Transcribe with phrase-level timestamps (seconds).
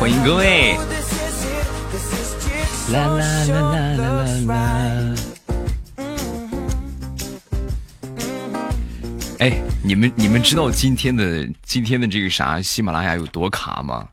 [0.00, 0.78] 欢迎各位！
[2.90, 4.14] 啦啦啦啦啦
[4.46, 4.54] 啦！
[4.54, 5.19] 哎，
[9.90, 14.06] 你们你们知道今天的今天的这个啥喜马拉雅有多卡吗？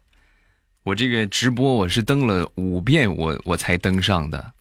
[0.82, 4.54] 我这个直播我是登了五遍，我我才登上的。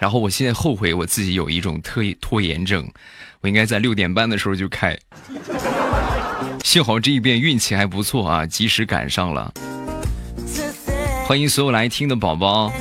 [0.00, 2.90] 然后我现在后悔我自己有一种特拖延症，
[3.40, 4.98] 我应该在六点半的时候就开。
[6.64, 9.54] 幸好这一遍运气还不错啊，及时赶上了。
[11.24, 12.72] 欢迎所有来听的宝宝，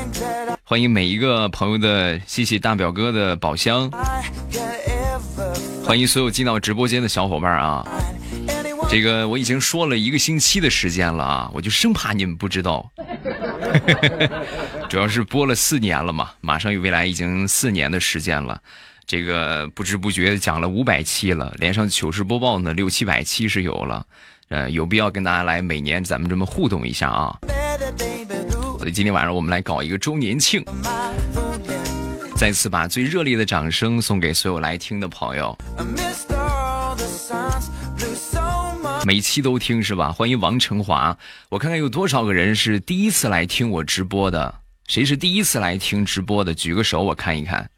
[0.63, 3.87] 欢迎每一个朋友的，谢谢大表哥的宝箱，
[5.85, 7.85] 欢迎所有进到直播间的小伙伴啊！
[8.89, 12.89] 这个我已经说了一个星期的时间了啊，我就生怕你们不知道，
[14.89, 18.61] 主要是播了四年了嘛，马上与未来已经四年的时间了。
[19.05, 24.05] 这个不知不觉讲了五百期了，连上糗事播报呢，六七百期是有了，
[24.49, 27.37] 呃，有必要跟大家来每年咱们这么互动一下啊。
[28.79, 30.63] 所以今天晚上我们来搞一个周年庆，
[32.41, 35.55] 再次把最热烈的掌声送给所有来听的朋友。
[39.05, 40.11] 每期都听是吧？
[40.11, 41.15] 欢迎王成华，
[41.49, 44.55] 我看看有多少个人是第一次来听我直播的？
[44.87, 46.51] 谁是第一次来听直播的？
[46.51, 47.69] 举个手，我看一看。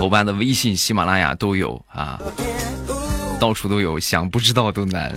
[0.00, 2.20] 欧巴的微信、喜马拉雅都有啊，
[3.38, 5.14] 到处都有，想不知道都难。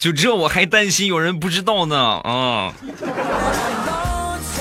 [0.00, 2.72] 就这我还担心有人不知道呢啊，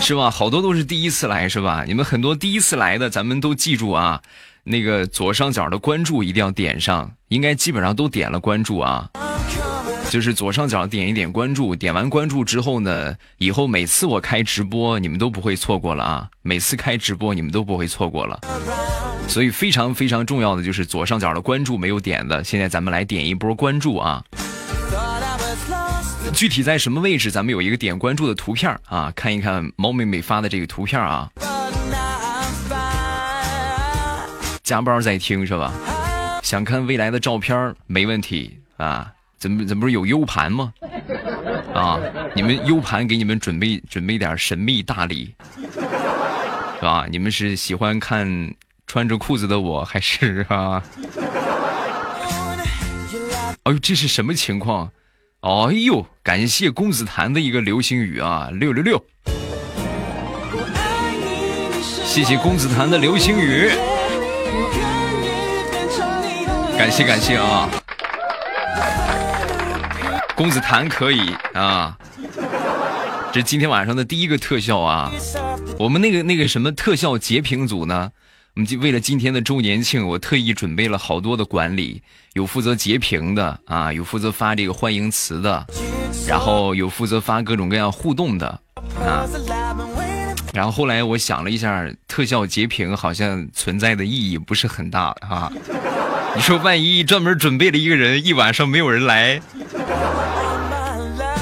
[0.01, 0.29] 是吧？
[0.29, 1.85] 好多都是第一次来是吧？
[1.87, 4.21] 你们很多第一次来的，咱们都记住啊，
[4.65, 9.09] 那个左上角的关注一定要点上，应该基本上都点了关注啊。
[10.09, 16.27] 就是左上角点一点关注，点完关注之后呢，以后每次我开直播，你们都不会错过了啊！
[16.41, 18.37] 每次开直播你们都不会错过了，
[19.29, 24.21] 所以非常非常重要的就是左上角的关注没有点的，现在咱们来点一波关注啊！
[26.33, 31.29] 具体在什么位置，咱们有一个点关注的图片啊，看一看猫妹妹发的这个图片啊。
[34.63, 35.73] 加班在听是吧？
[36.43, 39.11] 想看未来的照片没问题啊。
[39.37, 40.73] 怎么怎么不是有 U 盘吗？
[41.73, 41.97] 啊，
[42.35, 45.33] 你们 U 盘给你们准备准备点神秘大礼，
[46.75, 47.05] 是吧？
[47.09, 48.53] 你们是喜欢看
[48.85, 50.83] 穿着裤子的我还是啊？
[53.63, 54.91] 哎呦，这是什么情况？
[55.41, 59.01] 哎呦，感谢公子谭的一个流星雨啊，六六六！
[61.81, 63.69] 谢谢公子谭的流星雨，
[66.77, 67.69] 感谢感谢啊！
[70.35, 71.97] 公子谭可以啊，
[73.31, 75.09] 这今天晚上的第一个特效啊！
[75.77, 78.11] 我们那个那个什么特效截屏组呢？
[78.65, 82.01] 就为了今天的周年庆，我特意准备了好多的管理，
[82.33, 85.65] 有负责截屏的啊，有负责发这个欢迎词的，
[86.27, 88.47] 然后有负责发各种各样互动的
[88.99, 89.25] 啊。
[90.53, 95.51] 然后后来我想了一下，特效截屏好像存在的意义不是很大啊。
[96.35, 99.41] 你说万一专门准备了一个人，一晚上没有人来？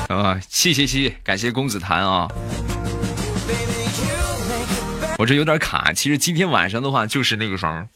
[0.10, 2.28] 啊，谢谢谢谢，感谢公子谭啊！
[5.18, 7.88] 我这有点卡，其实今天晚上的话就是那个啥，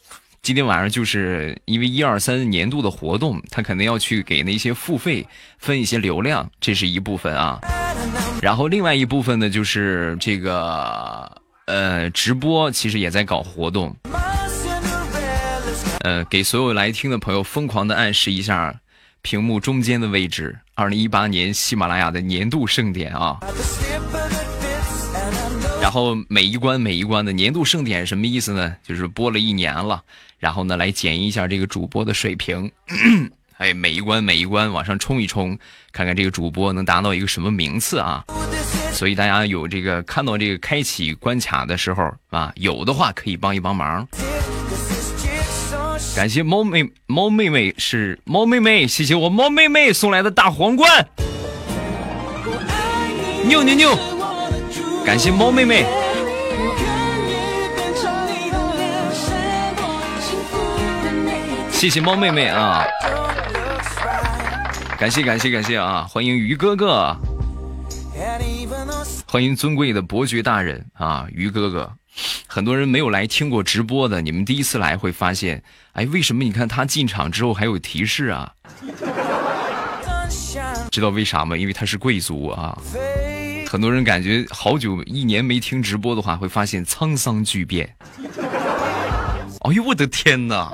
[0.42, 5.24] 今天晚上就是因为一二三年度的活动，他肯定要去给那些付费
[5.58, 7.60] 分一些流量，这是一部分啊。
[8.42, 11.30] 然后另外一部分呢，就是这个
[11.66, 13.94] 呃直播，其实也在搞活动，
[16.00, 18.74] 呃，给所有来听的朋友疯狂的暗示一下。
[19.24, 23.38] 屏幕中间的位置，二零一八年喜马拉雅的年度盛典啊。
[25.82, 28.76] 然后每一关每一关的年度盛典什么意思呢？
[28.86, 30.00] 就是播了一年了，
[30.38, 32.70] 然后呢来检验一下这个主播的水平。
[33.58, 35.58] 哎，每一关每一关往上冲一冲，
[35.90, 38.24] 看看这个主播能达到一个什么名次啊。
[38.92, 44.06] 所以大家有这个看到这个开启关卡的时候啊，有的话可以帮一帮忙。
[46.14, 51.08] 感谢猫妹猫妹妹是猫妹妹，谢谢我猫妹妹送来的大皇冠，
[53.48, 54.11] 牛牛牛！
[55.04, 55.84] 感谢猫妹妹，
[61.70, 62.84] 谢谢猫妹妹啊！
[64.98, 66.06] 感谢感谢感谢啊！
[66.08, 67.14] 欢迎鱼哥哥，
[69.26, 71.26] 欢迎尊贵的伯爵大人啊！
[71.32, 71.92] 鱼哥哥，
[72.46, 75.62] 很多人没有来听过直播的，你们第一次来会发现，
[75.92, 78.52] 哎，为什么你看他进场之后还有提示啊？
[80.90, 81.56] 知道为啥吗？
[81.56, 82.78] 因为他是贵族啊。
[83.72, 87.88] 很多人感觉好久一年没听直播的话，会发现沧桑巨变。
[89.64, 90.70] 哎呦我的天哪！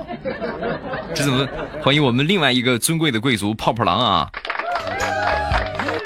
[1.15, 1.47] 这怎么？
[1.81, 4.29] 欢迎我们另外一个尊贵的贵族泡泡狼啊！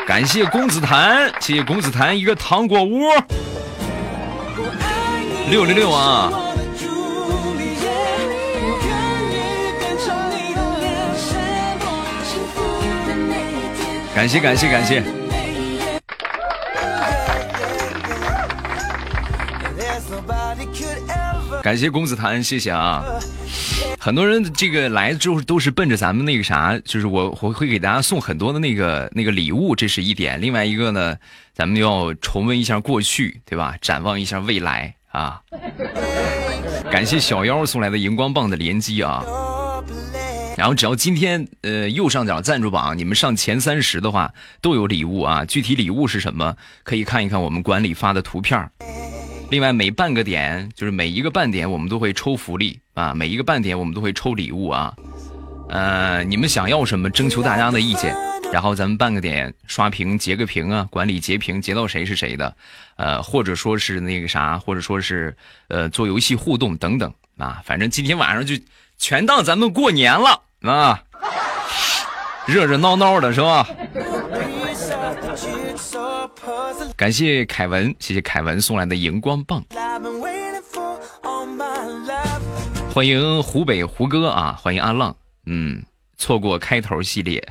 [0.06, 3.00] 感谢公子谭，谢谢公子谭一个糖果屋。
[5.50, 6.32] 六六六啊！
[14.14, 15.02] 感谢感谢感谢！
[21.64, 23.02] 感谢公子谭，谢谢啊！
[23.98, 30.42] 很多人这个来之后都是奔着咱们那个啥，就是我我会给大家送很多的那个那个礼物，这是一点。
[30.42, 31.16] 另外一个呢，
[31.54, 33.78] 咱们要重温一下过去，对吧？
[33.80, 35.40] 展望一下未来啊！
[36.92, 39.24] 感谢小妖送来的荧光棒的连击啊！
[40.58, 45.46] 然后只要今天呃右上角赞助榜你们上前三十的话，都有礼物啊！
[45.46, 46.58] 具体礼物是什么？
[46.84, 48.70] 可以看一看我们管理发的图片。
[49.54, 53.14] 另外每半个点，就是每一个半点，我们都会抽福利啊！
[53.14, 54.92] 每一个半点，我们都会抽礼物啊！
[55.70, 57.08] 呃，你们想要什么？
[57.08, 58.16] 征求大家的意见，
[58.52, 62.58] 然后咱们半个点刷屏截个屏啊，管理截屏截到谁是谁的，
[62.96, 67.62] 呃，或者说是那个啥，或者说是呃做游戏互动等等啊！
[67.64, 68.56] 反正今天晚上就
[68.98, 71.00] 全当咱们过年了啊，
[72.48, 73.68] 热热闹闹的是吧？
[76.96, 79.64] 感谢凯文，谢谢凯文送来的荧光棒。
[82.94, 85.84] 欢迎湖北胡歌啊，欢迎阿浪，嗯，
[86.18, 87.42] 错过开头系列。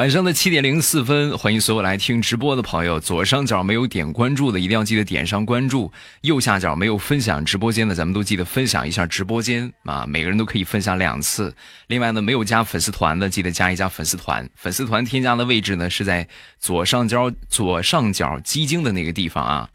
[0.00, 2.98] 晚上的七点零四分，欢迎所有来听直播的朋友。
[2.98, 5.92] 左上角没有点关注的，一定要记得点上关注。
[6.22, 10.06] 右下角没有分享直播间的，咱们都记得分享一下直播间啊！
[10.08, 11.54] 每个人都可以分享两次。
[11.88, 14.48] 另外呢，没有加粉丝团的，记得加一加粉丝团。
[14.54, 16.26] 粉丝团添加的位置呢，是在
[16.58, 19.68] 左上角左上角基金的那个地方啊。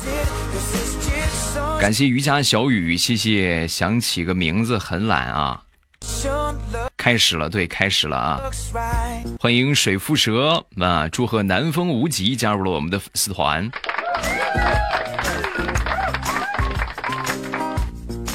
[1.80, 5.62] 感谢瑜伽小雨，谢谢想起个名字很懒啊。
[7.06, 8.42] 开始了，对，开始了啊！
[9.40, 11.08] 欢迎水蝮蛇啊！
[11.08, 13.70] 祝贺南风无极加入了我们的粉丝团。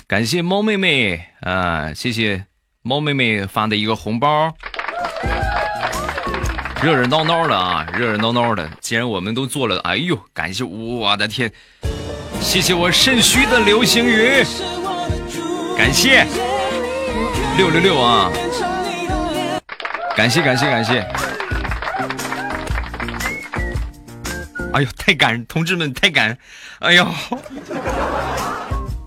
[0.06, 2.44] 感谢猫妹妹啊，谢谢
[2.82, 4.54] 猫妹妹发的一个红包。
[6.80, 8.70] 热热闹闹的啊，热热闹闹的。
[8.80, 11.52] 既然我们都做了，哎呦，感谢我的天！
[12.40, 14.44] 谢谢我肾虚的流星雨，
[15.76, 16.24] 感谢。
[17.60, 18.32] 六六六啊！
[20.16, 21.00] 感谢感谢感谢！
[24.72, 26.38] 哎呦，太感，同志们太感！
[26.78, 27.04] 哎呦，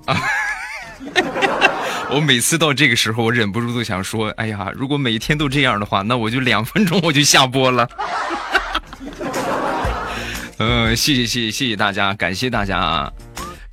[0.05, 0.15] 啊！
[2.13, 7.89] 我每次到这个时候，我忍不住都想说：哎呀，如果每天都这样的话，那我就两分钟我就下播了。
[10.59, 13.11] 嗯， 谢谢谢谢谢谢大家，感谢大家啊！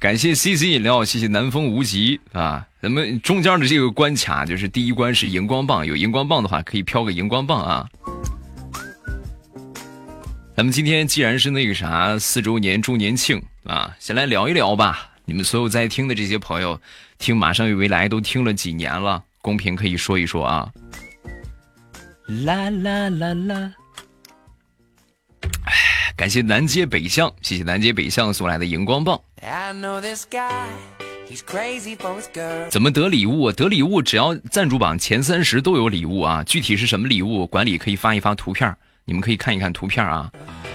[0.01, 2.67] 感谢 CC 饮料，谢谢南风无极啊！
[2.81, 7.87] 咱们中间的这个关卡就是第一关是荧光棒，有荧光棒的话可以飘个荧光棒啊。
[10.57, 15.11] 咱们今天既然是那个啥四周年周年庆啊，先来聊一聊吧。
[15.27, 16.81] 你们所有在听的这些朋友，
[17.19, 19.23] 听马上与未来都听了几年了？
[19.43, 20.73] 公屏可以说一说啊。
[22.27, 23.75] 啦啦啦啦！
[26.21, 29.19] 感谢南街北巷，谢谢南街北巷送来的荧光棒。
[32.69, 33.51] 怎么得礼物？
[33.51, 36.45] 得礼物只要赞助榜前三十都有礼物啊！
[36.45, 40.31] 具体是什么礼物，管理可以发一发图片，你们可以看一看图片啊。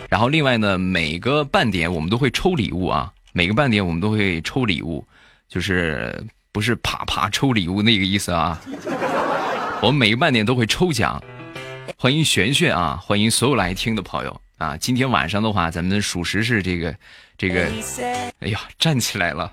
[0.10, 5.06] 然后另外呢，每个半点我们都会抽礼物啊，每个半点我们都会抽礼物，
[5.48, 8.60] 就是不是啪啪抽礼物那个意思啊。
[9.80, 11.24] 我们每个半点都会抽奖，
[12.00, 14.42] 欢迎璇璇啊，欢迎所有来听的朋友。
[14.58, 16.96] 啊，今天晚上的话，咱们属实是这个，
[17.38, 17.70] 这个，
[18.40, 19.52] 哎呀，站起来了！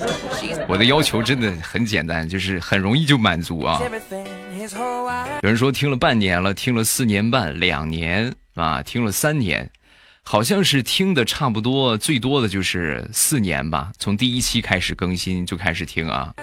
[0.66, 3.80] 我的要求真的很简单，就是很容易就满足啊。
[5.42, 9.70] 有人说听了半年了，听了四年半、两年啊，听了三年，
[10.22, 13.92] 好像是听的差不多，最多的就是四年吧。
[13.98, 16.34] 从第一期开始更新就开始听啊。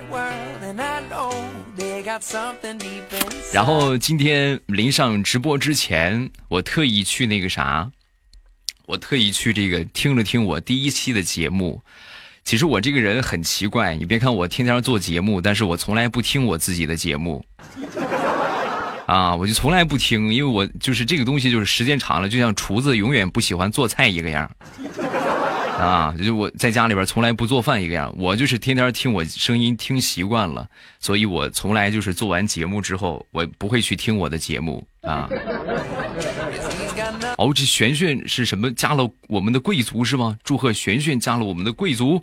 [3.54, 7.90] 然后今天临上直播之前，我特意去那个啥，
[8.86, 11.82] 我特意去这个听了听我第一期的节目。
[12.44, 17.44] 其实我这个人很奇怪，你别看我天天做节目，但是我从来不听我自己的节目。
[19.06, 24.50] 啊，我就从来不听，因为我就是这个东西，就是时间长了，就像厨子永远不喜欢做菜一个样
[25.78, 30.68] 啊，就我在家里边从来不做饭一个样，我就是天天听我声音听习惯了，
[31.00, 35.30] 所以我从来就是做完节目之后，我不会去听我的节目啊。
[37.38, 40.36] 哦，这玄玄是什么加了我们的贵族是吗？
[40.44, 42.20] 祝贺玄玄加了我们的贵族。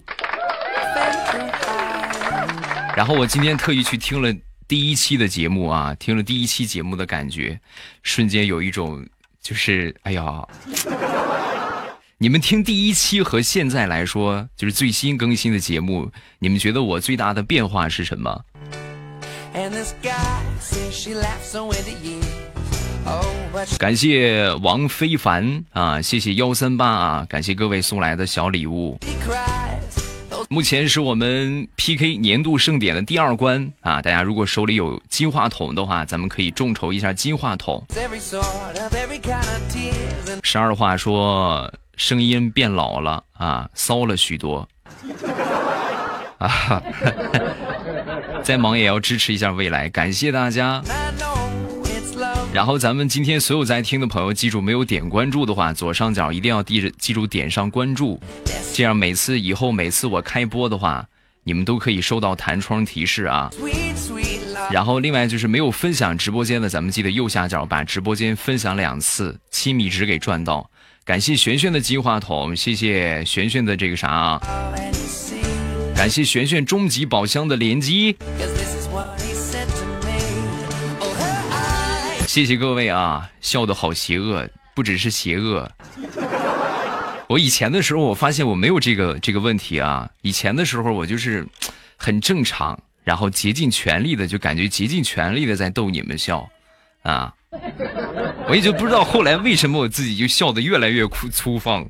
[2.97, 4.35] 然后我今天特意去听了
[4.67, 7.61] 第一期的节目啊，听了第一期节目的感觉，
[8.03, 9.07] 瞬间有一种
[9.41, 10.45] 就是哎呀。
[12.25, 18.43] 你们听第一期和现在来说，就是最新更新的节目，你们觉得我最大的变化是什么？
[23.79, 28.99] 感谢王非凡啊，谢谢幺三八啊，感谢各位送来的小礼物。
[30.49, 37.85] 目前是我们 PK 年度盛典的第二关啊，大家如果手里有金话筒的话，咱们可以众筹一下金话筒。
[40.43, 41.71] 十二话说。
[41.97, 44.69] 声音变老了啊，骚了许多
[46.39, 46.83] 啊！
[48.43, 50.83] 再忙也要支持一下未来，感谢大家。
[52.53, 58.21] 然后咱们今天所有在听的朋友，记住没有点关注的话，左上角一定要记着，记住点上关注，
[58.73, 61.05] 这样每次以后每次我开播的话，
[61.43, 63.51] 你们都可以收到弹窗提示啊。
[64.71, 70.71] 然后另外就是没有分享直播间的，咱们记得右下角把直播间分享两次，七米值给赚到。
[71.05, 74.41] 感谢璇璇的金话筒，谢谢璇璇的这个啥？
[75.95, 78.17] 感谢璇璇终极宝箱的连击，
[82.27, 83.31] 谢谢各位啊！
[83.43, 85.71] 笑的好邪恶，不只是邪恶。
[87.29, 90.09] 我以前的时候，我发现我没有这个这个问题啊。
[90.23, 91.47] 以前的时候，我就是
[91.99, 96.49] 很正常，然后竭尽全力的，就感觉竭尽全力的在逗你们笑
[97.03, 97.35] 啊。
[98.49, 101.87] 我也就不知道后来为什么我自己就笑得越来越粗粗放。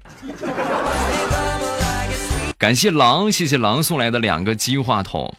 [2.56, 5.32] 感谢狼，谢谢狼送来的两个金话筒。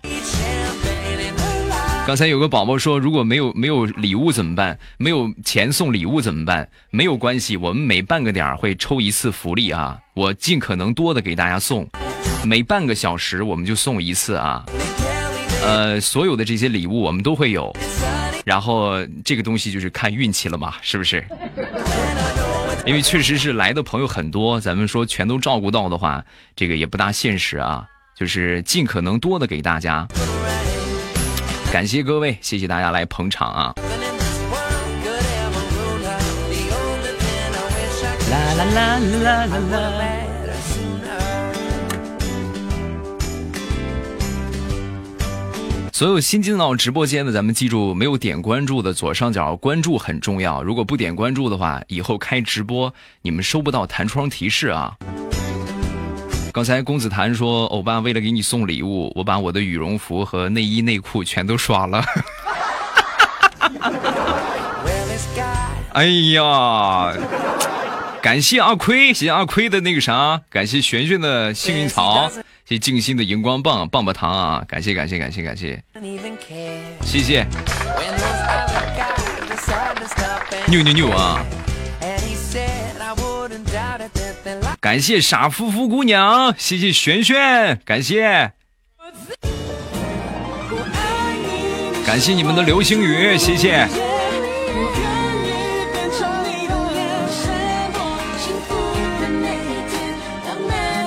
[2.05, 4.77] 刚才有个宝宝说，如果没有没有礼物怎么办？
[4.97, 6.69] 没有钱送礼物怎么办？
[6.91, 11.87] 没有关系，我们每半个点会抽一次福利啊，我尽可能多的给大家送，
[12.43, 14.63] 每半个小时我们就送一次啊。
[15.63, 17.75] 呃，所有的这些礼物我们都会有。
[18.45, 18.93] 然后
[19.25, 21.25] 这个东西就是看运气了嘛，是不是？
[22.85, 26.23] 因为确实是来的朋友很多，咱们说全都照顾到的话，
[26.55, 27.85] 这个也不大现实啊。
[28.15, 30.07] 就是尽可能多的给大家，
[31.69, 33.73] 感谢各位，谢谢大家来捧场啊！
[38.31, 40.24] 啦啦啦啦啦啦啦。
[45.95, 50.61] 所有新进到直播间的，咱们记住，没有点关注的左上角关注很重要。
[50.61, 54.93] 如果不点关注的话，以后开直播你们收不到弹窗提示啊。
[56.51, 62.03] 刚才公子谭说，欧巴为了给你送礼物，我把我的羽绒服和内衣内裤全都刷了。
[65.93, 67.13] 哎呀，
[68.21, 72.29] 感谢阿亏，谢谢阿亏的那个啥，感谢璇璇的幸运草。
[72.67, 74.65] 谢静心的荧光棒棒棒糖啊！
[74.67, 75.79] 感谢感谢感谢感谢，
[77.03, 77.45] 谢谢，
[80.65, 81.45] 牛牛牛啊！
[84.79, 88.51] 感谢傻夫妇姑娘，谢谢璇璇，感谢，
[92.03, 93.87] 感谢你们的流星雨，谢谢，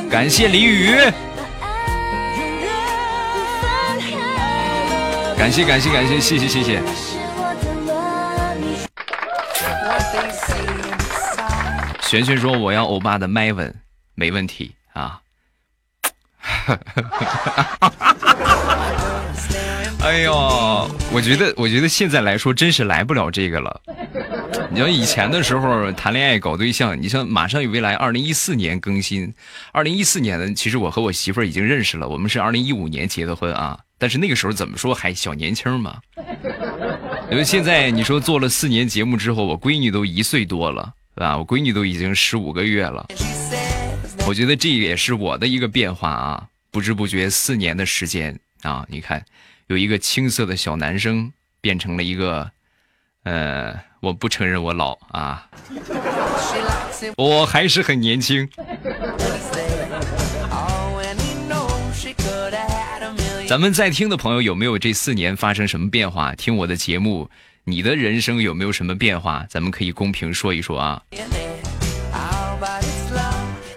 [0.08, 0.94] 感谢李宇。
[5.38, 6.82] 感谢感谢感谢谢谢谢谢。
[12.02, 13.72] 璇璇说我要欧巴的麦吻，
[14.14, 15.20] 没问题啊。
[20.00, 20.32] 哎呦，
[21.12, 23.80] 我觉得我觉得现在来说真是来不了这个了。
[24.70, 29.32] 你要以前的时候谈恋爱搞对象，你像马上有未来二零一四年更新，
[29.72, 33.78] 二零一四年的其实我和我媳妇儿已经认识了，我们是二零一五年结的婚啊。
[33.98, 36.00] 但是那个时候怎么说还小年轻嘛？
[37.30, 41.36] 因为现在你说做了四年节目之后，我闺女都一岁多了，对吧？
[41.36, 43.06] 我闺女都已经十五个月了。
[44.26, 46.46] 我觉得这也是我的一个变化啊！
[46.70, 49.24] 不知不觉四年的时间啊，你看，
[49.66, 52.50] 有一个青涩的小男生变成了一个，
[53.24, 55.48] 呃，我不承认我老啊，
[57.16, 58.48] 我还是很年轻。
[63.48, 66.34] 咱们在听的朋友有没有这四年发生什么变化？
[66.34, 67.26] 听我的节目，
[67.64, 69.42] 你的人生有没有什么变化？
[69.48, 71.02] 咱们可以公屏说一说啊。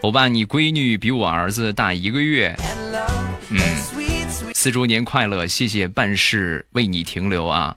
[0.02, 2.54] 欧巴，你闺女比我儿子大一个月。
[3.48, 3.60] 嗯，
[4.54, 5.48] 四周年快乐！
[5.48, 7.74] 谢谢办事为你停留啊。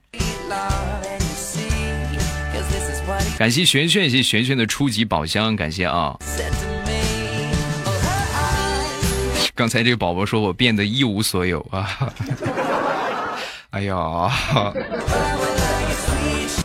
[3.39, 6.19] 感谢璇璇，谢谢璇璇的初级宝箱，感谢啊。
[9.57, 12.13] 刚才这个宝宝说我变得一无所有啊。
[13.71, 13.95] 哎呀，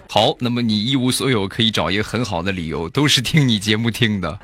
[0.09, 4.39] 好，那么你一无所有，可以找一个很好的理由，都是听你节目听的。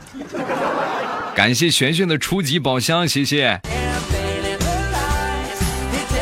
[1.35, 3.59] 感谢璇璇的初级宝箱，谢谢。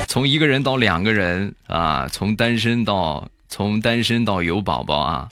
[0.08, 5.28] 从一个人到两个人啊，从单身到从单身到有宝宝啊。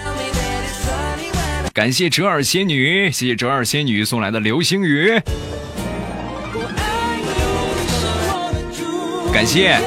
[1.73, 5.21] 感谢折耳仙女，谢谢折耳仙女送来的流星雨。
[9.31, 9.79] 感谢。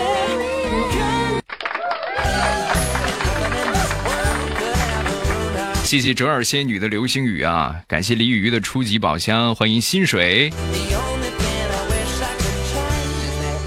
[5.84, 7.76] 谢谢折耳仙女的流星雨啊！
[7.86, 10.50] 感谢李雨雨的初级宝箱，欢迎心水，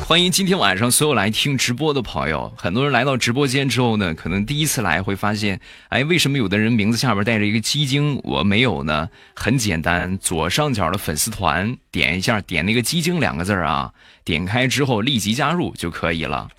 [0.05, 2.51] 欢迎今天晚上所有来听直播的朋友。
[2.57, 9.07] 很多人来到直播间之后呢，可能第一次来会发现，哎，为什么有的人名字下边带着一个鸡精，我没有呢？
[9.33, 13.93] 很简单，左上角的粉丝团点一下，点那个鸡精两个字啊，
[14.27, 16.49] 点开之后立即加入就可以了。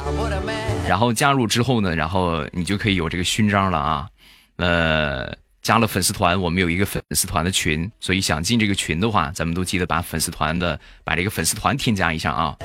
[0.88, 4.08] 然后加入之后呢，然后你就可以有这个勋章了啊，
[4.56, 5.36] 呃。
[5.60, 12.56] 加了粉丝团，我们有一个粉丝团的群，所以想进这个群的话，咱们都记得把粉丝团的把这个粉丝团添加一下啊。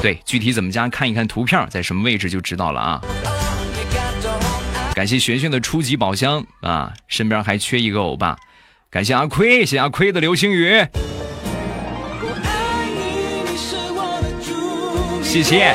[0.00, 3.02] 对，具体怎么加，看一看图片在什么位置就知道了啊。
[4.94, 8.36] 感谢璇璇的初级宝箱啊，身边还缺一个欧巴。
[8.88, 10.86] 感谢阿亏，谢阿亏的流星雨，
[15.36, 15.74] 谢谢。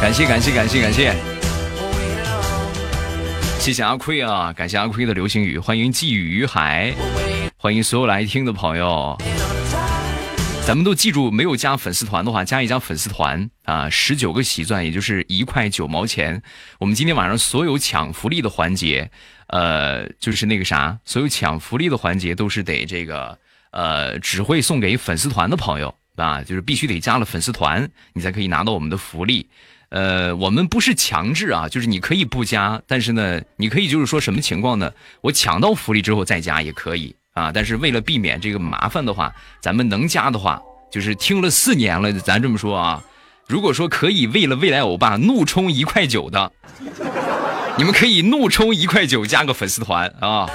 [0.00, 1.14] 感谢感谢感谢感谢，
[3.58, 4.50] 谢谢阿亏啊！
[4.54, 6.94] 感谢阿亏的流星雨，欢迎寄雨于海，
[7.58, 9.14] 欢迎所有来听的朋友。
[10.66, 16.42] 咱们都记住，没有加粉丝团的话，加一加粉丝团啊，十九个喜钻，也就是一块九毛钱。
[16.78, 19.10] 我们今天晚上所有抢福利的环节，
[19.50, 23.38] 呃，就是那个啥，所有抢福利的环节都是得这个，
[23.72, 29.48] 呃，只会送给粉丝团的朋友啊，就是必须得加了粉丝团，你才可以拿到我们的福利。
[29.88, 34.92] 呃，我们不是强制啊，就是你可以不加，但是呢，你可以就是说什么情况呢？
[35.20, 37.50] 我抢到福利之后再加也可以啊。
[37.50, 43.02] 但是为了避免这个麻烦的话，咱们能加的话，就是听了四年了，咱这么说啊。
[43.48, 46.52] 如果说可以为了未来欧巴怒充一块九的，
[47.76, 50.46] 你们可以怒充一块九加个粉丝团啊，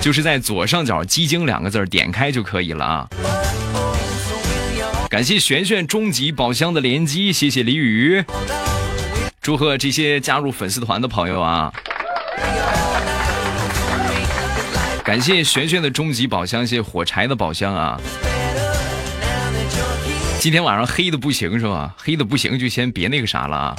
[0.00, 3.08] 就是在左上角“基金”两个字点开就可以了啊。
[5.10, 8.24] 感谢璇璇终极宝箱的连击，谢谢李宇，
[9.40, 11.72] 祝贺这些加入粉丝团的朋友啊！
[15.04, 18.00] 感谢璇璇的终极宝箱，谢谢火柴的宝箱啊！
[20.40, 21.94] 今天晚上黑的不行是吧？
[21.96, 23.76] 黑的不行就先别那个啥了啊！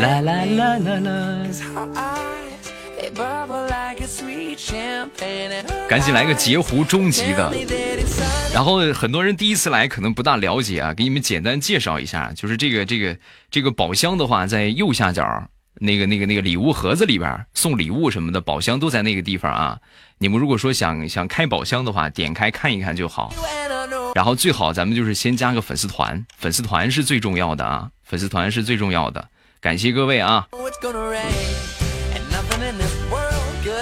[0.00, 1.46] 啦啦啦啦啦！
[5.88, 7.52] 赶紧来个截胡终极的，
[8.52, 13.18] 然后很多人第一次来可能不大了解啊，给你们简单介绍一下，就是这个这个
[13.50, 15.48] 这个宝箱的话，在右下角
[15.80, 19.78] 那个那个那个礼物盒子里边送礼物什么的，宝箱都在那个地方啊。
[20.18, 23.34] 你们如果说想想开宝箱的话，点开看一看就好。
[24.14, 29.28] 然后最好咱们就是先加个粉丝团，粉丝团是最重要的啊，粉丝团是最重要的。
[29.60, 30.46] 感谢各位啊。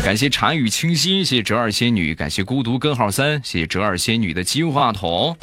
[0.03, 5.37] 感谢茶语清新，谢谢折耳仙女，感谢孤独根号三，谢谢折耳仙女的金话筒。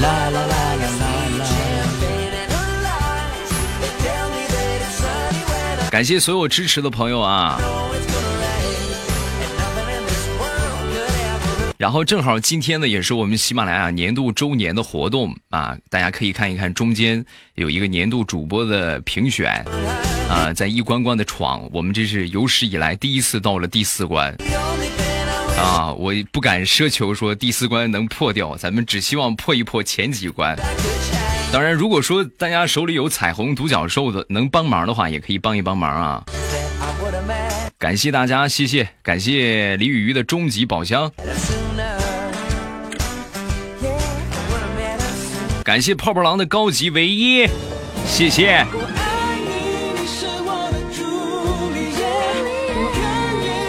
[0.00, 0.86] 啦啦啦啦啦
[5.90, 7.58] 感谢所有支持的朋友啊！
[11.80, 19.64] 然后正好今天呢，也是我们喜马拉雅年度周年的活动啊，大家可以看一看中间有一个年度主播的评选
[20.28, 24.30] 啊，在一关关的闯，我们这是有史以来第一次到了第四关
[25.58, 30.54] 啊，我不敢奢求说第四关能破掉，咱们只希望破一破前几关。
[31.50, 36.22] 当然，如果说大家手里有彩虹独角兽的能帮忙的话，也可以帮一帮忙啊。
[37.78, 41.10] 感谢大家，谢谢，感谢李雨雨的终极宝箱。
[45.62, 47.46] 感谢泡泡狼的高级唯一，
[48.06, 48.66] 谢谢。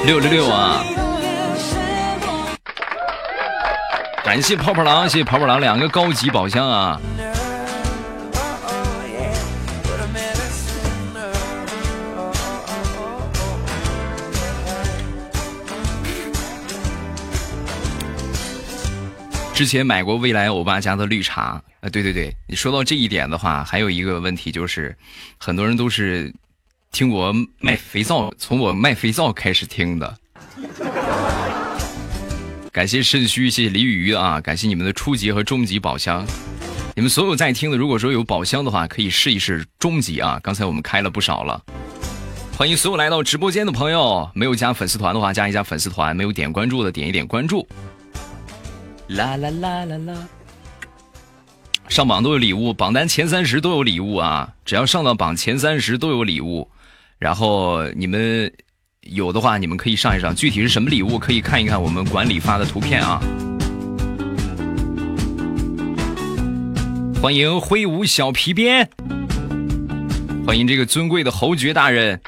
[0.06, 0.84] 六六六啊！
[4.24, 7.00] 感谢泡泡狼，谢谢泡泡狼两个高级宝箱啊！
[19.54, 24.96] 之前买过未来欧巴家的绿茶，啊，对对对，你说到这一点的话，还有一个问题就是，
[25.40, 26.32] 很多人都是
[26.92, 30.18] 听我卖肥皂，从我卖肥皂开始听的。
[32.72, 34.40] 感谢肾虚，谢谢李雨雨啊！
[34.40, 36.26] 感谢你们的初级和中级宝箱。
[36.96, 40.40] 你们所有在听的，如果说有宝箱的话，可以试一试中级啊！
[40.44, 41.62] 刚才我们开了不少了。
[42.56, 47.68] 欢迎所有来到直播间的朋友，没有加粉丝团的话，加一加粉丝团；没有点关注的，点一点关注。
[49.08, 50.28] 啦啦啦啦啦！
[51.92, 54.54] 上榜都有礼物，榜单前三十都有礼物啊！
[54.64, 56.72] 只要上到榜前三十都有礼物。
[57.20, 58.50] 然后你们。
[59.02, 63.20] 有的话，你们可以上一上，具体是什么礼物，可以看一看我们管理发的图片啊。
[67.20, 68.88] 欢迎挥舞小皮鞭，
[70.46, 72.22] 欢迎这个尊贵的侯爵大人，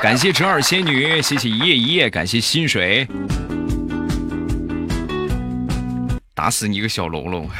[0.00, 3.06] 感谢折耳仙女，谢谢一夜一夜，感谢薪水，
[6.36, 7.48] 打死你个小龙龙。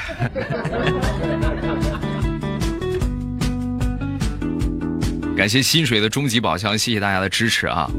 [5.34, 7.90] 感谢薪水的终极宝箱，谢谢大家的支持啊！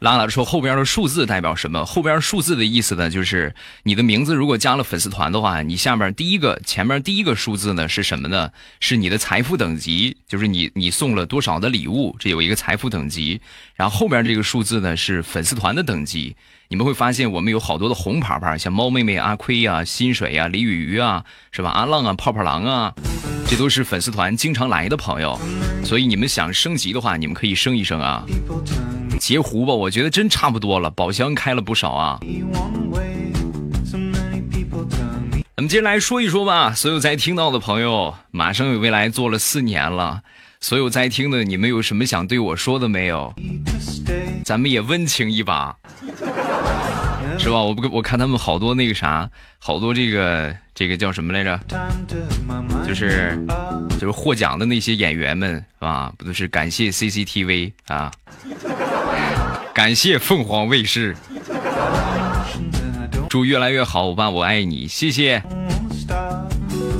[0.00, 1.84] 拉拉说后边的数字代表什么？
[1.84, 8.50] 后边数字的意思呢，就是你的名字如果加了粉丝团的话，你下面第一个前面第一个数字呢是什么呢？
[8.80, 13.40] 是你的财富等级，就是你你送了多少的礼物，这有一个财富等级。
[13.74, 16.34] 然后后边这个数字呢是粉丝团的等级。
[16.68, 21.68] 你们会发现我们有好多的红牌牌，像猫妹妹、阿亏呀、薪水呀、李雨鱼啊，是吧？
[21.70, 22.94] 阿浪啊、泡泡狼啊，
[23.46, 25.38] 这都是粉丝团经常来的朋友。
[25.84, 28.24] 所以你们想升级的话，你们可以升一升啊。
[29.20, 32.18] 截胡吧，我觉得真差不多了，宝箱开了不少啊。
[35.56, 40.22] 咱们接着来说一说吧，所有在听到的朋友，马上有未来做了四年了，
[40.58, 43.34] 所有在听的，你们有什么想对我说的没有？
[44.42, 45.76] 咱们也温情一把，
[47.38, 47.60] 是吧？
[47.60, 51.60] 我不，我看他们好多那个啥，好多这个这个叫什么来着？
[52.88, 53.38] 就是
[54.00, 56.10] 就是获奖的那些演员们，是吧？
[56.16, 58.10] 不都是感谢 CCTV 啊？
[59.72, 61.16] 感谢凤凰卫视，
[63.28, 65.42] 祝越来越好，我爸，我爱你，谢谢。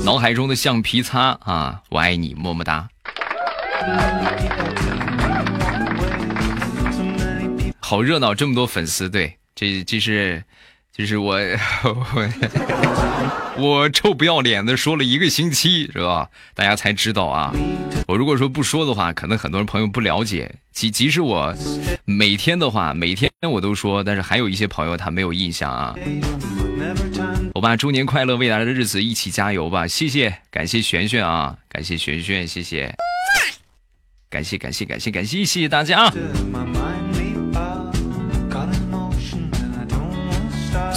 [0.03, 2.87] 脑海中的橡皮擦啊，我爱你，么么哒。
[7.79, 10.43] 好热闹，这么多粉丝，对，这这是，
[10.95, 11.35] 就是我
[11.83, 16.29] 我我臭不要脸的说了一个星期，是吧？
[16.53, 17.53] 大家才知道啊。
[18.07, 20.55] 我如果说不说的话，可能很多人朋友不了解。
[20.73, 21.53] 即即使我
[22.05, 25.95] 每天的话，每天我都说，但是还有一些朋友他没有印象啊。
[27.53, 29.87] 我把猪年快乐，未来的日子一起加油吧！
[29.87, 32.93] 谢谢，感谢璇璇啊，感谢璇璇，谢谢，
[34.29, 36.13] 感谢感谢感谢感谢，谢谢大家啊。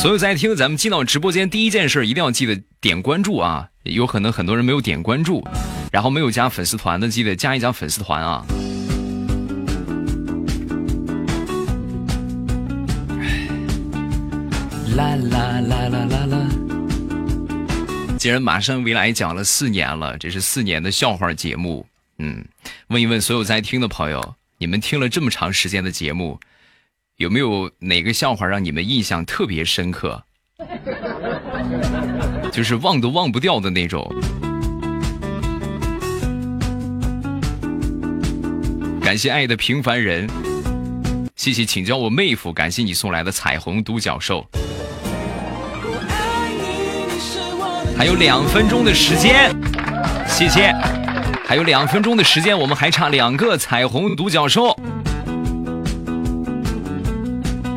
[0.05, 3.71] 所有在听，咱们进到直播间第一件事，一定要记得点关注啊！
[3.85, 5.43] 有可能很多人没有点关注，
[5.91, 8.45] 然后没有加粉丝团的，记得加一加粉丝团啊！
[14.95, 16.49] 啦啦啦啦啦啦！
[18.19, 21.87] 既然马上未来讲了四年了，这是四年的笑话节目，
[22.19, 22.45] 嗯，
[22.89, 26.39] 问一问所有在听的朋友，你们听了这么长时间的节目。
[27.17, 30.21] 有没有哪个笑话让你们印象特别深刻？
[32.51, 34.13] 就是忘都忘不掉的那种。
[39.01, 40.29] 感谢爱的平凡人，
[41.37, 44.45] 谢谢请叫我妹夫，感谢你送来的彩虹独角兽。
[47.97, 49.55] 还有两分钟的时间，
[50.27, 50.75] 谢谢。
[51.47, 54.77] 还有两分钟的时间，我们还差两个彩虹独角兽。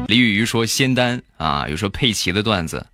[0.07, 2.85] 李雨雨说：“仙丹啊，有说佩奇的段子。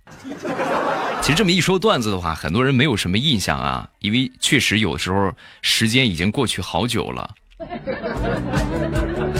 [1.22, 7.34] 其实这么一说段子的话，很多人没有什么印象啊，因为确实有时候时间已经过去好久了。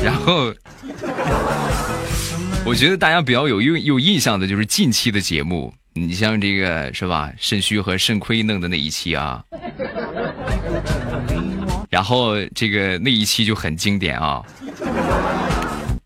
[0.04, 0.54] 然后，
[2.64, 7.32] 我觉得大家比较有有有印象的就是近期的节目，你像这个是吧？
[7.36, 9.42] 肾虚和肾亏弄的那一期啊。”
[11.90, 14.40] 然后这个那一期就很经典啊。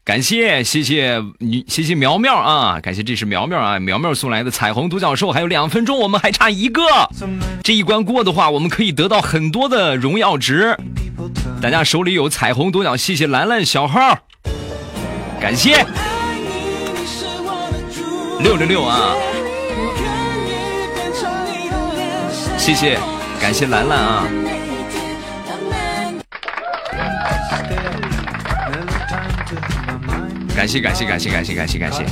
[0.08, 6.82] 感谢谢谢你谢谢苗苗啊，感谢这是苗苗啊，苗苗送来的彩虹独角兽，还有两分钟，我们还差一个，
[7.62, 10.74] 这一关过的话，我们可以得到很多的荣耀值。
[11.60, 14.18] 大家手里有彩虹独角，谢谢兰兰小号，
[15.38, 15.84] 感谢
[18.40, 19.12] 六六六啊，
[22.56, 22.98] 谢谢
[23.38, 24.26] 感谢兰兰啊。
[30.58, 32.04] 感谢感谢感谢感谢感谢感谢！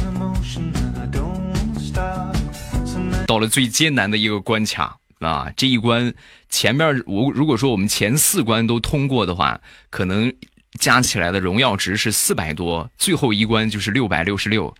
[3.27, 5.51] 到了最艰难的一个关卡啊！
[5.57, 6.15] 这一关
[6.49, 10.33] 前面，我如果说我们前四关都通过的话，可能
[10.79, 14.73] 加起来的荣耀值是四百多，最后一关就是六百六十六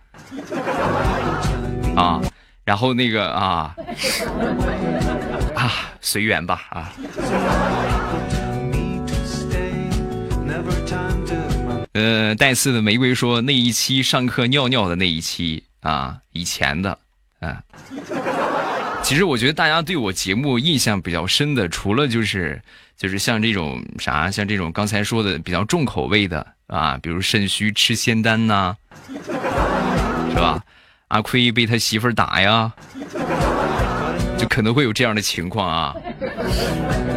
[1.93, 2.21] 啊！
[2.63, 3.75] 然后那个啊
[5.55, 6.93] 啊，随缘吧啊！
[11.97, 16.95] 呃，带刺的玫瑰说那一期上课尿尿的那一期啊，以前的
[17.39, 17.63] 啊。
[19.01, 22.61] 其实我觉得大家对我节目印象比较深的，除了就是
[22.95, 28.75] 就是像这种啥，像这种刚才说的比较重口味的啊，比如肾虚吃仙丹呐，
[30.29, 30.63] 是吧？
[31.07, 32.71] 阿奎被他媳妇儿打呀，
[34.37, 35.95] 就可能会有这样的情况啊。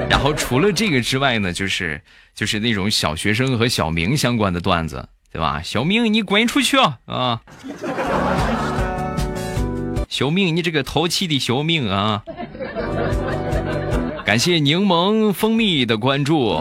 [0.08, 2.00] 然后除了这个之外呢，就是
[2.34, 5.60] 就是那种小学生和小明相关的段子，对吧？
[5.62, 7.40] 小明，你滚出去啊！
[10.08, 12.24] 小明，你这个淘气的小明啊！
[14.24, 16.60] 感谢柠檬蜂蜜的关注。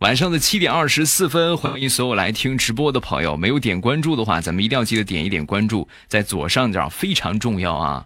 [0.00, 3.36] 晚上的七点二十四分，欢迎所有来听直播的朋友。
[3.36, 8.04] 没有点关注的话，咱们一定要记得点一点关注，在左上角非常重要啊！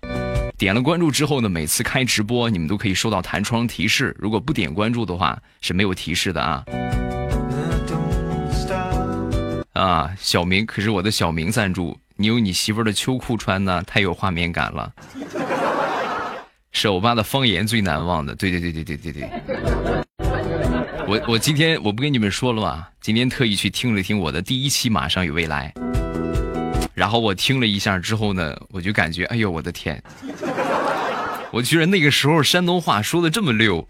[0.58, 4.16] 点了关注之后呢，每次开直播你们都可以收到弹窗提示。
[4.18, 6.64] 如果不点关注的话，是没有提示的啊。
[9.74, 14.90] 啊，小明可是我的小明赞助，你有你媳妇儿的秋裤穿呢，太有画面感了。
[16.72, 19.30] 是欧巴的方言最难忘的，对对对对对对对。
[21.06, 22.88] 我我今天我不跟你们说了吗？
[23.02, 25.70] 今天特意去听了听我的第一期《马上与未来》。
[26.96, 30.02] 然后我听了一下之后呢，我就感觉，哎呦我的天！
[31.50, 33.86] 我居然那个时候山东话说的这么溜，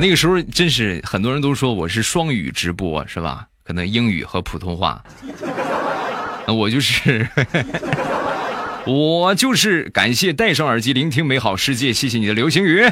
[0.00, 3.46] 那个时候真是很多人都说我是双语直播，是吧？
[3.62, 5.04] 可能英语和普通话，
[6.46, 7.28] 那我就是，
[8.86, 12.90] 我就是感谢戴上耳机聆听美好世界，谢谢你的流星雨，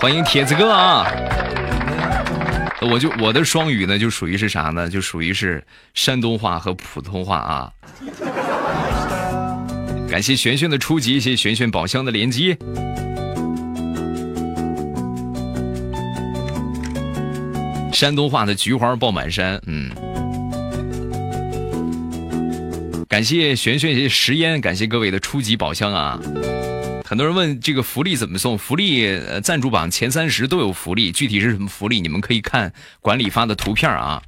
[0.00, 1.06] 欢迎铁子哥啊！
[2.86, 4.88] 我就我的双语呢，就属于是啥呢？
[4.88, 7.72] 就属于是山东话和普通话啊。
[10.08, 12.56] 感谢璇璇的初级，谢谢璇璇宝箱的连接。
[17.92, 19.90] 山东话的菊花爆满山，嗯。
[23.08, 26.18] 感谢璇璇食烟，感谢各位的初级宝箱啊。
[27.06, 28.56] 很多人问这个福利怎么送？
[28.56, 34.22] 福利呃，赞助榜前三十都有福利，具体是什么福利，你们可以看管理发的图片啊。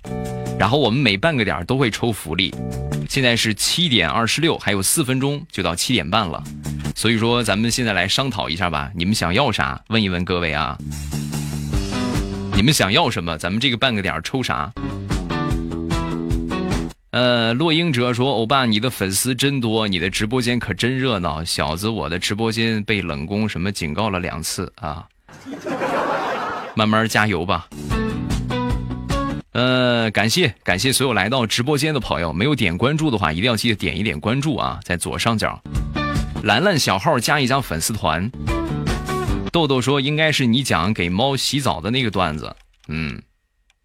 [0.58, 2.54] 然后我们每半个点都会抽福利，
[3.08, 6.44] 现在是七点二十六，还有四分钟就到七点半了，
[6.94, 9.80] 所以说咱们现在来商讨一下吧，你们想要啥？
[9.88, 10.76] 问一问各位啊，
[12.54, 13.38] 你们想要什么？
[13.38, 14.70] 咱们这个半个点抽啥？
[17.12, 21.42] 呃，洛英哲说：“欧巴，你的粉丝真多，你的直播间可真热闹。
[21.42, 25.06] 小子，我的直播间被冷宫什么警告了两次啊，
[26.76, 27.68] 慢慢加油吧。”
[29.52, 35.58] 呃，感谢感谢所有来到直播间的朋友，没有点关注的话，一定要记得点一点关注啊，在左上角，
[36.42, 38.30] 兰兰小号加一加粉丝团。
[39.50, 42.54] 豆豆说：“应该是你讲给猫洗澡的那个段子。”
[42.88, 43.22] 嗯。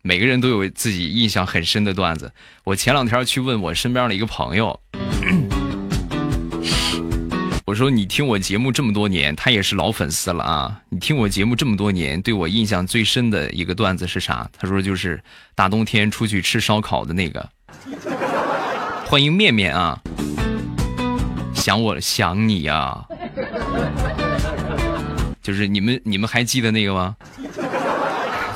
[0.03, 2.31] 每个人都有自己印象很深的段子。
[2.63, 4.79] 我前两天去问我身边的一个朋友，
[7.65, 10.81] 我说：“你听我节目这么多年，他也是老粉丝了啊。
[10.89, 15.21] 你听我节目这么多年，对我印象最深的一个段子是啥？”他说：“就是
[15.53, 17.47] 大冬天出去吃烧烤的那个。”
[19.05, 20.01] 欢迎面面啊！
[21.53, 23.05] 想我想你呀！
[25.43, 27.15] 就是你们你们还记得那个吗？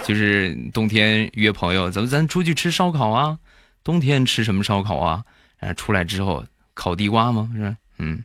[0.08, 3.39] 就是冬天约朋友，咱们咱出去吃烧烤啊？
[3.84, 5.24] 冬天吃什么烧烤啊？
[5.60, 7.50] 然后出来之后烤地瓜吗？
[7.56, 8.24] 是嗯，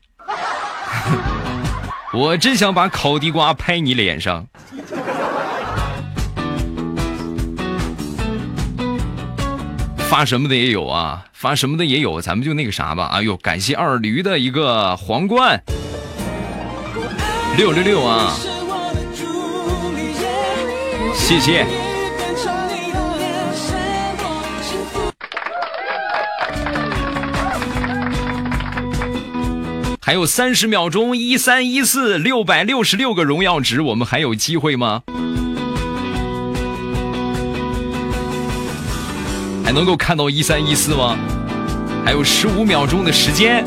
[2.12, 4.46] 我真想把烤地瓜拍你脸上。
[9.96, 13.06] 发什么的也有啊，发什么的也有，咱们就那个啥吧。
[13.12, 15.62] 哎呦，感谢二驴的一个皇冠。
[17.56, 18.34] 六六六啊！
[21.30, 21.64] 谢谢。
[30.00, 35.02] 还有三十秒钟，一三一四六百六十六个荣耀值，我们还有机会吗？
[39.64, 41.16] 还能够看到一三一四吗？
[42.04, 43.64] 还有十五秒钟的时间。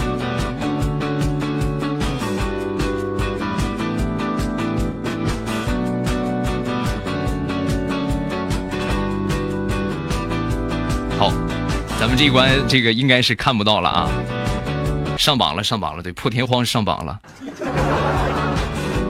[12.15, 14.09] 这一关这个应该是看不到了啊。
[15.17, 17.19] 上榜了，上榜了，对，破天荒上榜了。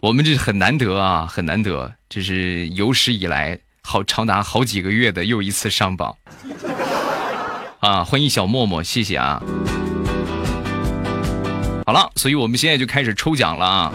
[0.02, 6.16] 我们这很难得啊，很难得，这是有史以来好长达好几个月的又一次上榜。
[7.80, 9.42] 啊，欢迎小默默，谢谢啊。
[11.86, 13.94] 好了，所以我们现在就开始抽奖了啊。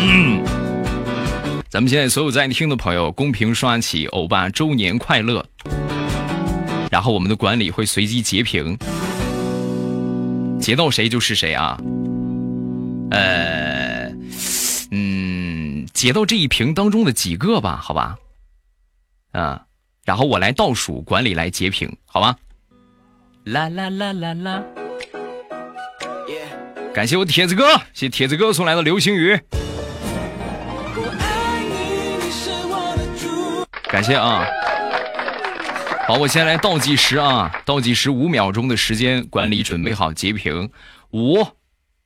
[0.00, 0.42] 嗯，
[1.68, 5.44] 咱们现在所有在听的朋友，公屏刷起“欧巴周年快乐”，
[6.90, 8.76] 然后我们的管理会随机截屏，
[10.60, 11.80] 截到谁就是谁啊。
[13.12, 14.12] 呃，
[14.90, 18.16] 嗯，截到这一屏当中的几个吧，好吧。
[19.32, 19.64] 啊，
[20.04, 22.36] 然后我来倒数，管理来截屏，好吧。
[23.44, 24.62] 啦啦啦啦啦！
[26.92, 29.40] 感谢我铁子哥，谢谢铁子哥送来的流星雨。
[33.84, 34.44] 感谢啊！
[36.10, 40.68] 好，我先来倒计时啊，倒计时五秒钟的时间，管理准备好截屏，
[41.12, 41.46] 五、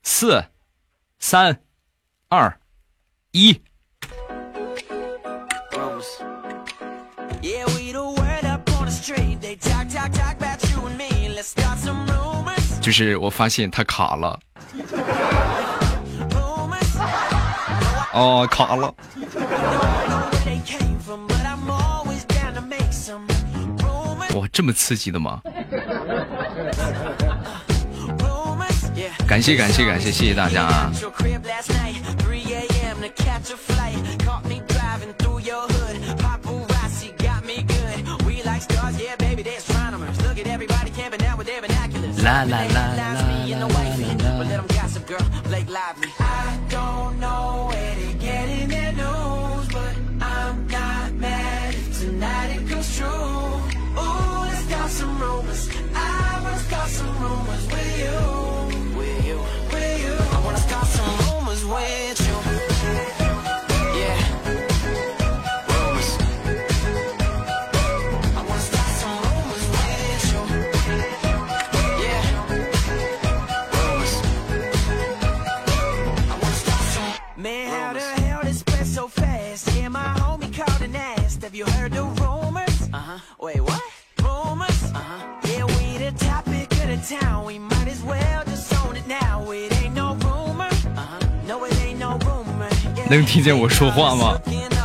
[0.02, 0.44] 四、
[1.18, 1.58] 三、
[2.28, 2.60] 二、
[3.30, 3.58] 一。
[12.82, 14.38] 就是我发现它卡了，
[18.12, 18.94] 哦，卡了。
[24.34, 25.40] 哇，这么刺激的吗？
[29.26, 30.92] 感谢感谢感谢，谢谢大家啊！
[42.22, 43.24] 啦啦啦啦啦啦
[83.44, 83.78] Wait wait，
[93.10, 94.40] 能听见我说话吗？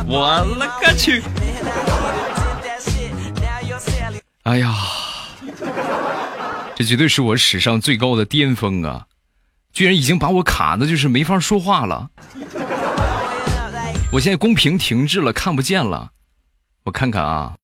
[0.06, 1.22] 我勒个去！
[4.42, 4.74] 哎呀，
[6.76, 9.06] 这绝对是我史上最高的巅峰啊！
[9.72, 12.10] 居然已经把我卡的，就是没法说话了。
[14.12, 16.10] 我现在公屏停滞了，看不见了。
[16.84, 17.54] 我看看啊。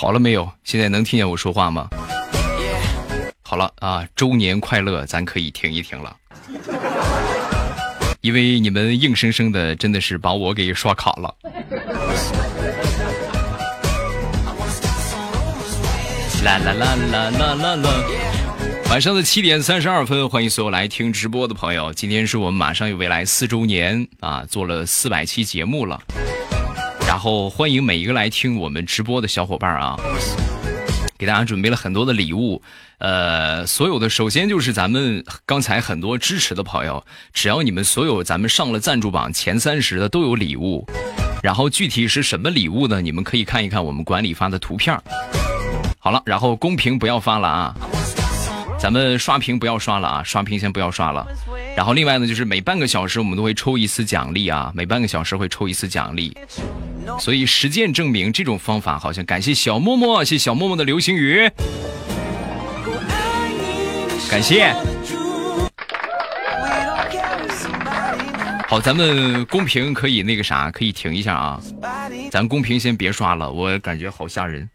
[0.00, 0.50] 好了没有？
[0.64, 1.86] 现在能听见我说话吗？
[3.42, 6.16] 好了啊，周年快乐，咱可以停一停了，
[8.22, 11.34] 因为你们硬生生的真的是把我给刷卡了。
[16.44, 17.90] 啦啦啦啦啦啦啦！
[18.88, 21.92] 晚上的七点三十二分，欢迎所有来听直播的朋友。
[21.92, 26.00] 今天是我们马上有未来四周年啊，做了四百期节目了。
[27.10, 29.96] 然后欢迎每一个来听我们直播的小伙伴啊，
[31.18, 32.62] 给大家准备了很多的礼物。
[32.98, 40.86] 呃，所有的首先就是咱们刚才很多支持的朋友，只要你们所有咱们上了赞助榜前三十的都有礼物。
[41.42, 43.00] 然后具体是什么礼物呢？
[43.00, 44.96] 你们可以看一看我们管理发的图片。
[45.98, 47.74] 好了，然后公屏不要发了啊，
[48.80, 51.26] 咱们刷屏不要刷了啊，刷屏先不要刷了。
[51.76, 56.34] 然后另外呢，就是每半个小时我们都会抽一次奖励啊，每半个小时会抽一次奖励。
[57.18, 61.50] 所以实践证明这种方法好像感谢小默默，谢小默默的流星雨，
[64.30, 64.74] 感谢。
[68.66, 71.60] 好，咱们公屏可以那个啥，可以停一下啊。
[72.30, 74.68] 咱公屏先别刷了，我感觉好吓人。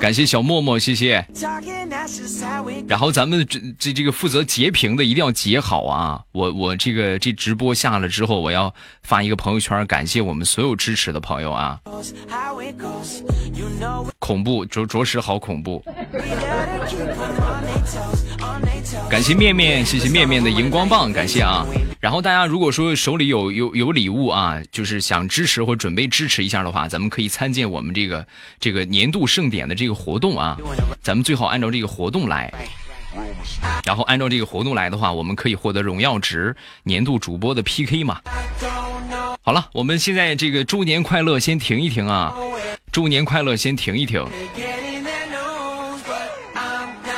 [0.00, 1.24] 感谢小默默，谢谢。
[2.88, 6.20] 然后咱们这这这个负责截屏的一定要截好啊！
[6.32, 11.80] 我我这个这直播下了之后，我要发一个朋友圈，感谢我们所有支持的朋友啊！
[14.18, 15.84] 恐怖，着着实好恐怖。
[19.10, 21.66] 感谢面面，谢谢面面的荧光棒，感谢啊！
[22.00, 28.26] 然后大家如果说手里有有有礼物啊，就是想支持或准备支持一下的话，咱们可以参见我们这个
[28.58, 30.56] 这个年度盛典的这个活动啊。
[31.02, 32.52] 咱们最好按照这个活动来，
[33.84, 38.20] 然后按照这个活动来的话，我们可以获得荣耀值、年度主播的 PK 嘛。
[39.42, 42.34] 好了，我们现在这个周年快乐先停一停啊！
[42.92, 44.24] 周年快乐先停一停。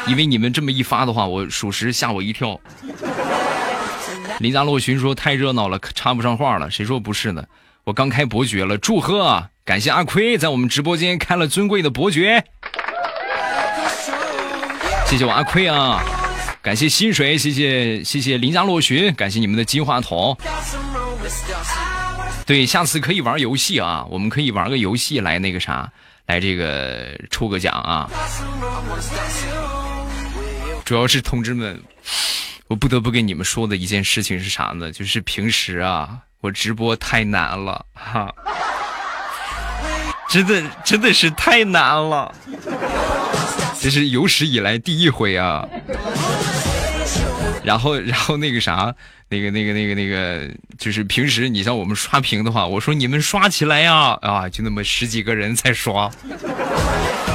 [0.08, 2.60] 因为你们这么一发的话，我属实吓我一跳。
[4.40, 6.70] 林家洛寻说太热闹了，插不上话了。
[6.70, 7.44] 谁说不是呢？
[7.84, 9.48] 我刚开伯爵了，祝贺！
[9.64, 12.44] 感谢阿奎在我们直播间开了尊贵的伯爵。
[15.06, 16.02] 谢谢我阿奎啊！
[16.60, 20.36] 感谢薪水，谢谢谢谢林家洛寻，感谢你们的金话筒。
[22.44, 25.90] 对，下次可以玩游戏啊，我们可以玩个游戏来那个啥，
[26.26, 28.10] 来这个抽个奖啊。
[30.84, 31.82] 主要是同志们，
[32.68, 34.92] 我不得不跟你们说的一件事情是啥呢？
[34.92, 38.30] 就是平时啊，我直播太难了哈，
[40.28, 42.34] 真的真的是太难了，
[43.80, 45.66] 这是有史以来第一回啊。
[47.64, 48.94] 然后，然后那个啥，
[49.30, 56.10] 那个那个那个那个，就是平时你像我们刷屏的话，我说你们刷起来呀，啊，就那么十几个人在刷。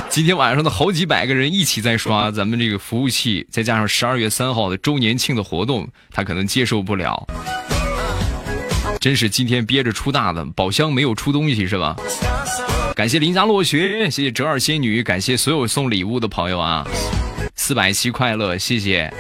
[0.09, 7.25] 今天晚上的好几百个人一起在刷 咱们这个服务器，再加上十二月三号的周年庆的活动，他可能接受不了。
[8.99, 11.95] 真是今天憋着出大的，宝箱没有出东西是吧？
[12.95, 16.85] 感谢林家落雪，谢谢折耳仙女，感谢所有送礼物的朋友啊！
[17.55, 19.13] 四百七快乐，谢谢。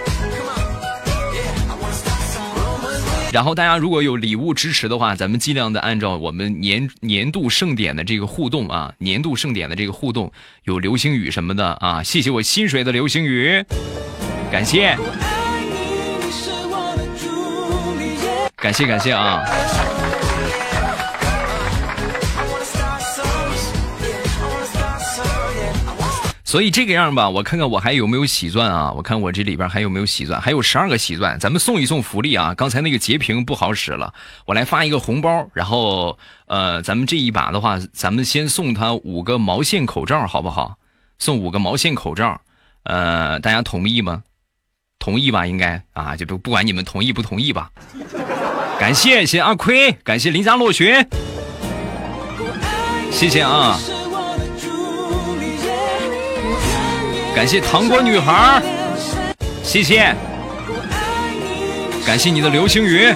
[3.31, 10.31] 然后大家如果有礼物支持的话，咱们尽量的按照我们年年度盛典的这个互动啊，年度盛典的这个互动，
[10.63, 13.63] 有流星雨什么的啊，谢谢我心水的流星雨，
[14.51, 14.97] 感谢，
[18.57, 19.43] 感谢感谢啊。
[26.49, 28.91] 所以这个样吧，我看看我还有没有喜钻啊？
[28.91, 30.41] 我看我这里边还有没有喜钻？
[30.41, 32.55] 还有十二个喜钻，咱们送一送福利啊！
[32.55, 34.11] 刚才那个截屏不好使了，
[34.47, 40.75] 我来发一个红包，然后呃，咱们这一把的话，咱们先送他五个毛线口罩，好不好？
[41.19, 42.41] 送五个毛线口罩，
[42.81, 44.23] 呃，大家同意吗？
[44.97, 47.69] 同意吧，应该啊，就不不管你们同意不同意吧。
[48.79, 51.07] 感谢谢阿奎，感谢林家落雪，
[53.11, 53.79] 谢谢啊。
[57.39, 58.61] 感谢糖果女孩，
[59.63, 60.13] 谢谢，
[62.05, 63.15] 感谢你的流星雨，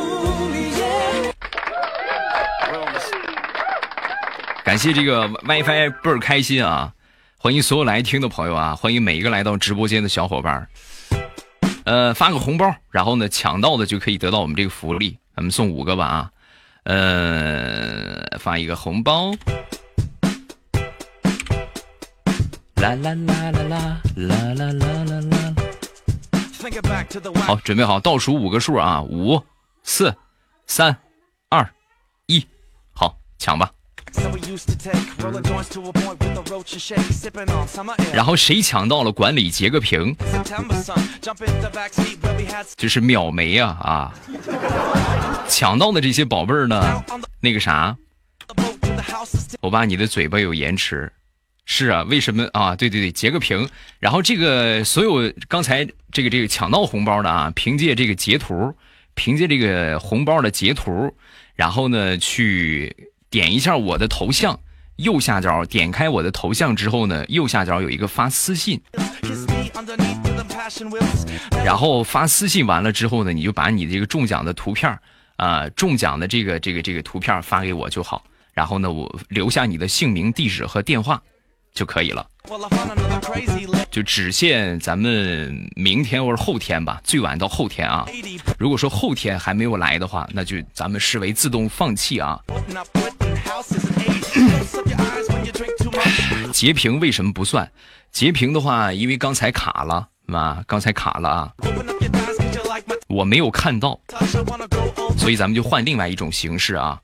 [4.64, 6.94] 感谢这个 WiFi 倍儿开心啊！
[7.38, 8.74] 欢迎所有来听的朋友啊！
[8.74, 10.70] 欢迎每一个来到直播间的小伙伴
[11.84, 16.30] 呃，发个红包，然后呢，抢到的就可以得到我们这个福利，咱们送五个吧啊！
[16.86, 19.34] 呃，发一个红包。
[22.84, 25.56] 啦啦啦啦啦啦啦啦啦！
[27.46, 29.42] 好，准备好，倒数五个数啊，五、
[29.84, 30.14] 四、
[30.68, 30.94] 三、
[31.48, 31.66] 二、
[32.26, 32.46] 一，
[32.92, 33.72] 好，抢吧。
[38.14, 40.14] 然后谁抢到了，管理截个屏。
[42.76, 44.14] 这是秒没啊啊！
[45.48, 47.02] 抢到的这些宝贝儿呢，
[47.40, 47.96] 那个啥，
[49.62, 51.10] 我把你的嘴巴有延迟。
[51.66, 52.76] 是啊，为什么啊？
[52.76, 53.68] 对对对，截个屏，
[54.00, 58.76] 然后这个所有刚才这个这个抢到红包的啊，凭借这个截图，
[59.14, 61.16] 凭借这个红包的截图，
[61.56, 62.94] 然后呢去
[63.30, 64.60] 点一下我的头像，
[64.98, 68.82] 右下角点开我的头像之后呢，右下角有一个发私信，
[71.64, 75.00] 然后发私信完了之后呢，你就把你这个中奖的图片
[75.38, 78.22] 啊，中奖的这个这个这个图片发给我就好，
[78.54, 81.22] 然后呢，我留下你的姓名、地址和电话。
[81.74, 82.26] 就可以了，
[83.90, 88.06] 就只限咱们明天或者后天吧，最晚到后天啊。
[88.60, 92.40] 如果说后天还没有来的话，那就咱们视为自动放弃啊。
[96.54, 97.70] 截屏为什么不算？
[98.12, 100.64] 截屏的话，因为刚才卡了，啊？
[100.68, 101.52] 刚才卡了啊。
[103.14, 104.00] 我没有看到，
[105.18, 107.00] 所以咱们就换另外一种形式啊，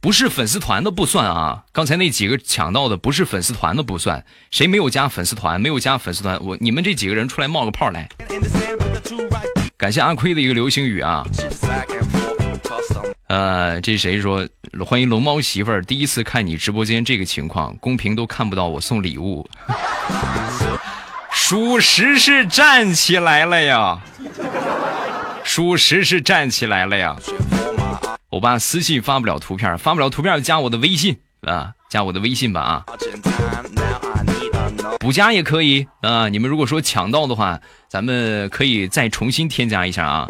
[0.00, 1.64] 不是粉丝团的不算啊。
[1.72, 5.58] 刚才那几个抢到的不是粉丝团的不算，谁没有加粉丝团？
[5.58, 8.06] 没有加粉丝团，我你们这几个人出来冒个泡来。
[9.78, 11.26] 感谢阿亏的一个流星雨啊。
[13.28, 14.46] 呃，这谁说？
[14.84, 19.48] 欢迎龙猫媳妇儿，第一次看你直播间这个情况，公屏都看不到我送礼物。
[21.48, 24.00] 属实是站起来了呀，
[25.44, 27.14] 属实是站起来了呀。
[28.30, 32.84] 我爸私信发不了图片，发不了图片加我的微信啊，加我的微信吧啊。
[34.98, 40.26] 补加也可以啊，你们如果说抢到的话，咱们可以再重新添加一下啊。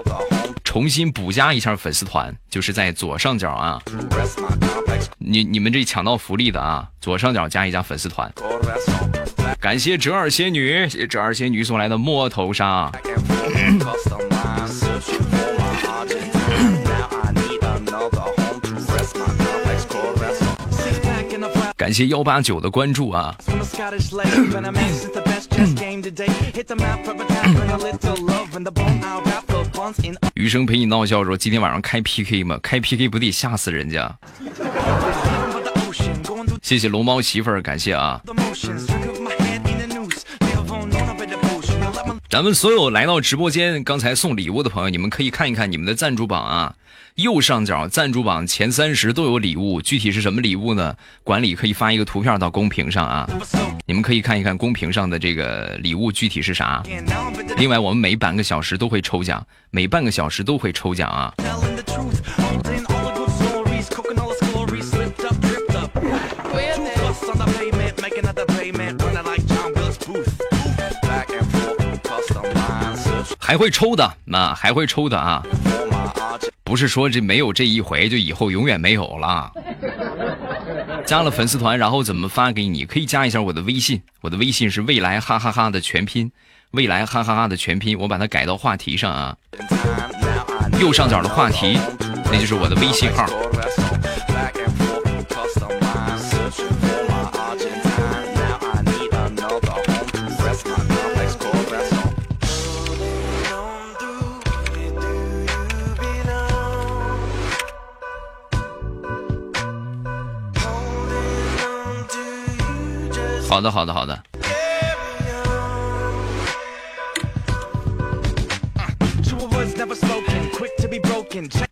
[0.65, 3.81] 重新补加一下粉丝团，就是在左上角啊，
[5.19, 8.31] 你你们这抢到福利的啊，左上角加一加粉丝团。
[9.59, 12.93] 感谢折耳仙女，谢折耳仙女送来的摸头杀。
[21.87, 23.33] 感谢幺八九的关注啊。
[30.35, 32.59] 余 生陪你闹笑说：“今天晚上开 PK 吗？
[32.61, 34.13] 开 PK 不得吓死人家。”
[36.61, 38.21] 谢谢龙猫媳妇儿，感谢啊。
[42.29, 46.75] 咱们所有来到直播间刚才送礼物的朋友，你们可以看一看你们的赞助榜啊，
[47.17, 50.95] 右上角赞助榜前三十都有礼物，具体是什么礼物呢？
[51.25, 53.27] 管理可以发一个图片到公屏上啊，
[53.87, 56.83] 你们可以看一看公屏上的这个礼物具体是啥。
[57.57, 61.33] 另外，我们每半个小时都会抽奖，每半个小时都会抽奖啊。
[73.39, 75.43] 还会抽的，那还会抽的啊！
[76.65, 79.53] 不是说这没有这一回，就以后永远没有了。
[81.05, 82.85] 加了粉丝团，然后怎么发给你？
[82.85, 86.31] 可以加一下我的微信，我的微信是未来哈哈哈的全拼，
[86.73, 89.37] 未来哈哈哈的全拼，我把它改到话题上啊，
[90.81, 91.79] 右上角的话题，
[92.25, 93.27] 那就是我的微信号。
[113.49, 114.23] 好的，好的，好的。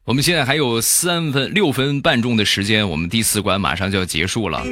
[0.04, 4.62] 我们现在还有三分六分半钟的时间，我们第四关马上就要结束了。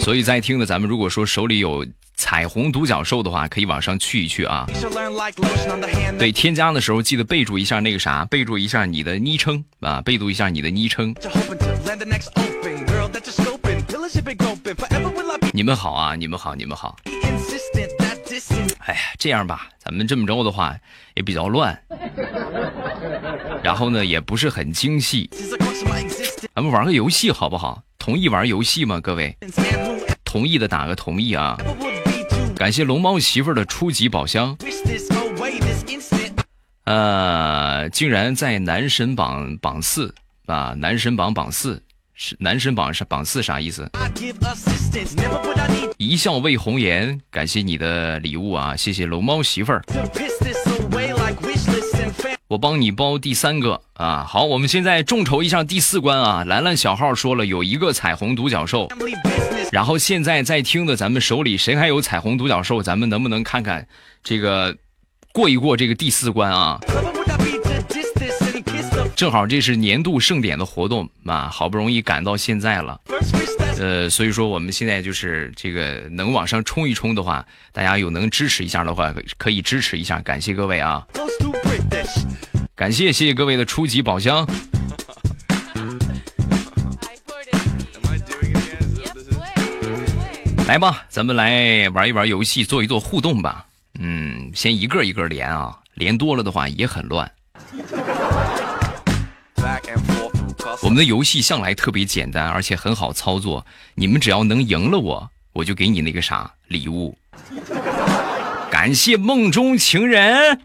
[0.00, 1.86] 所以在听的咱们，如果说手里有
[2.16, 4.66] 彩虹独角兽的话，可以往上去一去啊。
[6.18, 11.14] 对，添加的时候记得备注一下那个啥，备注一下你的昵称啊，备注一下你的昵称。
[15.54, 16.96] 你们好啊，你们好，你们好。
[18.80, 20.76] 哎呀，这样吧，咱们这么着的话
[21.14, 21.82] 也比较乱，
[23.64, 25.30] 然后呢也不是很精细，
[26.54, 27.82] 咱们玩个游戏好不好？
[27.98, 29.00] 同意玩游戏吗？
[29.00, 29.34] 各位，
[30.24, 31.56] 同意的打个同意啊！
[32.54, 34.54] 感谢龙猫媳妇的初级宝箱，
[36.84, 40.14] 呃，竟然在男神榜榜四
[40.46, 41.82] 啊，男神榜榜四。
[42.38, 43.90] 男神榜是榜四啥意思？
[45.96, 48.76] 一笑为红颜，感谢你的礼物啊！
[48.76, 49.82] 谢谢龙猫媳妇儿，
[52.48, 54.24] 我帮你包第三个啊！
[54.28, 56.44] 好，我们现在众筹一下第四关啊！
[56.44, 58.88] 兰兰小号说了有一个彩虹独角兽，
[59.70, 62.82] 然后现在在听的咱们手里谁还有彩虹独角兽？
[62.82, 63.86] 咱们能不能看看
[64.22, 64.76] 这个
[65.32, 66.78] 过一过这个第四关啊？
[69.22, 73.00] 正好这是年度盛典的活动啊，好不容易赶到现在了，
[73.78, 81.06] 呃，所以说我们现在就是这个能往上冲一冲的话，大家有能支持一下的话，可以支持一下，感谢各位啊，
[82.74, 84.44] 感谢谢谢各位的初级宝箱，
[90.66, 93.64] 来吧，咱们来玩一玩游戏，做一做互动吧，
[94.00, 97.30] 嗯，先一个一个连啊，连多了的话也很乱。
[100.80, 103.66] 我们的游戏向来特别简单，而且很好操作。
[103.94, 107.16] 你们只要能赢了我，我就给你那个啥礼物。
[108.70, 110.58] 感谢梦中情人，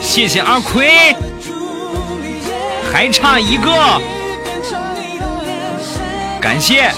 [0.00, 1.16] 谢谢阿奎，
[2.92, 4.00] 还差一个，
[6.40, 6.92] 感谢，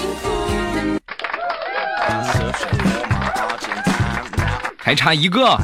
[4.77, 5.57] 还差一个。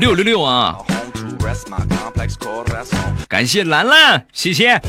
[0.00, 0.76] 六六六啊！
[3.28, 4.80] 感谢兰兰，谢谢。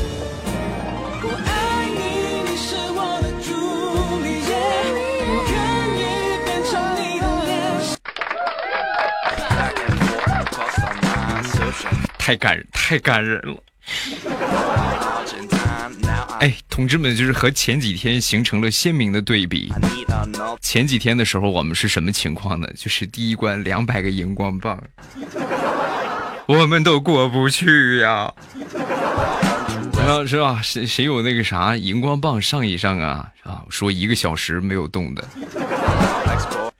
[12.18, 13.56] 太感人，太感人了。
[16.40, 19.72] 哎，同志们，就是和前几天形成了鲜明的对比。
[20.60, 22.68] 前几天的时候，我们是什么情况呢？
[22.76, 24.78] 就是第一关两百个荧光棒，
[26.48, 28.32] 我们都过不去呀。
[30.26, 30.58] 是吧？
[30.62, 33.28] 谁谁有那个啥荧光棒上一上啊？
[33.44, 35.22] 啊，说一个小时没有动的，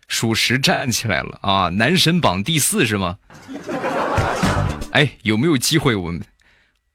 [0.09, 1.69] 属实站起来了啊！
[1.69, 3.17] 男神榜第四是吗？
[4.93, 6.23] 哎，有没有机会我们，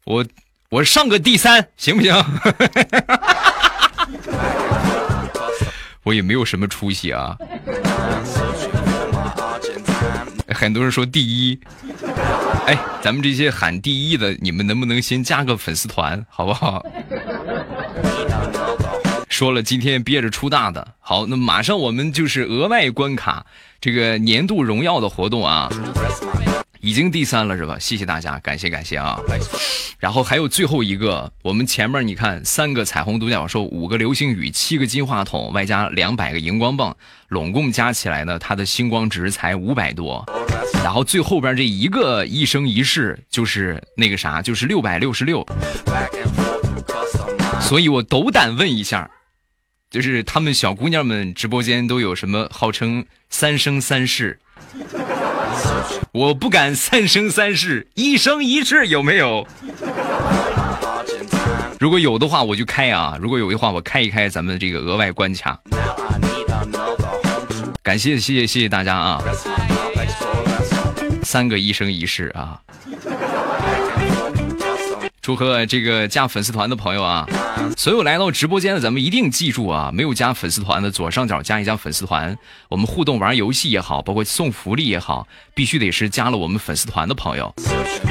[0.05, 0.25] 我
[0.69, 2.11] 我上个第三行不行？
[6.01, 7.37] 我也没有什么出息啊。
[10.53, 11.59] 很多人说第一，
[12.67, 16.85] 哎，咱们这些喊第一的，你们能不能先加个粉丝团，好不好？
[19.27, 23.45] 说了今天憋着出大的，好，那马上我们就是额外关卡
[23.81, 25.69] 这个年度荣耀的活动啊。
[26.83, 27.79] 已经第三了是吧？
[27.79, 29.17] 谢谢大家，感谢感谢啊！
[29.99, 36.93] 然后还有最后一个，我们前面你看，三个彩虹独角兽，五个流星雨，七个金话筒，外加两百个荧光棒，
[37.29, 40.25] 拢共加起来呢，它的星光值才五百多。
[40.83, 45.45] 然后最后边这一个一生一世，就是那个啥，就是六百六十六。
[47.61, 49.09] 所以我斗胆问一下，
[49.89, 54.37] 就是他们小姑娘们直播间都有什么号称三生三世？
[56.13, 59.47] 我不敢三生三世，一生一世有没有？
[61.79, 63.17] 如果有的话，我就开啊！
[63.19, 65.59] 如果有的话，我开一开咱们这个额外关卡。
[67.81, 69.23] 感谢谢谢谢谢大家啊！
[71.23, 72.61] 三个一生一世啊！
[75.23, 77.25] 祝贺这个加粉丝团的朋友啊！
[77.77, 79.89] 所有来到直播间的，咱们一定记住啊！
[79.93, 82.37] 没有加粉丝团的，左上角加一加粉丝团。
[82.67, 87.55] 我们互动玩游戏也好，包括送福利也好，必须得是加了我们粉丝团的朋友。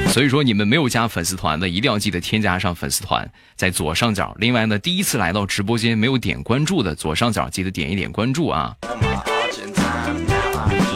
[0.08, 4.34] 所以说，你们没有加粉丝团的，一定要记得添加上粉丝团，在左上角。
[4.38, 8.74] 另外呢，第一次来到直播间没有点关注的，左上角记得点一点关注啊！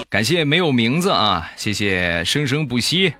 [0.09, 3.13] 感谢没有名字啊，谢谢生生不息。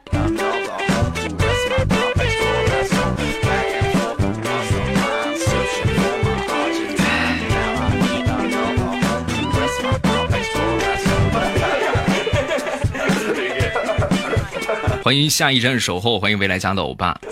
[15.07, 17.17] 欢迎下一站守候，欢迎未来家的欧巴。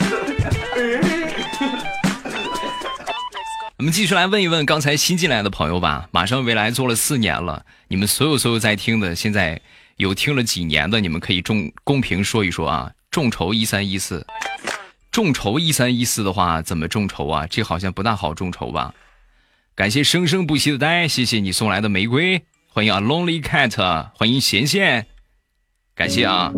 [3.76, 6.08] 我们继续来问一问刚才新进来的朋友吧。
[6.12, 9.60] 马上未来做了四年了，你们所有所有在听的，现在
[9.96, 12.92] 有听了几年的，你们可以众公屏说一说啊。
[13.10, 14.24] 众筹一三一四，
[15.10, 17.44] 众筹一三一四的话怎么众筹啊？
[17.50, 18.94] 这好像不大好众筹吧？
[19.74, 22.44] 感谢生生不息的呆，谢谢你送来的玫瑰。
[22.68, 25.08] 欢迎啊，Lonely Cat，欢迎贤贤，
[25.96, 26.52] 感谢啊。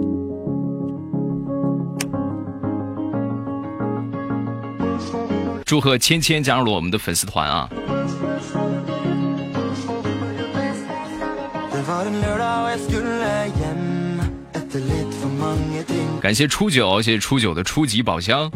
[5.66, 7.68] 祝贺芊芊加入了我们的粉丝团啊！
[16.20, 18.48] 感谢初九，谢谢初九的初级宝箱。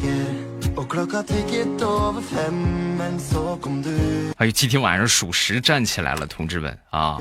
[4.36, 7.18] 哎呦，今天晚上属实站起来了，同志们啊！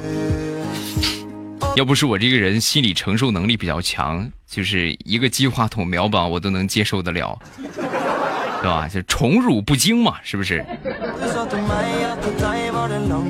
[1.76, 7.40] 要不是我这个人心理承受能力比较强，就是一个金话筒秒榜我都能接受得了。
[8.62, 8.88] 对吧？
[8.88, 10.66] 就宠辱不惊嘛，是不是？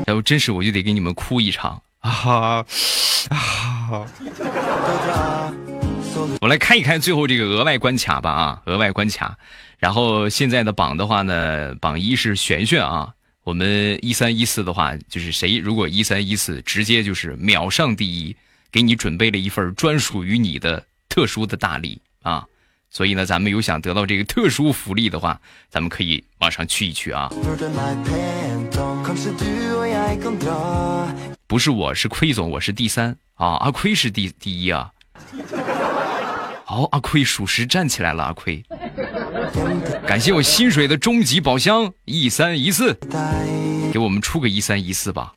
[0.07, 2.65] 要不真是我就得给你们哭一场啊！
[3.29, 4.05] 啊！
[6.41, 9.37] 我来看一看最后这个额外关卡吧啊，额外关卡。
[9.77, 13.13] 然后现在的榜的话呢，榜一是璇璇啊。
[13.43, 18.35] 我们一三一四的话，就是谁如果一三一四直接就是秒上第一，
[18.71, 22.45] 给你准备了一份专属于你的特殊的大礼啊。
[22.91, 27.29] 所以呢，咱们有想得到这个特殊福利的话，咱们可以往上去一去啊。
[31.45, 34.91] 不是我是亏总，我是第三啊，阿亏是第第一啊。
[36.65, 38.63] 好，阿亏属实站起来了，阿亏。
[40.05, 42.97] 感谢我薪水的终极宝箱一三一四，
[43.91, 45.33] 给我们出个一三一四吧。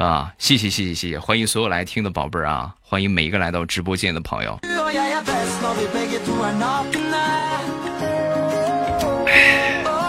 [0.00, 4.58] 啊，谢谢谢谢谢谢，欢迎所有来听的宝贝儿啊，欢迎每一个来到直播间的朋友。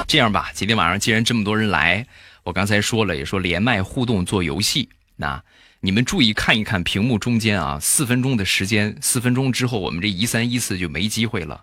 [0.07, 2.07] 这样吧，今天晚上既然这么多人来，
[2.43, 4.87] 我刚才说了，也说连麦互动做游戏。
[5.17, 5.43] 那
[5.81, 11.61] 你们注意看一看屏幕中间啊，四分钟的时间，四分钟之后我们这一三一四就没机会了。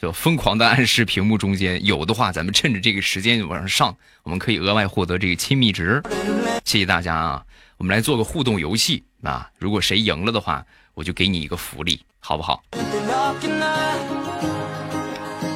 [0.00, 6.00] 就疯狂的暗示屏幕中间有的话，咱们趁着这个时间往上上，我们可以额外获得这个亲密值。
[6.64, 7.44] 谢谢大家啊！
[7.78, 9.50] 我们来做个互动游戏啊！
[9.58, 12.62] 如果谁赢了的话，我就给你一个福利，好不好？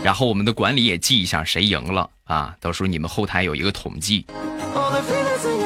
[0.03, 2.57] 然后我们的管理也记一下谁赢了啊！
[2.59, 4.27] 到时候你们后台有一个统计。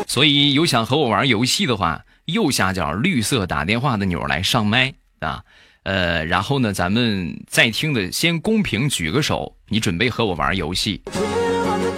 [0.07, 5.43] 所以有想和我玩游戏的话，右下角绿色打电话的钮来上麦啊。
[5.87, 11.01] 呃，然后呢，咱们在听的先公屏举个手，你准备和我玩游戏，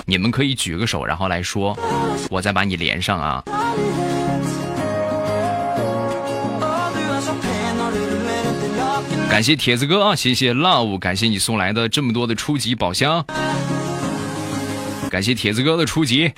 [0.04, 1.74] 你们可以举个手，然后来说，
[2.28, 3.42] 我再把你连上啊。
[9.30, 13.24] 感谢铁子哥啊，谢谢 love，感谢你送来的这么多的初级宝箱，
[15.08, 16.30] 感谢铁子哥的初级。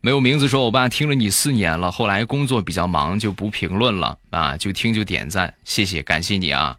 [0.00, 6.76] 没有名字说，我爸听了你四年了，后来工作比较忙就不评论了啊，就听就点赞，谢谢，感谢你啊。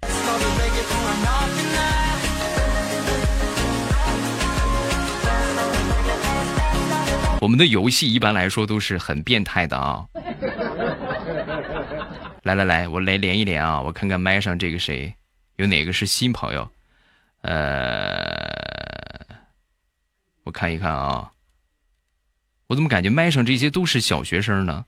[7.41, 10.05] 我们的游戏一般来说都是很变态的啊。
[12.43, 15.13] 来来来，我来连一连啊，我看看麦上这个谁，
[15.57, 16.65] 有哪个是新朋友？
[17.41, 18.49] 呃，
[20.43, 21.29] 我看一看啊。
[22.69, 24.85] 我怎么感觉麦上这些都是小学生呢？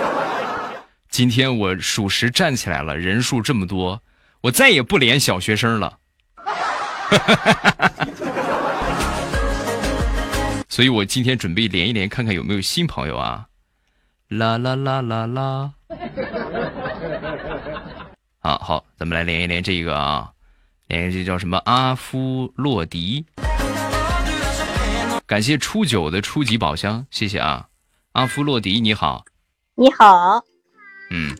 [1.10, 4.00] 今天我属实站起来了，人数这么多，
[4.40, 5.98] 我再也不连小学生了。
[10.70, 13.46] 所以我今天准备连一连，看看有没有新朋友啊！
[14.28, 15.72] 啦啦啦啦啦！
[18.40, 20.30] 啊，好，咱们来连一连这个啊，
[20.88, 21.58] 连这叫什么？
[21.66, 23.26] 阿夫洛迪。
[25.26, 27.68] 感谢初九的初级宝箱，谢谢啊，
[28.12, 29.24] 阿夫洛迪你好，
[29.74, 30.40] 你好，
[31.10, 31.36] 嗯，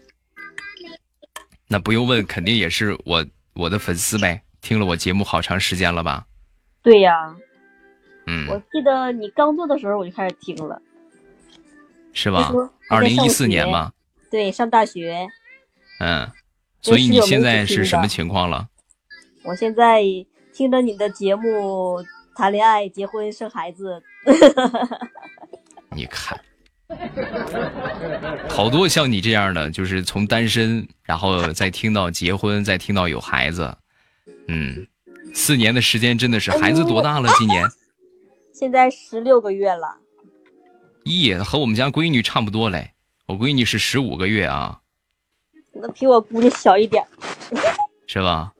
[1.68, 3.24] 那不用问，肯定也是我
[3.54, 6.26] 我的粉丝呗，听了我节目好长时间了吧？
[6.82, 7.32] 对呀，
[8.26, 10.82] 嗯，我记得你刚做的时候我就开始听了，
[12.12, 12.52] 是吧？
[12.90, 13.92] 二零一四年嘛，
[14.28, 15.28] 对，上大学，
[16.00, 16.28] 嗯，
[16.82, 18.68] 所以你现在是什么情况了？
[19.44, 20.02] 我现在
[20.52, 22.04] 听着你的节目。
[22.36, 24.02] 谈恋爱、结婚、生孩子，
[25.90, 26.38] 你看，
[28.46, 33.74] 好多像你这样的，就是从单身，然后再听到结婚，再听到有孩子，
[34.48, 34.86] 嗯，
[35.34, 37.28] 四年的时间真的是，孩子多大了？
[37.38, 37.66] 今年？
[38.52, 39.96] 现在十六个月了。
[41.04, 42.92] 咦，和我们家闺女差不多嘞，
[43.26, 44.78] 我闺女是十五个月啊。
[45.72, 47.02] 那比我姑娘小一点。
[48.06, 48.52] 是吧？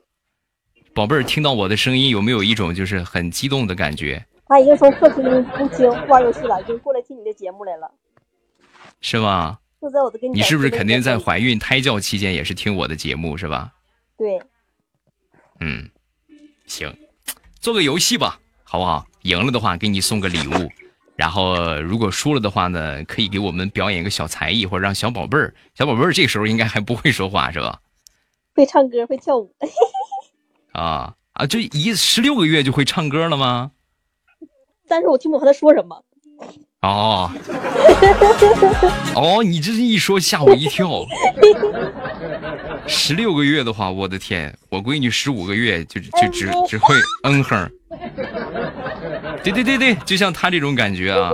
[0.97, 4.25] 宝贝儿，听到我的声音有没有一种就是很激动的感觉？
[4.47, 7.91] 他已经从客厅不听不玩游戏了，已经过来听你的节目来了，
[9.03, 9.59] 是吗？
[9.83, 13.75] 就在我的跟你是不是肯定在怀孕胎教期间也是听我的节目是吧？
[14.17, 14.41] 对。
[15.61, 15.91] 嗯，
[16.65, 16.91] 行，
[17.61, 19.07] 做个游戏吧，好不好？
[19.21, 20.71] 赢了的话给你送个礼物，
[21.15, 27.83] 然后如果输了的话呢，可以给我们表演一个小才艺，或者让小宝贝儿，小宝贝儿这时候应该还不会说话是吧？
[28.55, 29.55] 会唱歌，会跳舞。
[30.77, 31.47] 啊啊！
[31.47, 33.71] 就一十六个月就会唱歌了吗？
[34.89, 36.03] 但是我听不懂他说什么。
[36.83, 37.31] 哦
[39.17, 40.89] 哦，你这一说吓我一跳。
[42.87, 47.71] 十六个月的话，我的天，我闺女十五个月就就只只会嗯哼。
[49.43, 51.33] 对对对对，就像他这种感觉啊。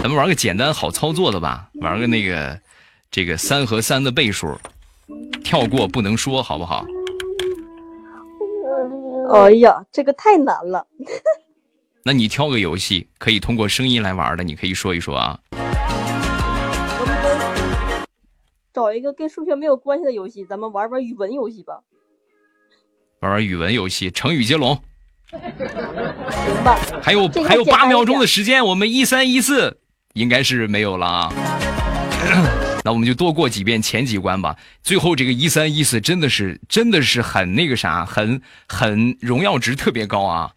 [0.00, 2.58] 咱们玩个简单好操作的吧，玩个那个
[3.10, 4.56] 这个三和三的倍数，
[5.42, 6.86] 跳过不能说，好不好？
[9.30, 10.86] 哎呀，这个太难了。
[12.04, 15.38] 那你挑个游戏，可以通过声音来玩的，你可以说一说啊。
[18.72, 21.80] 找一个跟数学没有关系的游戏，咱们玩玩语文游戏吧。
[23.20, 24.80] 玩玩语文游戏，成语接龙。
[25.30, 26.78] 行吧。
[27.02, 29.78] 还有还有八秒钟的时间，我们一三一四
[30.14, 31.32] 应该是没有了啊。
[32.88, 34.56] 那我们就多过几遍前几关吧。
[34.82, 40.50] 最后这个一三一四真的是真的是很那个啥，很很荣耀值特别高啊。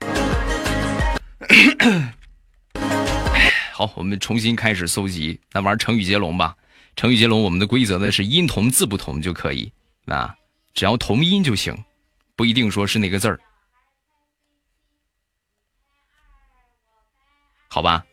[3.74, 6.56] 好，我们重新开始搜集，那玩成语接龙吧。
[6.96, 9.70] 成语接龙我们的规则呢是音同字不同就可以
[10.06, 10.34] 啊，
[10.74, 11.84] 只要同音就行，
[12.38, 13.38] 不一定说是那个字儿，
[17.68, 18.06] 好吧？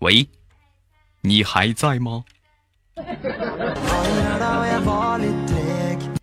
[0.00, 0.28] 喂。
[1.28, 2.24] 你还在吗？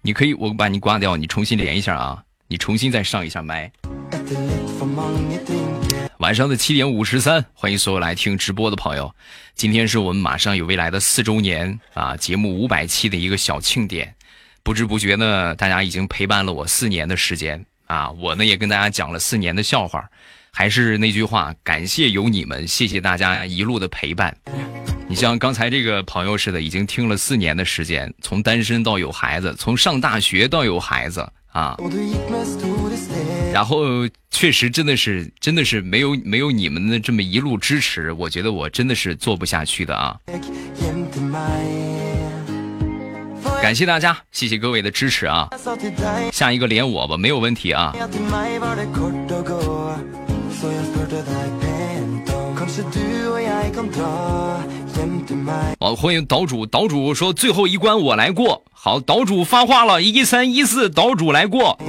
[0.02, 2.24] 你可以，我把你挂掉，你重新连一下啊！
[2.48, 3.72] 你重新再上一下麦。
[6.18, 9.14] 晚上的七点五十三，欢迎所有来听直播的朋友。
[9.54, 14.16] 今天是我们马上有未来的四周年啊，节目五百期的一个小庆典。
[14.64, 20.10] 不知不觉呢，大家已经陪伴了我四年的时间啊，我呢也跟大家讲了四年的笑话。
[20.52, 24.36] 还是那句话，感谢有你们，谢谢大家一路的陪伴。
[25.08, 31.78] 你像刚才这个朋友似的，已经听了四年的时间，从单身到有孩子，从上大学到有孩子啊。
[33.54, 33.86] 然后
[34.32, 40.18] 确实真的是真的是没有没有你们的这么一路支持，我觉得我真的是做不下去的啊！
[43.62, 45.48] 感谢大家，谢谢各位的支持啊！
[46.34, 47.96] 下一个连我吧，没有问题啊！
[55.80, 58.64] 哦，欢迎岛主，岛主说最后一关我来过。
[58.72, 61.80] 好，岛主发话了，一三一四，岛主来过。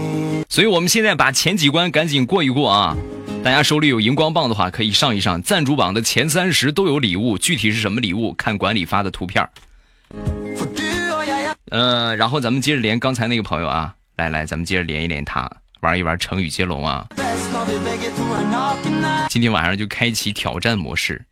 [0.49, 2.97] 所以我们现在把前几关赶紧过一过啊！
[3.43, 5.41] 大家手里有荧光棒的话，可以上一上。
[5.43, 9.49] 赞助榜的前三十都有礼物，具体是什么礼物，看管理发的图片。
[11.71, 15.51] 呃，然后咱们接着连刚才那个朋友啊，来来，咱们接着连一连他，
[15.81, 17.07] 玩一玩成语接龙啊。
[19.29, 21.25] 今天晚上就开启挑战模式，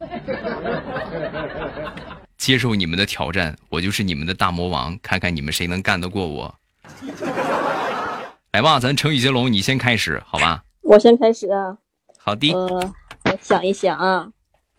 [2.37, 6.55] 接受你们的挑战，我就是你们的大魔王，看看你们谁能干得过我。
[8.53, 10.63] 来吧，咱成语接龙，你先开始，好吧？
[10.83, 11.77] 我先开始啊。
[12.19, 12.53] 好的。
[12.53, 14.29] 呃，我想一想啊。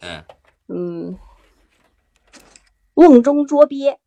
[0.01, 0.24] 嗯。
[0.68, 1.18] 嗯。
[2.93, 3.97] 瓮中捉鳖。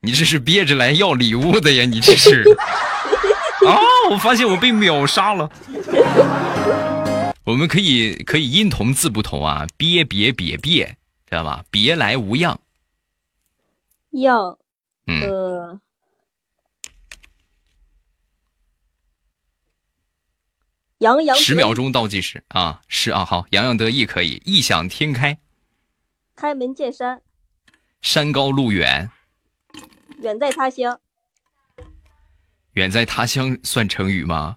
[0.00, 1.84] 你这是憋着来要礼物的呀？
[1.84, 2.44] 你这是。
[3.66, 3.78] 啊！
[4.10, 5.48] 我发现我被秒杀了。
[7.44, 10.86] 我们可以可以音同字不同啊，别别别别，
[11.26, 11.64] 知道吧？
[11.70, 12.60] 别来无恙。
[14.10, 14.58] 恙。
[15.06, 15.80] 嗯。
[20.98, 22.80] 洋洋十秒钟倒计时啊！
[22.86, 25.36] 是啊，好，洋洋得意可以，异想天开，
[26.36, 27.20] 开门见山，
[28.00, 29.10] 山高路远，
[30.20, 31.00] 远在他乡，
[32.74, 34.56] 远在他乡算成语吗？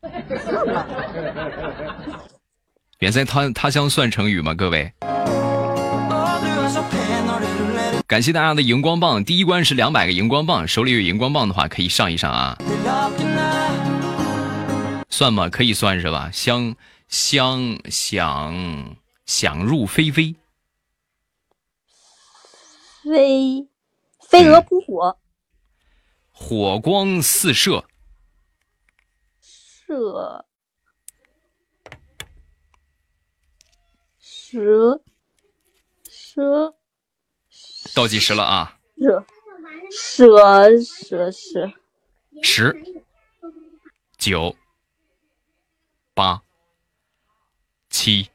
[3.02, 4.54] 远在他他乡算成语吗？
[4.54, 4.92] 各位，
[8.06, 12.56] 感谢大家的荧光棒，第一关是两百个荧光棒，手里有荧光棒的话可以上一上啊。
[15.10, 15.48] 算吗？
[15.48, 16.30] 可以算是吧。
[16.32, 16.76] 香
[17.08, 18.94] 香想
[19.26, 20.36] 想入非非，
[23.02, 23.66] 飞
[24.20, 25.18] 飞蛾扑火，
[26.30, 27.84] 火光四射，
[29.40, 30.44] 射
[34.52, 35.02] 蛇
[36.04, 36.74] 蛇，
[37.94, 38.78] 倒计时了啊！
[39.90, 40.36] 蛇
[40.78, 41.72] 蛇蛇蛇，
[42.42, 42.84] 十
[44.18, 44.54] 九。
[46.14, 46.42] 八、
[47.88, 48.30] 七、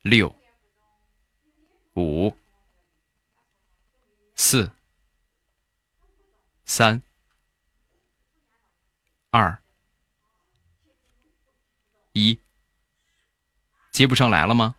[0.00, 0.34] 六、
[1.94, 2.32] 五、
[4.34, 4.70] 四、
[6.64, 7.02] 三、
[9.28, 9.62] 二、
[12.12, 12.40] 一，
[13.94, 14.74] 接不上来了吗？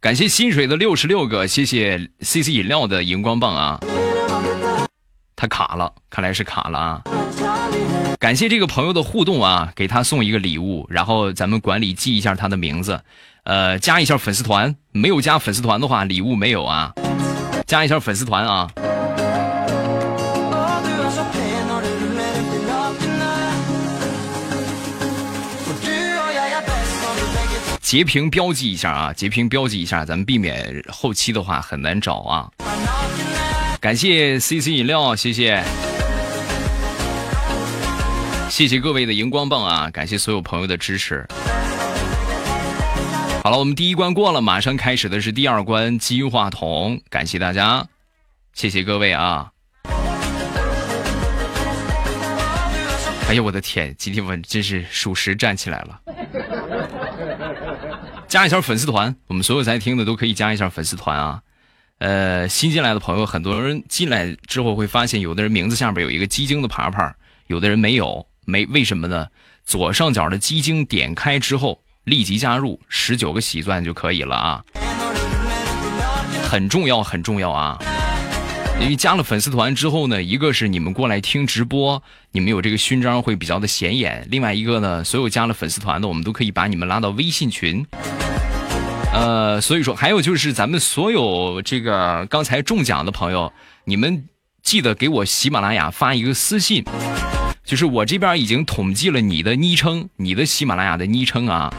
[0.00, 3.78] 感谢薪水的六十六个，谢谢 CC 饮料的荧光棒啊！
[5.36, 7.02] 他卡了，看来是卡了啊！
[8.18, 12.98] 感谢这个朋友的互动啊，给他送一个礼物，然后咱们管理记一下他的名字，
[13.44, 14.74] 呃，加一下粉丝团。
[14.92, 16.94] 没有加粉丝团的话，礼物没有啊。
[17.66, 18.70] 加一下粉丝团啊。
[27.86, 32.50] 截屏标记一下啊，截屏标记一下，咱们避免后期的话很难找啊。
[33.80, 35.62] 感谢 CC 饮料，谢谢。
[38.50, 39.88] 谢谢各位的荧光棒啊！
[39.92, 41.24] 感谢所有朋友的支持。
[43.44, 47.00] 好了，我们第一关过了，马上开始的是第二关金话筒。
[47.08, 47.86] 感谢大家，
[48.52, 49.48] 谢谢各位啊！
[53.28, 56.00] 哎呀，我的天，今天我真是属实站起来了。
[58.28, 61.40] 加一下粉丝团，我们所有在听的都可以加一下粉丝团啊。
[61.98, 67.14] 呃，新进来的朋友，很多人进来之后会发现，有的人名字下边有一个鸡精的牌牌，
[67.46, 68.26] 有的人没有。
[68.44, 69.26] 没为什么呢？
[69.64, 74.64] 左上角的鸡精点开之后，立即加入十九个喜钻就可以了啊！
[76.48, 77.78] 很重要，很重要啊！
[78.80, 82.00] 因为加了粉丝团之后呢，一个是你们过来听直播，
[82.30, 87.84] 你们有这个勋章会比较的显眼；另外一个呢，所有加了粉丝团的，我们都可以把你们拉到微信群。
[89.12, 93.52] 呃，所以说还有就是咱们所有这个刚才中奖的朋友，
[93.84, 94.26] 你们
[94.62, 96.84] 记得给我喜马拉雅发一个私信。
[97.64, 101.74] 就是我这边已经统计了你的昵称，你的喜马拉雅的昵称啊。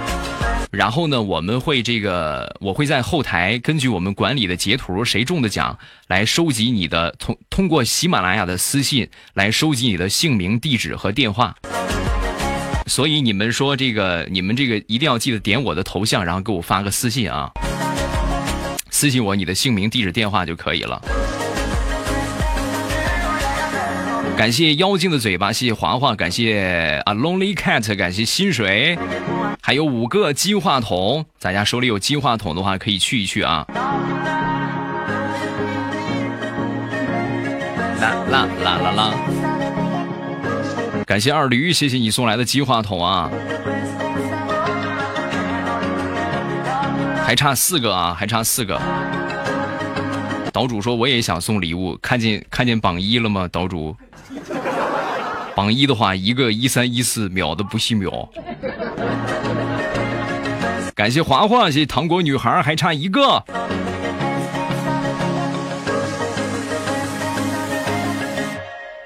[0.70, 11.56] 然后呢，我们会这个，我会在后台根据我们管理的截图，谁中的奖来收集你的通通过喜马拉雅的私信来收集你的姓名、地址和电话。
[12.86, 17.50] 所以你们说这个，你们这个一定要记得点我的头像，然后给我发个私信啊，
[18.90, 21.02] 私信我你的姓名、地址、电话就可以了。
[24.38, 28.98] 感谢妖精的嘴巴，谢谢华华，感谢啊 Lonely Cat，感谢薪水，
[29.68, 33.68] 还有五个金话筒，大家手里有金话筒的话可以去一去啊。
[38.00, 39.14] 啦啦啦啦啦！
[41.06, 43.30] 感谢二驴，谢谢你送来的金话筒啊，
[47.26, 48.80] 还差四个啊，还差四个。
[50.54, 53.50] 岛主说我也想送礼物，看见看见榜一了吗？
[53.52, 53.94] 岛主。
[55.58, 58.30] 榜一的话，一个一三一四秒的不惜秒。
[60.94, 63.44] 感谢华华，谢谢糖果女孩，还差一个。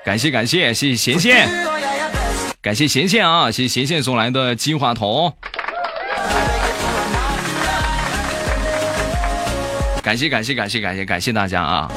[0.04, 1.50] 感谢感谢谢谢贤贤，
[2.62, 5.34] 感谢贤贤啊，谢谢贤贤送来的金话筒。
[10.04, 11.90] 感谢感谢感谢感谢感谢大家啊！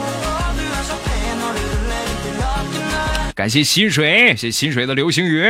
[3.35, 5.43] 感谢薪水，谢谢薪水的流星雨。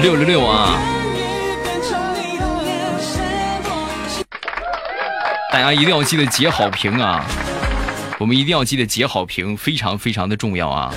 [0.00, 0.78] 六六六啊！
[5.52, 7.26] 大家一定要记得截好评啊！
[8.20, 10.94] 我们一定要记得截好评，非常非常的重要啊！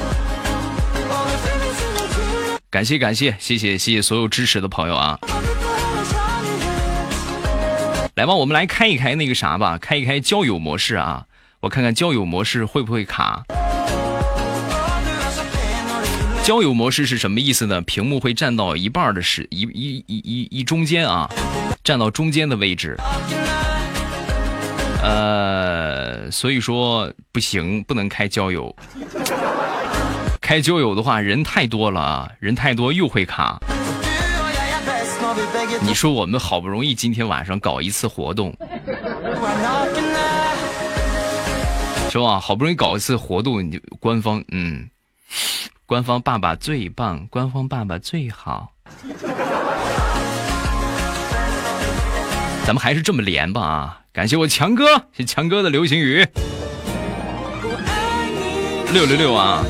[2.70, 5.18] 感谢感谢，谢谢谢谢所有支持的朋友啊！
[8.14, 11.26] 来吧，我们来开一开那个啥吧，开一开交友模式啊！
[11.62, 13.44] 我看看交友模式会不会卡？
[16.42, 17.82] 交友模式是什么意思呢？
[17.82, 21.30] 屏幕会占到一半的时一一一一一中间啊，
[21.84, 22.96] 占到中间的位置。
[25.04, 28.74] 呃，所以说不行，不能开交友。
[30.40, 33.60] 开交友的话，人太多了啊，人太多又会卡。
[35.82, 38.56] 你说我们好不容易今天晚上搞一次活动。
[42.12, 42.40] 是吧？
[42.40, 44.90] 好不容易搞一次活动，你就官方嗯，
[45.86, 48.74] 官方爸爸最棒，官方爸爸最好。
[52.66, 54.02] 咱们还是这么连吧啊！
[54.12, 56.28] 感谢我强哥，谢强哥的流星雨，
[58.92, 59.64] 六六六啊！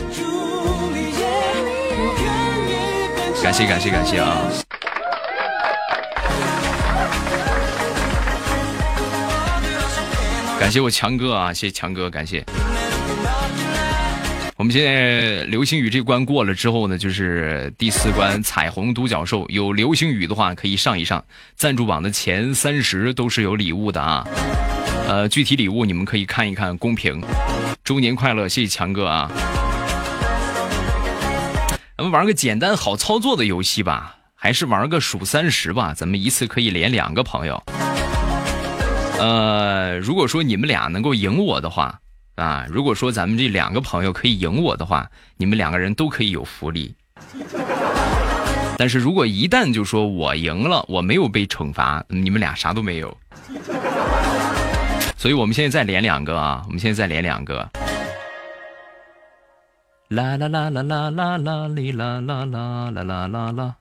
[3.44, 4.38] 感谢感谢感谢啊！
[10.60, 12.44] 感谢我强哥啊，谢谢强哥，感谢。
[14.58, 19.46] 我们现在流星雨这关过了之后呢，就是第四关彩虹独角兽。
[19.48, 21.24] 有流星雨的话可以上一上，
[21.56, 24.28] 赞助榜的前三十都是有礼物的啊。
[25.08, 27.24] 呃，具体礼物你们可以看一看公屏。
[27.86, 29.32] 周年快乐，谢谢强哥啊。
[31.98, 37.64] 咱们玩个简单好操作的游戏吧，还是玩个数三十吧，咱们一次可以连两个朋友。
[39.20, 42.00] 呃，如果说你们俩能够赢我的话，
[42.36, 46.96] 啊，如果说咱们这两个朋友可以赢我的话，你们两个人都可以有福利。
[48.78, 53.18] 但是如果一旦就说我赢了，我没有被惩罚，你们俩啥都没有。
[55.18, 57.70] 所以我们现在再连两个啊，我们现在再连两个。
[60.08, 63.76] 啦啦啦啦啦啦啦哩啦啦啦啦啦啦啦。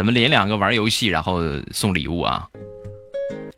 [0.00, 1.42] 咱们连两个玩游戏，然后
[1.72, 2.48] 送礼物啊！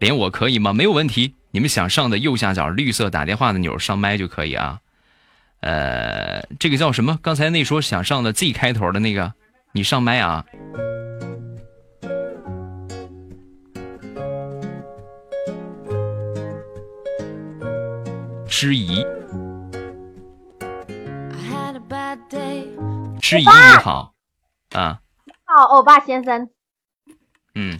[0.00, 0.72] 连我可以吗？
[0.72, 1.36] 没有问题。
[1.52, 4.80] 你们想上的右下角绿色打电话的钮上麦就可以啊。
[5.60, 7.16] 呃，这个叫什么？
[7.22, 9.32] 刚才那说想上的 Z 开头的那个，
[9.70, 10.44] 你上麦啊。
[18.48, 19.06] 之怡，
[23.20, 24.12] 之怡你好，
[24.70, 24.98] 啊。
[25.54, 26.48] 好，欧巴先生。
[27.54, 27.78] 嗯，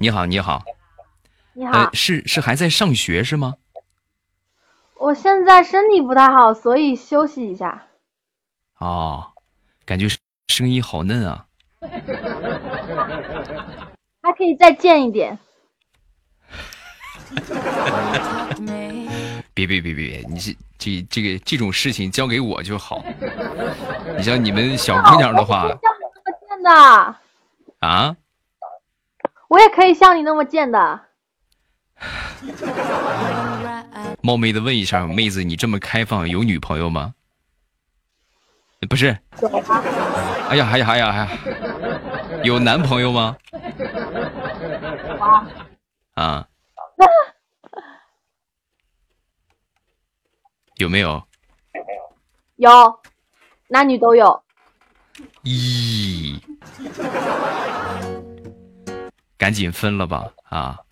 [0.00, 0.64] 你好，你好。
[1.52, 1.88] 你好。
[1.92, 3.54] 是是还在上学是吗？
[4.96, 7.86] 我现在身体不太好，所以休息一下。
[8.80, 9.34] 哦，
[9.86, 10.08] 感觉
[10.48, 11.46] 声音好嫩啊。
[14.20, 15.38] 还可以再贱一点。
[19.54, 23.04] 别别别别别，你这这这个这种事情交给我就好。
[24.16, 25.68] 你像你们小姑娘的话。
[26.62, 27.16] 的
[27.80, 28.16] 啊，
[29.48, 31.00] 我也可以像你那么贱的。
[34.22, 37.14] 冒昧的问一下，妹子，你这么开放，有女朋友吗？
[38.88, 39.08] 不是。
[40.48, 41.28] 哎呀，哎呀，哎呀，哎呀，
[42.44, 43.36] 有男朋友吗？
[46.14, 46.46] 啊。
[50.78, 51.22] 有没有？
[52.56, 53.00] 有，
[53.68, 54.42] 男女都有。
[55.44, 56.38] 咦，
[59.36, 60.76] 赶紧分了吧啊！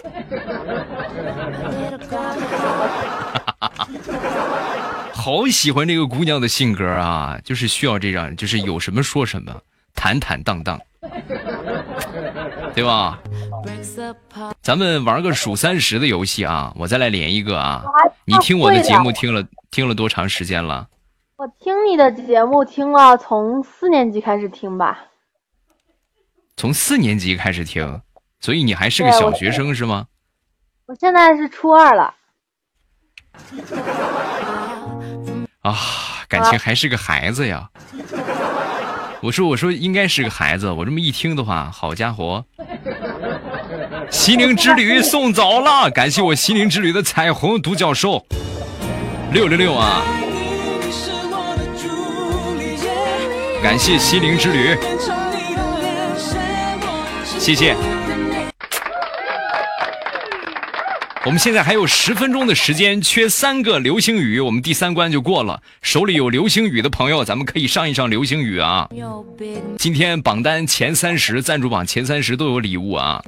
[5.13, 9.53] 好喜欢这个姑娘的性格啊，就是需要这样，就是有什么说什么，
[9.95, 10.81] 坦坦荡荡，
[12.75, 13.19] 对吧？
[14.63, 16.73] 咱们玩个数三十的游戏啊！
[16.77, 17.83] 我再来连一个啊！
[18.25, 20.87] 你听我的节目听了听了多长时间了？
[21.39, 25.05] 我听你的节目听了，从四年级开始听吧。
[26.57, 28.01] 从四年级开始听，
[28.41, 30.07] 所以你还是个小学生是吗？
[30.87, 32.15] 我现在是初二了。
[35.61, 35.77] 啊，
[36.27, 37.69] 感情还是个孩子呀！
[39.21, 40.71] 我说，我说应该是个孩子。
[40.71, 42.43] 我这么一听的话，好家伙！
[44.11, 48.25] 心灵之旅送走了，感谢我心灵之旅的彩虹独角兽，
[49.33, 50.03] 六六六啊！
[53.63, 54.77] 感谢心灵之旅，
[57.39, 57.75] 谢谢。
[61.25, 65.61] 我们现在还有十分钟的时间，缺三个流星雨，我们第三关就过了。
[65.83, 68.89] 手里有流星雨的朋友，咱们可以上一上流星雨啊！
[69.77, 73.21] 今天榜单前三十，赞助榜前三十都有礼物啊！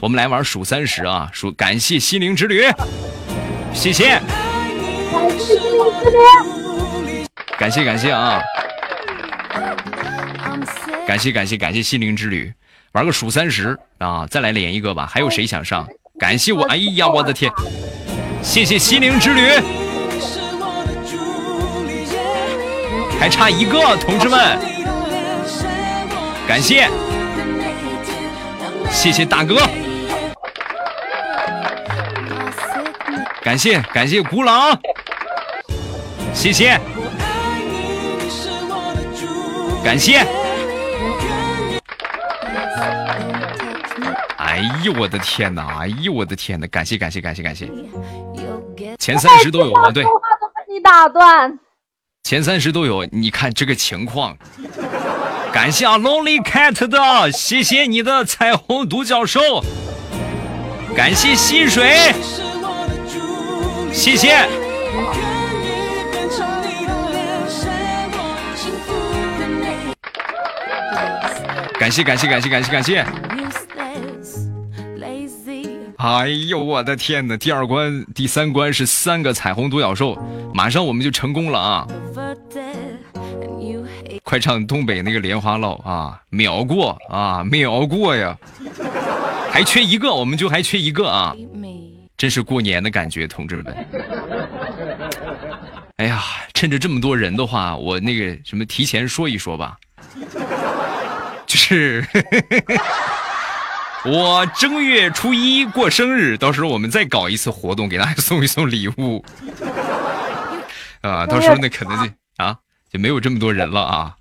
[0.00, 1.28] 我们来玩数三十啊！
[1.32, 2.64] 数感谢心灵之旅，
[3.74, 4.18] 谢谢，
[5.12, 7.26] 感谢心灵之旅，
[7.58, 8.40] 感谢感谢啊！
[11.14, 12.52] 感谢感谢感谢心灵之旅，
[12.90, 14.26] 玩个数三十啊！
[14.28, 15.86] 再来连一个吧，还有谁想上？
[16.18, 17.52] 感谢我，哎呀，我的天！
[18.42, 19.48] 谢谢心灵之旅，
[23.20, 24.58] 还差一个，同志们，
[26.48, 26.90] 感谢，
[28.90, 29.54] 谢谢大哥，
[33.40, 34.76] 感谢感谢古朗，
[36.34, 36.76] 谢谢，
[39.84, 40.26] 感谢。
[44.54, 45.80] 哎呦我的天哪！
[45.80, 46.66] 哎呦我的天哪！
[46.68, 47.68] 感谢感谢感谢感谢，
[49.00, 49.90] 前三十都有吗？
[49.90, 50.04] 对，
[50.68, 51.58] 你打断，
[52.22, 53.04] 前三十都有。
[53.10, 54.36] 你看这个情况，
[55.52, 59.40] 感谢啊 Lonely Cat 的，谢谢你的彩虹独角兽，
[60.94, 62.12] 感谢溪水，
[63.92, 64.48] 谢谢，
[71.76, 73.04] 感谢感谢感谢感谢感谢。
[76.04, 77.34] 哎呦我的天哪！
[77.34, 80.14] 第二关、第三关是三个彩虹独角兽，
[80.52, 81.88] 马上我们就成功了啊！
[84.22, 88.36] 快唱东北那个莲花落啊，秒过啊，秒过呀！
[89.50, 91.34] 还缺一个，我们就还缺一个啊！
[92.18, 93.74] 真是过年的感觉，同志们！
[95.96, 99.78] 哎呀，趁着这么多人的话，我那个什么提前说一说吧，
[101.46, 102.06] 就是。
[104.06, 109.24] 我正月初一过生日，到时候我们再搞一次活动，给大家送一送礼物。
[111.00, 112.56] 啊，到时候那可能就啊
[112.92, 114.14] 就没有这么多人了啊。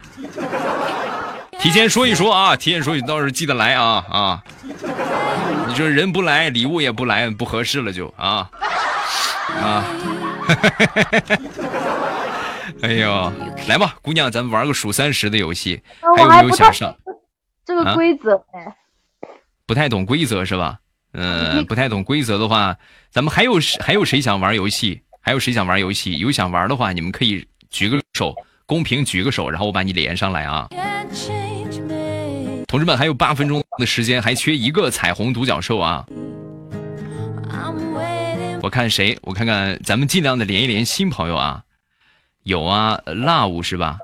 [1.60, 4.43] 提前说一说啊，提前说你，到时候记得来啊啊。
[5.68, 8.50] 你说人不来，礼物也不来，不合适了就啊
[9.62, 9.84] 啊。
[12.82, 13.34] 哎呦，
[13.68, 15.82] 来吧，姑娘，咱们玩个数三十的游戏，
[16.18, 16.96] 还有没有想上？
[17.66, 18.76] 这个规则哎。
[19.66, 20.80] 不太懂规则是吧？
[21.14, 22.76] 嗯，不太懂规则的话，
[23.12, 25.02] 咱们还有谁还有谁想玩游戏？
[25.22, 26.18] 还有谁想玩游戏？
[26.18, 28.36] 有想玩的话，你们可以举个手，
[28.66, 30.68] 公屏举个手，然后我把你连上来啊！
[32.68, 36.06] 同志们，还有八分钟的时间，还缺一个彩虹独角兽啊！
[38.62, 39.18] 我看谁？
[39.22, 41.64] 我看看，咱们尽量的连一连新朋友啊！
[42.44, 44.00] 有啊，love 是吧？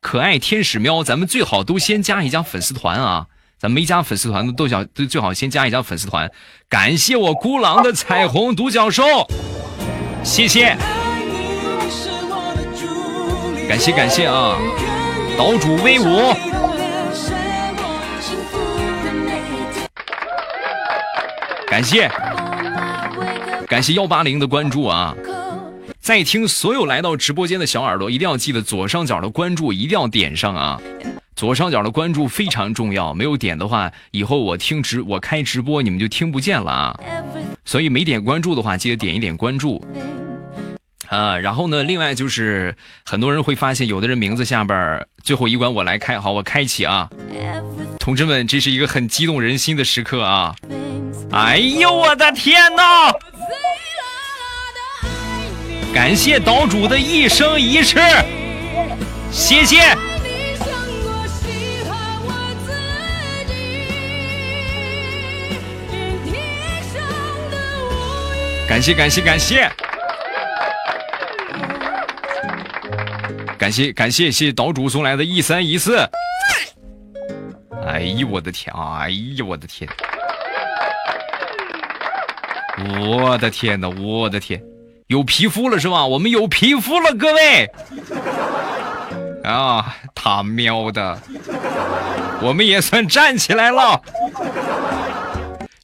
[0.00, 3.26] 可爱天使喵，咱们最好都先加一加粉丝团啊！
[3.64, 6.30] 咱没加粉丝团的都想都最好先加一加粉丝团，
[6.68, 9.02] 感谢我孤狼的彩虹独角兽，
[10.22, 10.76] 谢谢，
[13.66, 14.58] 感谢感谢啊，
[15.38, 16.34] 岛主威武，
[21.66, 22.10] 感谢，
[23.66, 25.14] 感谢幺八零的关注啊，
[25.98, 30.78] 在听所有来到直播间的小耳朵一定要记得左上角的关注一定要点上啊。
[31.36, 37.00] 左上角的关注非常重要，没有点的话，以后我听直我开直播你们就听不见了啊！
[37.64, 39.84] 所以没点关注的话，记得点一点关注。
[41.08, 47.10] 啊，然后呢，另外就是很多人会发现，有的人名字下边最后一关我来开，好，我开启啊，
[47.98, 50.54] 同志们，这是一个很激动人心的时刻啊！
[51.32, 53.12] 哎呦，我的天哪！
[55.92, 57.98] 感谢岛主的一生一世，
[59.30, 59.96] 谢谢。
[68.68, 69.70] 感谢感谢感谢，
[73.56, 74.46] 感谢感谢谢。
[74.46, 75.98] 谢岛主送来的一三一四。
[77.86, 78.98] 哎呦我的天啊！
[79.02, 79.88] 哎呦我的天！
[82.98, 84.60] 我的天呐，我的天！
[85.06, 86.04] 有皮肤了是吧？
[86.04, 87.70] 我们有皮肤了，各位！
[89.44, 91.18] 啊，他喵的！
[92.42, 94.00] 我们也算站起来了。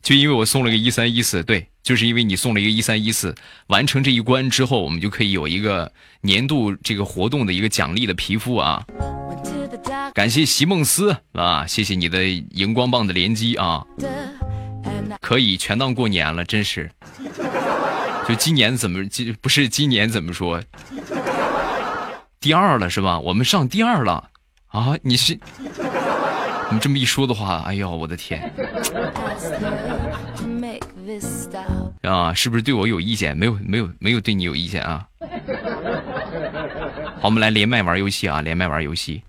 [0.02, 3.35] 就因为我送了个一三一四，对，就是因为你送了一个一三一四，
[3.69, 5.90] 完成这一关之后，我们就可以有一个
[6.20, 8.85] 年度这个活动的一个奖励的皮肤啊！
[10.15, 13.85] 感谢席梦思啊，谢谢你的荧光棒的连击啊！
[15.20, 16.90] 可以全当过年了，真是。
[18.28, 20.62] 就今年怎么今不是今年怎么说？
[22.40, 23.19] 第二了是吧？
[23.19, 24.31] 我们上第二了
[24.69, 24.94] 啊！
[25.02, 25.39] 你是
[26.70, 28.52] 你这么一说的话，哎呦我的天！
[32.02, 33.36] 啊，是不是对我有意见？
[33.36, 35.06] 没有没有没有对你有意见啊！
[37.20, 38.40] 好，我们来连麦玩游戏啊！
[38.40, 39.22] 连麦玩游戏。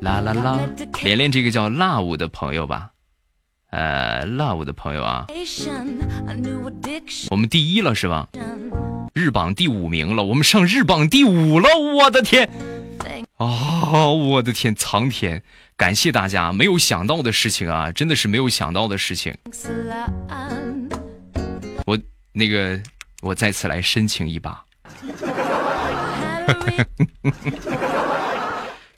[0.00, 0.58] 啦啦啦！
[1.02, 2.90] 连连这个叫 love 的朋友吧。
[3.70, 5.26] 呃，love 的朋友啊，
[7.30, 8.28] 我们第一了是吧？
[9.14, 12.48] 日榜第五名了，我们上日榜第五了，我的天！
[13.38, 15.42] 啊，我的天，苍天！
[15.76, 19.34] 感谢大家，没有想到的事情啊，真的是没有想到的事情。
[22.32, 22.80] 那个，
[23.20, 24.64] 我再次来申请一把。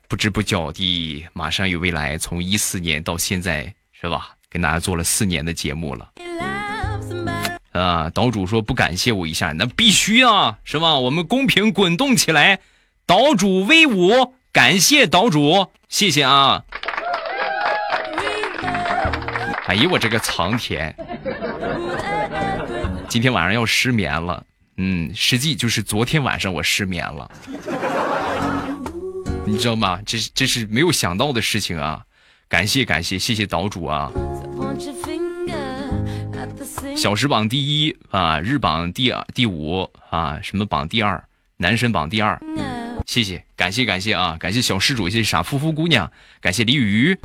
[0.07, 4.31] 不知不觉的，马上有未来，从一四年到现在，是吧？
[4.49, 6.09] 跟大家做了四年的节目了，
[7.73, 8.09] 啊！
[8.11, 10.95] 岛主说不感谢我一下，那必须啊，是吧？
[10.95, 12.61] 我们公屏滚动起来，
[13.05, 14.35] 岛主威武！
[14.53, 16.63] 感谢岛主，谢谢啊！
[19.67, 20.95] 哎呀，我这个苍天，
[23.15, 24.45] 今天晚上要失眠了。
[24.77, 27.31] 嗯，实际就是昨天晚上我失眠了，
[29.47, 30.01] 你知道吗？
[30.05, 32.03] 这这是没有想到的事情啊！
[32.49, 34.11] 感谢感谢谢谢岛主啊！
[36.97, 41.23] 小时榜第一啊，日榜第二、第五啊，什么榜第二，
[41.59, 42.37] 男神榜第二，
[43.07, 46.11] 谢谢，感谢感谢啊，感谢小施主，谢谢傻乎乎姑娘，
[46.41, 47.19] 感谢李雨雨，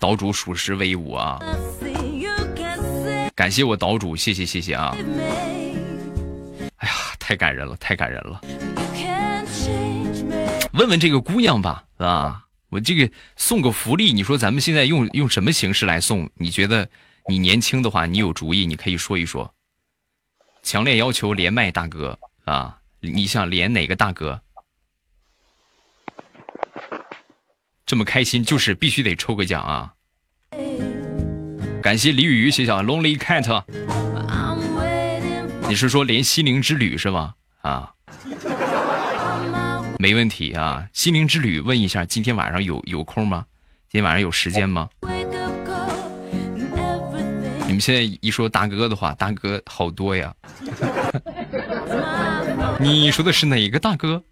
[0.00, 1.38] 岛主属实威武啊，
[3.38, 4.96] 感谢我岛主，谢谢谢谢啊，
[6.78, 8.40] 哎呀，太感人了，太感人了，
[10.72, 12.44] 问问这个姑娘吧，啊。
[12.70, 16.28] 我这个送个福利，你说咱们现在用用什么形式来送？
[16.34, 16.90] 你觉得
[17.28, 19.54] 你年轻的话，你有主意，你可以说一说。
[20.64, 24.42] 强烈要求连麦大哥啊，你想连哪个大哥？
[27.86, 29.94] 这么开心，就是必须得抽个奖啊！
[31.82, 33.62] 感谢李雨雨写下 Lonely Cat，
[35.68, 37.34] 你是说连心灵之旅是吗？
[37.62, 37.90] 啊。
[39.98, 43.44] 没问题啊，心灵之旅问一下，今天晚上有有空吗？
[43.90, 44.88] 今天晚上有时间吗？
[47.66, 50.34] 你们现在一说大哥的话，大哥好多呀。
[52.80, 54.22] 你说的是哪个大哥？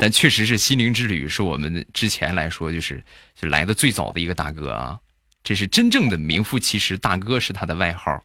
[0.00, 3.02] 但确实是心灵之旅是我们之前来说就是
[3.40, 4.98] 就来的最早的一个大哥啊，
[5.44, 8.22] 这是真正的名副其实，大哥是他的外号，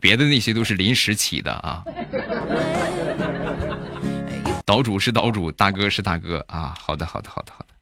[0.00, 1.82] 别的那些都是临时起的啊。
[4.64, 6.76] 岛主是岛主，大哥是大哥啊！
[6.78, 7.74] 好的，好的，好的，好的。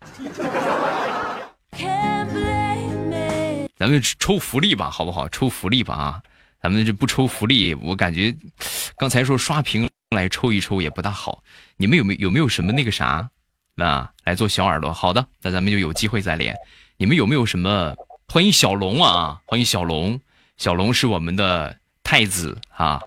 [3.76, 5.28] 咱们抽福利吧，好不好？
[5.28, 6.22] 抽福利吧啊！
[6.62, 8.34] 咱们这不抽福利，我感觉
[8.96, 11.42] 刚才说刷屏来抽一抽也不大好。
[11.76, 13.28] 你们有没有没有什么那个啥
[13.74, 14.08] 那？
[14.24, 14.90] 来做小耳朵？
[14.92, 16.56] 好的，那咱们就有机会再连。
[16.98, 17.94] 你们有没有什么？
[18.32, 19.38] 欢迎小龙啊！
[19.44, 20.18] 欢迎小龙，
[20.56, 22.98] 小龙是我们的太子啊！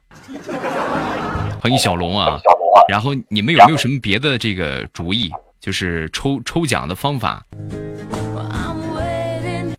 [1.59, 2.39] 欢迎小龙啊！
[2.87, 5.31] 然后你们有没有什么别的这个主意？
[5.59, 7.43] 就是抽抽奖的方法。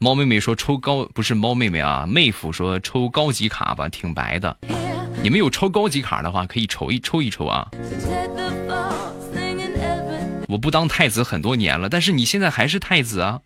[0.01, 4.57] 猫妹妹说抽高不是猫妹妹啊，妹夫说抽高级卡吧，挺白的。
[5.23, 7.71] 你们有抽高级卡的话，可以抽一抽一抽啊。
[10.51, 13.41] 我不当太子很多年了，但是你现在还是太子啊。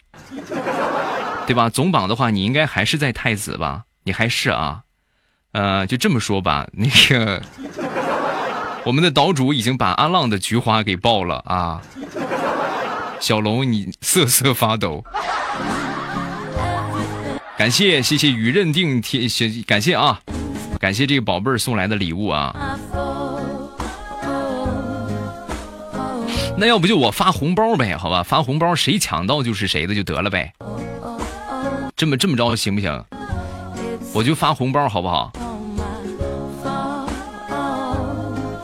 [1.46, 1.68] 对吧？
[1.68, 3.84] 总榜的话，你应该还是在太子吧？
[4.04, 4.80] 你还是啊？
[5.52, 7.42] 呃，就这么说吧，那个
[8.84, 11.82] 我们的岛主已经把阿浪的菊花给爆了啊！
[13.20, 15.04] 小龙，你瑟瑟发抖。
[17.56, 19.28] 感谢谢谢雨认定天，
[19.66, 20.18] 感谢啊，
[20.80, 22.78] 感谢这个宝贝儿送来的礼物啊。
[26.56, 28.22] 那要不就我发红包呗，好吧？
[28.22, 30.52] 发红包谁抢到就是谁的就得了呗。
[31.96, 33.04] 这么这么着行不行？
[34.14, 35.32] 我就发红包好不好？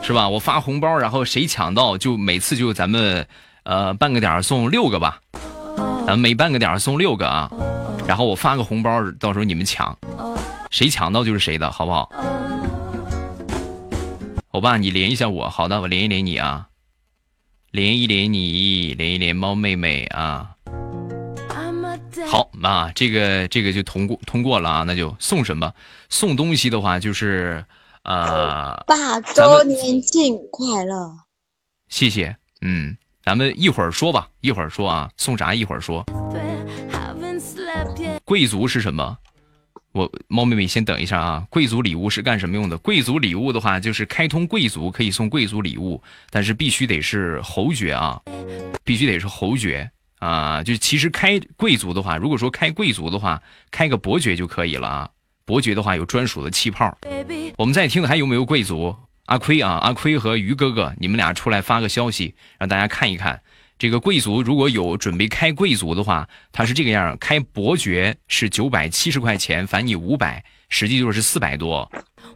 [0.01, 0.27] 是吧？
[0.27, 3.27] 我发红包，然后谁抢到就每次就咱们
[3.63, 5.19] 呃半个点送六个吧，
[6.05, 7.51] 咱们每半个点送六个啊。
[8.07, 9.95] 然后我发个红包，到时候你们抢，
[10.69, 12.09] 谁抢到就是谁的，好不好？
[14.51, 16.67] 欧巴，你连一下我，好的，我连一连你啊，
[17.71, 20.55] 连一连你，连一连猫妹妹啊。
[22.29, 25.73] 好啊，这个这个就通过通过了啊，那就送什么？
[26.09, 27.63] 送东西的话就是
[28.03, 31.17] 呃，爸周年庆快乐，
[31.87, 36.05] 谢谢，嗯，咱们一会儿说吧，一会儿说啊，送啥一会儿说。
[38.25, 39.17] 贵族是什么？
[39.93, 41.45] 我猫妹妹先等一下啊！
[41.49, 42.77] 贵族礼物是干什么用的？
[42.77, 48.21] 贵族礼物的话，就是开通贵族可以送贵族礼物，但是必须得是侯爵啊，
[48.85, 50.63] 必须得是侯爵啊！
[50.63, 55.09] 就其实开贵族的话，如果说开贵族的话，开个伯爵就可以了啊。
[55.43, 56.97] 伯爵的话有专属的气泡。
[57.57, 58.95] 我们在听的还有没有贵族？
[59.25, 63.41] 阿亏啊，阿亏和于哥哥，你们俩出来发个消息，让大家看一看。
[63.81, 71.91] 这个贵族如果有准备开贵族的话，他是这个样开伯爵是九百七十块钱，返你五百，实际就是四百多，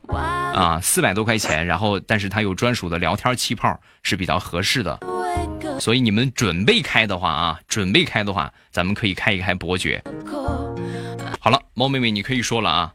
[0.07, 1.63] 啊，四百多块钱。
[1.63, 4.99] 然后，但是他有专属的聊天气泡，是比较合适的。
[5.79, 10.03] 所以你们准备开的话啊，准备开的话，咱们可以开一开伯爵。
[11.39, 12.93] 好了，猫妹妹你可以说了啊。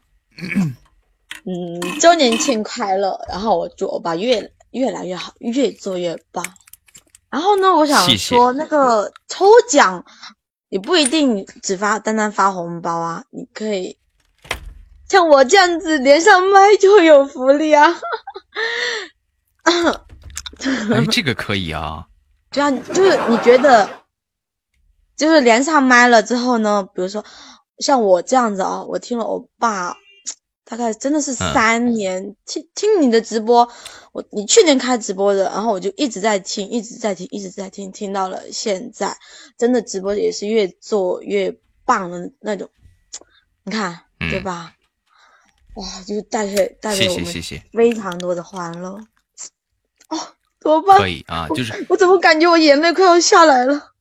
[1.45, 3.17] 嗯，周年庆快乐！
[3.29, 6.45] 然后我祝我爸越越来越好，越做越棒。
[7.31, 10.03] 然后呢，我想说，那个抽奖
[10.69, 13.97] 也不一定只发单单发红包啊，你可以
[15.07, 17.87] 像我这样子连上麦就有福利啊！
[19.63, 19.73] 哎，
[21.09, 22.05] 这个可以啊。
[22.51, 23.89] 对啊，就是你觉得，
[25.15, 27.23] 就是连上麦了之后呢，比如说
[27.79, 29.95] 像我这样子啊，我听了我爸。
[30.71, 33.69] 大概真的是三年听听你的直播，
[34.13, 39.17] 我你去年开直播的，然后我就一直在听，一直在听，一直在听，听到了现在，
[39.57, 41.53] 真的直播也是越做越
[41.83, 42.69] 棒的那种，
[43.65, 44.73] 你看对吧？
[45.73, 47.25] 哇，就是带给带给我们
[47.73, 48.91] 非常多的欢乐，
[50.07, 50.17] 哦，
[50.61, 50.99] 怎么办？
[50.99, 53.91] 可以啊，就是我怎么感觉我眼泪快要下来了？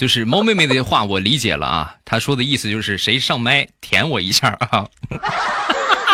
[0.00, 4.88] 就是猫妹妹的话我理解了啊，她说的意思就是谁上麦舔我一下啊。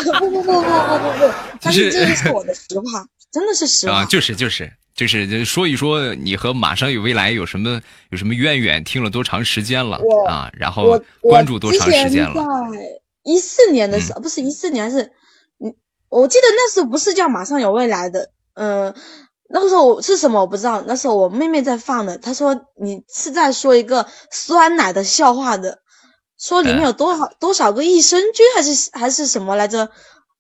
[0.03, 3.99] 不 不不不不不不，但是这是我的实话，真的是实话。
[3.99, 7.81] 啊，就是就是就是就说一说你和马上有未来有什么
[8.11, 10.51] 有什么渊源，听了多长时间了啊？
[10.53, 12.35] 然后关注多长时间了？
[12.35, 12.43] 在
[13.23, 15.13] 一四年的时候，不是一四年，是
[15.65, 15.73] 嗯，
[16.09, 18.93] 我记得那时候不是叫马上有未来的，嗯，
[19.49, 20.83] 那个时候我是什么我不知道。
[20.87, 25.79] 那时候我妹妹在放的，她说你是在说一个酸奶的笑话的。
[26.39, 29.89] 说里面有多少多少个益生菌还是还是什么来着？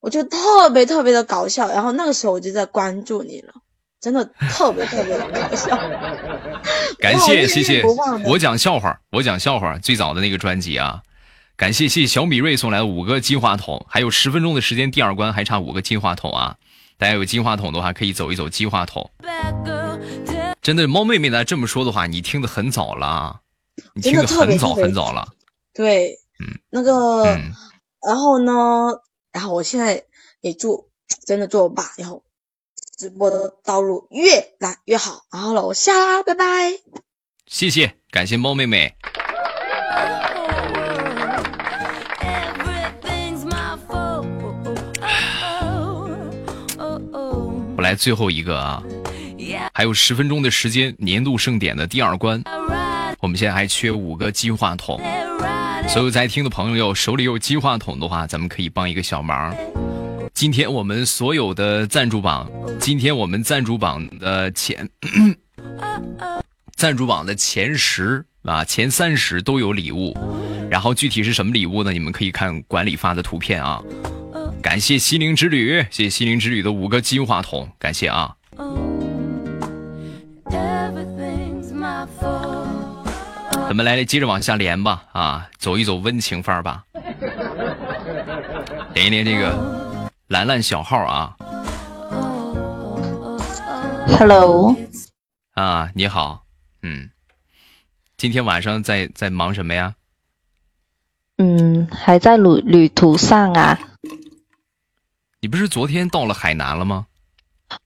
[0.00, 1.68] 我觉得特别特别的搞笑。
[1.68, 3.54] 然后那个时候我就在关注你了，
[3.98, 5.74] 真的特别特别的搞笑。
[7.00, 7.82] 感谢谢谢，
[8.26, 11.00] 我讲笑话，我讲笑话，最早的那个专辑啊。
[11.56, 16.56] 感谢谢谢小米瑞送来的五个金话筒，还有十分钟的时间，第二关还差五个金话筒啊！
[16.98, 19.10] 大家有金话筒的话，可以走一走金话筒。
[20.62, 23.40] 真的，猫妹妹呢这么说的话，你听的很早了，
[23.94, 25.28] 你听的很早很早了。
[25.74, 27.24] 对，嗯，那个，
[28.02, 28.88] 然后呢，
[29.30, 30.04] 然后我现在
[30.40, 30.88] 也祝
[31.24, 32.24] 真的祝我爸以后
[32.96, 35.26] 直播的道路越来越好。
[35.30, 36.44] 然后了，我下啦，拜拜。
[37.46, 38.96] 谢谢，感谢猫妹妹。
[47.86, 48.82] 来最后一个啊，
[49.72, 52.42] 还有十分钟的时间，年度盛典的第二关，
[53.20, 55.00] 我们现在还缺五个金话筒。
[55.86, 59.54] 所有在听的朋友，手里有金话筒的话，咱们可以帮一个小忙。
[60.34, 62.50] 今天我们所有的赞助榜，
[62.80, 64.90] 今天我们赞助榜的前，
[66.74, 70.12] 赞助榜的前十啊，前三十都有礼物。
[70.68, 71.92] 然后具体是什么礼物呢？
[71.92, 73.80] 你们可以看管理发的图片啊。
[74.66, 78.34] 感谢心灵之旅，谢谢心灵之旅的五个金话筒，感谢啊。
[83.52, 86.82] 咱们来接着往下连吧，啊，走一走温情范儿吧，
[88.92, 91.36] 连一连这个兰兰小号啊。
[94.18, 94.74] Hello，
[95.52, 96.42] 啊，你好，
[96.82, 97.10] 嗯，
[98.16, 99.94] 今天晚上在在忙什么呀？
[101.38, 103.78] 嗯，还在旅旅途上啊？
[105.46, 107.06] 你不是昨天到了海南了吗？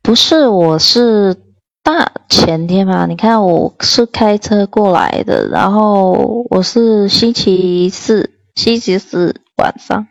[0.00, 1.36] 不是，我是
[1.82, 3.04] 大前天嘛。
[3.04, 10.08] 你看，我是开车过来的，然后我是星期四，星期四晚上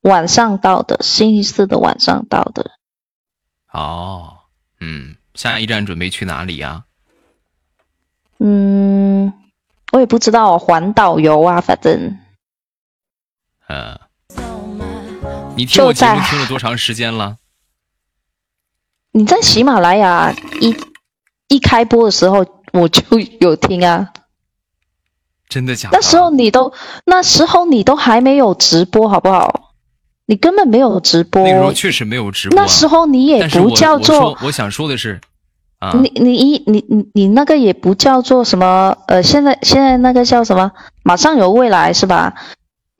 [0.00, 2.72] 晚上到的，星期四的晚上到的。
[3.72, 4.38] 哦，
[4.80, 6.86] 嗯，下一站准备去哪里呀？
[8.40, 9.32] 嗯，
[9.92, 12.18] 我也不知道，环岛游啊，反正
[13.68, 13.96] 呃，
[15.60, 17.36] 你听我节目听了多长时间了？
[19.12, 20.74] 你在喜马拉雅一
[21.48, 23.02] 一开播的时候我就
[23.40, 24.08] 有听啊。
[25.50, 25.98] 真的假的？
[25.98, 26.72] 那时候你都
[27.04, 29.74] 那时候你都还没有直播，好不好？
[30.24, 31.42] 你根本没有直播。
[31.42, 35.20] 那时候确实没有直播啊、那时候你也不叫做我说我想说的是，
[35.78, 40.72] 啊，你你一你你你那个也不叫做什么呃，现在现在那个叫什么？
[41.02, 42.34] 马上有未来是吧？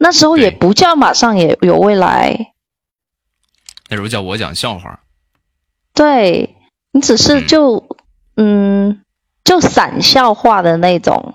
[0.02, 2.54] 那时候也不叫马上也有未来，
[3.90, 5.00] 那时候叫我讲笑话。
[5.92, 6.56] 对
[6.90, 7.46] 你只是嗯。
[7.46, 7.96] 就
[8.36, 9.02] 嗯
[9.44, 11.34] 就散笑话的那种。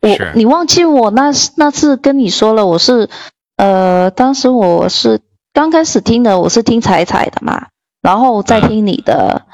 [0.00, 3.08] 我你忘记我那那次跟你说了，我是
[3.56, 5.22] 呃，当时我是
[5.52, 7.68] 刚开始听的，我是听彩彩的嘛，
[8.02, 9.46] 然后再嗯听你的，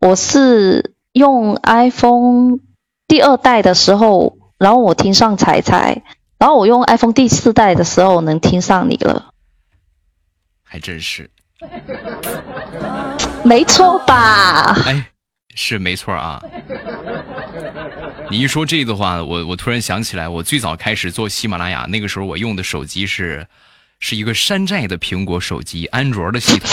[0.00, 2.60] 我是用 iPhone
[3.06, 6.02] 第二代的时候，然后我听上彩彩，
[6.44, 9.32] 然后我用 iPhone 第四代的时候能听上你了，
[10.62, 11.30] 还真是，
[13.42, 14.76] 没错吧？
[14.84, 15.10] 哎，
[15.54, 16.42] 是没错啊。
[18.30, 23.46] 你一说这个的话，我我突然想起来，我最早开始做喜马拉雅，那个时候我用的手机是
[23.98, 26.68] 是一个山寨的苹果手机，安卓的系统。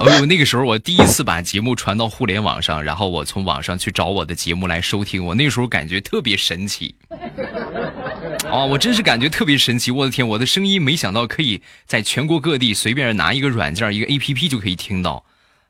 [0.00, 6.94] 哎呦，那个时候我第一次把节目传到互联网上，然后我从网上去找我的节目来收听，我那时候感觉特别神奇。
[8.50, 9.90] 哦，我真是感觉特别神奇！
[9.90, 15.24] 我的天，我的声音没想到可以在全国各地随便拿一个软件、一个 APP 就可以听到。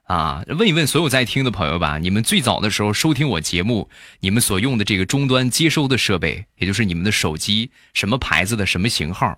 [0.05, 3.89] 啊，问一问所有在听的朋友吧，你们最早的时候收听我节目，
[4.21, 9.37] 你们所用的这个终端接收的设备，也就是你们的手机，什么牌子的，什么型号？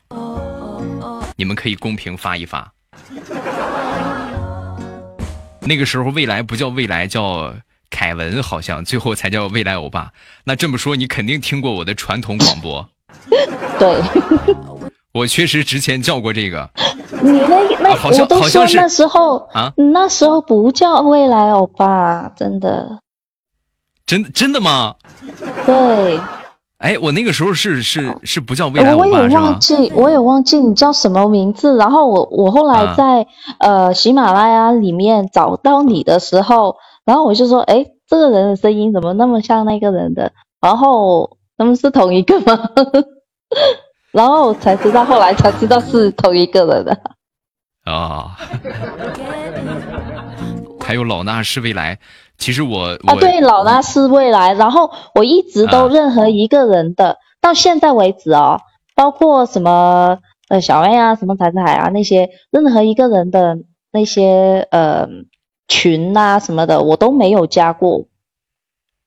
[1.36, 2.70] 你们可以公屏发一发。
[5.68, 7.54] 那个时候未来不叫未来，叫
[7.90, 10.10] 凯文，好像最后才叫未来欧巴。
[10.44, 12.88] 那这么说，你肯定听过我的传统广播。
[13.78, 14.02] 对
[15.12, 16.70] 我确实之前叫过这个
[17.22, 23.00] 你那那、啊好像好像那时候啊，你那时候不叫未来欧巴，真的
[24.06, 24.94] 真真的吗？
[25.66, 26.18] 对。
[26.78, 29.30] 哎，我那个时候是是是不叫未来我欧巴是吗？
[29.30, 31.76] 也忘记，我也忘记你叫什么名字。
[31.76, 33.26] 然后我我后来啊在、
[33.58, 40.32] 呃喜马拉雅里面找到你的时候，然后我就说，哎，这个人的声音怎么那么像那个人的？
[40.60, 42.70] 然后他们是同一个吗？
[44.12, 46.96] 然后才知道，后来才知道是同一个人的。
[47.84, 48.36] 啊，
[50.84, 51.98] 还有老衲是未来。
[52.38, 54.54] 其实我我啊，对，老衲是未来。
[54.54, 58.60] 然后我一直都啊任何一个人的，到现在为止哦，
[58.94, 63.58] 包括什么呃小妹啊、什么彩彩啊那些，任何一个人的
[63.92, 65.08] 那些呃
[65.66, 68.06] 群啊什么的，我都没有加过，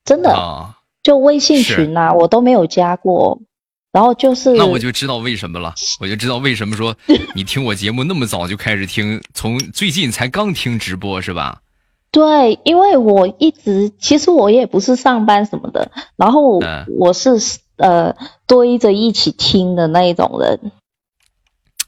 [0.04, 3.40] 真的，啊，就微信是群啊，我都没有加过。
[3.94, 6.96] 然后就是那我就知道为什么了，我就知道为什么说
[7.36, 11.60] 你听我节目那么早就开始听，从最近才刚听直播是吧？
[12.12, 17.38] 对，因为我一直其实我也不是上班什么的，然后嗯我是
[17.78, 18.16] 呃
[18.46, 20.60] 堆着一起听的那一种人，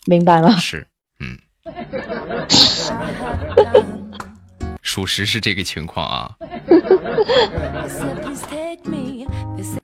[0.06, 0.56] 明白吗？
[0.58, 0.88] 是，
[1.20, 1.38] 嗯，
[4.82, 6.38] 属实是这个情况啊。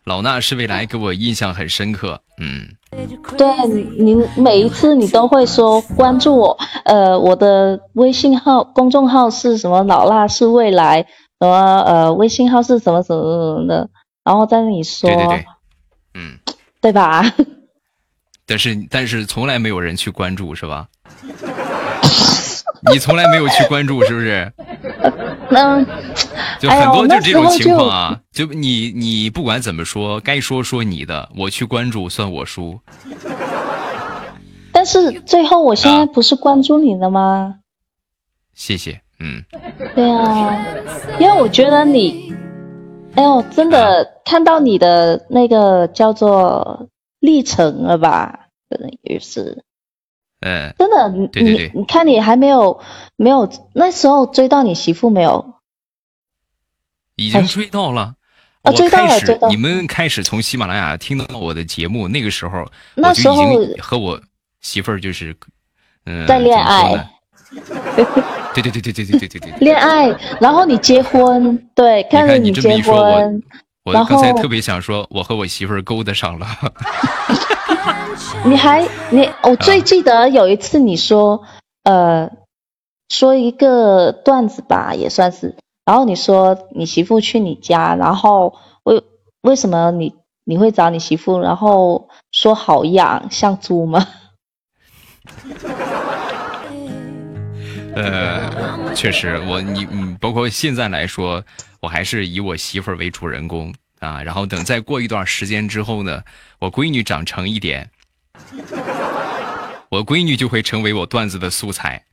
[0.04, 2.68] 老衲是未来给我印象很深刻，嗯，
[3.38, 3.48] 对
[3.98, 9.84] 你每一次你都会说关注我，呃，我的微信号公众号是什么？
[9.84, 11.02] 老衲是未来，
[11.40, 13.90] 什么呃微信号是什么什么什么的，
[14.24, 15.46] 然后在那里说，对对对，
[16.16, 16.38] 嗯，
[16.82, 17.24] 对吧？
[18.46, 20.88] 但是但是从来没有人去关注是吧？
[22.92, 24.52] 你从来没有去关注是不是？
[25.52, 25.86] 嗯，
[26.60, 32.80] 就很多就那这种情况啊，就你你不管怎么说，该说说你的，我去关注算我输。
[34.72, 37.56] 但是最后我现在啊不是关注你了吗？
[38.54, 39.44] 谢谢，嗯，
[39.96, 40.66] 对啊，
[41.20, 42.34] 因为我觉得你，
[43.16, 46.88] 哎呦，真的看到你的那个叫做
[47.20, 48.48] 历程了吧？
[48.70, 49.64] 可能也是，
[50.42, 52.80] 呃，真的，你对对对你你看你还没有
[53.16, 55.56] 没有那时候追到你媳妇没有？
[57.16, 58.16] 已经追到了。
[58.64, 64.22] 我啊追到了开始追到，了你们开始从喜马拉雅听到我的节目，那个时候那时候我就已经和我
[64.62, 65.36] 媳妇儿就是，
[66.06, 67.10] 嗯、在恋爱。
[68.54, 69.52] 对对对对对对对对对。
[69.60, 70.10] 恋爱，
[70.40, 73.44] 然后你结婚，对，你看你结这么一说，我婚，
[73.86, 76.48] 我刚才特别想说，我和我媳妇儿勾搭上了。
[78.46, 81.44] 你还你，我最记得有一次你说，
[81.84, 82.32] 呃，
[83.10, 85.56] 说一个段子吧，也算是。
[85.86, 89.04] 然后你说你媳妇去你家，然后为
[89.42, 91.40] 为什么你你会找你媳妇？
[91.40, 94.08] 然后说好养，像猪吗？
[97.96, 101.44] 呃，确实，我你嗯，包括现在来说，
[101.82, 104.22] 我还是以我媳妇为主人公啊。
[104.24, 106.24] 然后等再过一段时间之后呢，
[106.60, 107.90] 我闺女长成一点，
[109.90, 112.04] 我闺女就会成为我段子的素材。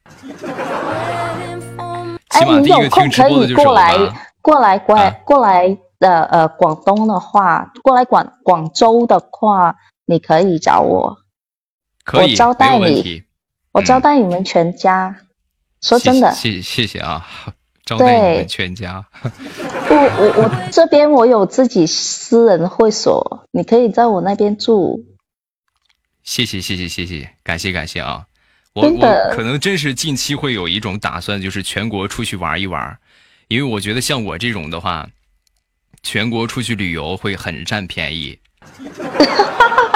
[2.30, 3.96] 起哎，码第一你有空个听直可播的就是我以过来。
[4.42, 11.16] 过来过来啊过来的呃广东的话，过来广广州的话，你可以找我，
[12.04, 13.24] 可以，我招待你。
[13.72, 15.16] 我招待你们全家。
[15.82, 17.26] 说真的，谢谢谢谢啊，
[17.86, 19.02] 招待你对们全家。
[19.22, 25.02] 不我我这边我有自己私人会所，你可以在我那边住。
[26.22, 28.26] 谢谢谢谢谢谢，感谢感谢啊！
[28.74, 32.98] 我我可能真是近期会有一种打算，就是全国出去玩一玩，
[33.48, 35.08] 因为我觉得像我这种的话，
[36.02, 38.36] 全国出去旅游会很占便宜。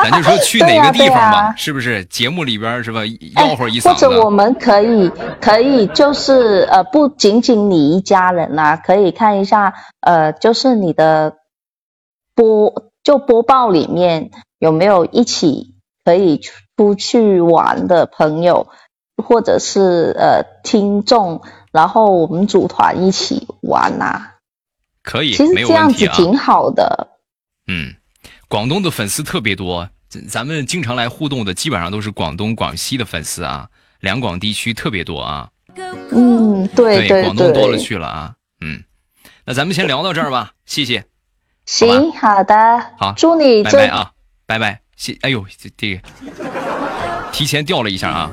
[0.02, 2.04] 咱就说去哪个地方吧，是不是？
[2.06, 3.00] 节目里边是吧？
[3.34, 4.06] 哎吆喝一或嗓子。
[4.06, 5.08] 或者我们可以
[5.40, 11.36] 可以就是呃，不仅仅你一家人啦、可以看一下呃，就是你的
[12.34, 15.74] 播就播报里面有没有一起
[16.04, 16.40] 可以
[16.76, 18.68] 出去玩的朋友，
[19.16, 24.32] 或者是呃听众，然后我们组团一起玩呐、
[25.02, 25.92] 可以，其实这样。
[25.92, 27.08] 子挺好的。
[27.66, 27.94] 嗯，
[28.50, 33.68] 广东的粉丝特别多，咱咱们经常来互动的基本上都是广东、广西的粉丝啊，
[34.00, 35.48] 两广地区特别多啊。
[36.10, 38.34] 嗯，对对广东多了，去了啊。
[38.60, 38.82] 嗯，
[39.44, 41.04] 那咱们先聊到这儿吧，谢谢，
[41.64, 44.10] 行，好的，好祝你拜拜啊，
[44.46, 44.80] 拜拜。
[44.96, 46.02] 谢，哎呦，这这个
[47.30, 48.32] 提前掉了一下啊。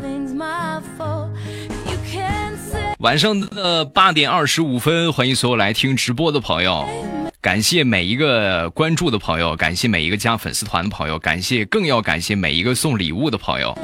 [2.98, 6.89] 晚上的八点二十五分，欢迎所有来听直播的朋友，
[7.39, 13.77] 感谢每一个关注的朋友，感谢每一个加粉丝团的朋友，感谢更要感谢每一个送礼物的朋友。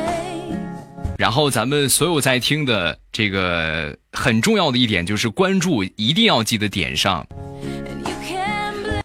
[1.17, 7.25] 然后咱们所有在听的这个很重要的一点就是关注，一定要记得点上。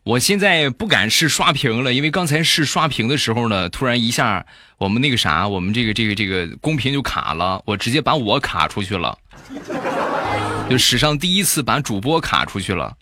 [0.02, 4.44] 我现在不敢试刷屏了，因为刚才试刷屏的时候呢，突然一下
[4.78, 9.16] 我们那个啥，我们这个这个这个公屏就卡了，我直接把我卡出去了，
[10.70, 12.96] 就史上第一次把主播卡出去了。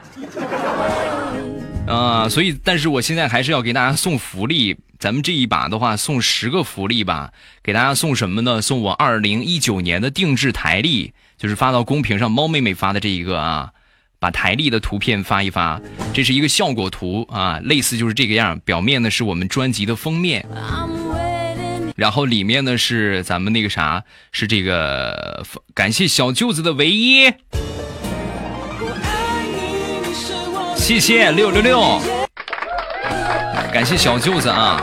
[1.86, 4.76] 啊、所以，但是我现在还是要给大家送福利。
[4.98, 7.30] 咱们这一把的话，送十个福利吧。
[7.62, 8.62] 给大家送什么呢？
[8.62, 13.70] 送我二零一九年的定制台历，就是发到公屏上，猫妹妹发的这一个啊，
[14.18, 15.80] 把台历的图片发一发。
[16.14, 18.58] 这是一个效果图啊，类似就是这个样。
[18.60, 20.46] 表面呢是我们专辑的封面，
[21.94, 24.02] 然后里面呢是咱们那个啥，
[24.32, 25.44] 是这个
[25.74, 27.30] 感谢小舅子的唯一。
[30.86, 32.00] 谢谢六六六，
[33.72, 34.80] 感谢小舅子啊！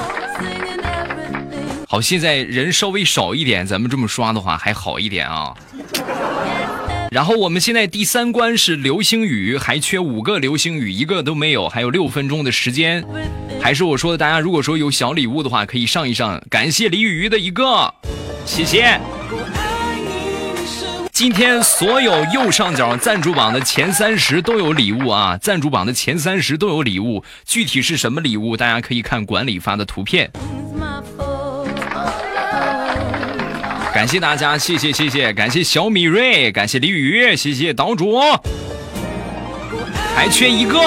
[1.88, 5.54] 好，现在人稍微少一点，咱们这么刷的话还好一点啊。
[7.10, 13.02] 然后我们现在第三关是流星雨，还缺五个流星雨，一个都没有，还有六分钟的时间。
[13.62, 16.44] 还是我说的，大家如果说有小礼物的话，可以上一上。
[16.50, 17.94] 感谢李雨鱼的一个，
[18.46, 19.00] 谢谢。
[21.14, 25.38] 今天所有右上角赞助榜的前三十都有礼物啊！
[25.40, 30.32] 赞助榜的前三十都有礼物，具体是什么礼物，大家可以看管理发的图片。
[33.94, 38.20] 感谢大家，谢谢谢谢，感谢小米瑞，感谢李雨，谢谢岛主，
[40.16, 40.82] 还缺一个，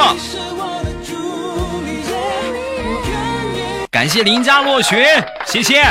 [3.93, 5.85] 感谢林家落雪，谢谢。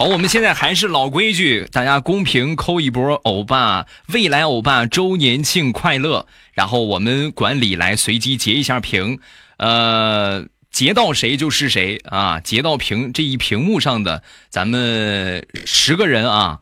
[0.00, 6.26] 好，我们现在还是老规矩，大家公屏扣一波欧巴，未来欧巴周年庆快乐。
[6.54, 9.18] 然后我们管理来随机截一下屏，
[9.58, 12.40] 呃，截到谁就是谁啊！
[12.40, 16.60] 截到屏这一屏幕上的咱们十个人啊，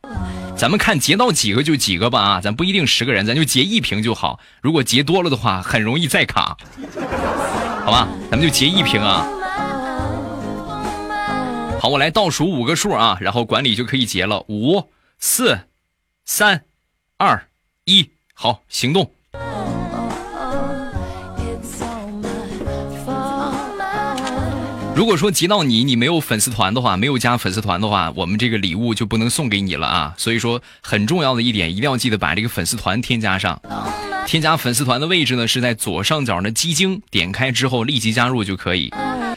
[0.56, 4.40] 咱们看截到几个就几个吧啊，咱不一定十个人，咱就截一屏就好。
[4.60, 6.56] 如果截多了的话，很容易再卡，
[7.84, 8.08] 好吧？
[8.32, 9.24] 咱们就截一屏啊。
[11.80, 14.44] 好，我来倒数五个数啊，然后管理就可以截了。
[14.48, 14.88] 五、
[15.20, 15.60] 四、
[16.24, 16.64] 三、
[17.16, 17.46] 二、
[17.84, 19.12] 一，好，行动。
[24.96, 30.14] 如果说截到你，你没有粉丝团的话，没有加粉丝团的话，我们这个礼物就不能送给你了啊！
[30.18, 33.62] 所以说，很重要的一点，一定要记得把这个粉丝团添加上。
[34.26, 38.92] 添加粉丝团的位置呢，是在左上角的鸡精，点开之后立即加入就可以。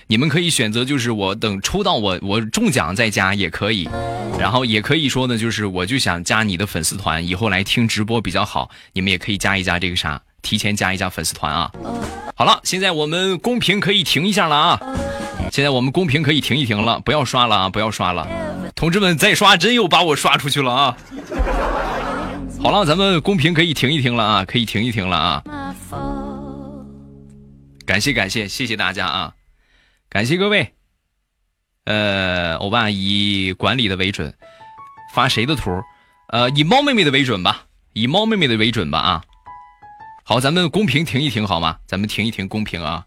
[0.07, 3.89] 你们可以选择，就是我等抽到我我中奖再加也可以，
[4.39, 11.71] 然后也可以说呢，就是我就想加你的粉丝团，以后来听直播比较好，你们也可以加一加这个啥，提前加一加粉丝团啊。
[12.35, 14.79] 好了，现在我们公屏可以停一下了啊。
[15.51, 17.69] 现在我们公屏可以停一停了，不要刷了啊！
[17.69, 18.25] 不要刷了，
[18.73, 20.97] 同志们再刷真又把我刷出去了啊！
[22.63, 25.43] 好了，咱们公屏可以停一停了啊，可以停一停了啊！
[27.85, 29.33] 感谢感谢谢谢大家啊！
[30.11, 30.73] 感谢各位。
[31.85, 34.35] 呃，欧巴以管理的为准，
[35.13, 35.71] 发谁的图？
[36.27, 39.23] 呃，以猫妹妹的为准吧，以猫妹妹的为准吧啊！
[40.25, 41.79] 好，咱们公屏停一停好吗？
[41.87, 43.05] 咱们停一停公屏啊！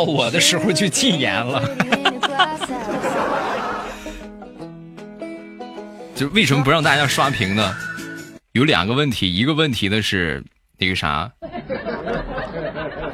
[0.00, 1.62] 到我的时候就禁言了，
[6.16, 7.76] 就为什么不让大家刷屏呢？
[8.52, 10.42] 有两个问题，一个问题呢是
[10.78, 11.30] 那个啥。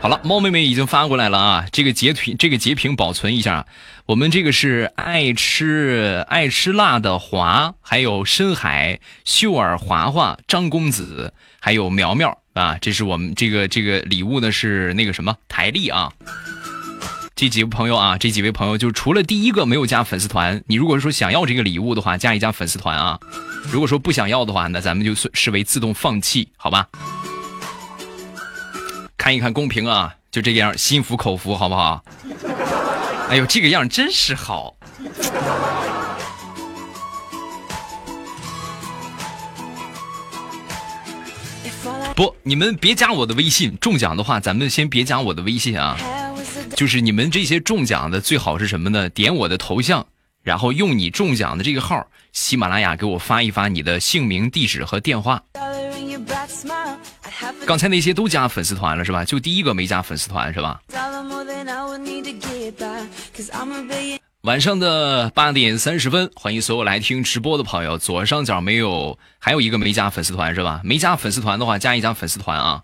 [0.00, 3.66] 好了，猫妹妹已经发过来了啊，这个截屏这个截屏保存一下。
[4.06, 16.12] 我们这个是爱吃爱吃辣的华，还有深海秀儿华华张公子，还有苗苗啊，这是我们这个这个礼物呢是那个什么台历啊。
[17.38, 23.20] 这几位朋友啊，这几位朋友就除了第一个没有加粉丝团，你如果说想要这个礼物的话，加一加粉丝团啊。
[23.70, 26.88] 如果说不想要的话，那咱们就视为自动放弃，好吧？
[29.18, 32.02] 看一看公屏啊，就这个样，心服口服，好不好？
[33.28, 34.74] 哎呦，这个样真是好。
[42.14, 45.98] 不，你们别加我的微信，中奖的话，咱们先别加我的微信啊。
[46.76, 49.08] 就是你们这些中奖的最好是什么呢？
[49.08, 50.06] 点我的头像，
[50.42, 55.42] 然后用你中奖的这个号，喜马拉雅给我发一发你的姓名、地址和电话。
[57.64, 59.24] 刚才那些都加粉丝团了是吧？
[59.24, 60.78] 就第一个没加粉丝团是吧？
[64.42, 67.96] 晚上的八点三十分，欢迎所有来听直播的朋友。
[67.96, 70.82] 左上角没有，还有一个没加粉丝团是吧？
[70.84, 72.82] 没加粉丝团的话，加一加粉丝团啊。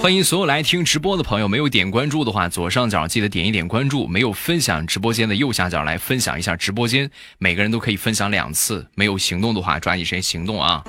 [0.00, 4.06] 欢迎所有来听直播的朋友，没有点关注的话，左上角记得点一点关注。
[4.06, 8.86] 没有分享直播间的右下角来分享一下直播间，每个人都可以分享两次。
[8.94, 10.84] 没有行动的话，抓紧时间行动啊！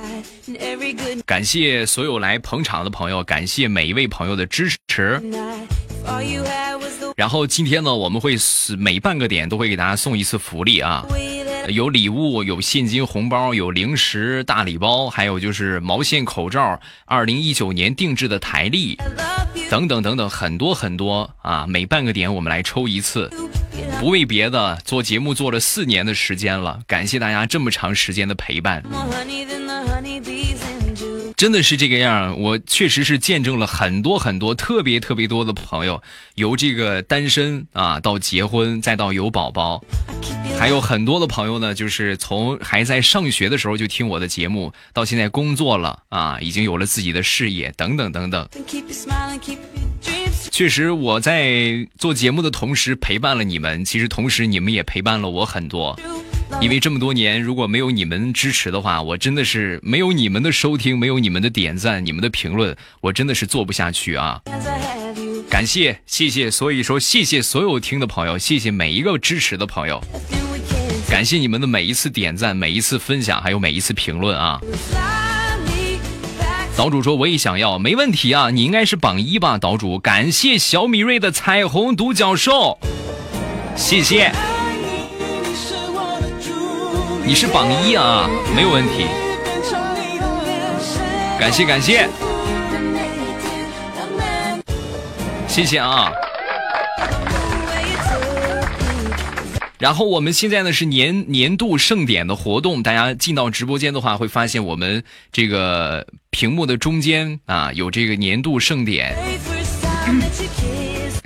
[1.26, 5.22] 感谢所有来捧场的朋友，感谢每一位朋友的支持。
[7.16, 8.36] 然后今天呢，我们会
[8.78, 11.06] 每半个点都会给大家送一次福利啊。
[11.70, 18.98] 有礼物，有现金红包，有零食大礼包，还有就是毛线口罩，二零一九年定制的台历，
[19.70, 21.66] 等等等等，很多很多啊！
[21.68, 23.30] 每半个点我们来抽一次，
[24.00, 28.84] 不为别的，做节目做了四年的时间了，感谢大家这么长时间的陪伴。
[31.38, 36.02] 真的是这个样，我确实是见证了很多很多特别特别多的朋友，
[36.34, 39.86] 由这个单身啊到结婚，再到有宝宝，
[40.58, 48.50] 还有很多的朋友呢，就是从还在上学的时候就听我的节目，到现在工作了啊，已经有了自己的事业，等等等等。
[50.50, 55.96] 确实，我在做节目的同时陪伴了你们，其实同时你们也陪伴了我很多。
[56.60, 64.42] 因为这么多年，如果没有你们支持的话，我真的是没有你们的收听，没有你们的点赞、你们的评论，我真的是做不下去啊！
[65.50, 70.02] 感谢，谢谢，所以说谢谢所有听的朋友，谢谢每一个支持的朋友，
[71.10, 74.60] 感谢你们的每一次点赞、每一次分享，还有每一次评论啊！
[76.76, 79.98] 岛主说我也想要，没问题啊，你应该是榜一吧，岛主。
[79.98, 82.78] 感谢小米瑞的彩虹独角兽，
[83.76, 84.32] 谢谢。
[87.28, 89.06] 你是榜一啊，没有问题。
[91.38, 92.08] 感谢感谢，
[95.46, 96.10] 谢谢啊。
[99.78, 109.14] 然后我们现在呢是年年度盛典的活动，大家进到直播间的话，会发现我们这个屏幕的中间啊有这个年度盛典。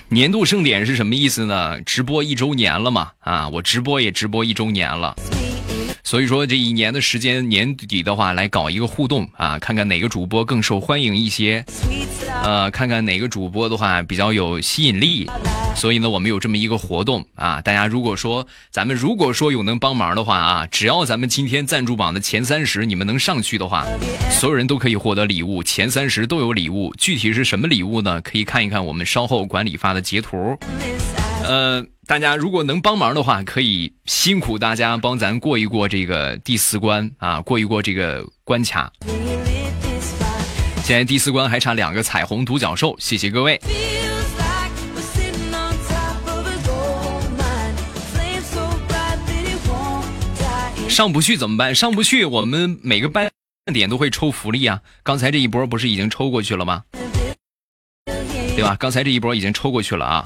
[0.10, 1.80] 年度盛典是什么意思呢？
[1.82, 5.15] 直播一周年了嘛，啊，我直播也直播一周年了。
[6.03, 11.64] 所以说这一年的时间，年底的话来搞一个互动啊，看看哪个主播更受欢迎一些，
[12.44, 15.30] 呃，看看哪个主播的话比较有吸引力。
[15.73, 23.86] 所以呢，我们有这么一个活动啊，大家如果说咱们如果说有能帮忙的话啊，只要咱们今天赞助榜的前三十你们能上去的话，
[24.30, 26.94] 所有人都可以获得礼物，前三十都有礼物。
[26.98, 28.19] 具体是什么礼物呢？
[28.22, 30.57] 可以看一看我们稍后管理发的截图。
[31.52, 31.86] 呃。
[32.07, 38.91] 大家如果能帮忙的话，可以辛苦大家帮咱过一过这个第四关啊，过一过这个关卡。
[40.84, 43.57] 现在第四关还差两个彩虹独角兽，谢谢各位。
[50.90, 51.73] 上不去怎么办？
[51.73, 53.30] 上不去，我们每个班
[53.72, 54.82] 点都会抽福利啊。
[55.02, 56.84] 刚才这一波不是已经抽过去了吗？
[58.53, 58.76] 对吧？
[58.78, 60.26] 刚才这一波已经抽过去了啊。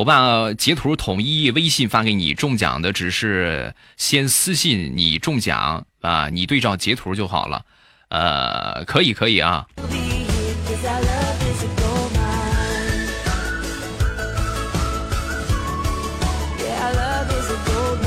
[0.00, 7.62] 我把截图统一微信发给你，中奖的只是先私信你中奖啊，你对照截图就好了。
[8.08, 9.66] 呃，可以可以啊。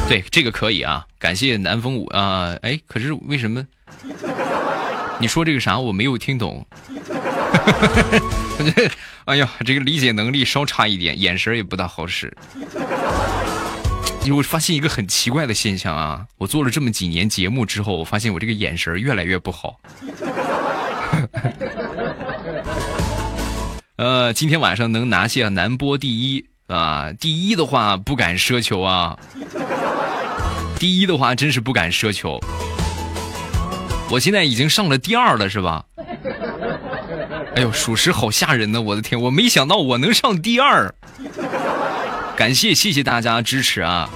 [0.10, 2.58] 对，这个可以啊，感谢南风舞啊。
[2.64, 3.64] 哎，可是为什么？
[5.20, 5.78] 你说这个啥？
[5.78, 6.66] 我没有听懂。
[9.26, 12.36] 哎呀，这个理解能力稍差一点，眼神也不大好使。
[14.34, 19.80] 我发现一个很奇怪的现象啊，我做了这么几年节目之后，我发现我这个眼神越来越不好。
[23.98, 29.18] 呃，今天晚上能拿下南播第一啊，第一的话不敢奢求啊，
[30.80, 32.40] 第一的话真是不敢奢求。
[34.10, 35.86] 我现在已经上了第二了，是吧？
[37.56, 38.82] 哎呦，属实好吓人呢！
[38.82, 40.94] 我的天，我没想到我能上第二。
[42.36, 44.10] 感谢谢谢大家支持啊！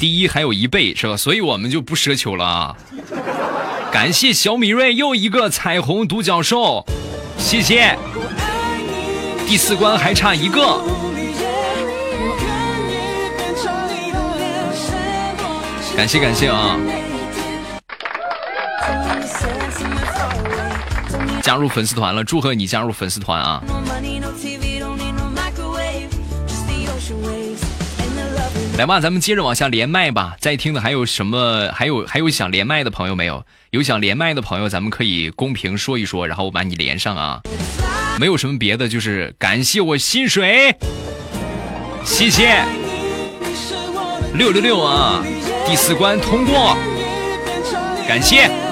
[0.00, 1.16] 第一还有一倍是吧？
[1.16, 2.76] 所以我们就不奢求了啊！
[3.92, 6.84] 感谢小米瑞又一个彩虹独角兽，
[7.38, 7.96] 谢谢。
[9.46, 10.82] 第四关还差一个，
[15.96, 16.76] 感谢感谢啊！
[21.46, 23.62] 加入粉丝团了，祝贺你加入粉丝团啊！
[28.76, 30.34] 来吧，咱们接着往下连麦吧。
[30.40, 31.70] 在听的还有什么？
[31.72, 33.46] 还有还有想连麦的朋友没有？
[33.70, 37.40] 有想连麦的朋友，咱们可以公屏说一说，然后我把你连上啊。
[38.18, 40.76] 没有什么别的，就是感谢我心水，
[42.04, 42.64] 谢谢
[44.34, 45.24] 六六六啊！
[45.64, 46.76] 第四关通过，
[48.08, 48.65] 感谢。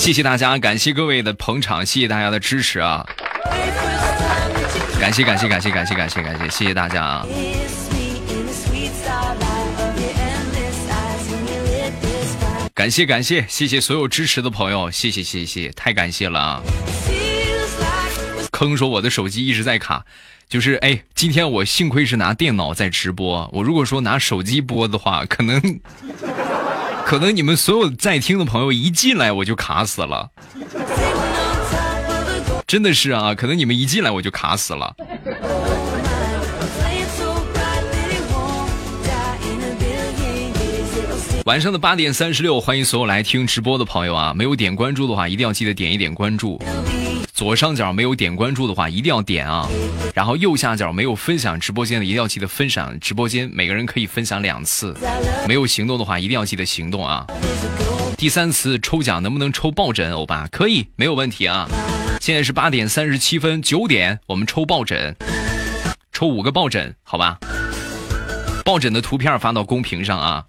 [0.00, 3.06] 谢谢大家，感谢各位的捧场，谢谢大家的支持啊！
[4.98, 7.26] 感谢感谢感谢感谢感谢感谢，谢谢大家啊！
[12.72, 16.62] 感谢感谢谢谢所有支持的朋友，谢谢谢谢，太感谢了啊！
[18.52, 20.02] 坑说我的手机一直在卡，
[20.48, 25.60] 就是哎，今天我幸亏是拿电脑在直播，我如果说拿手机播的话，可能。
[27.10, 30.30] 可能你们所有在听的朋友一进来我就卡死了，
[32.68, 33.34] 真的是啊！
[33.34, 34.94] 可能你们一进来我就卡死了。
[41.46, 44.32] 晚上的八点三十六，欢迎所有来听直播的朋友啊！
[44.32, 46.62] 没有点关注的话，一定要记得点一点关注。
[47.40, 49.66] 左上角没有点关注的话，一定要点啊！
[50.14, 54.94] 然后右下角没有分享直播间的，一定要记得分享直播间，每个人可以分享两次。
[55.48, 57.26] 没有行动的话，一定要记得行动啊！
[58.18, 60.12] 第三次抽奖能不能抽抱枕？
[60.12, 61.66] 欧巴可以，没有问题啊！
[62.20, 65.16] 现在是八点三十七分，九点我们抽抱枕，
[66.12, 67.38] 抽五个抱枕，好吧？
[68.66, 70.44] 抱枕的图片发到公屏上啊！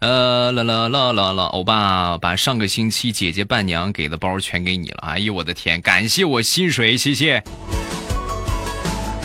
[0.00, 5.00] 呃啦啦啦啦啦，欧巴把上个星期姐姐伴娘给的包全给你了。
[5.02, 7.44] 哎呦我的天，感谢我心水，谢谢，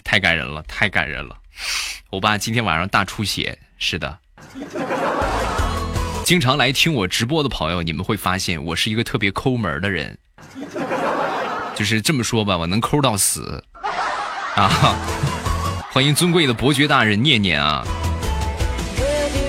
[0.04, 1.34] 太感人了，太感人了。
[2.10, 4.18] 欧巴今天晚上大出血，是的。
[6.26, 10.18] 经常来听我直播的朋友，你们会发现我是一个特别抠门的人，
[11.74, 13.64] 就是这么说吧，我能抠到死
[14.58, 14.94] 啊！
[15.90, 17.88] 欢迎尊贵的伯爵大人念念啊！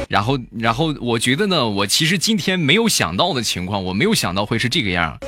[0.09, 5.19] 然后，然后我觉得呢，我其实今天没有想到的情况，我没有想到会是这个样。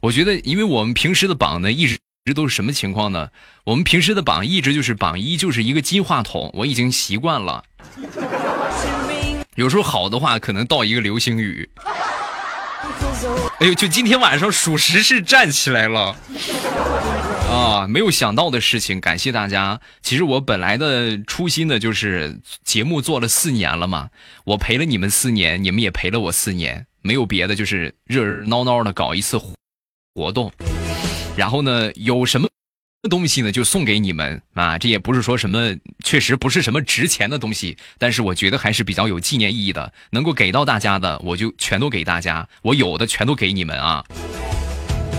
[0.00, 3.28] 我觉得，因为我们平时的榜呢，一直一直都是什么情况呢？
[3.64, 7.64] 我们平时的榜一直就是榜一就是一个金话筒，我已经习惯了。
[9.54, 11.68] 有时候好的话，可能到一个流星雨。
[13.58, 16.14] 哎呦，就今天晚上属实是站起来了
[17.56, 17.86] 啊！
[17.88, 19.80] 没有想到的事情，感谢大家。
[20.02, 24.10] 其实我本来的初心呢，就是节目做了四年了嘛，
[24.44, 29.40] 我陪了你们四年，你们也陪了我四年，没有别的，就是热热闹闹的搞一次
[30.14, 30.52] 活动。
[31.34, 32.46] 然后呢，有什么？
[33.08, 34.76] 东西呢，就送给你们啊！
[34.76, 39.92] 这也不是说什么，确实不是什么值钱的东西，但是我觉得还是比较有纪念意义的。
[40.10, 44.04] 能够给到大家的，我就全都给大家；我有的全都给你们啊！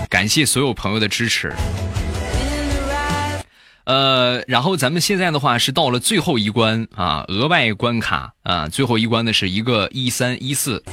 [0.10, 1.54] 感谢所有朋友的支持。
[3.88, 10.84] 呃，然后咱们现在的话是到了最后一关啊，额外关卡啊，最后一关的是一个一三一四。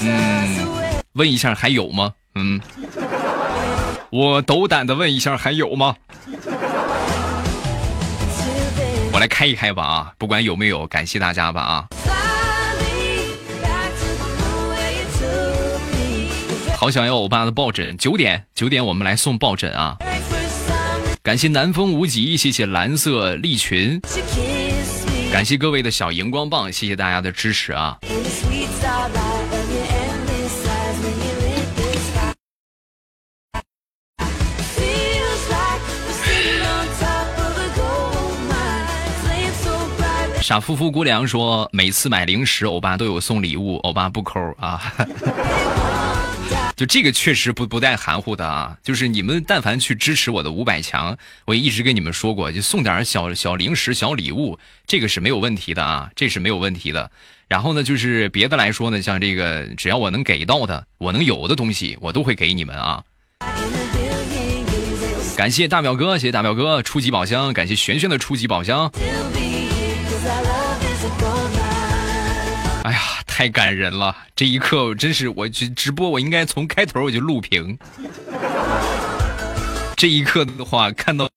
[0.00, 0.66] 嗯，
[1.12, 2.14] 问一下还有吗？
[2.36, 2.58] 嗯。
[4.08, 5.94] 我斗胆的问一下，还有吗？
[9.12, 10.12] 我来开一开吧啊！
[10.16, 11.86] 不管有没有，感谢大家吧啊！
[16.78, 19.98] 好想要欧巴的抱枕，九点九点我们来送抱枕啊！
[21.22, 24.00] 感谢南风无极，谢谢蓝色利群，
[25.30, 27.98] 感谢各位的小荧光棒，谢谢大家的支持啊！
[40.40, 44.80] 傻夫妇姑娘说：“每次买零食，欧巴都有送礼物，欧巴不抠啊。
[46.80, 48.74] ”就这个确实不不带含糊的啊！
[48.82, 57.10] 就是你们但凡去支持我的五百强，我也一直跟你们说过，就送点小小零食、小礼物，这个是没有问题的啊，这是没有问题的。
[57.48, 63.04] 然后呢，就是别的来说呢，像这个，只要我能给到的，我能有的东西，我都会给你们啊。
[65.36, 68.90] 感谢大表哥，谢谢大表哥初级宝箱，感谢璇璇的初级宝箱。
[72.82, 74.16] 哎呀，太感人了！
[74.34, 77.78] 这一刻，我真是，我直直播，我应该从开头我就录屏。
[79.96, 81.28] 这一刻的话，看到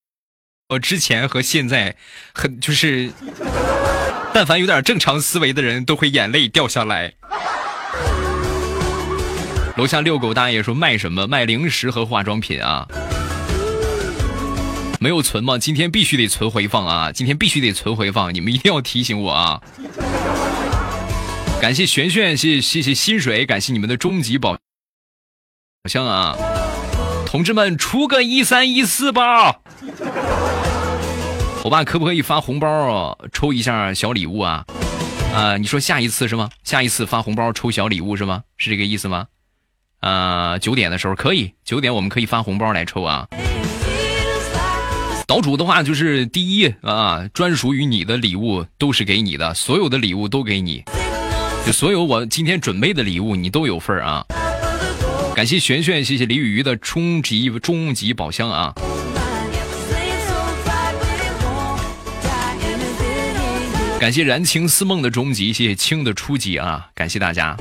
[0.70, 1.95] 我之前和现在，
[2.34, 3.11] 很就是，
[4.34, 7.14] 但凡有点正常思维的人都会眼泪掉下来。
[9.76, 11.28] 楼下遛狗大爷说卖什么？
[11.28, 12.88] 卖零食和化妆品啊？
[14.99, 15.57] 没有存吗？
[15.57, 17.11] 今天必须得存回放啊！
[17.11, 19.61] 今天必须得存回放，你们一定要提醒我啊！
[21.64, 24.57] 感谢璇璇，谢谢谢谢心水，感谢你们的终极宝
[25.90, 26.35] 箱啊！
[27.26, 29.61] 同志们出个一三一四吧！
[31.64, 33.18] 欧巴可不可以发红包？
[33.31, 34.65] 抽一下小礼物啊？
[35.34, 36.49] 啊，你说下一次是吗？
[36.65, 38.44] 下一次发红包抽小礼物是吗？
[38.57, 39.27] 是这个意思吗？
[40.02, 43.26] 啊，九点的时候可以，九点我们可以发红包来抽啊！
[45.26, 50.84] 岛主的话就是第一啊，专属于你的礼物都是给你的，所有的礼物都给你。
[51.65, 54.26] 就所有我今天准备的礼物，你都有份儿啊！
[55.34, 58.73] 感谢璇璇，谢谢李雨鱼的终极终极宝箱啊！
[63.98, 66.90] 感谢燃情似梦的终极，谢谢青的初级啊！
[66.94, 67.56] 感谢大家。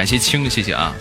[0.00, 0.96] 感谢青，谢谢啊！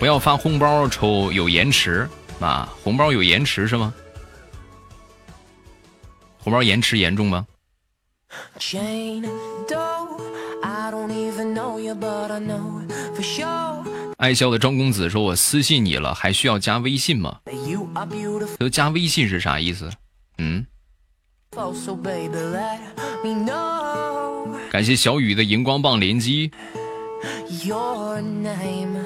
[0.00, 2.08] 不要发红包抽，有延迟
[2.40, 2.68] 啊！
[2.82, 3.94] 红包有延迟是吗？
[6.38, 7.46] 红包延迟严重吗？
[14.16, 17.38] 爱笑的张公子说：“我私信你了，还需要加微信吗？”
[18.58, 19.88] 都加微信是啥意思？
[20.38, 20.66] 嗯？
[24.72, 26.50] 感谢小雨的荧光棒连击。
[27.64, 28.96] Your name.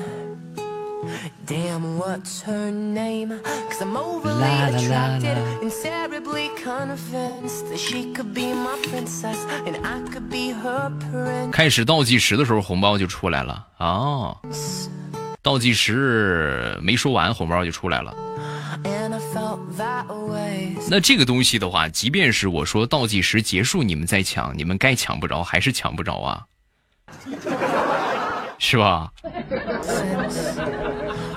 [1.46, 3.40] Damn, what's her name?
[3.42, 10.00] Cause I'm overly attracted and terribly convinced that she could be my princess and I
[10.12, 11.50] could be her prince.
[11.52, 14.36] 开始倒计时的时候，红包就出来了哦。
[15.42, 18.14] 倒计时没说完，红包就出来了。
[20.88, 26.44] 那这个东西的话，即便是我说倒计时结束，你们再抢，你们该抢不着还是抢不着啊。
[28.60, 29.10] 是吧？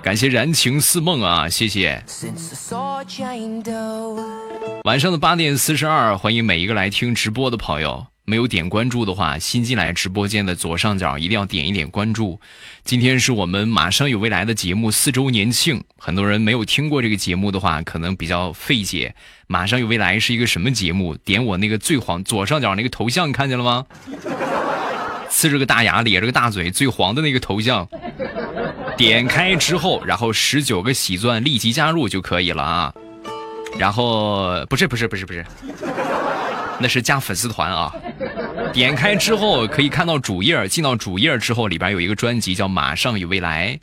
[0.04, 2.04] 感谢燃情似梦啊，谢谢。
[4.84, 8.06] 晚上的八点四十二，欢迎每一个来听直播的朋友。
[8.26, 12.40] 没有点关注的话，新进来直播间的左上角一定要点一点关注。
[12.84, 19.16] 今天是我们马上有未来的节目四周年庆，很多人没有听过这个节目的话，可能比较费解。
[19.48, 21.16] 马上有未来是一个什么节目？
[21.18, 23.86] 点我那个最黄左上角那个头像，看见了吗？
[25.34, 27.88] 呲着个大牙，咧着个大嘴，最黄的那个头像，
[28.96, 32.94] 点开之后，然后十九个喜钻立即加入就可以了啊。
[33.80, 35.44] 然后不是不是不是不是。
[36.80, 37.94] 那是加粉丝团啊！
[38.74, 43.80] 点开之后可以看到主页，进到主页之后，里边有一个专辑叫《马上有未来》，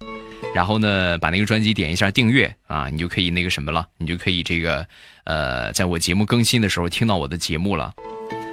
[0.54, 4.86] 然后呢，把那个专辑点一下订阅啊，你就可以那个什么了，你就可以这个
[5.24, 7.92] 呃，在我节目更新的时候听到我的节目了。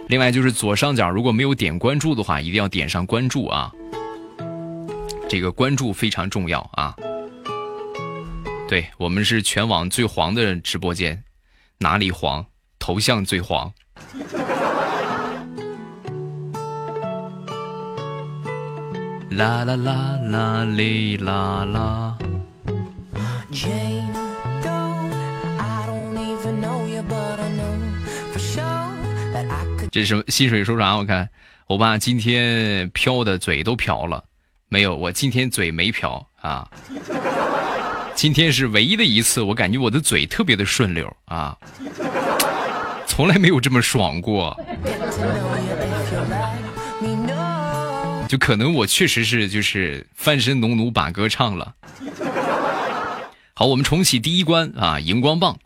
[0.08, 3.72] 另外就是左上角如果没有点关注的话，一定要点上关注啊，
[5.28, 6.96] 这个关注非常重要啊。
[8.70, 11.24] 对我们是全网最黄的直播间，
[11.78, 12.46] 哪里黄？
[12.80, 13.72] 头像最黄。
[19.32, 22.18] 啦啦啦啦哩啦啦。
[29.98, 30.24] 这是什么？
[30.28, 30.96] 溪水说啥？
[30.96, 31.28] 我看，
[31.66, 34.24] 我爸今天飘的嘴都瓢了，
[34.70, 34.96] 没有？
[34.96, 36.70] 我今天嘴没瓢啊。
[38.14, 41.58] 今天是唯一的一次，我感觉我的嘴特别的顺溜啊。
[43.08, 44.56] 从来没有这么爽过，
[48.30, 51.74] 就可能我确实是就是翻身农奴把歌唱了。
[53.56, 55.58] 好，我们重启第一关啊，荧光棒。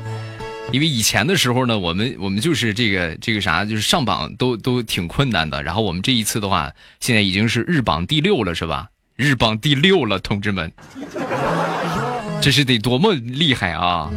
[0.73, 5.61] 因为以前的时候呢，我们我们就是这个这个啥，就是上榜都都挺困难的。
[5.61, 8.89] 然后我们这一次的话，现在已经是日榜第六了，是吧？
[9.15, 10.71] 日榜第六了，同志们。
[12.41, 14.09] 这是得多么厉害啊！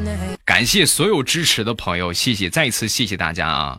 [0.46, 3.78] 感谢所有支持的朋友，谢谢，再次谢谢大家啊！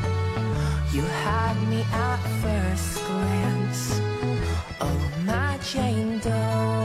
[0.93, 4.01] You had me at first glance.
[4.81, 6.81] Oh, my Jane Doe.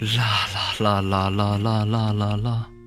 [0.00, 0.48] 啦
[0.80, 2.79] 啦啦啦啦啦啦啦啦！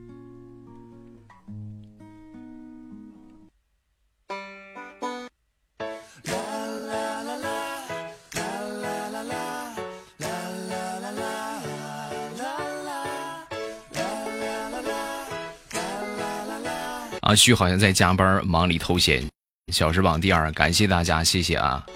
[17.23, 19.23] 阿旭好像在加班，忙里偷闲。
[19.71, 21.85] 小时榜第二，感谢大家，谢谢啊！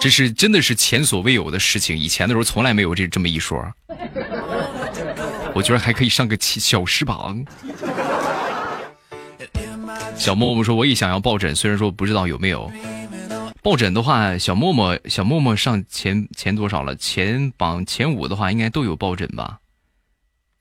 [0.00, 3.60] 这是真的是前所未有的事情，以前的时候从来没有这这么一说。
[5.52, 7.44] 我觉得还可以上个小时榜。
[10.16, 12.70] 小默默说我也想要抱枕，虽然说不知道有没有。
[13.68, 16.96] 抱枕的话，小默默小默默上前前多少了？
[16.96, 19.58] 前榜前五的话，应该都有抱枕吧？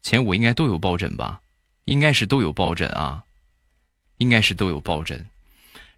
[0.03, 1.39] 前五应该都有抱枕吧？
[1.85, 3.23] 应该是都有抱枕啊，
[4.17, 5.25] 应该是都有抱枕。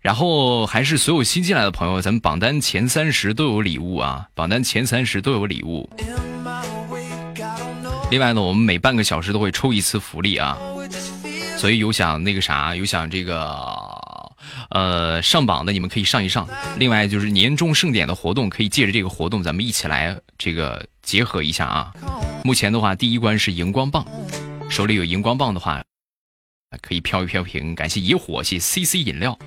[0.01, 4.29] 然后还是所有新进来的朋友，咱们榜单前三十都有礼物啊！
[4.35, 5.89] 榜单前三十都有礼物。
[8.11, 10.55] 另外呢，我们每半个小时都会抽一次福利啊，
[11.57, 13.97] 所以有想那个啥，有想这个。
[14.69, 16.47] 呃，上榜的你们可以上一上。
[16.77, 21.93] 另外就是年终盛典的活动，可以借着这个活动，咱们一起来这个结合一下啊。
[22.43, 24.05] 目前的话，第一关是荧光棒，
[24.69, 25.83] 手里有荧光棒的话，
[26.81, 27.73] 可以飘一飘屏。
[27.73, 29.37] 感谢野火，谢 C C 饮料，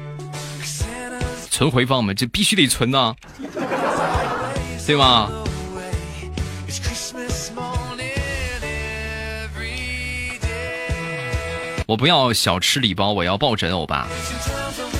[1.51, 2.13] 存回放吗？
[2.13, 3.15] 这必须得存呐，
[4.87, 5.31] 对吧？
[11.87, 14.09] 我不要小吃礼包，我要抱枕，欧巴。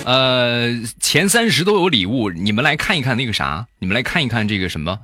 [0.05, 0.69] 呃，
[1.01, 4.99] 前三十都有礼物，你们来看一看那个啥，你们来看一看这个什么，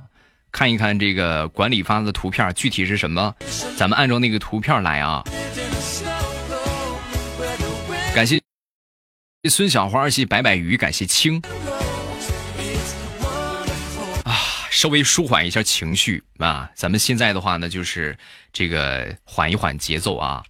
[0.51, 3.33] 看一看这个管理发的图片，具体是什么，
[3.77, 5.23] 咱们按照那个图片来啊。
[8.13, 8.41] 感谢
[9.49, 11.41] 孙小花，谢白白鱼，感谢青。
[14.25, 14.35] 啊，
[14.69, 18.17] 稍微舒缓一下情绪啊，咱们现在的话呢，就是
[18.51, 20.43] 这个缓一缓节奏啊。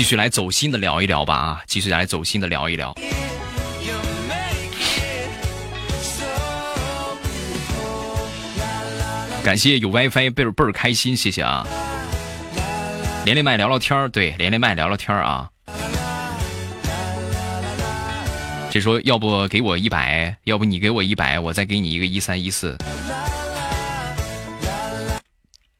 [0.00, 1.62] 继续来走心的聊一聊吧啊！
[1.66, 2.94] 继续来走心的聊一聊。
[9.44, 11.66] 感谢有 WiFi 倍儿倍儿开心，谢谢啊！
[13.26, 15.50] 连连麦聊聊天儿，对，连连麦聊聊天儿啊。
[18.70, 22.74] 这说要不给我一百，要不你给我一百，我再给你一个一三一四。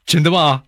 [0.05, 0.63] 真的吗？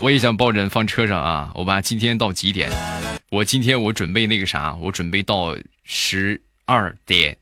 [0.00, 1.50] 我也想抱枕放车上啊！
[1.54, 2.70] 欧巴，今天到几点？
[3.30, 7.36] 我今天我准备那个啥，我准备到十二点。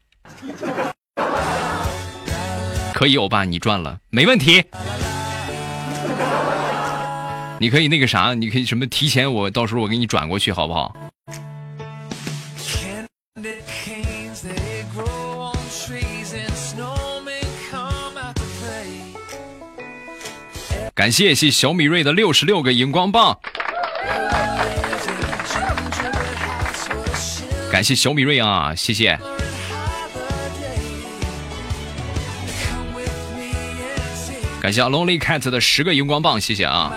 [2.95, 4.65] 可以，欧巴，你赚了，没问题。
[7.61, 10.97] 你可以那个啥，你可以什么提前，我到时候我给你转过去，好不好？
[20.97, 23.39] 感谢谢小米瑞的六十六个荧光棒，
[27.71, 29.19] 感谢小米瑞啊，谢谢。
[34.59, 36.91] 感谢 Lonely Cat 的十个荧光棒，谢谢啊。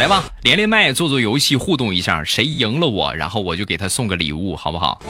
[0.00, 5.00] 来吧，连连麦，做做游戏，互动一下，谁赢了我，然后我就给他送个礼物，好不好？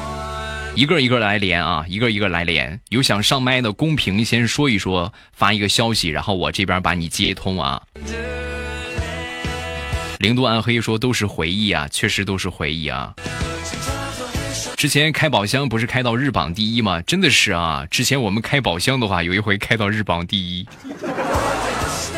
[0.74, 2.80] 一个一个来连啊，一个一个来连。
[2.90, 7.82] 有想上麦的，公屏先说一说，发一个消息，然后我这边把你接通啊。
[10.20, 13.14] 零度暗黑说都是回忆啊，确实都是回忆啊。
[14.76, 17.02] 之前开宝箱不是开到日榜第一吗？
[17.02, 20.66] 真的是啊，之前我们开宝箱的话，有一回开到日榜第一，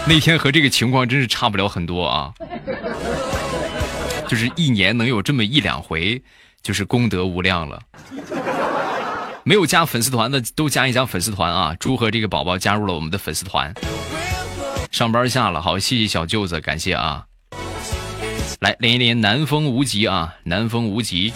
[0.06, 2.32] 那天和这个情况真是差不了很多啊。
[4.28, 6.22] 就是一年能有这么一两回。
[6.62, 7.82] 就是功德无量了，
[9.42, 11.74] 没有加粉丝团的都加一加粉丝团啊！
[11.80, 13.74] 祝贺这个宝宝加入了我们的粉丝团。
[14.92, 17.24] 上班下了，好，谢谢小舅子，感谢啊！
[18.60, 21.32] 来连一连南风无极啊，南风无极。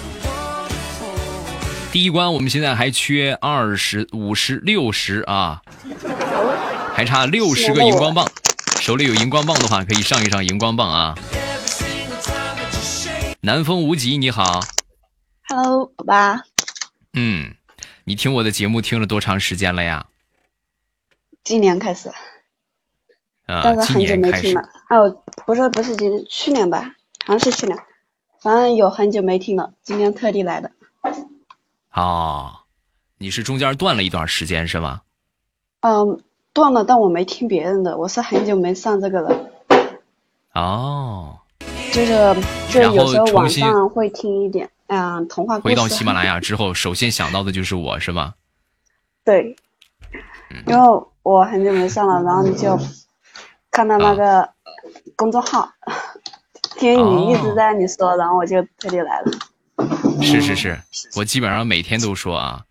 [1.91, 5.61] 第一关我们现在还缺二十五十六十啊，
[6.95, 8.31] 还差六十个荧光棒，
[8.81, 11.15] 手里有荧光棒的话可以上一上荧光棒啊！
[13.41, 14.61] 南风无极你好。
[15.49, 16.41] Hello，宝宝。
[17.13, 17.55] 嗯，
[18.03, 20.07] 你听我的节目听了多长时间了呀？
[21.45, 22.09] 今年开始。
[23.47, 24.61] 啊，但是很久没听了。
[24.91, 26.97] 哦，不是不是今去年吧？
[27.25, 27.79] 好像是去年。
[28.41, 30.73] 反正有很久没听了，今天特地来的。
[31.93, 32.53] 哦，
[33.19, 35.03] 你是中间断了一段时间是吗？
[35.83, 36.21] 嗯，
[36.53, 39.51] 断了，但我没听别人的，我是很久没上这个了。
[40.55, 41.39] 哦。
[41.93, 42.37] 就是
[42.69, 44.69] 就有时候晚上会听一点。
[44.89, 48.35] 嗯，童话回到喜马拉雅之后，首先想到的就是我是吧？
[49.25, 49.57] 对，
[50.67, 52.79] 因为我很久没上了，然后你就
[53.71, 54.49] 看到那个
[55.17, 55.69] 公众号，
[56.77, 59.33] 听你一直在你说，然后我就特地来了。
[60.23, 60.81] 是是是，
[61.17, 62.63] 我基本上每天都说啊。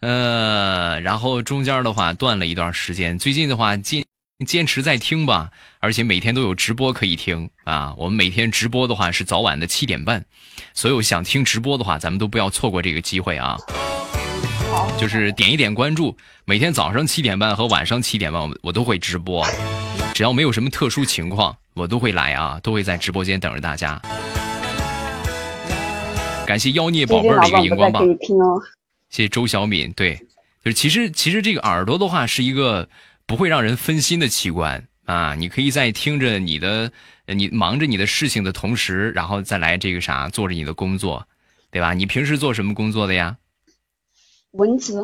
[0.00, 4.04] 呃，然后中间的话断了一段时间，最近的话坚
[4.44, 5.50] 坚持在听吧。
[5.80, 7.94] 而且每天都有直播可以听啊！
[7.96, 10.24] 我们每天直播的话是早晚的七点半，
[10.74, 13.56] 所有想听直播的话，咱们都不要错过这个机会啊！
[14.70, 19.46] 好，就是点一点关注，每天早上七点半和晚上七点半，我我都会直播，
[20.12, 24.00] 只要没有什么特殊情况，我都会来啊，都会在直播间等着大家。
[26.44, 28.04] 感谢妖孽宝贝的一个荧光棒，
[29.10, 29.92] 谢谢周小敏。
[29.92, 30.16] 对，
[30.64, 32.88] 就是其实其实这个耳朵的话是一个
[33.26, 34.86] 不会让人分心的器官。
[35.04, 36.90] 啊，你可以在听着你的，
[37.26, 41.28] 你忙着你的事情的同时，然后再来这个啥，做着你的工作，
[41.70, 41.94] 对吧？
[41.94, 43.36] 你平时做什么工作的呀？
[44.50, 44.94] 文职，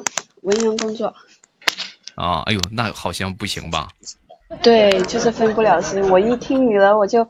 [0.41, 1.15] 文员工作。
[2.17, 3.89] 啊，哎呦，那好像不行吧？
[4.61, 6.03] 对，就是分不了心。
[6.11, 7.25] 我一听你的，我就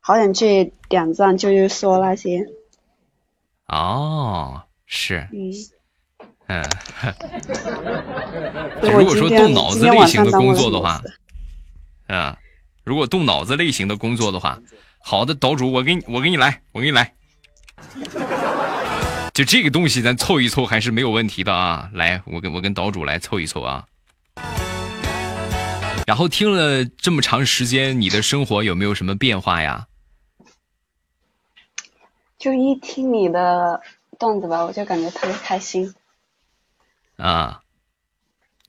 [0.00, 2.46] 好想去点赞，就是说那些。
[3.68, 5.26] 哦，是。
[5.32, 5.50] 嗯。
[6.48, 6.62] 嗯。
[8.82, 11.00] 如果说动脑子类型的工作的话。
[12.08, 12.38] 啊，
[12.84, 14.58] 如果动脑子类型的工作的话，
[14.98, 17.12] 好的，岛主，我给你，我给你来，我给你来。
[19.34, 21.90] 就这个东西，咱凑一凑还是没有问题的啊！
[21.92, 23.84] 来，我跟我跟岛主来凑一凑啊。
[26.06, 29.86] 然后听了这么长时间，你的生活有没有什么变化呀？
[32.38, 33.82] 就一听你的
[34.18, 35.94] 段子吧，我就感觉特别开心。
[37.18, 37.60] 啊，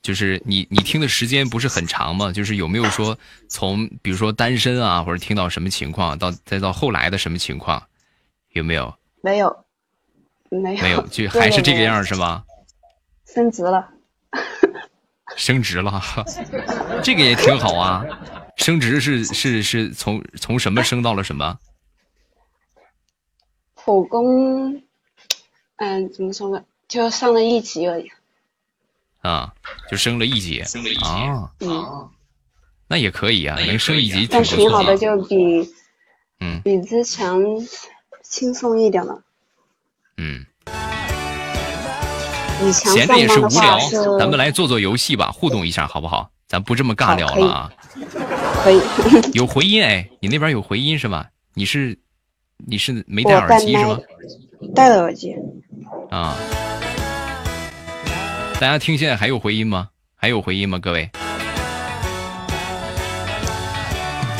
[0.01, 2.31] 就是你你听的时间不是很长吗？
[2.31, 3.17] 就是有没有说
[3.47, 7.81] 从比如说单身啊，或者听到什么情况，到再到后来的什么情况，
[8.49, 8.93] 有没有？
[9.21, 9.65] 没有，
[10.49, 12.43] 没有，没有，就还是这个样是吗？
[13.25, 13.89] 升职了。
[15.37, 16.01] 升职了，
[17.03, 18.03] 这个也挺好啊。
[18.57, 21.59] 升职是是是从从什么升到了什么？
[23.75, 24.81] 普工，
[25.77, 26.65] 嗯，怎么说呢？
[26.87, 28.11] 就上了一级而已。
[29.29, 29.53] 啊，
[29.91, 30.63] 就升了一级。
[30.63, 31.51] 升了一级啊。
[31.59, 32.09] 嗯。
[32.87, 35.69] 那也可以啊，能升一级但挺好的，就比
[36.39, 37.31] 嗯比之前
[38.23, 39.21] 轻松一点了。
[40.17, 40.45] 嗯。
[42.73, 43.79] 闲着也是无聊，
[44.17, 46.29] 咱们来做做游戏吧，互动一下好不好？
[46.47, 47.71] 咱不这么尬聊了啊。
[48.63, 48.81] 可以。
[49.33, 51.29] 有回音哎，你那边有回音是吧？
[51.53, 51.97] 你是
[52.57, 53.99] 你是没戴耳机是吗？
[54.73, 55.35] 戴了耳机。
[56.09, 56.35] 啊。
[58.59, 59.87] 大家听现在还有回音吗？
[60.17, 60.77] 还有回音吗？
[60.79, 61.09] 各位。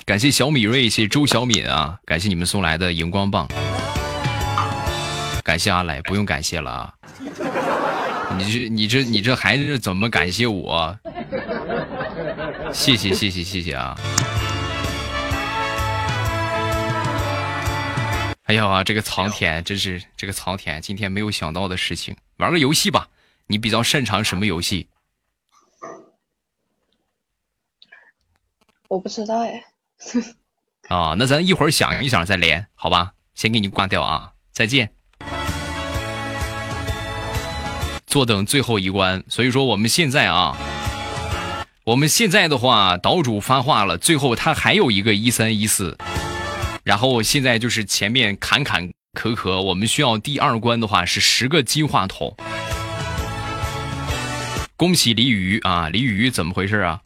[0.06, 3.48] 感谢小米瑞，谢谢周小敏啊，感谢你们送来的荧光棒。
[5.42, 6.94] 感谢阿来，不用感谢了啊。
[8.38, 11.00] 你这你这你这孩子怎么感谢我？
[12.74, 13.98] 谢谢谢谢谢谢啊！
[18.48, 22.14] 哎呀啊，这个苍天真是这个苍天，今天没有想到的事情。
[22.36, 23.08] 玩个游戏吧，
[23.52, 24.88] 你比较擅长什么游戏？
[28.88, 29.64] 我不知道哎。
[30.88, 33.14] 啊，那咱一会儿想一想再连，好吧？
[33.34, 34.92] 先给你挂掉啊，再见。
[38.06, 40.56] 坐等最后一关，所以说我们现在啊，
[41.86, 45.98] 我们现在的话，岛主发话了，最后他还有一个一三一四，
[46.84, 52.36] 然后现在就是前面坎坎坷坷，我们需要第二关的话是十个金话筒。
[54.80, 57.02] 恭喜李雨啊，李雨怎么回事啊？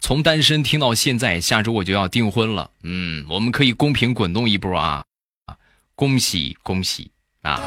[0.00, 5.04] 从单身听到现在，下周我就要订婚了，嗯，我们可以公屏滚动一波啊，
[5.94, 7.10] 恭喜恭喜！
[7.42, 7.60] 啊！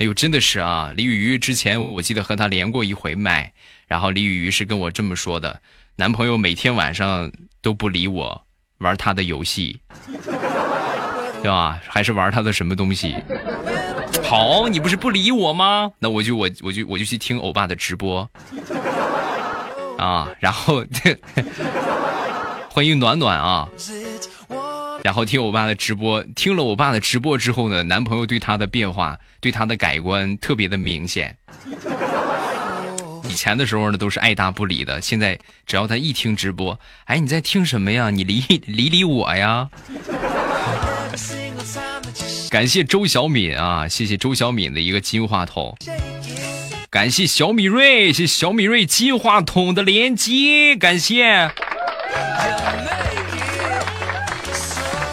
[0.00, 0.92] 哎呦，真的是啊！
[0.96, 3.52] 李雨雨之前我记得和他连过一回麦，
[3.86, 5.62] 然后李雨雨是跟我这么说的：
[5.94, 7.30] 男朋友每天晚上
[7.62, 8.44] 都不理我，
[8.78, 9.80] 玩他的游戏，
[11.40, 11.80] 对吧？
[11.86, 13.14] 还是玩他的什么东西？
[14.34, 15.92] 好，你不是不理我吗？
[16.00, 18.28] 那我就我我就我就去听欧巴的直播
[19.96, 20.28] 啊！
[20.40, 20.84] 然后
[22.68, 23.68] 欢迎暖暖啊！
[25.04, 31.36] 然后听欧巴的直播，听了欧巴的直播之后呢，男朋友对她的变化，对她的改观特别的明显。
[33.28, 38.10] 以前的时候呢，都是爱答不理的，现在只要他一听直播，哎，你在听什么呀？
[38.10, 39.70] 你理理理我呀！
[42.54, 45.76] 感谢周小敏啊，谢谢周小敏的一个金话筒，
[46.88, 51.50] 感谢小米瑞，谢谢小米瑞金话筒的连接，感谢。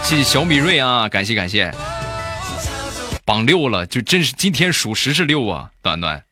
[0.04, 1.74] 谢谢小米瑞啊，感谢感谢，
[3.26, 6.24] 榜六了，就真是今天属实是六啊，暖暖，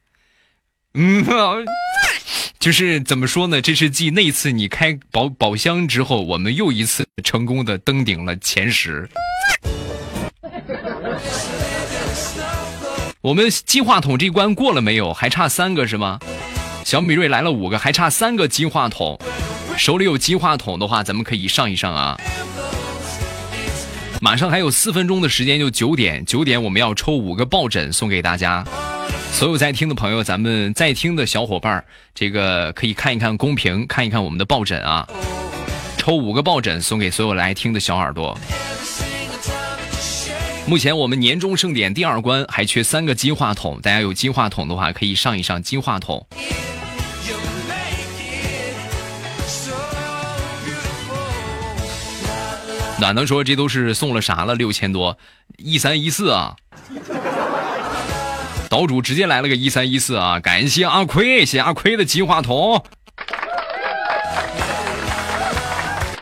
[0.93, 1.25] 嗯，
[2.59, 3.59] 就是怎么说呢？
[3.59, 9.09] 这是继那次你开宝宝箱之后，我们又一次成功的登顶了前十。
[13.21, 15.13] 我们金话筒这关过了没有？
[15.13, 16.17] 还差三个是吗？
[16.85, 19.19] 小米瑞来了五个，还差三个金话筒，
[19.77, 22.17] 手里有金话筒的话，咱们可以上一上啊。
[24.21, 26.25] 马上还有四分钟的时间，就九点。
[26.25, 28.63] 九点我们要抽五个抱枕送给大家，
[29.33, 31.83] 所有在听的朋友，咱们在听的小伙伴，
[32.15, 35.05] 这个可以看一看公屏，看一看我们的抱枕啊。
[35.97, 38.37] 抽五个抱枕送给所有来听的小耳朵。
[40.69, 46.27] 目前我们年终盛典第二关还缺三个金话筒，大家有金话筒的话可以上一上金话筒。
[52.99, 54.53] 暖能说这都是送了啥了？
[54.53, 55.17] 六千多，
[55.57, 56.55] 一三一四啊！
[58.69, 60.39] 岛主直接来了个一三一四啊！
[60.39, 62.85] 感谢阿奎，谢阿奎的金话筒，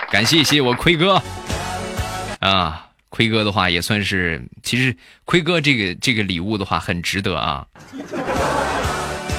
[0.09, 1.21] 感谢谢我奎哥
[2.39, 2.86] 啊！
[3.17, 4.95] 奎哥的话也算是，其实
[5.25, 7.65] 奎哥这个这个礼物的话很值得啊！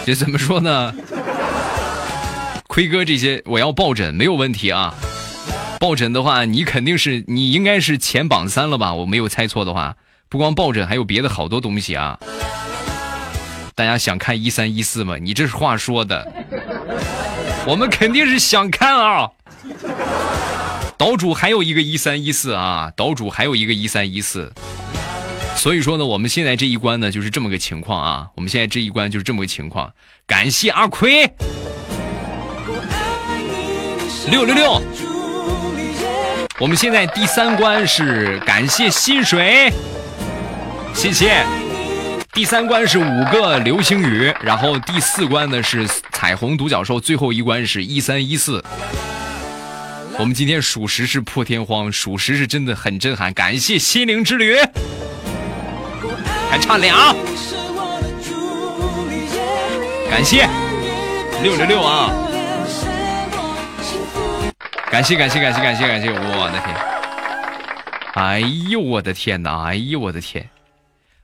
[0.05, 0.93] 这怎么说呢？
[2.67, 4.93] 奎哥这些我要抱枕没有问题啊！
[5.79, 8.95] 抱枕的话，你肯定是你应该是前榜三了吧？
[8.95, 9.95] 我没有猜错的话，
[10.29, 12.19] 不光抱枕，还有别的好多东西啊。
[13.77, 15.15] 大家想看一三一四吗？
[15.21, 16.27] 你这是话说的，
[17.65, 19.31] 我们肯定是想看啊。
[20.99, 24.53] 岛主还有一个一三一四啊，岛主还有一个一三一四。
[25.55, 28.27] 所以说呢，我们现在这一关呢就是这么个情况啊。
[28.35, 29.93] 我们现在这一关就是这么个情况。
[30.27, 31.31] 感谢阿奎，
[34.29, 34.83] 六六六。
[36.59, 39.73] 我们现在第三关是感谢薪水，
[40.93, 41.45] 谢谢。
[42.33, 48.65] 第三关是五个流星雨，然后第四关呢是彩虹独角兽，最后一关是一三一四。
[50.21, 53.33] 我们今天属实是破天荒，属实是真的很震撼。
[53.33, 54.57] 感谢心灵之旅，
[56.51, 57.15] 还差俩，
[60.11, 60.49] 感谢
[61.41, 62.11] 六六六啊！
[64.91, 66.11] 感谢感谢感谢感谢感谢！
[66.11, 66.75] 我的天，
[68.15, 68.41] 哎
[68.71, 69.67] 呦我的天哪！
[69.67, 70.49] 哎呦我的天！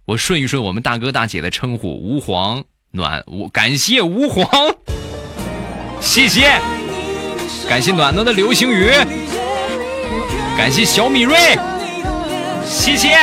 [0.05, 2.63] 我顺一顺我们大哥大姐的称呼，吾皇
[2.93, 4.47] 暖，我感谢吾皇，
[6.01, 6.61] 谢谢，
[7.69, 8.91] 感谢暖暖的流星雨，
[10.57, 11.37] 感谢小米瑞，
[12.65, 13.17] 谢谢，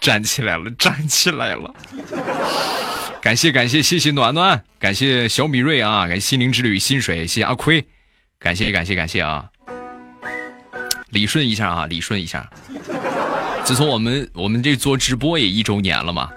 [0.00, 1.74] 站起来了，站起来了，
[3.20, 7.84] 感谢感谢谢谢暖暖，感谢小米瑞啊，感谢心灵之旅薪水，谢谢阿亏。
[8.38, 9.46] 感谢感谢感谢啊！
[11.08, 12.48] 理顺一下啊，理顺一下。
[13.64, 16.30] 自从我们我们这做直播也一周年了嘛，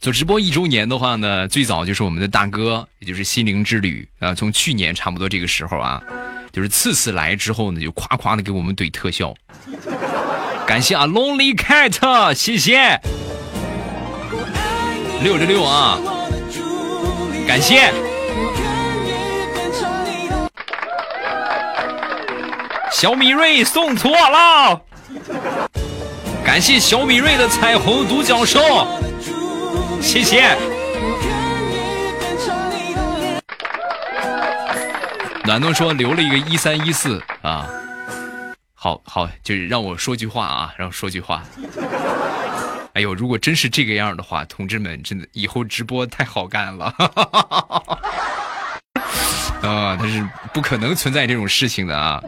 [0.00, 6.00] 做直播一周年的话呢，最早就是我们的大哥，也就是心灵之旅啊，从去年差不多这个时候啊，
[6.52, 9.34] 就是次次来之后呢，就夸夸的给我们怼特效。
[10.64, 13.00] 感谢啊，Lonely Cat，谢谢
[15.24, 15.98] 六六六啊，
[17.48, 17.92] 感谢。
[22.92, 24.80] 小米瑞送错了，
[26.44, 28.60] 感谢小米瑞的彩虹独角兽，
[30.00, 30.56] 谢谢。
[35.44, 37.68] 暖暖说留了一个一三一四啊，
[38.74, 41.42] 好好就是让我说句话啊，让我说句话。
[42.94, 46.94] 哎呦，如果真是这个样的话，同志们真的以后直播太好干了。
[49.62, 52.22] 啊，他是不可能存在这种事情的啊！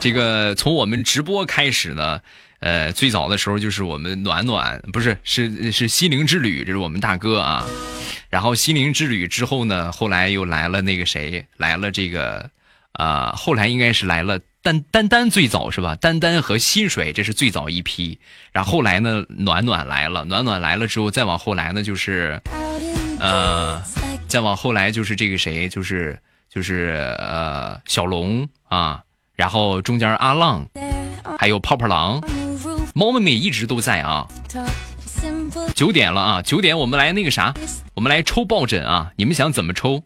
[0.00, 2.20] 这个从我们直播开始呢，
[2.64, 7.66] 呃，最早的时候就是我们暖暖，不是是是心灵之旅，这是我们大哥啊。
[8.30, 12.48] 然后心灵之旅之后呢，后来又来了那个谁，来了这个
[12.92, 15.94] 啊，后来应该是来了丹丹丹最早是吧？
[15.96, 18.18] 丹丹和薪水这是最早一批。
[18.50, 22.40] 然后后来呢，暖暖来了，暖暖来了之后，再往后来呢就是
[23.20, 23.82] 呃。
[24.26, 26.18] 再往后来就是这个谁，就是
[26.50, 29.02] 就是呃小龙啊，
[29.36, 30.66] 然后中间阿浪，
[31.38, 32.20] 还有泡泡狼，
[32.96, 34.26] 猫妹妹一直都在啊。
[35.74, 37.52] 九点了啊，九点我们来那个啥，
[37.92, 40.00] 我们来抽抱枕啊，你们想怎么抽？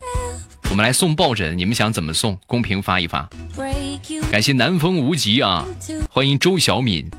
[0.70, 2.38] 我们来送抱枕，你们想怎么送？
[2.46, 3.28] 公屏发一发。
[4.30, 5.66] 感谢南风无极啊，
[6.10, 7.10] 欢迎周小敏。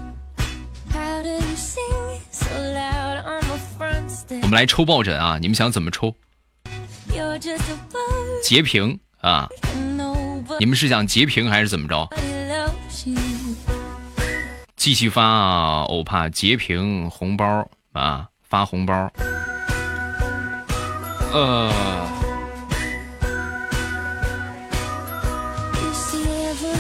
[4.42, 6.16] 我们来抽抱枕啊，你们想怎么抽？
[8.44, 9.48] 截屏啊！
[10.60, 12.10] 你们是想截屏还是怎么着？
[14.90, 15.84] 继续发啊！
[15.84, 18.26] 欧帕截屏红包啊！
[18.42, 19.08] 发红包。
[21.32, 21.72] 呃，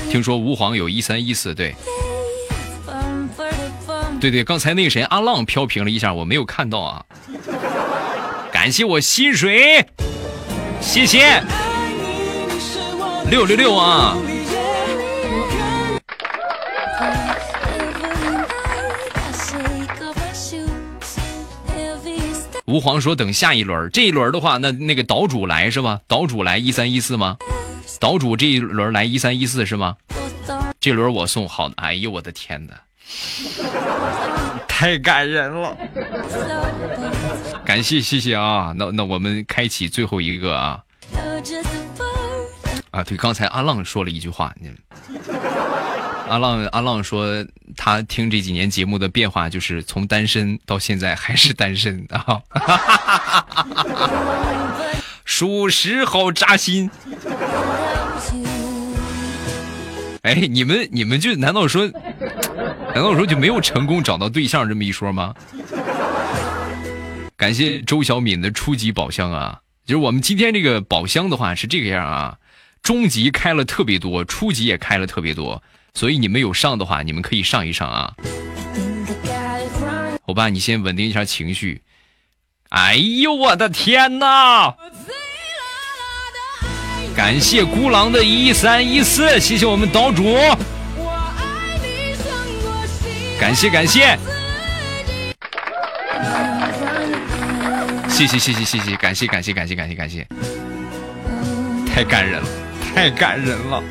[0.09, 1.75] 听说吾皇有一三一四，对，
[4.19, 7.05] 对对，刚才那个谁阿浪飘屏了一下，我没有看到啊。
[8.51, 9.85] 感谢我薪水。
[10.81, 11.43] 谢谢
[13.29, 14.17] 六六六啊！
[22.69, 25.99] 吾皇说等下一轮，这一轮的话，那那个岛主来是吧？
[26.07, 27.35] 岛主来一三一四吗？
[27.99, 29.97] 岛主这一轮来一三一四是吗？
[30.79, 32.79] 这轮我送好，哎呦我的天哪，
[34.67, 35.75] 太感人了！
[37.65, 40.79] 感谢谢谢啊，那那我们开启最后一个啊
[42.91, 44.69] 啊对，刚才阿浪说了一句话，你
[46.29, 47.43] 阿浪阿浪说
[47.75, 52.39] 他听这几年节目的变化，就是从单身到现在还是单身啊，
[55.25, 56.89] 属实好扎心。
[60.21, 61.87] 哎，你们你们就难道说
[62.93, 65.33] 难道说就没有成功找到对象这么一说吗？
[67.35, 69.61] 感谢周小敏的初级宝箱啊！
[69.85, 72.37] 就是我们今天这个宝箱的话是这个样啊，
[72.83, 75.63] 中级开了特别多，初级也开了特别多，
[75.99, 78.13] 所以你们有上的话，你们可以上一上啊。
[80.27, 81.81] 欧巴，你先稳定一下情绪。
[82.69, 84.73] 哎呦我的天哪！
[87.13, 90.37] 感谢孤狼的一三一四，谢谢我们岛主，
[93.37, 94.17] 感谢感谢，
[98.07, 100.25] 谢谢谢谢谢谢，感谢感谢感谢感谢感谢，
[101.93, 102.47] 太感人了，
[102.95, 103.83] 太感人了，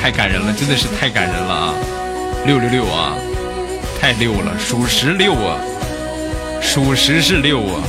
[0.00, 1.74] 太感人了，真的是太感人了啊！
[2.46, 3.16] 六六六啊，
[4.00, 5.60] 太六了，属实六啊，
[6.60, 7.82] 属实是六啊。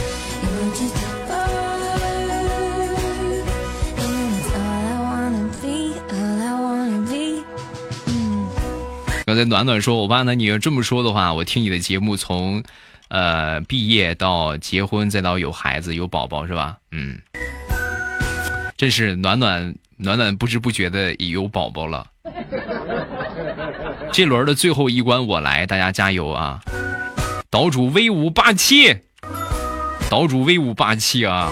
[9.26, 12.64] 刚才暖暖说：“我爸，呢你要这么说的话，我听你的节目从，
[13.10, 16.78] 呃，毕业到结婚，再到有孩子有宝宝，是吧？
[16.92, 17.18] 嗯，
[18.76, 22.06] 真是暖暖暖暖不知不觉的也有宝宝了。
[24.12, 26.60] ”这轮的最后一关我来，大家加油啊！
[27.50, 28.98] 岛主威武霸气，
[30.10, 31.52] 岛主威武霸气啊！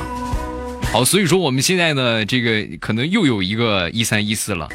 [0.92, 4.68] 好，所以说我们现在呢，这个可能又有一个一三一四了。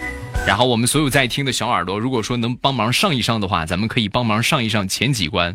[0.51, 5.55] 然后我们所有在听的小耳朵，如果说能帮忙上一上的话，咱们可以帮忙上一上前几关。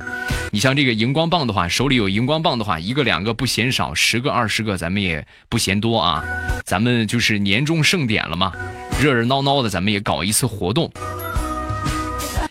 [0.52, 6.24] 你像这个荧光棒的话，手里有荧光棒的话，一个两个不嫌少，十个二十个咱们也不嫌多啊。
[6.64, 8.54] 咱们就是年终盛典了嘛，
[8.98, 10.90] 热热闹闹的，咱们也搞一次活动。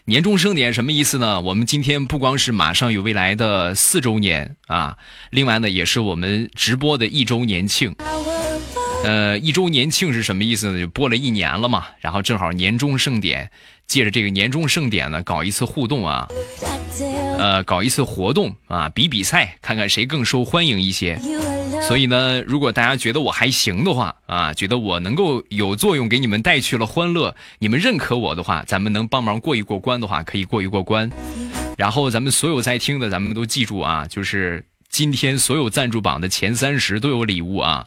[0.05, 1.41] 年终盛典什么意思呢？
[1.41, 4.99] 我们今天不光是马上有未来的四周年啊，
[5.31, 7.97] 另外呢也是我们直播的一周年庆。
[9.05, 10.81] 呃，一周年庆是什么意思呢？
[10.81, 13.51] 就播了一年了嘛，然后正好年终盛典，
[13.87, 16.27] 借着这个年终盛典呢，搞一次互动啊，
[17.39, 21.21] 呃，搞一次活动啊，比比赛，看看谁更受欢迎一些。
[21.87, 31.11] 所以呢，如果大家觉得我还行的话啊，觉得我能够有作用，给你们带去了欢乐，你们认可我的话，咱们能帮忙过一过关的话，可以过一过关。
[31.77, 34.65] 然后咱们所有在听的，咱们都记住啊，就是
[34.95, 37.85] 今天所有赞助榜的前三十都有礼物啊，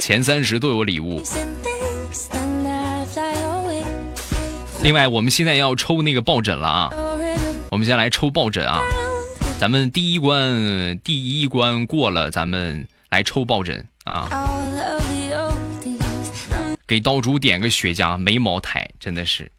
[0.00, 1.22] 前三十都有礼物。
[4.82, 6.90] 另外，我们现在要抽那个抱枕了啊，
[7.70, 8.80] 我们先来抽抱枕啊，
[9.58, 12.88] 咱们第一关第一关过了，咱们。
[13.10, 14.30] 来抽抱枕啊！
[16.86, 19.50] 给刀主点个雪茄，没茅台，真的是。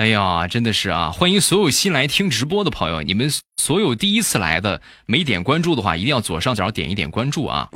[0.00, 1.10] 哎呀，真的是啊！
[1.12, 7.68] 欢迎所有新来听直播的朋友，你们所有第一次来的没点关注的话，一定要左上角点一点关注啊！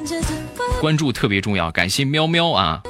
[0.80, 2.82] 关注特别重要，感谢喵喵啊！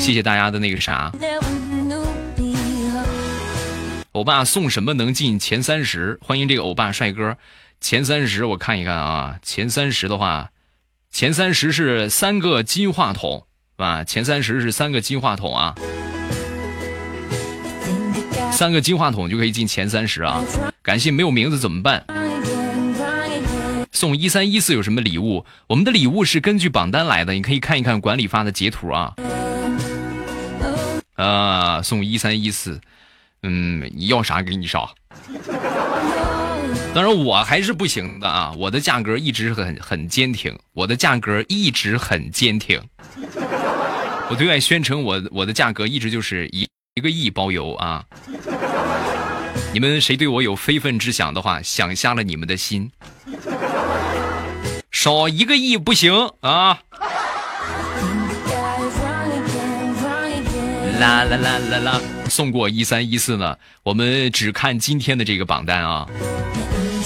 [0.00, 1.12] 谢谢大家的那个啥。
[4.10, 6.18] 欧巴送什么能进前三十？
[6.20, 7.36] 欢迎这个欧巴帅哥。
[7.80, 9.38] 前三十，我看一看啊。
[9.44, 10.50] 前三十的话，
[11.12, 13.46] 前三十是三个金话筒，
[13.76, 15.76] 啊，前三十是三个金话筒啊，
[18.54, 20.40] 三个金话筒就可以进前三十啊。
[20.80, 22.04] 感谢没有名字怎么办？
[23.90, 25.44] 送一三一四有什么礼物？
[25.66, 29.14] 我们的礼物是根据榜单来的，你可以看一看管理发的截图啊。
[31.16, 32.80] 啊，送一三一四，
[33.42, 34.88] 嗯，你要啥给你啥。
[36.94, 38.52] 当然我还是不行的啊！
[38.56, 42.80] 我的价格一直很很坚挺，我的价格一直很坚挺。
[44.30, 48.04] 我对外宣称我我的价格一直就是一一个亿包邮啊！
[49.72, 52.88] 你们谁对我有非分之想的话，想瞎了你们的心。
[54.92, 56.78] 少一个亿不行啊！
[61.00, 62.00] 啦啦啦啦啦！
[62.30, 66.06] 送过一三一四呢，我们只看今天的这个榜单啊。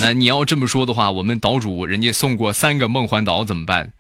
[0.03, 3.91] 那你要这么说的话，我们岛主人家送过三个梦幻岛怎么办？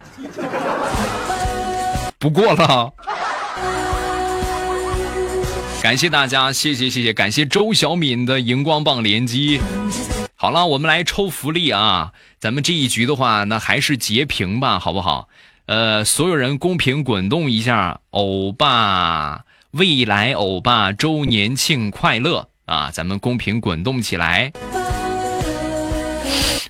[2.19, 2.93] 不过了，
[5.89, 9.59] 感谢大家，谢谢谢谢，感谢周小敏的荧光棒连击。
[10.35, 12.13] 好了，我们来抽福利啊！
[12.39, 15.31] 咱们这一局的话，那还是截屏吧，好不好？
[15.65, 22.91] 呃，所有人公屏滚动一下，欧巴，未来欧巴周年庆快乐啊！
[22.93, 24.53] 咱们公屏滚动起来。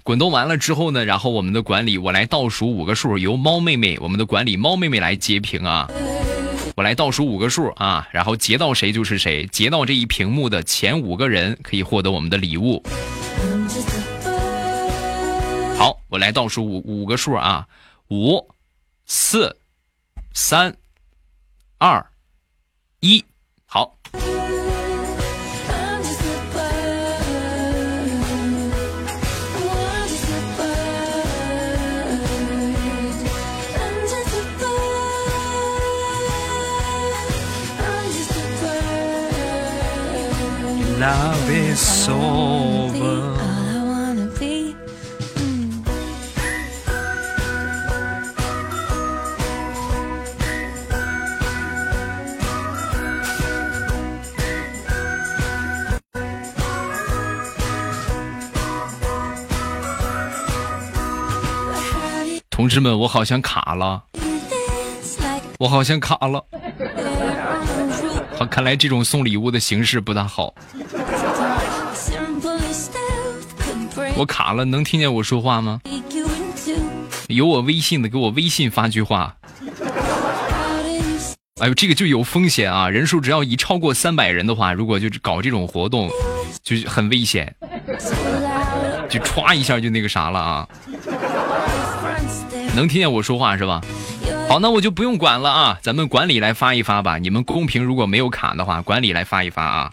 [0.05, 5.91] 滚动完了之后呢，然后我们的管理我来倒数五个数，由猫妹妹我们的管理猫妹妹来截屏啊。
[6.79, 12.81] 我来倒数五个数啊，然后截到谁就是谁，截到这一屏幕的前五个人可以获得我们的礼物。
[15.77, 17.67] 好，我来倒数五五个数啊，
[18.11, 18.49] 五、
[19.07, 19.57] 四、
[20.33, 20.77] 三、
[21.79, 22.07] 二、
[23.01, 23.25] 一，
[40.99, 43.39] Love is over。
[62.51, 64.03] 同志们，我好像卡了，
[65.61, 66.45] 我好像卡了。
[68.39, 70.55] 好，看来这种送礼物的形式不大好。
[74.15, 75.81] 我卡了，能听见我说话吗？
[77.27, 79.35] 有我微信的，给我微信发句话。
[81.61, 82.89] 哎呦，这个就有风险啊！
[82.89, 86.09] 人数只要一超过三百人的话，如果就搞这种活动，
[86.63, 87.53] 就很危险，
[89.09, 90.69] 就歘一下就那个啥了啊。
[92.77, 93.81] 能听见我说话是吧？
[94.49, 97.19] 好，那我就不用管了啊，咱们管理来发一发吧。
[97.19, 99.93] 你们公屏如果没有卡的话，管理来发一发啊。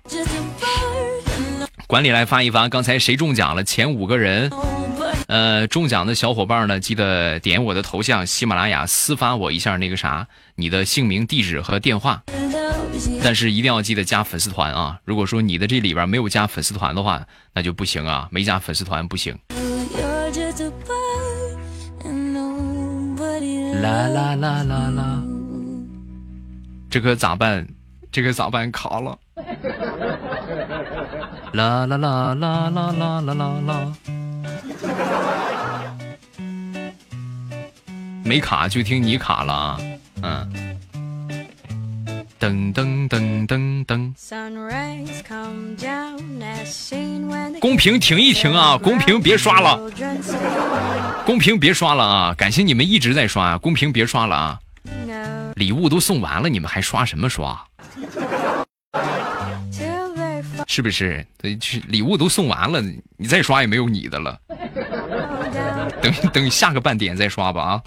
[1.87, 3.63] 管理来发一发，刚才谁中奖了？
[3.63, 4.49] 前五个人，
[5.27, 10.25] 呃，中奖的小伙伴呢，记得点我的头像，喜马拉雅私发我一下那个啥，
[10.55, 12.23] 你的姓名、地址和电话。
[13.21, 14.97] 但是一定要记得加粉丝团啊！
[15.03, 17.21] 如果说你的这里边没有加粉丝团的话，
[17.53, 19.37] 那就不行啊，没加粉丝团不行。
[23.81, 25.21] 啦啦啦啦啦！
[26.89, 27.67] 这可咋办？
[28.11, 28.71] 这可咋办？
[28.71, 29.17] 卡了！
[31.53, 33.93] 啦啦啦啦啦啦啦啦啦！
[38.23, 39.77] 没卡就听你卡了啊！
[40.53, 40.74] 嗯。
[42.45, 44.13] 噔噔噔噔噔。
[47.59, 48.77] 公屏停一停啊！
[48.77, 49.79] 公屏别刷了。
[51.25, 52.35] 公屏别刷了啊！
[52.37, 53.57] 感谢你们一直在刷啊！
[53.57, 54.59] 公屏别刷了啊！
[55.55, 57.59] 礼物都送完了，你们还刷什么刷？
[60.67, 61.25] 是不是？
[61.87, 62.79] 礼物都送完了，
[63.17, 64.39] 你再刷也没有你的了。
[65.99, 67.81] 等等下个半点再刷吧啊！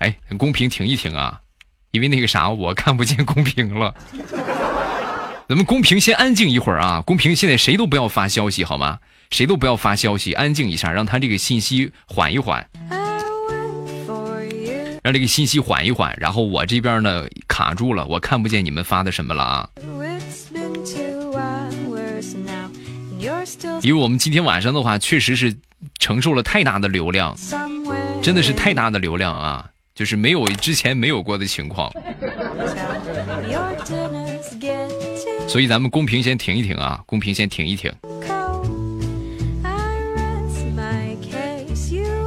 [0.00, 1.40] 哎，公屏停一停啊！
[1.90, 3.94] 因为那个啥，我看不见公屏了。
[5.48, 7.00] 咱们公屏先安静一会儿啊！
[7.06, 8.98] 公屏现在谁都不要发消息好吗？
[9.30, 12.68] 谁都不要发消息，安静一下，让他这个信息缓一缓，
[15.02, 16.16] 让这个信息缓一缓。
[16.18, 19.68] 然后我这边呢卡住了，我看不见你们发的什么了啊！
[23.82, 25.56] 因为我们今天晚上的话，确实是
[26.00, 27.36] 承受了太大的流量，
[28.20, 29.70] 真的是太大的流量啊！
[29.96, 31.90] 就是没有之前没有过的情况，
[35.48, 37.02] 所以咱们公屏先停一停啊！
[37.06, 37.90] 公屏先停一停。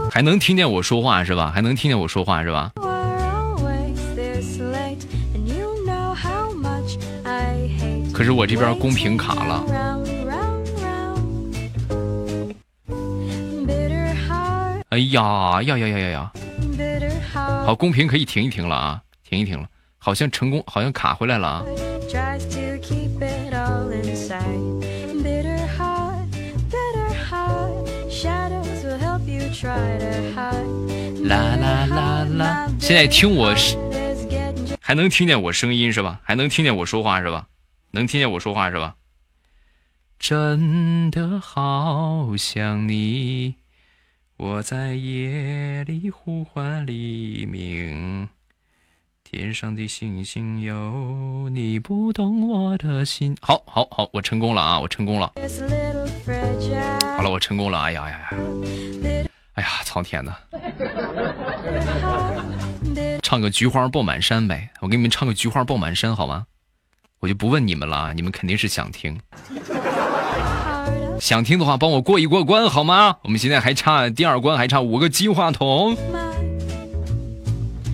[0.10, 1.52] 还能听见我说话是吧？
[1.54, 2.72] 还能听见我说话是吧？
[8.12, 9.64] 可是我这边公屏卡了。
[14.90, 16.34] 哎呀呀呀呀呀呀！
[17.31, 21.64] 好，公屏可以停一停了啊，停一停了，好像成功，好像卡回来了啊。
[31.23, 32.68] 啦啦啦啦！
[32.80, 33.77] 现在听我是
[34.80, 36.19] 还能听见我声音是吧？
[36.23, 37.47] 还能听见我说话是吧？
[37.91, 38.95] 能听见我说话是吧？
[40.18, 43.56] 真的好想你，
[44.41, 48.30] 我在夜里呼唤黎明，
[49.22, 53.36] 天上的星星有你不懂我的心。
[53.41, 54.80] 好，好，好，我成功了啊！
[54.80, 55.34] 我成功了。
[57.18, 57.82] 好了，我成功了。
[57.82, 58.30] 哎呀呀呀！
[59.56, 60.34] 哎呀，苍天呐！
[63.22, 66.48] 唱个菊花爆满山呗，我给你们唱个菊花爆满山好吗？
[67.20, 69.20] 我就不问你们了，你们肯定是想听。
[71.20, 73.18] 想听的话，帮我过一过关好吗？
[73.24, 75.96] 我们现在还差第二关，还差五个金话筒，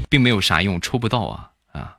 [0.10, 1.98] 并没有啥用，抽不到啊啊！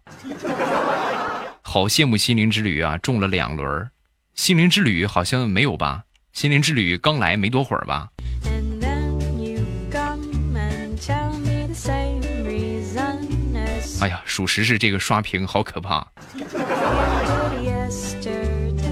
[1.63, 3.91] 好羡慕心灵之旅啊，中了两轮。
[4.35, 6.05] 心灵之旅好像没有吧？
[6.33, 8.09] 心灵之旅刚来没多会儿吧？
[14.01, 16.07] 哎呀，属实是这个刷屏好可怕！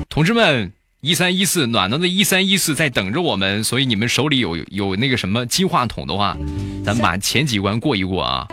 [0.09, 0.73] 同志们，
[1.05, 6.35] 一三一四暖暖的一三一四在等着我们，所以你们手里有有那个什么金话筒的话，
[6.83, 8.49] 咱们把前几关过一过啊！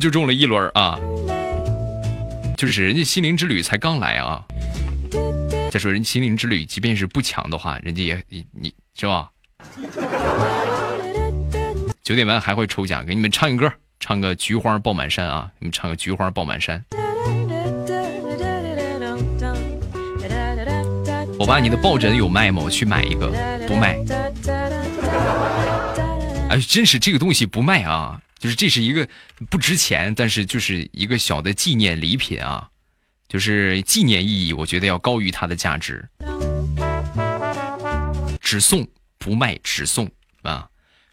[0.00, 0.96] 就中了一轮啊！
[2.56, 4.44] 就是人家心灵之旅才刚来啊！
[5.72, 9.28] 再说人心灵之旅，即便是不抢的话，人家也你你是吧？
[12.04, 13.68] 九点半还会抽奖，给你们唱一歌。
[13.98, 15.50] 唱个菊花爆满山啊！
[15.58, 16.84] 你们唱个菊花爆满山。
[21.38, 22.62] 我爸，你的抱枕有卖吗？
[22.62, 23.28] 我去买一个，
[23.66, 23.98] 不卖。
[26.48, 28.20] 哎，真是这个东西不卖啊！
[28.38, 29.08] 就是这是一个
[29.50, 32.68] 不值钱，但是就是一个小的纪念礼品啊，
[33.28, 36.08] 就是纪念意义，我觉得要高于它的价值。
[38.40, 38.86] 只送
[39.18, 40.08] 不卖，只送
[40.42, 40.68] 啊！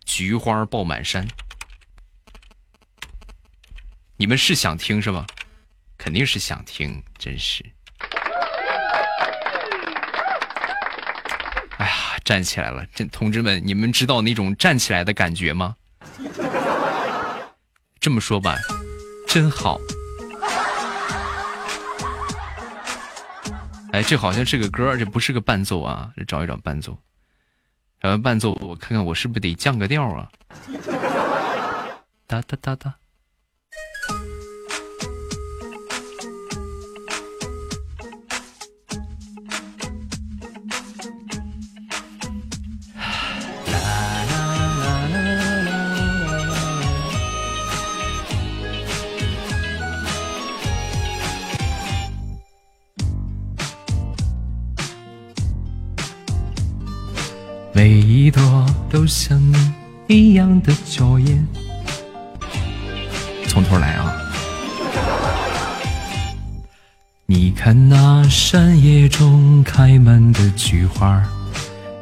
[0.05, 1.27] 菊花爆满山，
[4.17, 5.25] 你们是想听是吧？
[5.97, 7.65] 肯定是想听，真是。
[11.81, 11.93] 哎呀，
[12.23, 12.85] 站起来了！
[12.93, 15.75] 这同志们，你们知道那种站起来的感觉吗？
[17.99, 18.55] 这么说吧，
[19.27, 19.79] 真好。
[23.93, 26.11] 哎，这好像是个歌，这不是个伴奏啊！
[26.27, 26.95] 找一找伴奏。
[27.99, 30.29] 找完伴奏，我看看我是不是得降个调啊？
[32.27, 32.93] 哒哒哒哒。
[59.01, 59.57] 都像你
[60.05, 61.47] 一样的娇艳。
[63.47, 64.13] 从头来啊！
[67.25, 71.19] 你看那山野中开满的菊花，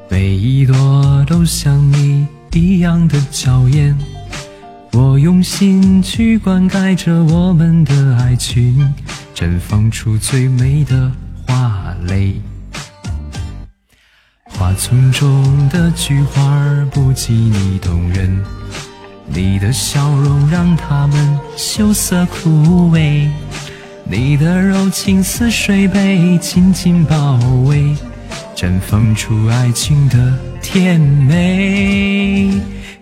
[0.10, 3.98] 每一朵都像你一样的娇艳。
[4.92, 8.94] 我用心去灌溉着我们的爱情，
[9.34, 11.10] 绽放出最美的
[11.48, 12.42] 花蕾。
[14.80, 16.42] 花丛中的菊花
[16.90, 18.42] 不及你动人，
[19.28, 23.28] 你的笑容让它们羞涩枯萎，
[24.06, 27.94] 你的柔情似水被紧紧包围，
[28.56, 32.50] 绽放出爱情的甜美。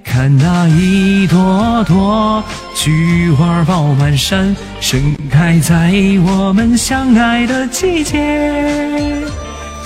[0.03, 2.43] 看那一朵朵
[2.73, 5.93] 菊花爆满山，盛开在
[6.25, 8.17] 我们相爱的季节。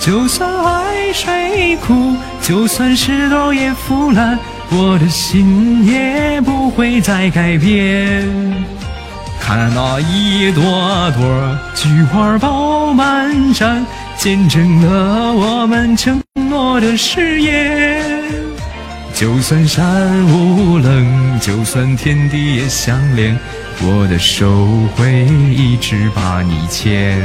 [0.04, 4.36] 就算海水枯，就算石头也腐烂，
[4.72, 8.28] 我的心也不会再改变。
[9.40, 10.62] 看那一朵
[11.16, 18.02] 朵菊花爆满山，见证了我们承诺的誓言。
[19.14, 19.86] 就算山
[20.26, 23.38] 无棱，就算天地也相连，
[23.80, 24.66] 我的手
[24.96, 27.20] 会一直把你牵。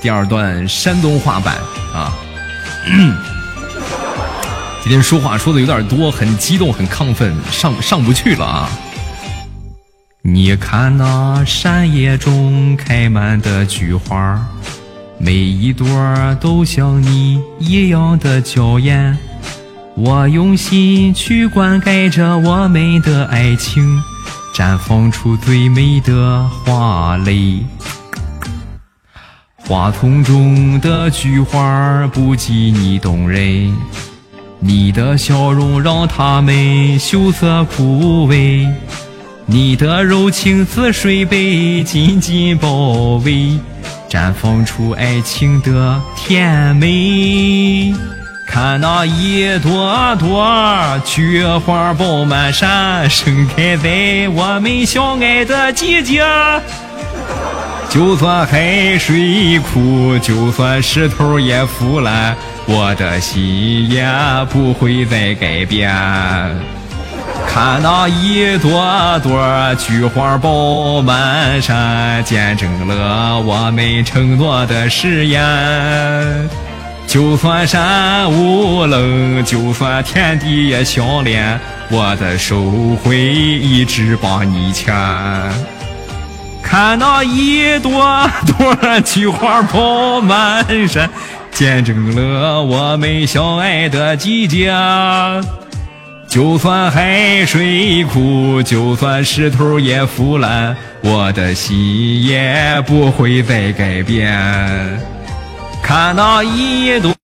[0.00, 1.56] 第二段山东话版
[1.92, 2.12] 啊，
[4.82, 8.70] 今天说话说的有点多，很激动，很亢奋，上上不去了啊！
[10.22, 14.40] 你看那山野中开满的菊花，
[15.18, 15.86] 每一朵
[16.40, 19.18] 都像你一样的娇艳。
[19.96, 24.00] 我用心去灌溉着我们的爱情，
[24.54, 27.64] 绽放出最美的花蕾。
[29.68, 33.76] 花丛中的菊花不及你动人，
[34.60, 38.66] 你的笑容让它们羞涩枯萎，
[39.44, 43.58] 你的柔情似水被紧紧包围，
[44.08, 47.94] 绽放出爱情的甜美。
[48.46, 56.24] 看那一朵朵菊花爆满山，盛开在我们相爱的季节。
[57.88, 62.36] 就算海水枯，就算石头也腐烂，
[62.66, 64.06] 我的心也
[64.50, 65.90] 不会再改变。
[67.48, 75.40] 看那一朵朵菊花爆满山，见证了我们承诺的誓言。
[77.06, 81.58] 就算山无棱，就算天地也相连，
[81.90, 82.62] 我的手
[83.02, 84.94] 会一直把你牵。
[86.70, 91.08] 看那一朵朵菊花爆满山，
[91.50, 94.70] 见证了我们相爱的季节。
[96.28, 104.30] 就算海水枯，就算石头也腐烂，我的心也不会再改变。
[105.82, 107.14] 看那一朵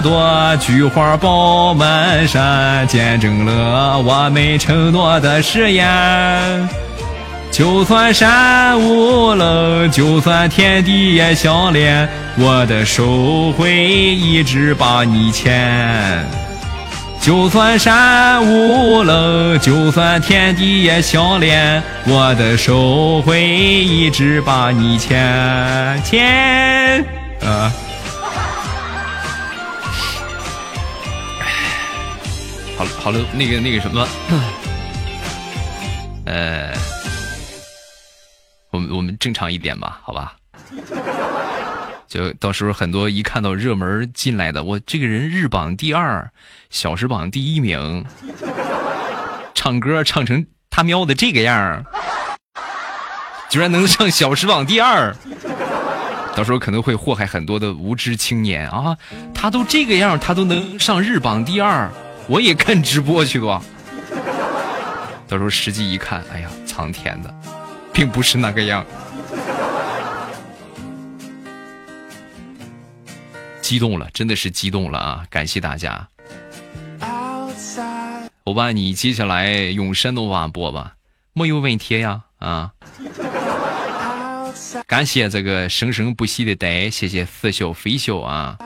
[0.00, 6.85] 朵菊花爆满山，见证了我们承诺的誓言。
[7.56, 16.22] 就算山无棱就算天地也相连我的手会一直把你牵。
[17.18, 25.98] 就算山无棱就算天地也相连我的手会一直把你牵。
[26.04, 27.02] 牵。
[27.40, 27.72] 啊
[32.76, 34.06] 好了好了那个那个什么。
[36.26, 36.85] 呃。
[38.76, 40.36] 我们我们正常一点吧，好吧？
[42.06, 46.28] 就到时候很多一看到热门进来的，我这个人日榜第二，
[46.68, 48.04] 小时榜第一名，
[49.54, 51.84] 唱歌唱成他喵的这个样
[53.48, 55.16] 居然能上小时榜第二，
[56.36, 58.96] 到时候可能会祸害很多的无知青年啊！
[59.34, 61.90] 他都这个样，他都能上日榜第二，
[62.28, 63.62] 我也看直播去吧。
[65.26, 67.34] 到时候实际一看，哎呀，苍天的，
[67.96, 68.84] 并不是那个样。
[73.62, 75.24] 激动了，真的是激动了啊！
[75.30, 76.06] 感谢大家。
[78.44, 80.92] 我把你接下来用山东话播吧，
[81.32, 82.70] 没有问题呀啊！
[84.86, 88.58] 感谢这个生生不息的呆，谢谢似笑非笑啊！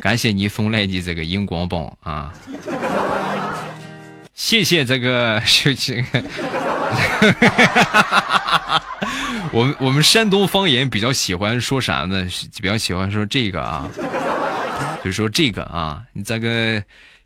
[0.00, 2.32] 感谢你送来的这个荧光棒啊！
[4.34, 5.42] 谢谢这个
[5.76, 6.22] 这个，
[9.52, 12.26] 我们我们山东方言比较喜欢说啥呢？
[12.60, 13.88] 比较喜欢说这个啊，
[15.04, 16.82] 就说这个啊，你这个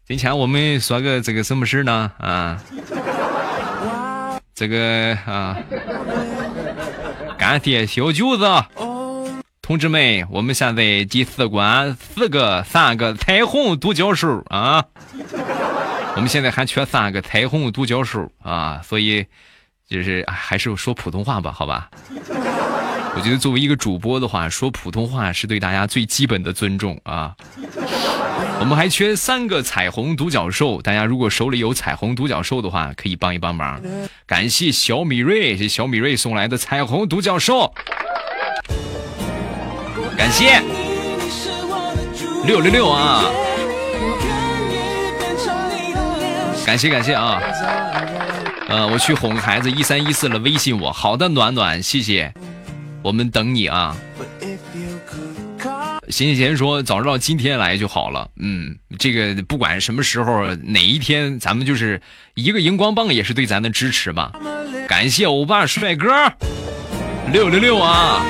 [0.07, 2.11] 今天我们说个这个什么事呢？
[2.19, 2.63] 啊，
[4.55, 5.57] 这个啊，
[7.39, 8.45] 干爹小舅子，
[9.63, 14.85] 同志们，我们现在第四关四个三个彩虹独角兽啊。
[16.17, 19.27] 我们现在还缺三个彩虹独角兽啊，所以
[19.91, 21.91] 就是还是说普通话吧，好吧？
[23.17, 27.35] 我觉得作为一个主播的话，说普通话是对大家最基本的尊重啊。
[28.61, 33.81] 我们还缺三个彩虹独角兽，大家如果手里有彩虹独角兽的话，可以帮一帮忙。
[34.27, 37.75] 感谢小米瑞，是小米瑞送来的彩虹独角兽，
[40.17, 40.63] 感谢
[42.47, 43.25] 六六六啊！
[46.65, 47.41] 感谢感谢啊，
[48.71, 50.93] 呃，我去哄孩子，一三一四了，微信我。
[50.93, 52.33] 好的，暖暖，谢谢，
[53.03, 53.97] 我们等你啊。
[56.09, 58.31] 闲闲闲说，早知道今天来就好了。
[58.37, 62.01] 嗯，这个不管什么时候哪一天，咱们就是
[62.35, 64.31] 一个荧光棒也是对咱的支持吧。
[64.87, 66.09] 感谢欧巴帅哥
[67.33, 68.25] 六六六啊，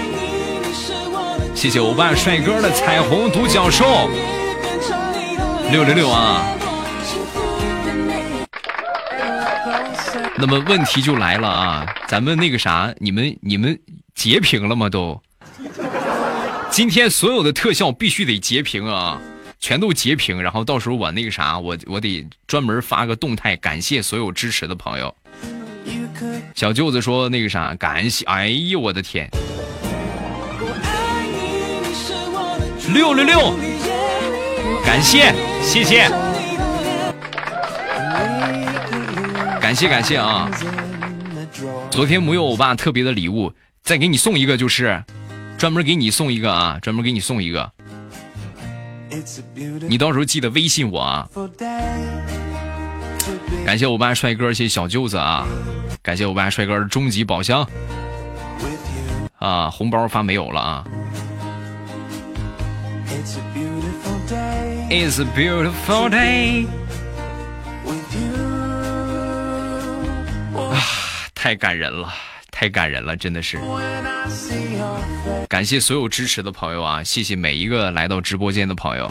[1.54, 4.08] 谢谢欧巴帅哥的彩虹独角兽
[5.70, 6.42] 六六六啊。
[10.40, 13.78] 那么问题就来了啊，咱们那个啥，你们你们
[14.14, 14.88] 截屏了吗？
[14.88, 15.20] 都，
[16.70, 19.20] 今天所有的特效必须得截屏啊，
[19.58, 25.14] 全都截屏，然后到时候我那个啥，我我得专门发个动态，感谢所有支持的朋友。
[26.54, 29.28] 小舅子说那个啥，感谢，哎呦我的天，
[32.94, 33.54] 六六六，
[34.86, 36.29] 感谢，谢谢。
[39.70, 40.50] 感谢感谢啊！
[41.92, 43.52] 昨天没有欧巴特别的礼物，
[43.84, 45.00] 再给你送一个，就是
[45.56, 47.70] 专门给你送一个啊，专门给你送一个。
[49.88, 51.28] 你到时候记得微信我啊！
[53.64, 55.46] 感谢欧巴帅哥，谢谢小舅子啊！
[56.02, 57.64] 感谢欧巴帅哥的终极宝箱
[59.38, 59.70] 啊！
[59.70, 60.84] 红包发没有了啊
[63.06, 64.88] ！It's a beautiful day.
[64.90, 66.66] It's a beautiful day.
[71.42, 72.12] 太感人了，
[72.50, 73.58] 太感人了，真的是！
[75.48, 79.10] 感谢所有支持的朋友啊，谢谢每一个来到直播间的朋友，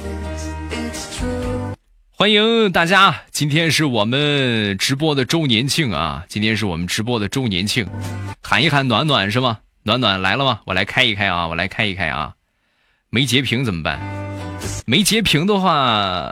[2.11, 3.24] 欢迎大家！
[3.32, 7.88] 今天是我们直播的周年庆啊，今天是我们直播的周年庆，
[8.43, 9.58] 喊一喊暖暖是吗？
[9.82, 10.59] 暖暖来了吗？
[10.66, 12.33] 我来开一开啊，我来开一开啊！
[13.09, 13.99] 没截屏怎么办？
[14.85, 16.32] 没截屏的话，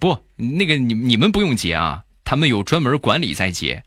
[0.00, 3.82] 不，那个你你们不用截啊，他们有专门管理在截。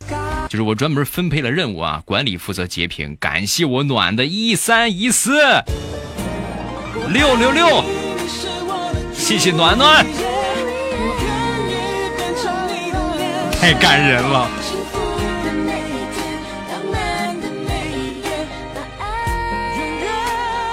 [0.49, 3.17] 就是我专门分配了任务啊，管理负责截屏。
[3.19, 5.39] 感谢我暖的一三一四
[7.09, 7.83] 六六六，
[9.13, 10.05] 谢谢暖暖，
[13.51, 14.49] 太感人了。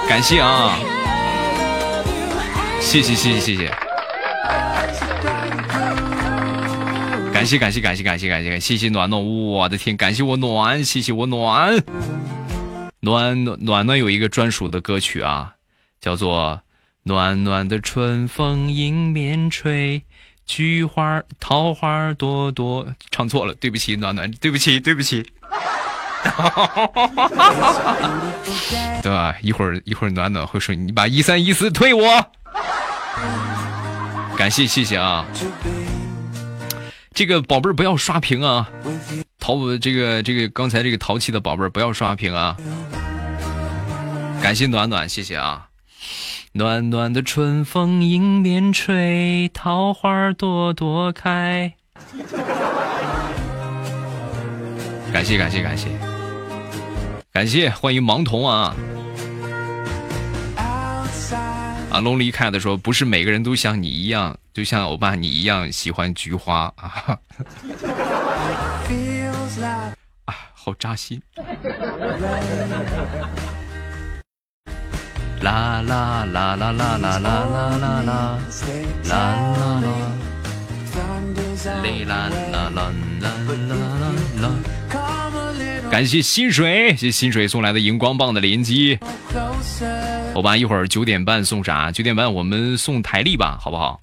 [0.07, 0.77] 感谢啊，
[2.79, 3.94] 谢谢谢谢谢谢。
[7.45, 11.77] 谢感谢感谢感谢感谢感谢谢谢暖暖，我的天，感谢我暖，谢谢我暖，
[13.01, 15.53] 暖暖暖暖有一个专属的歌曲啊，
[15.99, 16.61] 叫做
[17.03, 20.01] 暖暖的春风迎面吹，
[20.45, 25.21] 菊花桃花朵朵，唱错了，对不起暖暖，对不起对不起，
[29.03, 29.35] 对吧？
[29.41, 32.25] 一会儿一会儿暖暖会说你把一三一四退我，
[34.37, 35.25] 感谢谢谢啊。
[37.15, 38.69] 这个宝贝儿不要刷屏啊！
[39.39, 42.57] 淘这个这个刚才这个淘气的宝贝儿不要刷屏啊！
[44.43, 45.69] 感谢暖暖，谢谢啊！
[46.51, 51.73] 暖暖的春风迎面吹，桃花朵朵开。
[55.13, 55.87] 感谢感谢感谢
[57.31, 58.75] 感谢，欢迎盲童啊！
[61.95, 67.17] 啊，Lonely Cat 说不是每个人都像你一样，就像欧巴你一样喜欢菊花啊！
[70.25, 71.21] 啊，好扎心。
[75.41, 78.39] 啦啦啦啦啦啦啦啦啦啦啦啦啦啦，
[82.05, 82.91] 啦啦啦啦
[84.41, 84.74] 啦。
[85.95, 88.99] 感谢薪水，谢谢薪水送来的荧光棒的连击。
[90.33, 91.89] 欧巴，一会儿九点半送啥？
[91.89, 94.01] 九点半我们送台历吧，好不好？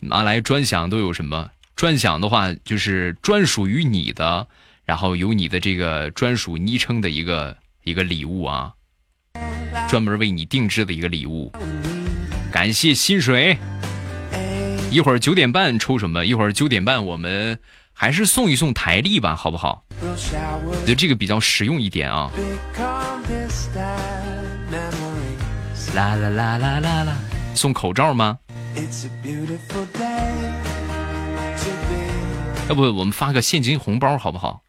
[0.00, 1.48] 拿来专享都有什么？
[1.76, 4.44] 专享的话就是专属于你的，
[4.84, 8.72] 然后有你的这个专属昵称的一个一个礼物啊。
[9.88, 11.52] 专门为你定制的一个礼物，
[12.50, 13.56] 感谢薪水。
[14.90, 16.26] 一会儿九点半抽什么？
[16.26, 17.60] 一会儿九点半我们
[17.92, 19.84] 还是送一送台历吧，好不好？
[20.02, 22.30] 我觉得这个比较实用一点啊。
[25.94, 27.16] 啦啦啦啦啦啦，
[27.54, 28.38] 送口罩吗？
[32.68, 34.60] 要不我们发个现金红包好不好？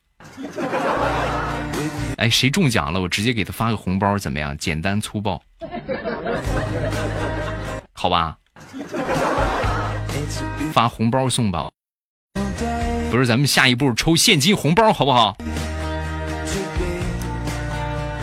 [2.18, 3.02] 哎，谁中奖了？
[3.02, 4.58] 我直接给他发个红包，怎么样？
[4.58, 5.42] 简单粗暴，
[7.94, 8.38] 好吧？
[10.72, 11.70] 发红包送吧。
[13.10, 15.38] 不是，咱们下一步抽现金红包，好不好？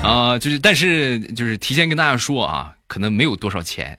[0.03, 3.99] 啊，就是，但是就是提前跟大家说啊，可能没有多少钱，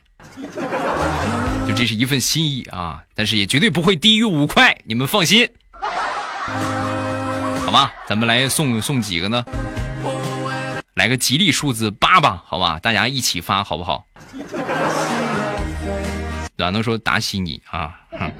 [1.67, 5.49] 就这是一份心意啊，但是也绝对不会低于五块，你们放心，
[7.65, 7.91] 好吧？
[8.07, 9.43] 咱们来送送几个呢？
[10.93, 14.05] 来个吉利数字八吧，好吧，大家一起发好不好？
[16.55, 17.99] 哪能说打死你啊？
[18.11, 18.31] 哼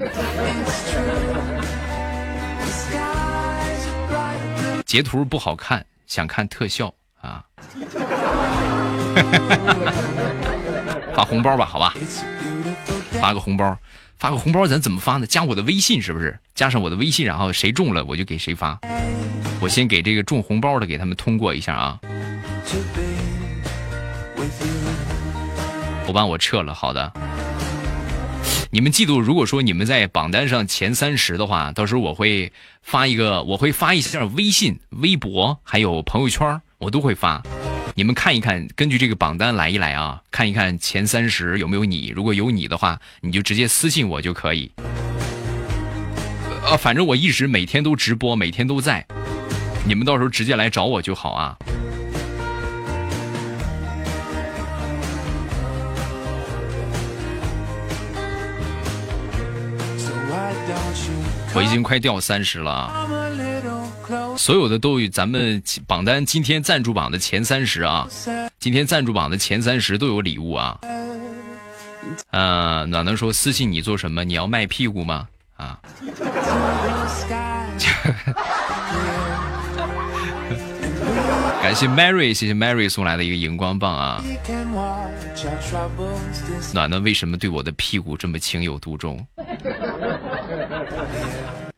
[4.86, 7.44] 截图不好看，想看特效啊？
[11.12, 11.92] 发红包吧，好吧，
[13.20, 13.76] 发个红包，
[14.16, 15.26] 发个红包，咱怎么发呢？
[15.26, 16.38] 加我的微信是不是？
[16.54, 18.78] 加上我的微信，然后谁中了我就给谁发。
[19.60, 21.98] 我先给这个中红包的给他们通过一下啊。
[26.06, 27.12] 我把我撤了，好的。
[28.76, 37.42] 你们记住，如果说你们在榜单上前三十的话，到时候我会发一个，我会发一下微信、微博，还有朋友圈，我都会发。
[37.94, 42.08] 你们看一看，根据这个榜单来一来啊，看一看前三十有没有你。
[42.08, 44.70] 如果有你的话，你就直接私信我就可以。
[46.66, 49.06] 呃，反正我一直每天都直播，每天都在。
[49.86, 51.56] 你们到时候直接来找我就好啊。
[61.56, 62.92] 我已经快掉三十了，
[64.36, 68.06] 所有的都与咱们榜单今天赞助榜的前三十啊，
[68.58, 70.78] 今天赞助榜的前三十都有礼物啊。
[72.32, 74.22] 嗯，哪能说私信你做什么？
[74.22, 75.26] 你要卖屁股吗？
[75.56, 75.80] 啊？
[81.62, 84.22] 感谢 Mary，谢谢 Mary 送来的一个荧光棒啊。
[86.72, 89.26] 暖暖为什么对我的屁股这么情有独钟？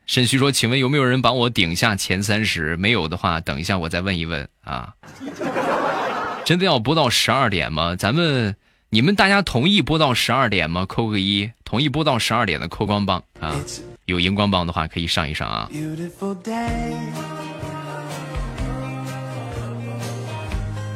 [0.08, 2.78] 肾虚说：“请问有没有人帮我顶下前三十？
[2.78, 4.94] 没有的话，等一下我再问一问啊。
[6.46, 7.94] 真的要播到十二点吗？
[7.94, 8.56] 咱们
[8.88, 10.86] 你们大家同意播到十二点吗？
[10.86, 13.54] 扣个一，同意播到十二点的扣光棒啊！
[14.06, 15.68] 有荧光棒的话可以上一上啊。”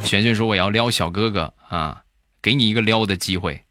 [0.03, 2.01] 璇璇说：“我要撩小哥哥啊，
[2.41, 3.63] 给你一个撩的机会。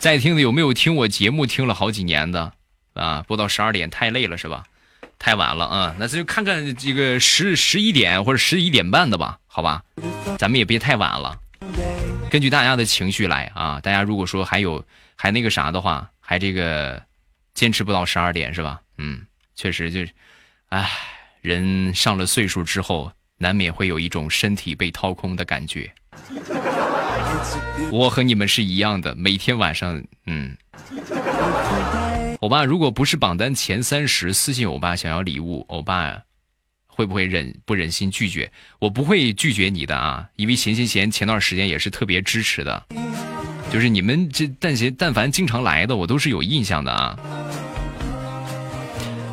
[0.00, 2.54] 在听的有没有听我节目听了好几年的？”
[2.98, 4.64] 啊，播到十二点太累了是吧？
[5.18, 9.82] 太晚了啊，那咱就看看这个十十一点或者十一点半的吧，好吧？
[10.38, 11.36] 咱们也别太晚了，
[12.30, 13.80] 根据大家的情绪来啊。
[13.80, 14.84] 大家如果说还有
[15.16, 17.02] 还那个啥的话，还这个
[17.52, 18.80] 坚持不到十二点是吧？
[18.98, 19.20] 嗯，
[19.56, 20.10] 确实就是，
[20.68, 20.88] 唉，
[21.40, 25.92] 人上了岁数之后，难免会有一种身体被掏空的感觉。
[27.90, 30.56] 我和你们是一样的，每天晚上，嗯。
[32.40, 36.16] 欧巴，如果不是榜单前三十，私信欧巴想要礼物，欧巴
[36.86, 38.50] 会不会忍不忍心拒绝？
[38.78, 42.86] 我不会拒绝你的啊，因为闲闲闲前段时间也是特别支持的，
[43.72, 47.18] 就是你们这但闲但凡经常来的，我都是有印象的啊。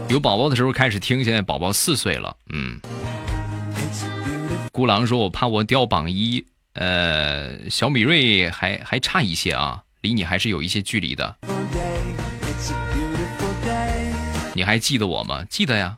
[0.09, 2.35] 有宝宝的时候开始听，现在宝宝四岁了。
[2.49, 2.79] 嗯，
[4.71, 6.43] 孤狼说：“我怕我掉榜一。”
[6.73, 11.37] 呃，小米瑞还还差一些啊，离你还是有一些距离的。
[14.55, 15.43] 你还记得我吗？
[15.49, 15.97] 记得呀。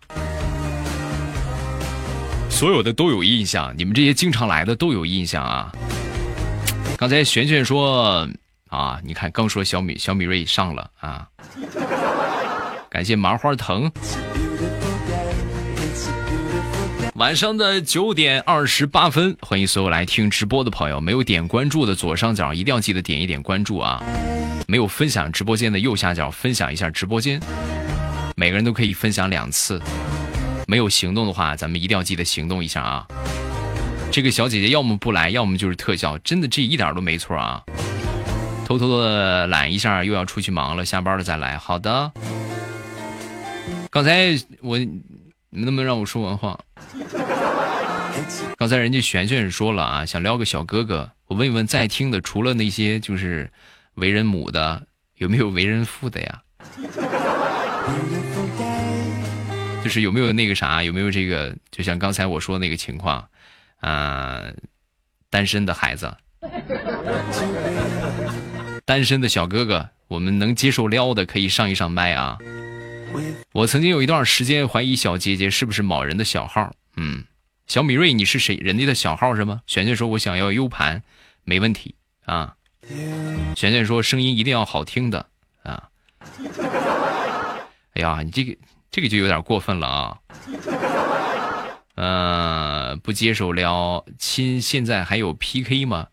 [2.49, 5.71] 所有的都有印象，你们这些经常来的都有印象啊。
[6.97, 8.27] 刚才璇璇说
[8.69, 11.27] 啊，你看刚说小米小米瑞上了啊，
[12.89, 13.91] 感谢麻花藤。
[17.13, 24.03] 晚上的九点二十八分，欢迎所有来听直播的朋友，没有点关注的左上角一定要记得点一点关注啊，
[24.67, 27.39] 没有分享直播间的右下角分享一下直播间，
[28.39, 29.81] 每个人都可以分享两次。
[30.67, 33.07] 没有行动的话，咱们一定要记得行动一下啊！
[34.11, 37.63] 这个小姐姐要么不来，要么就是特效，真的这一点都没错啊！
[38.67, 41.57] 偷偷的懒一下，又要出去忙了，下班了再来。
[41.57, 42.11] 好的。
[43.89, 44.77] 刚才我，
[45.49, 46.59] 能不能让我说完话？
[48.55, 51.09] 刚才人家璇璇说了啊，想撩个小哥哥。
[51.25, 53.49] 我问一问在听的，除了那些就是
[53.95, 54.85] 为人母的，
[55.15, 56.39] 有没有为人父的呀？
[59.87, 61.55] 就是有没有那个啥，有没有这个？
[61.71, 63.25] 就像刚才我说那个情况，
[63.77, 64.43] 啊，
[65.29, 66.13] 单身的孩子，
[68.83, 72.37] 单身的小哥哥，我们能接受撩的可以上一上麦啊。
[73.53, 77.23] 我曾经有一段时间怀疑小姐姐是不是某人的小号，嗯，
[77.65, 78.57] 小米瑞，你是谁？
[78.57, 79.61] 人家的小号是吗？
[79.67, 81.01] 璇璇说：“我想要 U 盘，
[81.45, 82.57] 没问题啊。”
[83.55, 85.25] 璇璇说：“声音一定要好听的
[85.63, 85.87] 啊。
[87.95, 88.53] ”哎呀，你这个。
[88.89, 90.17] 这个就有点过分了啊！
[91.95, 96.07] 呃，不接受撩亲，现在还有 PK 吗？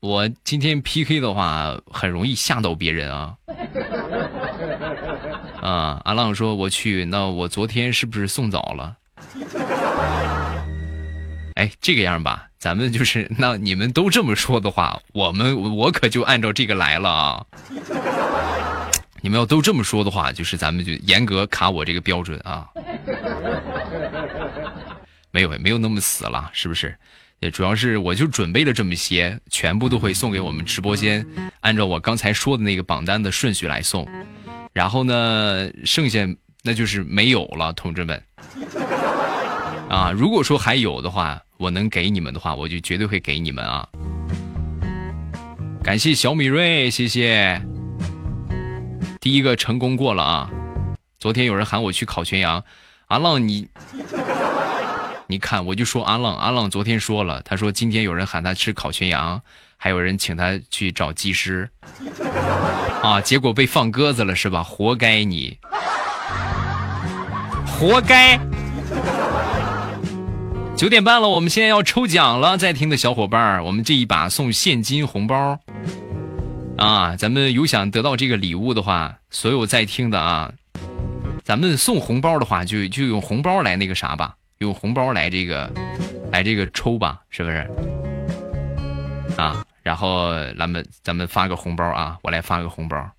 [0.00, 3.36] 我今天 PK 的话，很容易吓到别人啊！
[5.60, 8.96] 啊，阿浪说我去，那我昨天是不是送早了？
[11.54, 17.46] 哎，这个样吧，咱们就是那你们都这么说的话，我们我可就按照这个来了啊！
[19.22, 22.68] 你们要都这么说的话，就是咱们就严格卡我这个标准啊。
[25.30, 26.94] 没有没有那么死了，是不是？
[27.38, 31.24] 也主要是我就准备了这么些，全部都会送给我们直播间，
[31.60, 34.06] 按照我刚才说的那个榜单的顺序来送。
[34.72, 36.26] 然后呢，剩下
[36.62, 38.22] 那就是没有了，同志们。
[39.88, 43.88] 啊，如果说还有的话，我能给你们的话，我就绝对会给你们啊。
[45.82, 47.60] 感谢小米瑞，谢谢。
[49.22, 50.50] 第一个成功过了啊！
[51.20, 52.64] 昨天有人喊我去烤全羊，
[53.06, 53.68] 阿浪你，
[55.28, 59.40] 你看我就说阿浪，阿浪昨天说了，他说今天有人喊他吃烤全羊，
[59.76, 61.70] 还有人请他去找技师，
[63.00, 64.60] 啊，结果被放鸽子了是吧？
[64.64, 65.56] 活该你，
[67.64, 68.40] 活该！
[70.76, 75.60] 九点半了，我们现在要抽奖了，在听的小伙伴，我们这一把送现金红包。
[76.82, 80.52] 啊，咱们有想得到这个礼物的话，所有在听的啊，
[81.44, 85.72] 咱们送红包的话，就就用红包来那个啥吧，用红包来这个，
[86.32, 87.70] 来这个抽吧，是不是？
[89.36, 93.10] 啊，然后咱们咱们发个红包啊，我来发个红包，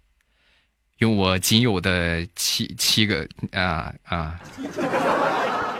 [0.97, 4.39] 用我仅有的七七个啊啊，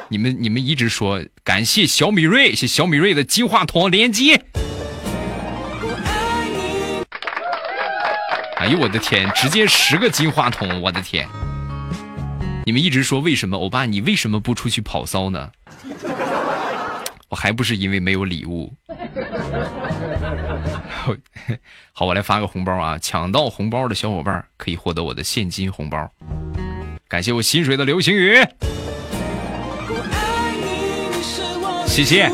[0.08, 4.42] 你们你们一直说感谢小米瑞，谢小米瑞的金话筒连接。
[8.64, 9.30] 哎呦我的天！
[9.36, 11.28] 直接十个金话筒，我的天！
[12.66, 15.52] 你们一直说为什么欧巴你为什么不出去跑骚呢？
[17.28, 18.74] 我还不是因为没有礼物。
[21.92, 22.98] 好，我来发个红包啊！
[23.00, 26.10] 抢到红包的小伙伴可以获得我的现金红包。
[27.10, 28.38] 感谢我心水的流星雨，
[31.86, 32.32] 谢谢。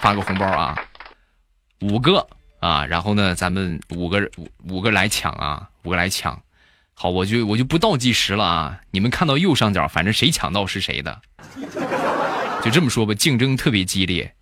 [0.00, 0.76] 发个红包啊，
[1.82, 2.26] 五个。
[2.64, 6.40] 啊，然后呢，咱们五个五五个来抢啊，五个来抢。
[6.94, 8.80] 好，我就我就不倒计时了啊。
[8.90, 11.20] 你们看到右上角，反正谁抢到是谁的，
[12.64, 14.34] 就这么说吧，竞争特别激烈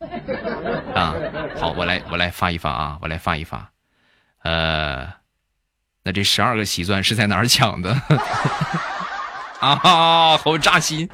[0.94, 1.16] 啊。
[1.58, 3.68] 好，我来我来发一发啊，我来发一发。
[4.44, 5.12] 呃，
[6.04, 7.90] 那这十二个喜钻是在哪儿抢的？
[9.58, 11.10] 啊，好扎心。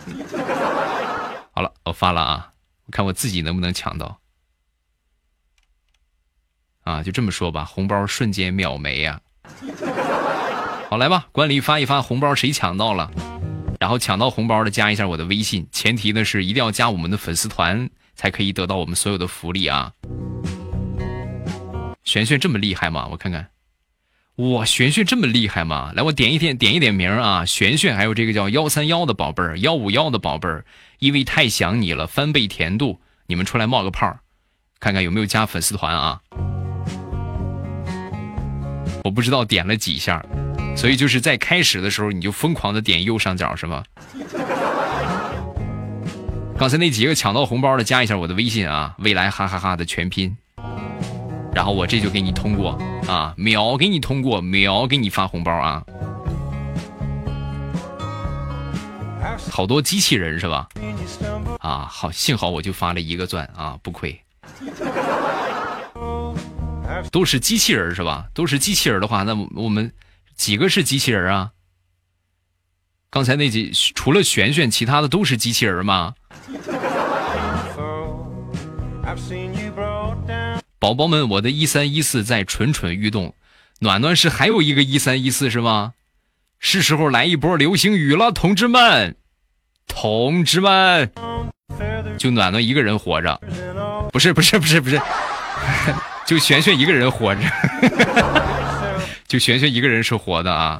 [1.54, 2.50] 好了，我发了啊，
[2.84, 4.18] 我看我自己能不能抢到。
[6.88, 9.20] 啊，就这么说吧，红包瞬间秒没呀！
[10.88, 13.10] 好，来吧，管理发一发红包，谁抢到了？
[13.78, 19.92] 然后抢到红包的加一下我的微信，前提呢是一定要加我们的粉丝团，才可以得到我们所有的福利啊！
[22.04, 23.06] 璇璇这么厉害吗？
[23.10, 23.50] 我看看，
[24.36, 25.92] 哇，璇璇这么厉害吗？
[25.94, 30.64] 来，我点一点点一点名啊，璇璇，还有这个叫幺三幺的宝贝儿，幺五幺的宝贝儿，
[31.00, 34.20] 因为太想你了，翻倍甜度，你们出来冒个泡，
[34.80, 36.22] 看看有没有加粉丝团啊？
[39.04, 40.24] 我不知道点了几下，
[40.76, 43.82] 所以就是在开始的时候你就疯狂的点右上角是吗？
[46.58, 50.36] 刚才那几个抢到红包的加一下我的微信啊，未来哈哈哈的全拼。
[51.54, 55.82] 然后我这就给你通过啊，秒给你通过，秒给你发红包啊！
[59.50, 60.68] 好多机器人是吧？
[61.60, 64.20] 啊，好，幸好我就发了一个钻啊，不亏。
[67.10, 68.26] 都是机器人是吧？
[68.34, 69.92] 都是机器人的话，那我们
[70.34, 71.50] 几个是机器人啊？
[73.10, 76.14] 刚才那几除了璇璇，其他的都是机器人吗？
[80.78, 83.34] 宝宝们，我的一三一四在蠢蠢欲动，
[83.80, 85.94] 暖暖是还有一个一三一四是吗？
[86.60, 89.16] 是时候来一波流星雨了，同志们，
[89.86, 91.10] 同志们，
[92.18, 93.40] 就暖暖一个人活着，
[94.12, 95.00] 不是不是不是不是，
[96.28, 97.40] 就璇璇一个人活着，
[99.26, 100.78] 就璇璇一个人是活的啊，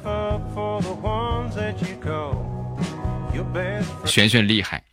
[4.05, 4.83] 璇璇厉害，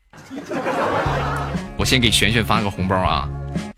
[1.77, 3.29] 我先给璇璇发个红包啊。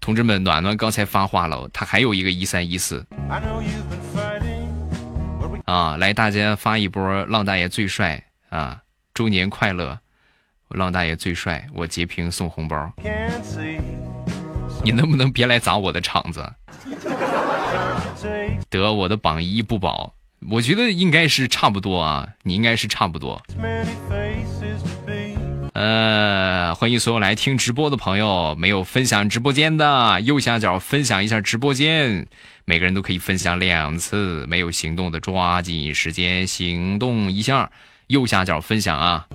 [0.01, 3.05] 同志们，暖暖刚才发话了，他还有一个一三一四
[5.65, 5.97] 啊！
[5.97, 8.81] 来，大家发一波，浪大爷最帅啊！
[9.13, 9.99] 周年快乐，
[10.69, 12.93] 浪大爷最帅，我截屏送红包。
[14.85, 16.43] 你能不能别来砸我的场子？
[18.71, 20.15] 得，我的榜一不保，
[20.51, 23.41] 我觉得应该是差不多啊，你应该是差不多。
[25.75, 32.27] 呃，欢迎所有来听直播的朋友，没有分享直播间的，右下角分享一下直播间，
[32.65, 34.45] 每个人都可以分享两次。
[34.49, 37.71] 没有行动的，抓紧时间行动一下，
[38.09, 39.27] 右下角分享啊。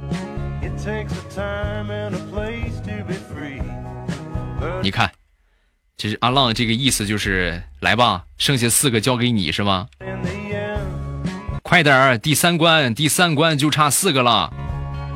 [4.81, 5.09] 你看，
[6.03, 9.87] 这是阿浪这个意思，就是来吧，剩下四个交给你是吗？
[11.61, 14.53] 快点儿，第三关，第三关就差四个了。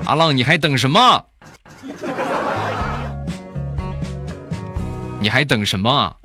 [0.05, 1.25] 阿浪，你还等什么？
[5.19, 6.15] 你还等什么？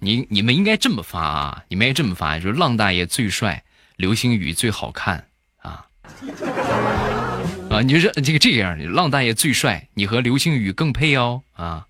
[0.00, 1.62] 你你们应该这么发啊！
[1.68, 3.62] 你们应该这么发，就是浪大爷最帅，
[3.94, 5.24] 流星雨最好看
[5.62, 5.86] 啊！
[7.72, 11.86] 啊，你说这个这样，浪大爷最帅，你和流星雨更配哦啊！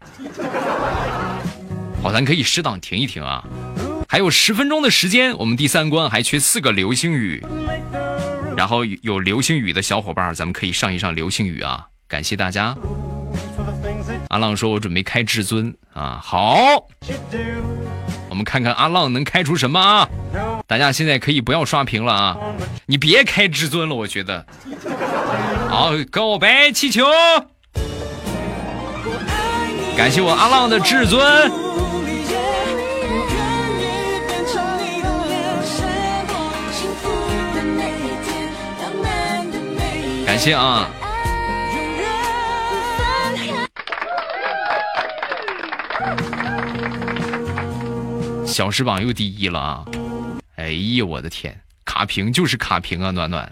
[2.01, 3.45] 好，咱可以适当停一停啊。
[4.09, 7.45] 还有十分钟的时间，我们第三关还缺四个流星雨，
[8.57, 11.89] 然后有流星雨的小伙伴，咱们可以上一上流星雨啊！
[12.07, 12.77] 感谢大家。
[14.29, 16.87] 阿浪说：“我准备开至尊啊，好，
[18.29, 20.09] 我们看看阿浪能开出什么啊！
[20.69, 22.37] 大家现在可以不要刷屏了啊，
[22.87, 24.47] 你别开至尊了，我觉得。
[25.73, 27.03] 好，告白气球，
[29.97, 31.51] 感谢我阿浪的至尊。”
[40.27, 40.91] 感谢啊！
[48.47, 49.85] 小时榜又第一了啊！
[50.57, 53.11] 哎呀，我的天，卡屏就是卡屏啊！
[53.11, 53.51] 暖暖，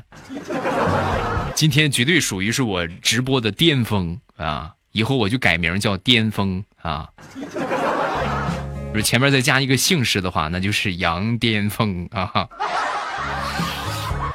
[1.55, 4.73] 今天绝对属于是我直播的巅峰啊！
[4.93, 7.09] 以后我就改名叫巅峰啊！
[7.35, 12.49] 如果前面再加一个姓氏的话，那就是杨巅峰啊！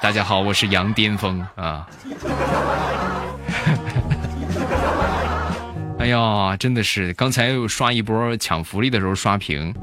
[0.01, 1.87] 大家好，我是杨巅峰啊！
[5.99, 9.73] 哎呀，真的是刚才又刷一波抢福利的时候刷屏，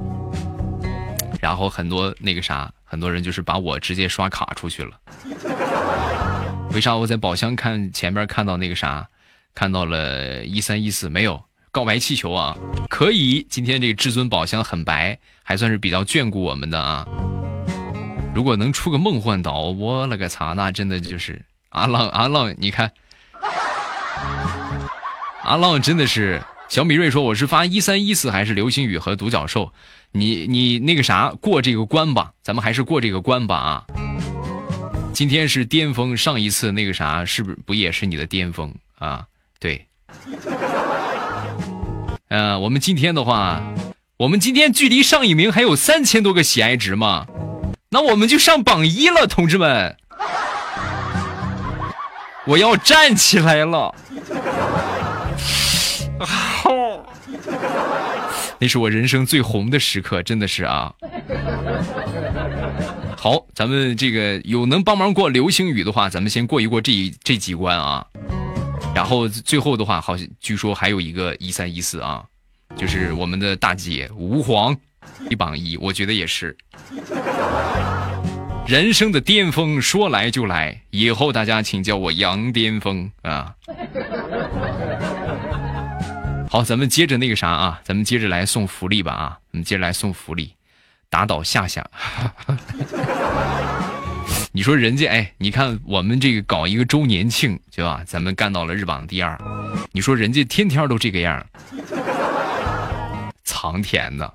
[1.41, 4.93] 然后很多那个啥，很多人就是把我直接刷卡出去了。
[6.75, 9.07] 为啥我在宝箱看前面看到那个啥，
[9.55, 12.57] 看到了一三一四没有告白气球啊？
[12.89, 17.07] 可以，今天这个至尊宝箱很白，还算是比较眷顾我们的啊。
[18.34, 22.55] 如果能出个梦幻岛，我勒个擦，那真的就是阿浪阿浪！
[22.57, 22.91] 你看，
[25.42, 29.70] 阿浪真的是小米瑞说我是发一三一四还是流星雨和独角兽？
[30.12, 33.84] 你你那个啥过这个关吧，咱们还是过这个关吧啊！
[35.12, 39.26] 今天是巅峰，上一次那个啥是不是不也是你的巅峰啊？
[39.60, 39.86] 对，
[42.28, 43.62] 呃，我们今天的话，
[44.16, 47.26] 我们今天距离上一名还有三千多个喜爱值嘛？
[47.91, 49.97] 那我们就上榜一了，同志们！
[52.47, 53.94] 我要站起来了！
[58.58, 60.94] 那是我人生最红的时刻，真的是啊。
[63.23, 66.92] 好，咱们这个有能帮忙过流星雨的话，咱们先过一过这
[67.23, 68.05] 这几关啊。
[68.97, 72.25] 然后最后的话，好像据说还有一个一三一四啊，
[72.75, 74.76] 就是我们的大姐吴皇
[75.31, 76.57] 一榜一，我觉得也是。
[78.67, 83.55] 人生的巅峰说来就来，以后大家请叫我杨巅峰啊。
[86.51, 90.52] 好，咱们接着那个啥啊，咱们接着来送福利吧啊，我们接着来送福利，
[91.12, 91.86] 打倒夏夏。
[94.50, 98.02] 你说人家哎，你看我们这个搞一个周年庆，对吧？
[98.07, 99.39] 咱们干到了日榜第二，
[99.92, 101.44] 你说人家天天都这个样，
[103.44, 104.34] 藏田的，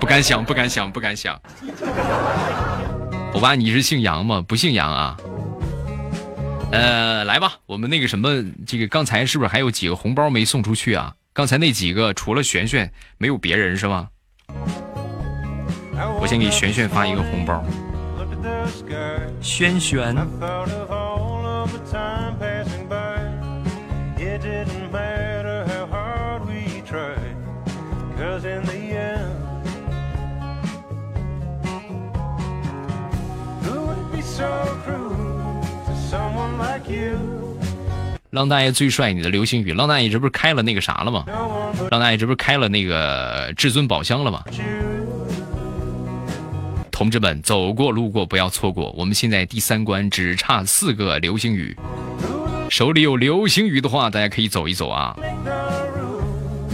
[0.00, 1.38] 不敢想，不敢想，不敢想。
[3.34, 4.42] 欧巴，你是姓杨吗？
[4.48, 5.14] 不姓杨啊。
[6.72, 11.14] 呃，来吧，我们那个什么，这个刚才是不是还有几个红包没送出去啊？
[11.34, 14.08] 刚才那几个除了璇璇，没有别人是吗？
[16.20, 17.64] 我先给璇璇发一个红包。
[19.40, 20.14] 轩轩。
[38.30, 39.72] 浪大爷最帅，你的流星雨。
[39.72, 41.24] 浪大爷这不是开了那个啥了吗？
[41.90, 44.42] 浪大爷这不是开了那个至尊宝箱了吗？
[46.94, 51.76] 同志们，走过路过不要错过，我们现在第三关只差四个流星雨，
[52.70, 55.16] 手里有流星雨的话，大家可以走一走啊。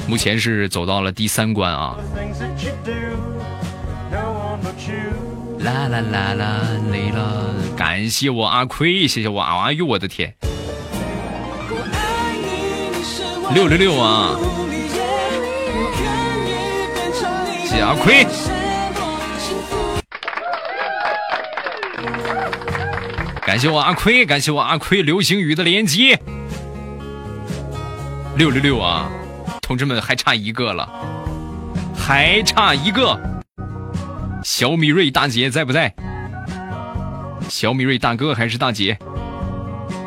[0.07, 1.97] 目前是走到了第三关啊。
[5.61, 6.61] 啦啦啦啦，
[6.93, 7.55] 累了！
[7.75, 10.35] 感谢我阿奎，谢谢我阿呦，我的天！
[13.55, 14.39] 六六六啊！
[17.65, 18.27] 谢谢阿奎。
[23.51, 26.17] 感谢我阿奎，感谢我阿奎流星雨的连击。
[28.37, 29.11] 六六六啊！
[29.61, 30.89] 同志们，还差一个了，
[31.99, 33.21] 还差一个。
[34.45, 35.93] 小米瑞大姐在不在？
[37.49, 38.97] 小米瑞大哥还是大姐？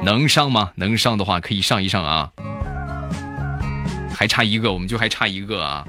[0.06, 0.72] 能上吗？
[0.76, 2.32] 能上的话可以上一上啊！
[4.16, 5.86] 还差一个，我们就还差一个啊！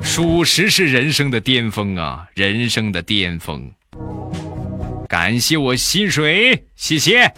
[0.00, 3.70] 属实是人生的巅峰啊，人生的巅峰！
[5.14, 7.32] 感谢我薪水，谢谢。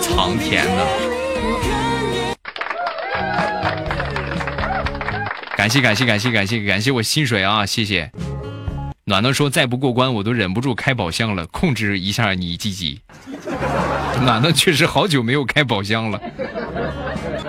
[0.00, 0.86] 苍天呐！
[5.56, 7.66] 感谢感谢感谢感谢感谢我薪水啊！
[7.66, 8.08] 谢谢
[9.06, 13.00] 暖暖说再不过关我都忍不住开宝箱了，控制一下你鸡鸡。
[14.20, 16.20] 暖暖确实好久没有开宝箱了。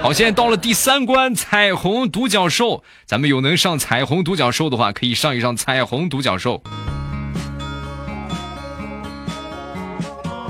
[0.03, 6.61] 好，现在到了第三关彩虹独角兽，咱们有能上彩虹独角兽的话，可以上一上彩虹独角兽。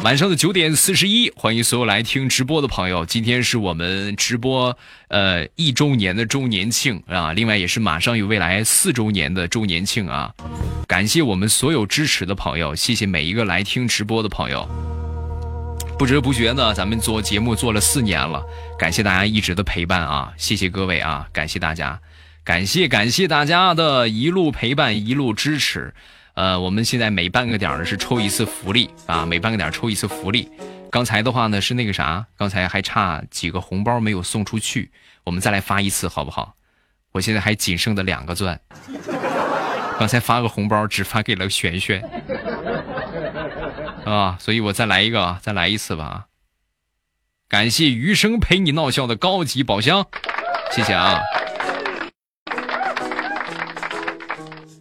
[0.04, 3.06] 晚上的九点四十一，欢迎所有来听直播的朋友。
[3.06, 4.76] 今天是我们直播
[5.10, 10.34] 呃一周年的周年庆啊，另外也是马上有未来四周年的周年庆啊。
[10.88, 14.68] 感谢我们所有支持的朋友，谢谢每一个来听直播的朋友。
[16.04, 18.46] 不知不觉呢，咱们做节目做了四年了，
[18.78, 21.98] 感谢大家一直的陪伴啊，谢谢各位啊，感谢大家，
[22.44, 25.94] 感谢感谢大家的一路陪伴，一路支持。
[26.34, 30.52] 呃，我们现在每半个点呢是抽一次福利啊，每半个点抽一次福利。
[30.92, 34.92] 刚才的话呢是那个啥，刚才还差几个红包没有送出去，
[35.24, 36.54] 我们再来发一次好不好？
[37.14, 38.60] 我现在还仅剩的两个钻，
[39.98, 42.04] 刚才发个红包只发给了璇璇
[44.06, 46.28] 啊，所以我再来一个，再来一次吧。
[47.48, 50.06] 感谢余生陪你闹笑的高级宝箱，
[50.72, 51.22] 谢谢啊。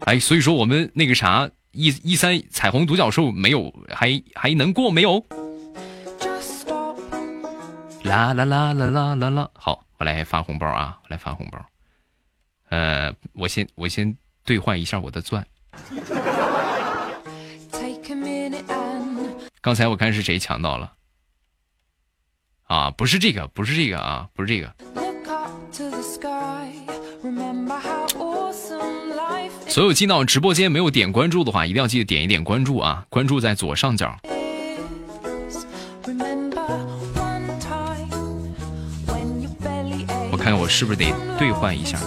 [0.07, 5.25] 哎，所以说我们那个啥一一三彩虹独角兽没有，还还能过没有？
[8.03, 9.51] 啦啦啦啦啦啦啦！
[9.55, 10.99] 好，我来发红包啊！
[11.05, 11.65] 我来发红包。
[12.71, 15.47] 呃，我先我先兑换一下我的钻。
[19.63, 20.93] 刚才我看是谁抢到了？
[22.65, 24.75] 啊，不是这个，不是这个啊，不是这个。
[29.69, 33.07] 所有进到直播间没有点关注的话，一定要记得点一点关注啊！
[33.09, 34.19] 关注在左上角。
[40.33, 42.01] 我看看我是不是得兑换一下。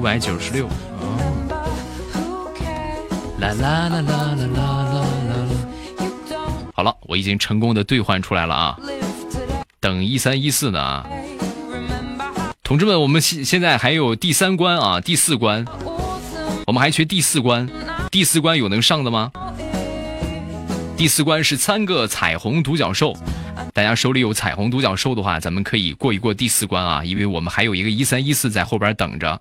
[0.00, 0.66] 五百九十六。
[3.38, 5.46] 啦啦啦啦啦啦啦啦！
[6.72, 8.78] 好了，我已经成功的兑换出来了啊！
[9.78, 11.06] 等一三一四呢啊！
[12.62, 15.66] 同志们，我们现现在还有第三关啊，第四关，
[16.66, 17.68] 我们还缺第四关，
[18.10, 19.30] 第四关有能上的吗？
[20.96, 23.14] 第四关是三个彩虹独角兽，
[23.72, 29.40] 大家手里有彩虹独角兽的话，咱们可以过一过第四关啊，因为我们还有一个一三一四在后边等着。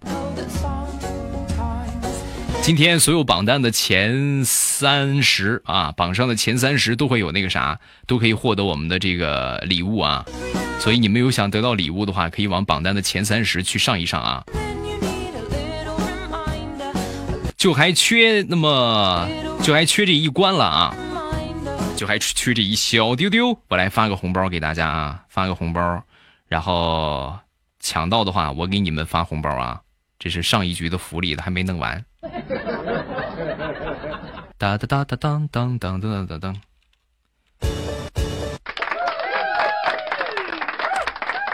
[2.61, 10.23] 今天所有榜单的前三十啊，榜上的前三十都会有那个啥，都可以获得我们的这个礼物啊。
[10.79, 14.43] 所以你们有想得到礼物的话，可以往榜单的前三十去上一上啊。
[17.57, 19.27] 就还缺那么，
[19.63, 20.95] 就还缺这一关了啊。
[21.99, 26.01] 就还缺这一小丢丢，我来发个红包给大家啊，发个红包，
[26.47, 27.37] 然后
[27.81, 29.81] 抢到的话，我给你们发红包啊，
[30.17, 32.05] 这是上一局的福利，的还没弄完。
[34.57, 36.55] 哒哒哒哒当当当当当当。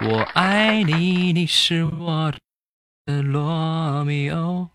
[0.07, 2.31] 我爱你，你是我
[3.07, 4.69] 的罗密欧。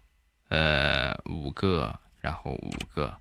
[0.48, 3.16] 呃，五个，然后五个。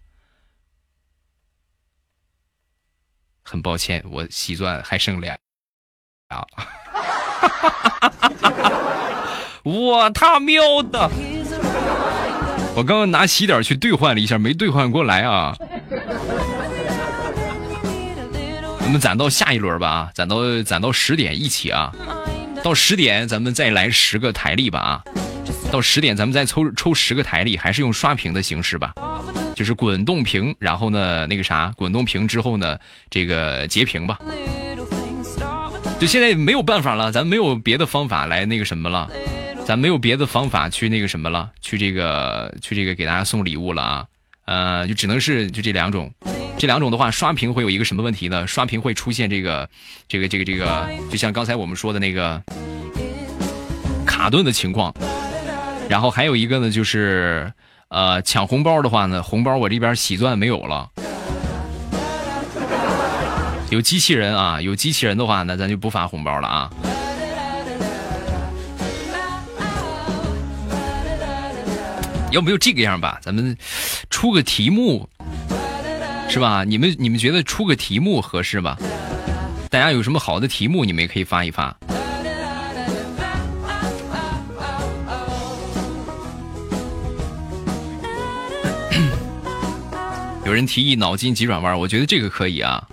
[3.49, 5.35] 很抱歉，我喜钻还剩俩
[6.27, 6.45] 啊！
[9.65, 11.09] 我他喵的！
[12.75, 15.55] 我刚刚拿喜点去兑换了一下，没兑换过来啊！
[18.81, 21.91] 咱们攒到下一轮吧啊，攒到攒到十点一起啊！
[22.63, 25.01] 到十点咱们再来十个台历吧啊！
[25.71, 28.93] 到十点咱们再抽抽十个台历，还是用刷屏的形式吧。
[29.59, 32.79] 就是滚动屏，然后呢，那个啥，滚动屏之后呢，
[33.09, 34.17] 这个截屏吧。
[35.99, 39.11] 就现在没有办法了，咱没有别的方法来那个什么了，
[39.65, 44.05] 咱没有别的方法去那个什么了，去这个去这个给大家送礼物了啊。
[44.45, 46.09] 呃，就只能是就这两种，
[46.57, 48.47] 这两种的话，刷屏会有一个什么问题呢？
[48.47, 49.69] 刷屏会出现这个
[50.07, 52.41] 这个这个这个，就像刚才我们说的那个
[54.05, 54.95] 卡顿的情况。
[55.89, 57.51] 然后还有一个呢，就是。
[57.89, 60.89] 呃，抢红包的话呢，红包我这边喜钻没有了。
[63.71, 66.69] 有机器人啊，有机器人的话，那咱就不发红包了啊。
[72.31, 73.57] 要不就这个样吧，咱们
[74.11, 75.09] 出个题目，
[76.29, 76.63] 是吧？
[76.63, 78.77] 你们你们觉得出个题目合适吧？
[79.71, 81.75] 大家有什么好的题目，你们也可以发一发。
[90.49, 92.83] 有人提议脑筋急转弯，我觉得这个可以啊。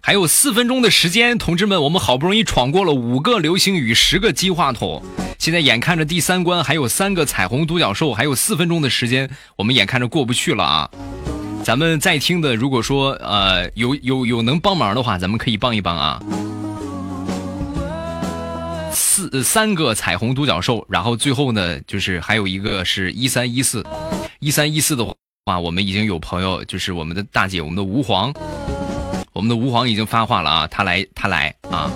[0.00, 5.02] 还有四分钟的时间，同志们，我们好不容易闯过了五个流星雨，十个机话筒，
[5.38, 10.90] 现在眼看着第三关还有三个彩虹独角兽，还有四分钟的时间，我们眼看着过不去了啊！
[11.62, 16.22] 咱们在听的，如果说呃有有有能帮忙的话，咱们可以帮一帮啊。
[19.20, 23.84] 四三个彩虹独角兽，然后最后呢，就是还有一个是一三一四，
[24.38, 25.04] 一三一四的
[25.44, 28.32] 话，我们已经有朋友，就是我们的大姐，我们的吴皇，
[29.34, 31.90] 我们的吴皇已经发话了啊，他来，他来啊！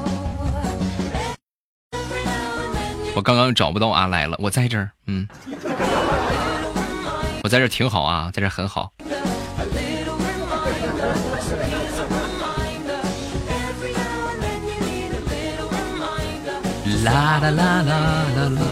[3.17, 5.27] 我刚刚找不到啊，来了，我在这儿，嗯，
[7.43, 8.93] 我在这儿挺好啊，在这很好。
[17.05, 18.62] 啦啦啦啦啦啦！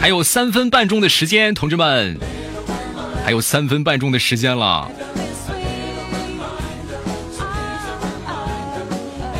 [0.00, 2.18] 还有三分半钟的时间，同志们，
[3.24, 4.90] 还有三分半钟的时间了。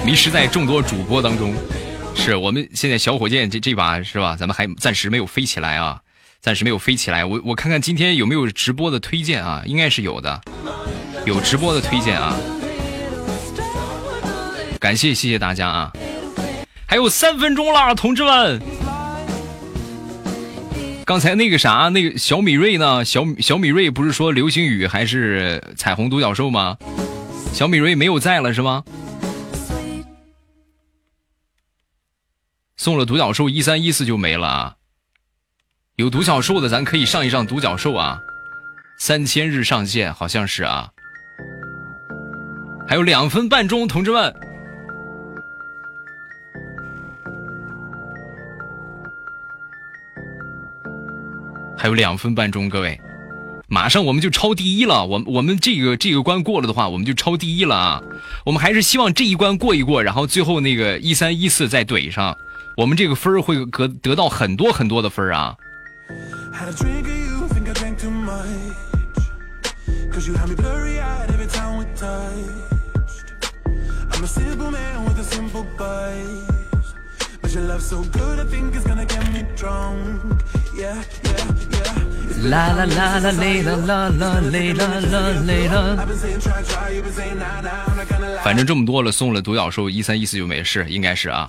[0.06, 1.52] 迷失在众多主播当中，
[2.14, 4.36] 是我们现在小火箭这这把是吧？
[4.38, 6.00] 咱们还暂时没有飞起来啊，
[6.40, 7.24] 暂时没有飞起来。
[7.24, 9.64] 我我看看今天有没有直播的推荐啊？
[9.66, 10.40] 应该是有的，
[11.26, 12.36] 有直播的推荐啊。
[14.82, 15.92] 感谢谢谢大家啊！
[16.86, 18.60] 还有三分钟了，同志们。
[21.04, 23.04] 刚才那个啥，那个小米瑞呢？
[23.04, 26.76] 小小米瑞不是说流星雨还是彩虹独角兽吗？
[27.52, 28.82] 小米瑞没有在了是吗？
[32.76, 34.76] 送了独角兽一三一四就没了啊！
[35.94, 38.18] 有独角兽的咱可以上一上独角兽啊！
[38.98, 40.90] 三千日上线好像是啊！
[42.88, 44.34] 还有两分半钟，同志们。
[51.82, 53.00] 还有两分半钟，各位，
[53.66, 55.04] 马上我们就超第一了。
[55.04, 58.00] 我我们这个这个关过了的话，我们就超第一了啊！
[58.46, 62.38] 我们还是希望这一关过一过，然后最后那个一三一四再怼上，
[62.76, 65.56] 我们这个分会得得到很多很多的分啊
[80.76, 80.94] ！yeah
[81.24, 81.71] yeah
[82.50, 82.86] 啦啦
[88.42, 91.48] 反正这么多了，送了独角兽一三一四就没事，应该是啊。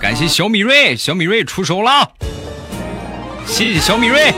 [0.00, 2.08] 感谢小米瑞，小米瑞出手了，
[3.46, 4.32] 谢谢小米瑞，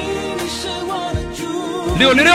[1.99, 2.33] 六六六，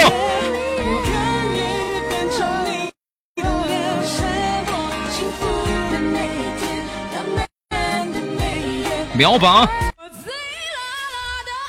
[9.17, 9.67] 秒榜。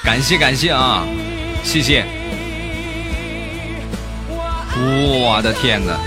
[0.05, 1.03] 感谢感谢啊，
[1.65, 2.05] 谢谢！
[4.77, 5.99] 我的天哪！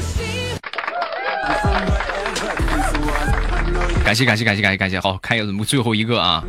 [4.06, 6.43] 感谢感谢感谢感谢感谢，好，看有最后一个啊！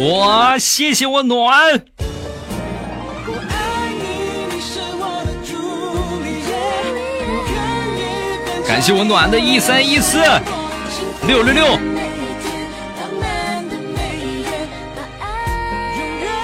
[0.00, 1.80] 哇，谢谢我暖！
[8.66, 10.18] 感谢我暖的一三一四。
[11.24, 11.78] 六六六，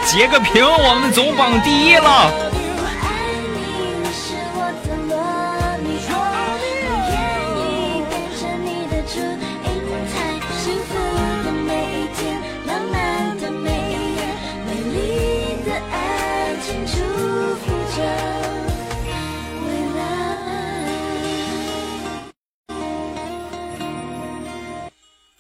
[0.07, 2.48] 截个屏，我们走榜第一了。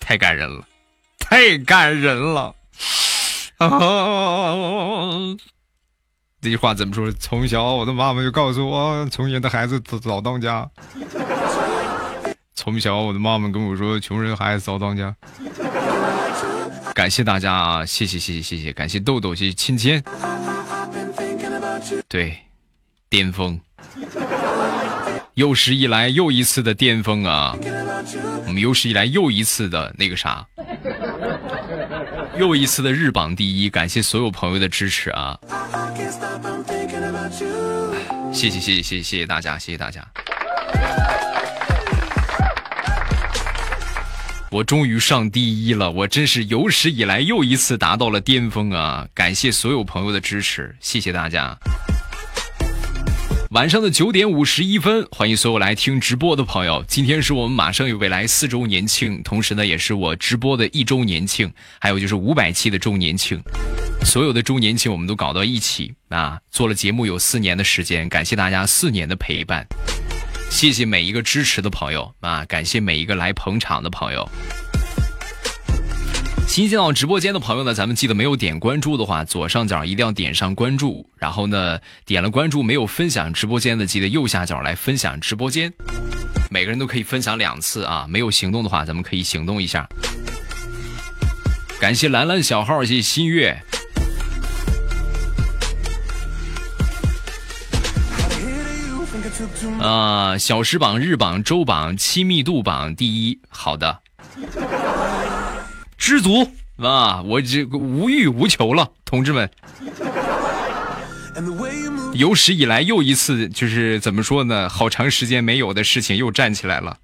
[0.08, 0.64] 太感人了，
[1.18, 2.54] 太感人了
[3.58, 3.68] 啊！
[6.40, 7.12] 这句话怎么说？
[7.12, 10.66] 从小我的妈妈就告诉我，穷人的孩子早当家。
[12.54, 15.14] 从小我的妈妈跟我说，穷人孩子早当家。
[16.94, 20.02] 感谢大家啊，谢谢谢谢谢谢，感谢豆豆，谢谢亲亲。
[22.08, 22.34] 对，
[23.10, 23.60] 巅峰，
[25.38, 27.56] 有史以来又一次的巅峰啊！
[28.44, 30.44] 我们有史以来又一次的那个啥，
[32.36, 35.38] 又一次的日榜第一，感谢所有朋友的支持啊！
[38.32, 40.04] 谢谢谢谢谢谢谢谢大家，谢谢大家。
[44.50, 49.06] 我终于上第一了，我真是有史以来又一次达到了巅峰啊！
[49.14, 51.56] 感谢所有朋友的支持，谢谢大家。
[53.52, 56.84] 晚上的九点五十一分，欢迎所有来听直播的朋友。
[56.86, 63.40] 今天是我们马上有未来四周年庆，同时呢，也是我直播的一周年庆，还有就是五百期的周年庆。
[64.04, 66.38] 所有的周年庆我们都搞到一起啊！
[66.50, 69.66] 做了节目有四年的时间，感谢大家四年的陪伴，
[70.50, 72.44] 谢谢每一个支持的朋友啊！
[72.44, 74.28] 感谢每一个来捧场的朋友。
[76.48, 81.08] 新进到直播间的朋友呢，咱们记得没有点关注的话，左上角一定要点上关注。
[81.16, 85.72] 然后呢，点了关注没有分享直播间的，记得右下角来分享直播间。
[86.50, 88.06] 每个人都可以分享两次啊！
[88.08, 89.86] 没有行动的话，咱们可以行动一下。
[91.78, 93.56] 感谢兰兰小号，谢谢新月。
[99.80, 104.00] 啊、小时榜、日榜、周榜、亲密度榜第一，好的，
[105.98, 107.20] 知足啊！
[107.22, 109.50] 我这无欲无求了，同志们。
[112.14, 114.68] 有史以来又一次，就是怎么说呢？
[114.68, 116.96] 好长时间没有的事情又站起来了，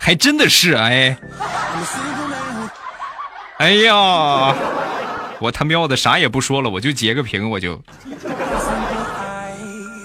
[0.00, 1.16] 还真的是哎，
[3.58, 4.54] 哎呀，
[5.38, 7.80] 我他喵的啥也不说了，我就截个屏，我就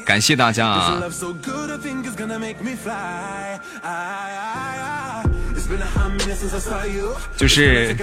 [0.05, 1.01] 感谢大家啊！
[7.37, 7.93] 就是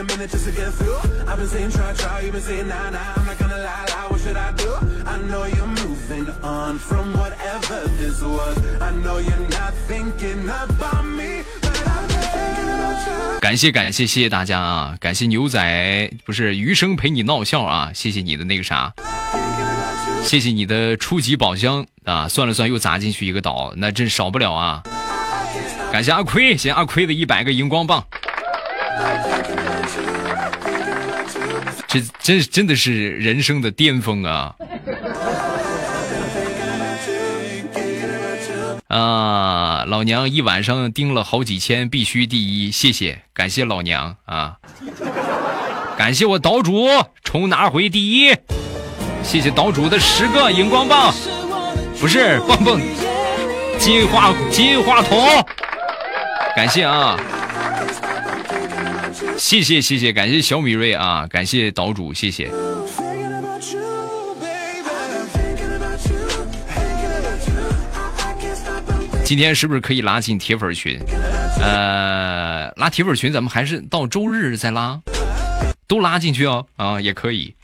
[13.41, 18.93] 感谢感谢谢谢大家啊感谢牛仔不是余生陪你闹笑啊谢谢你的那个啥
[20.25, 24.83] 谢谢你的初级宝箱啊算了算又砸进去一个岛那真少不了啊。
[25.93, 28.03] 感谢阿亏，谢谢阿亏的一百个荧光棒，
[31.87, 34.55] 这真真的是人生的巅峰啊！
[38.89, 44.57] 啊，老娘一晚上盯了好几千，必须第一，谢谢，感谢老娘啊！
[45.99, 46.89] 感谢我岛主
[47.23, 48.35] 重拿回第一，
[49.23, 51.13] 谢谢岛主的十个荧光棒，
[52.01, 52.81] 不是棒棒，
[53.79, 55.19] 金话金话筒，
[56.55, 57.19] 感谢啊！
[59.39, 62.51] 谢谢谢谢，感谢小米瑞啊，感谢岛主，谢谢。
[69.25, 71.01] 今天是不是可以拉进铁粉群？
[71.61, 75.01] 呃，拉铁粉群，咱们还是到周日再拉，
[75.89, 76.67] 都拉进去哦。
[76.77, 77.55] 啊，也可以，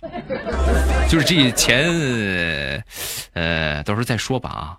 [1.09, 2.83] 就是这钱，
[3.35, 4.77] 呃，到时候再说吧啊。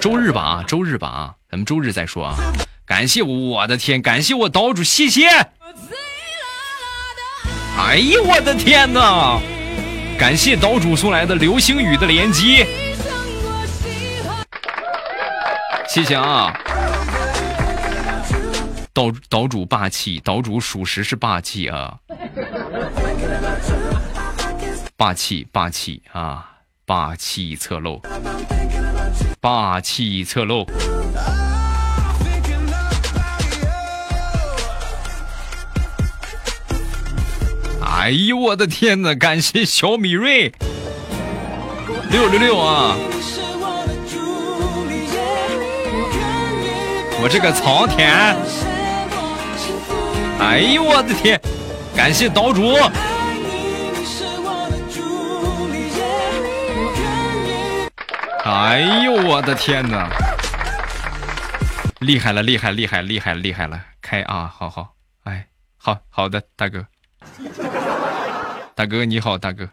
[0.00, 2.36] 周日吧啊，周日吧啊，咱们周日再说啊。
[2.86, 5.28] 感谢我的天，感谢我岛主，谢谢。
[7.76, 9.40] 哎呀我的天哪！
[10.18, 12.64] 感谢岛主送来的流星雨的连击。
[15.88, 16.52] 谢谢啊！
[18.92, 21.96] 岛岛主霸气，岛主属实是霸气啊！
[24.96, 26.46] 霸气霸气啊！
[26.84, 28.00] 霸气侧漏，
[29.40, 30.66] 霸气侧漏。
[38.00, 39.14] 哎呦我的天哪！
[39.14, 40.50] 感谢小米瑞
[42.10, 42.96] 六六六啊！
[47.22, 48.10] 我这个苍天，
[50.40, 51.38] 哎呦我的天！
[51.94, 52.74] 感谢岛主，
[58.46, 60.08] 哎呦我的天哪！
[61.98, 63.78] 厉害了，厉害，厉害，厉害，厉害了！
[64.00, 66.86] 开啊，好好，哎，好好的，大哥，
[68.80, 69.68] 大哥你好，大哥。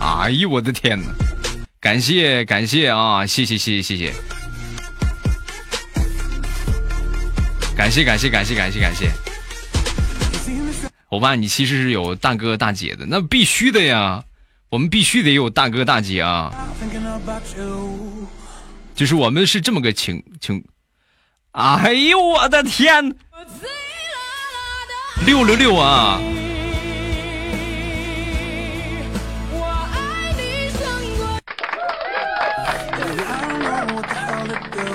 [0.00, 1.06] 哎呦我的天哪！
[1.78, 4.12] 感谢感谢啊，谢谢谢谢谢谢。
[7.76, 9.12] 感谢感谢感谢感谢感谢，
[11.10, 14.24] 欧巴，你其实是有大哥大姐的，那必须的呀，
[14.70, 16.52] 我们必须得有大哥大姐啊，
[18.96, 20.64] 就是我们是这么个情情，
[21.52, 23.14] 哎呦我的天，
[25.26, 26.20] 六六六啊！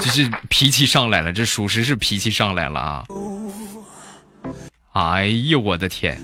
[0.01, 3.05] 这是脾气上来了，这属实是脾气上来了啊！
[4.93, 6.17] 哎呦我的天！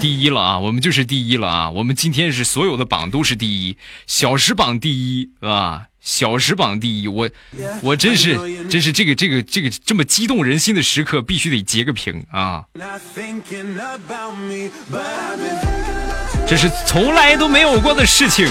[0.00, 1.70] 第一了啊，我们就是第一了啊！
[1.70, 3.76] 我们今天是所有的榜都是第一，
[4.06, 7.08] 小时榜第一啊，小时榜第一！
[7.08, 7.28] 我
[7.82, 8.34] 我真是
[8.68, 12.64] 真是这个这个这个这么激动人心的时刻，必须得截个屏啊！
[16.48, 18.48] 这是从来都没有过的事情。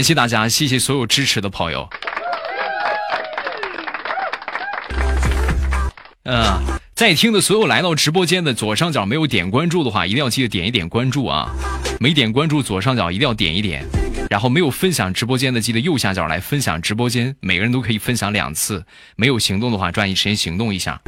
[0.00, 1.86] 感谢大家，谢谢所有支持的朋友。
[6.22, 6.58] 嗯，
[6.94, 11.50] 在听的所有来到直播间的左上角没有点关注的话，一定要记得点一点关注啊！
[12.00, 13.84] 没点关注左上角一定要点一点。
[14.30, 18.82] 然后没有分享直播间的，记得右下角来分享直播间，每个人都可以分享两次。
[19.16, 20.98] 没有行动的话，抓紧时间行动一下。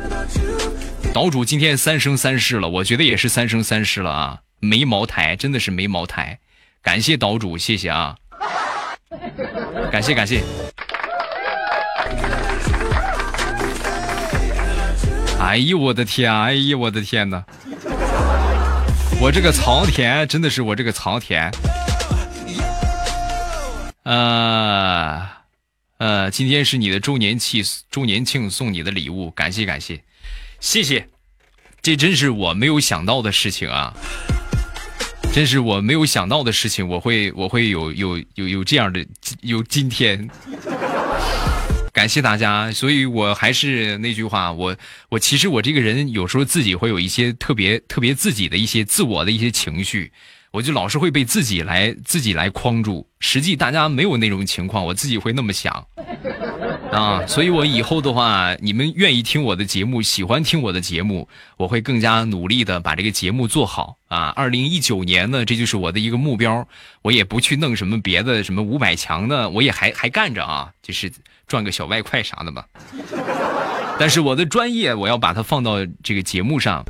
[1.14, 4.40] 岛主今天三生三世了，我觉得也是三生三世了啊！
[4.60, 6.40] 没茅台，真的是没茅台。
[6.82, 8.16] 感谢岛主，谢谢啊！
[9.90, 10.42] 感谢感谢。
[15.38, 16.32] 哎呦我的天！
[16.32, 17.42] 哎呦我的天呐！
[19.20, 21.50] 我这个苍天真的是我这个苍天。
[24.04, 25.28] 呃
[25.98, 30.02] 呃，今天是你的周年庆，周年庆送你的礼物，感谢感谢，
[30.58, 31.08] 谢谢。
[31.82, 33.92] 这真是我没有想到的事情啊！
[35.32, 39.04] 真是我没有想到的事情，我会我会有有有有这样的
[39.40, 40.28] 有今天，
[41.90, 42.70] 感谢大家。
[42.70, 44.76] 所以我还是那句话，我
[45.08, 50.12] 我其实我这个人有时候自己会有一些特别特别自己的一些自我的一些情绪，
[50.50, 53.08] 我就老是会被自己来自己来框住。
[53.18, 55.86] 实际大家没有那种情况，我自己会那么想。
[56.92, 64.28] 啊，所以我以后的话，你们愿意听我的节目，喜欢听我的节目，我会更加努力的把这个节目做好啊。
[64.36, 66.68] 二零一九年呢，这就是我的一个目标，
[67.00, 71.10] 我也不去弄什么别的，什么五百强的，我也还还干着啊，就是
[71.48, 72.66] 赚个小外快啥的吧。
[73.98, 76.84] 但是我的专业，我要把它放到这个节目上。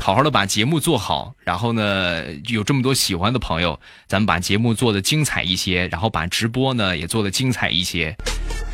[0.00, 8.16] 好好的把节目做好，然后呢，有这么多喜欢的朋友，咱们把节目做的精彩一些，然后把直播呢也做的精彩一些，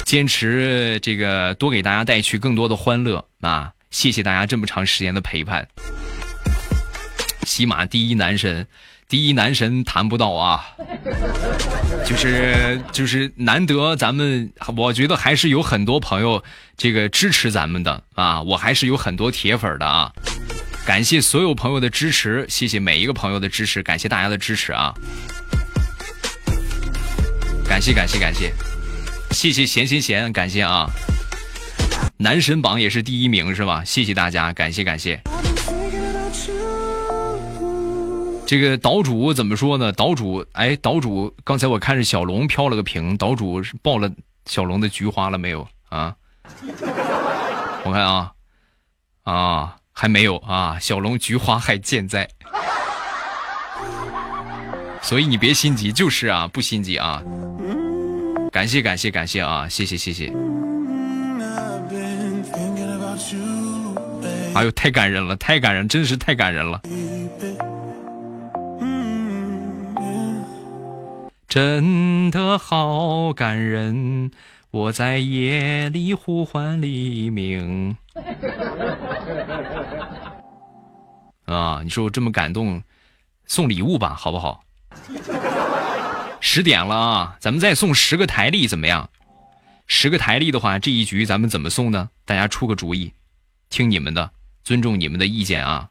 [0.05, 3.73] 坚持这个多给大家带去更多的欢乐啊！
[3.91, 5.67] 谢谢大家这么长时间的陪伴。
[7.45, 8.67] 喜马第一男神，
[9.09, 10.65] 第一男神谈不到啊，
[12.07, 16.43] 就是就是难得咱们，我觉得还是有很多朋友
[16.77, 20.13] 这个支持咱们的啊，我还是有很多铁粉的啊。
[20.85, 24.95] 感谢所有朋友的支持，谢谢每一个朋友的支持，感谢大家的支持啊！
[27.67, 28.53] 感谢感谢感，谢
[29.33, 30.87] 谢谢闲闲闲，感谢啊！
[32.19, 33.83] 男神榜也是第一名是吧？
[33.85, 35.21] 谢谢大家，感谢感谢。
[38.47, 39.91] 这个岛主怎么说呢？
[39.93, 44.11] 岛主，哎，岛主，刚才我看是小龙飘了个屏，岛主是爆了
[44.47, 46.15] 小龙的菊花了没有啊？
[47.85, 48.33] 我看啊，
[49.25, 49.77] 啊。
[49.95, 52.27] 还没有啊，小龙菊花还健在，
[55.03, 57.23] 所以你别心急，就是啊，不心急啊。
[58.53, 60.31] 感谢感谢感谢啊，谢谢谢谢。
[64.55, 66.83] 哎呦，太感人了，太感人，真是太感人了，
[71.49, 74.31] 真的好感人。
[74.71, 77.97] 我在夜里呼唤黎明。
[81.47, 82.83] 啊，你说我这么感动，
[83.47, 84.63] 送礼物吧，好不好？
[86.45, 89.09] 十点了啊，咱们再送十个台历怎么样？
[89.87, 92.11] 十个台历的话，这一局咱们怎么送呢？
[92.25, 93.13] 大家出个主意，
[93.71, 94.33] 听你们的，
[94.65, 95.89] 尊重你们的意见啊。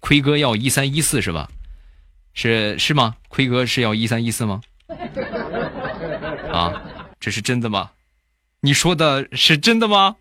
[0.00, 1.46] 奎哥要一三一四是吧？
[2.32, 3.16] 是是吗？
[3.28, 4.62] 奎哥是要一三一四吗？
[6.50, 6.72] 啊，
[7.20, 7.90] 这是真的吗？
[8.60, 10.16] 你说的是真的吗？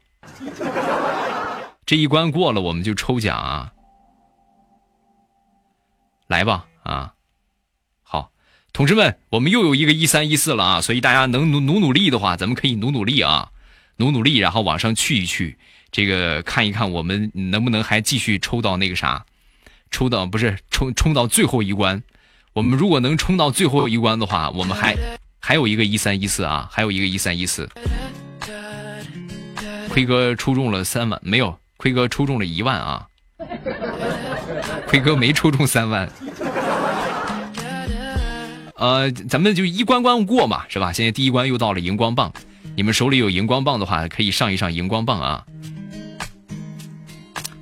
[1.85, 3.71] 这一关过了，我们就抽奖啊！
[6.27, 7.13] 来吧，啊，好，
[8.73, 10.81] 同志们，我们又有一个一三一四了啊！
[10.81, 13.49] 所以大家能努努努力的话，咱们可以努努力啊，
[13.97, 15.57] 努努力，然后往上去一去，
[15.91, 19.25] 这个看一看我们能不能还继续抽到那个啥，
[19.91, 22.01] 抽到不是冲冲到最后一关。
[22.53, 24.95] 我们如果能冲到最后一关的话，我们还
[25.39, 27.69] 还有一个一三一四啊，还有一个一三一四。
[29.89, 33.05] 奎哥抽中了三万，没有，奎哥抽中了一万啊！
[34.87, 36.09] 奎哥没抽中三万。
[38.81, 40.91] 呃，咱们就一关关过嘛，是吧？
[40.91, 42.33] 现在第一关又到了荧光棒，
[42.75, 45.45] 你们手里有荧光棒的话，可以上一上荧光棒啊。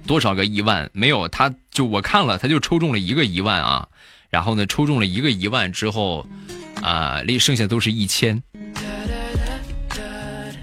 [0.07, 0.89] 多少个一万？
[0.93, 3.89] 没有，他就我看了，他就抽中了一个一万啊。
[4.29, 6.25] 然后呢，抽中了一个一万之后，
[6.81, 8.41] 啊，那剩下都是一千。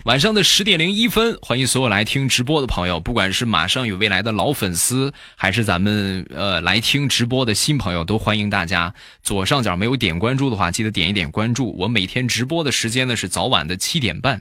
[0.07, 8.95] 晚上的十点零一分，欢迎所有来听直播的朋友，不管是马上有未来的老粉丝，还是咱们呃来听直播的新朋友，都欢迎大家。
[9.25, 11.77] 左上角没有点关注的话，记得点一点关注。
[11.77, 14.41] 我每天直播的时间呢是早晚的七点半，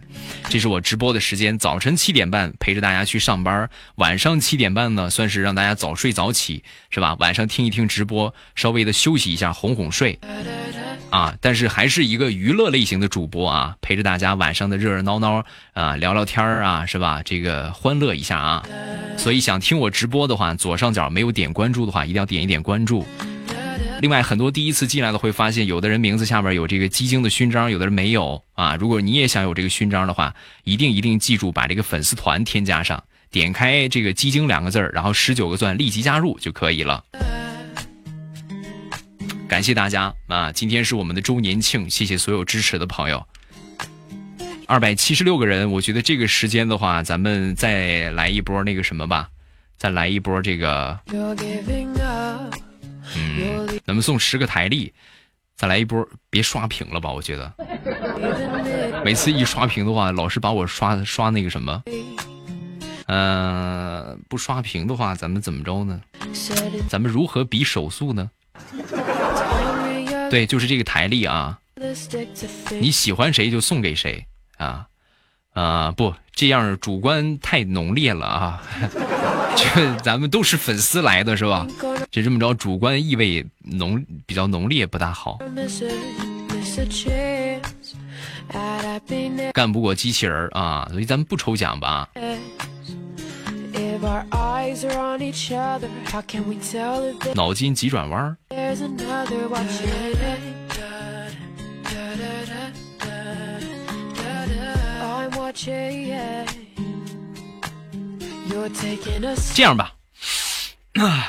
[0.49, 1.57] 这是我直播的时间。
[1.57, 7.15] 早晨七点半陪着大家去上班，晚上七点半呢算是让大家早睡早起，是吧？
[7.15, 10.19] 晚上听一听直播，稍微的休息一下，哄哄睡。
[11.11, 17.21] 啊，但是还是一个娱乐类型的主播啊，陪着大家晚上的热热闹闹啊，聊聊天儿啊，是吧？
[17.23, 18.63] 这个欢乐一下啊。
[19.17, 23.05] 所以想听我直播的话，左上角没有点关注的话，一定要点一点关注。
[24.01, 28.75] 另外，很多第一次进来的会发现，有的人名字下边有这个基金的勋章，有的人没有啊。
[28.75, 33.01] 如果你也想有这个勋章的话，一定一定记住把这个粉丝团添加上，
[33.31, 37.03] 点开这个基金两个字儿，然后十九个钻立即加入就可以了。
[39.47, 40.51] 感谢大家啊！
[40.51, 43.25] 今天是我们的周年庆，谢谢所有支持的朋友。
[44.67, 49.29] 二百七十六个人，我觉得这个时间的话，咱们再来一波那个什么吧，
[49.77, 50.99] 再来一波这个，
[53.15, 54.91] 嗯，咱们送十个台历，
[55.55, 57.11] 再来一波，别刷屏了吧？
[57.11, 57.53] 我觉得。
[59.03, 61.83] 每次一刷屏的话，老是把我刷刷那个什么，
[63.05, 66.01] 嗯，不刷屏的话，咱们怎么着呢？
[66.89, 68.31] 咱们如何比手速呢？
[70.31, 71.59] 对，就是这个台历啊，
[72.81, 74.25] 你喜欢谁就送给谁
[74.57, 74.87] 啊，
[75.53, 78.63] 啊不，这样主观太浓烈了啊，
[79.55, 81.67] 这咱们都是粉丝来的是吧？
[82.11, 85.39] 就这么着，主观意味浓比较浓烈不大好，
[89.53, 92.07] 干不过机器人啊，所以咱们不抽奖吧。
[97.33, 98.37] 脑筋急转弯。
[109.53, 109.93] 这样吧，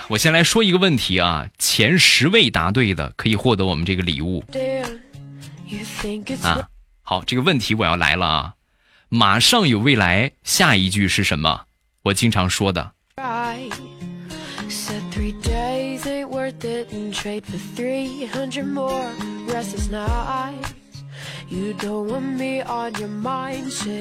[0.09, 4.45] 我先来说一个问题啊，前十位答对的可以获得我们这个礼物
[6.43, 6.69] 啊。
[7.03, 8.55] 好，这个问题我要来了啊，
[9.09, 11.63] 马上有未来，下一句是什么？
[12.03, 12.93] 我经常说的。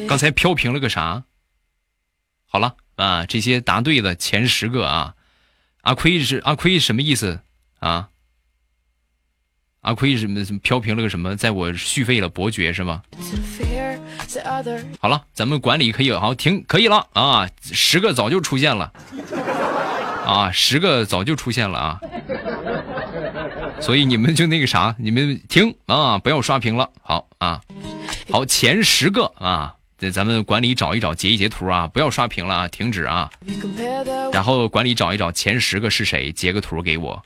[0.07, 1.23] 刚才飘屏了个啥？
[2.47, 5.15] 好了啊，这些答对的前十个啊。
[5.81, 7.41] 阿亏是阿亏什么意思
[7.79, 8.09] 啊？
[9.81, 11.35] 阿亏什么什么飘屏了个什么？
[11.35, 13.03] 在我续费了伯爵是吗？
[14.99, 17.47] 好了，咱们管理可以好停可以了啊！
[17.61, 18.91] 十个早就出现了
[20.25, 21.99] 啊，十个早就出现了啊！
[23.79, 26.89] 所以你们就那个啥，你们停啊，不要刷屏了。
[27.01, 27.61] 好啊，
[28.29, 29.75] 好前十个啊。
[29.97, 31.87] 这咱们管理找一找，截一截图啊！
[31.87, 33.31] 不要刷屏了啊，停止啊！
[34.33, 37.23] 然后管理找一找前十个是谁，截个图给我。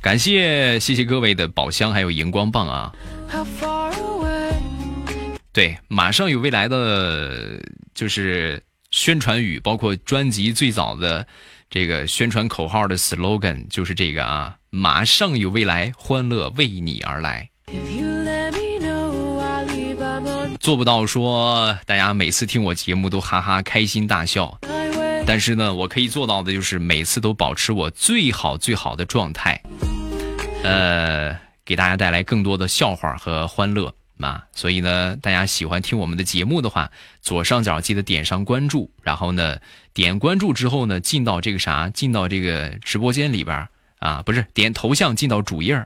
[0.00, 2.90] 感谢谢谢各位的宝箱还有荧光棒啊！
[5.52, 7.60] 对，马上有未来的
[7.94, 11.26] 就是宣传语，包括专辑最早的
[11.74, 14.54] 这个宣传口号的 slogan 就是这个啊！
[14.70, 17.50] 马上有未来，欢乐为你而来。
[20.60, 24.56] 做不到说大家每次听我节目都哈哈开心大笑，
[25.26, 29.60] 但是呢，我可以做到的就是每次都保持我最好最好的状态，
[30.62, 34.42] 呃，给大家带来更多的笑话和欢乐嘛。
[34.52, 39.58] 所以呢，大家喜欢听我们的节目的话，左上角记得点上关注，然后呢，
[39.92, 43.68] 点关注之后呢，进到这个啥，进到这个直播间里边。
[44.00, 45.82] 啊，不是点头像进到主页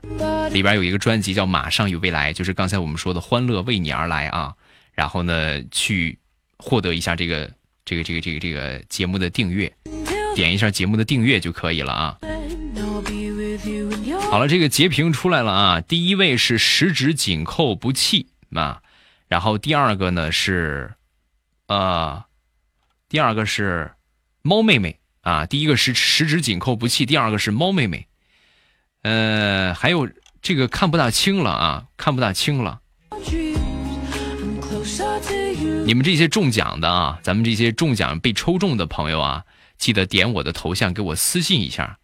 [0.51, 4.53] 里边有一个专辑叫《马上有未来》，就是刚才我们说的“欢乐为你而来”啊。
[4.91, 6.19] 然后呢，去
[6.57, 7.49] 获得一下这个
[7.85, 9.71] 这个这个这个这个节目的订阅，
[10.35, 12.17] 点一下节目的订阅就可以了啊。
[14.29, 15.81] 好了，这个截屏出来了啊。
[15.81, 18.81] 第一位是十指紧扣不弃啊，
[19.27, 20.93] 然后第二个呢是，
[21.67, 22.23] 呃，
[23.07, 23.91] 第二个是
[24.41, 25.45] 猫妹妹啊。
[25.45, 28.07] 第一个是十指紧扣不弃，第二个是猫妹妹。
[29.01, 30.09] 呃，还有
[30.41, 32.81] 这个看不大清了啊，看不大清了。
[35.85, 39.43] 你们这些中奖的啊，咱们这些中奖被抽中的朋友啊，
[39.77, 41.97] 记得点我的头像给我私信一下，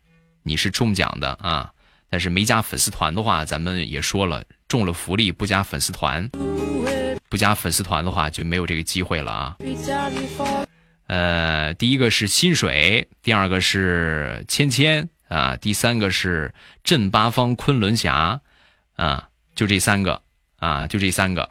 [0.46, 1.70] 你是中奖的啊。
[2.10, 6.30] 但是没加粉丝团的话，咱们也说了，中了福利不加粉丝团，
[7.28, 9.58] 不加粉丝团的话就没有这个机会了啊。
[11.08, 15.10] 呃，第一个是薪水，第二个是芊芊。
[15.28, 18.40] 啊，第三个是镇八方昆仑侠，
[18.96, 20.22] 啊，就这三个，
[20.58, 21.50] 啊，就这三个。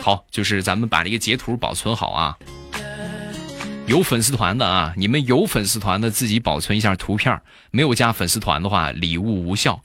[0.00, 2.38] 好，就是咱们把这个截图保存好啊。
[3.90, 7.36] 有粉丝团的啊，你们有粉丝团的自己保存一下图片，
[7.72, 9.82] 没有加粉丝团的话，礼物无效。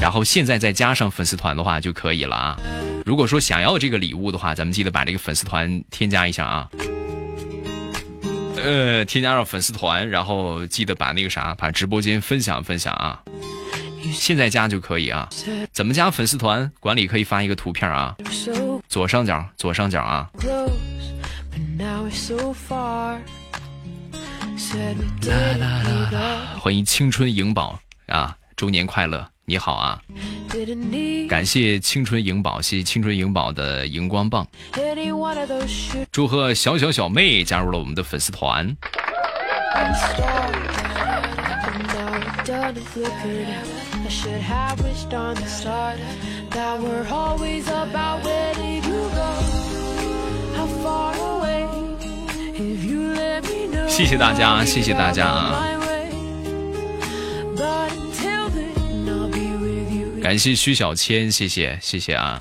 [0.00, 2.56] 然后现在再加上粉丝团的话就可以了啊。
[3.04, 6.68] 如果说想要这个礼物的话，咱们记得把这个粉丝团添加一下啊。
[8.62, 13.20] 呃，添加上粉丝团，然后记得把那个啥，把直播间分享分享啊！
[14.12, 15.28] 现在加就可以啊。
[15.72, 16.70] 怎么加粉丝团？
[16.78, 18.14] 管理可以发一个图片啊，
[18.88, 20.30] 左上角，左上角啊。
[26.58, 29.26] 欢迎青春颖宝啊，周年快乐！
[29.46, 30.00] 你好啊，
[31.28, 34.46] 感谢青春颖宝，谢谢青春颖宝的荧光棒。
[36.12, 38.76] 祝贺小小小妹加入了我们的粉丝团。
[53.90, 55.66] 谢谢大家，谢谢大家啊！
[60.22, 62.40] 感谢徐小千，谢谢谢谢啊！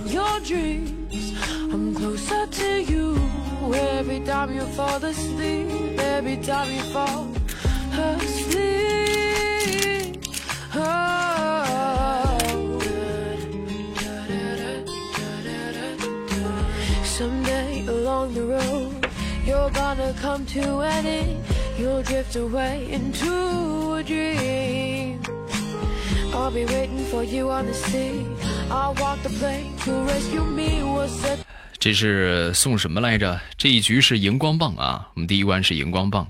[31.80, 33.40] 这是送什么来着？
[33.58, 35.10] 这一局是荧光棒啊！
[35.16, 36.28] 我们第一关是荧光棒，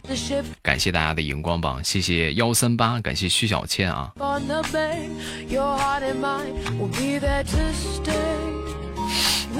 [0.61, 4.13] 感谢大家的荧光棒，谢谢幺三八，感谢徐小倩啊！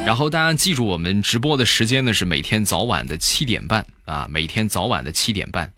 [0.05, 5.71] 然后大家记住，我们直播的时间呢是每天早晚的七点半啊，每天早晚的七点半。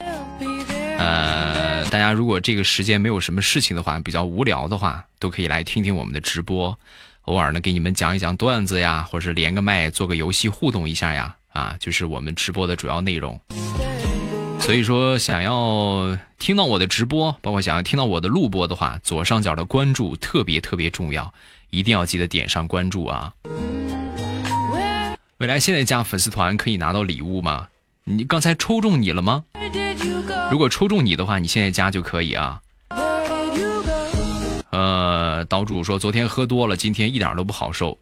[0.98, 6.78] 呃，大家如果这个时间没有什么事情的话，比较无聊的话，都可以来听听我们的直播，
[7.24, 13.38] 偶尔呢给你们讲一讲段子呀，或者是连个麦做个游戏互动一下呀，啊，就是我们直播的主要内容。
[14.60, 21.34] 所以说，想要听到我的直播，包括想要听到我的录播的话，左上角的关注特别特别重要，
[21.72, 23.34] 一定要记得点上关注啊！
[25.42, 27.68] 未来现在加粉丝团可以拿到礼物吗？
[28.04, 29.44] 你刚才抽中你了吗？
[30.52, 32.62] 如果抽中你的话，你现在加就可以啊。
[34.70, 37.98] 呃，岛主说昨天喝多了，今天一点都不好受。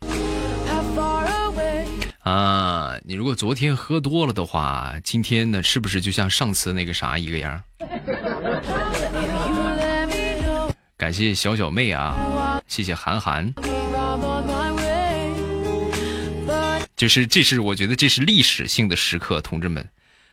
[2.23, 7.63] 啊，你如果昨天喝多了的话，今天呢是不是就像上次那个啥一个样？
[10.97, 13.53] 感谢小小妹啊，谢谢韩寒。
[16.99, 19.87] 就是这是我觉得这是历史性的时刻，同志们，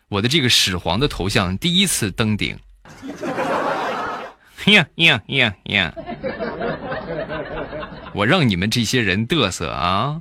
[0.08, 2.58] 我的这个始皇的头像第一次登顶。
[4.66, 5.94] 呀呀呀呀！
[8.12, 10.20] 我让你们这些人嘚瑟啊！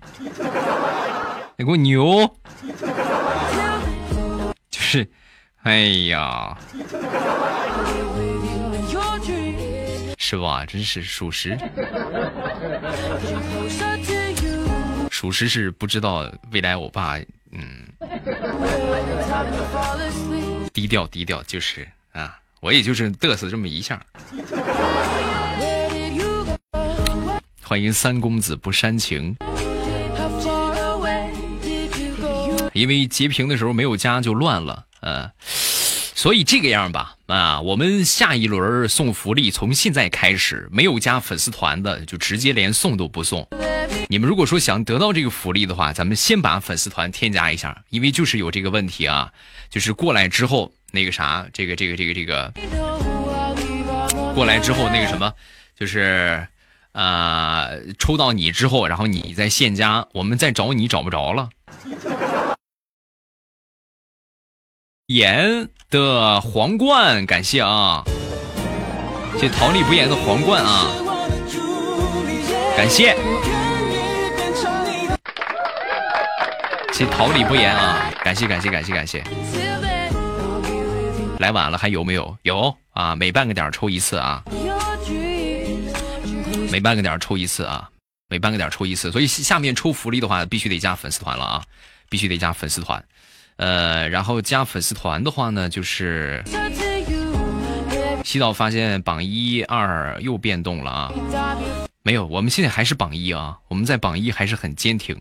[1.58, 2.32] 你给我牛！
[4.70, 5.10] 就是，
[5.64, 6.56] 哎呀，
[10.20, 10.64] 是吧？
[10.64, 11.58] 真是属实，
[15.26, 17.18] 属实是不知道未来我爸，
[17.52, 17.88] 嗯，
[20.72, 24.00] 低调低调，就是啊，我也就是嘚瑟这么一下。
[27.64, 29.36] 欢迎三公子不煽情。
[32.74, 35.32] 因为截屏的时候没有加就乱了，呃，
[36.16, 43.46] 所以这个样吧，啊，我们下一轮送福利从现在开始，没有加粉丝团的就直接连送都不送。
[44.08, 49.30] 你们如果说想得到这个福利的话，咱们先把粉丝团添加一下，因为就是有这个问题啊，
[49.70, 52.54] 就是过来之后那个啥，这个这个这个这个，
[54.34, 55.34] 过来之后那个什么，
[55.78, 56.48] 就是
[56.94, 57.68] 啊，
[58.00, 61.50] 抽到你之后，然后你再现加，我们再找你找不着了。
[65.08, 68.04] 言的皇冠，感谢啊！
[69.40, 70.88] 谢桃李不言的皇冠啊！
[72.76, 73.16] 感谢，
[76.92, 78.12] 谢桃李不言啊！
[78.24, 79.24] 感谢感谢感谢感谢！
[81.38, 82.36] 来晚了还有没有？
[82.42, 84.44] 有啊，每半个点抽一次啊！
[86.72, 87.88] 每半个点抽一次啊！
[88.28, 91.64] 每半个点抽一次，所以下面抽福利的话，必须得加粉丝团了啊！
[92.10, 93.04] 必须得加粉丝团。
[93.58, 96.44] 呃，然后加粉丝团的话呢，就是
[98.24, 101.14] 洗澡发现榜一二又变动了啊，
[102.04, 105.20] 没有，我们现在还是榜一啊，我们在榜一还是很坚挺。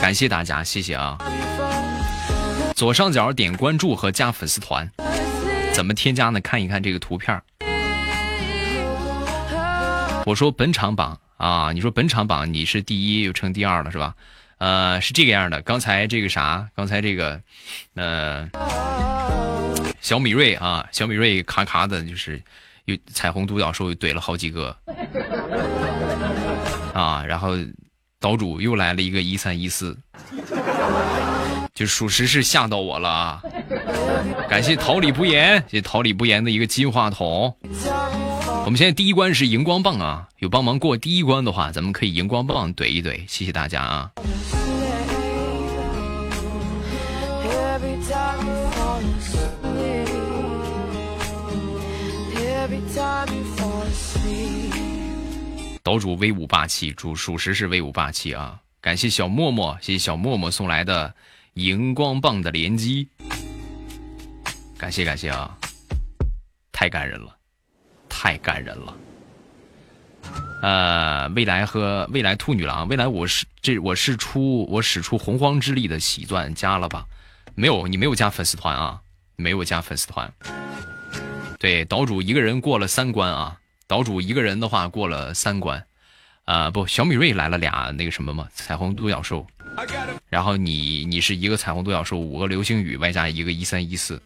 [0.00, 1.16] 感谢大家，谢谢啊。
[2.74, 4.90] 左上角点关注和加粉丝团，
[5.72, 6.40] 怎么添加呢？
[6.40, 7.40] 看一看这个图片。
[10.26, 14.14] 我说本场榜啊，你说本场榜你是第一又成第二了是吧？
[14.62, 15.60] 呃，是这个样的。
[15.62, 16.68] 刚才这个啥？
[16.76, 17.40] 刚才这个，
[17.96, 18.48] 呃，
[20.00, 22.40] 小米瑞啊，小米瑞咔咔的，就是
[22.84, 24.76] 有彩虹独角兽怼了好几个
[26.94, 27.24] 啊。
[27.26, 27.56] 然后
[28.20, 29.98] 岛主又来了一个一三一四，
[31.74, 33.42] 就属实是吓到我了啊！
[34.48, 37.52] 感谢桃李不言，谢谢桃李不言的一个金话筒。
[38.64, 44.12] 我们现在第一关是荧光棒啊，有帮忙过第一关的话，咱们可以荧光棒怼一怼，谢谢大家啊。
[55.82, 58.58] 岛主威武霸气，主属实是威武霸气啊！
[58.80, 61.12] 感谢小默默，谢谢小默默送来的
[61.54, 63.08] 荧光棒的连击，
[64.78, 65.58] 感谢感谢啊，
[66.70, 67.41] 太感人了。
[68.14, 68.94] 太感人了，
[70.62, 77.06] 呃，未来和未来兔女郎，未来我是这我是出我使出洪荒之力的喜钻加了吧？
[77.54, 79.00] 没有，你没有加粉丝团啊？
[79.36, 80.30] 没有加粉丝团。
[81.58, 83.56] 对，岛主一个人过了三关啊！
[83.86, 85.84] 岛主一个人的话过了三关，
[86.44, 89.46] 啊不，小米瑞来了俩那个什么嘛，彩虹独角兽，
[90.28, 94.20] 然后你你是一个彩虹独角兽，五个流星雨，外加一个一三一四。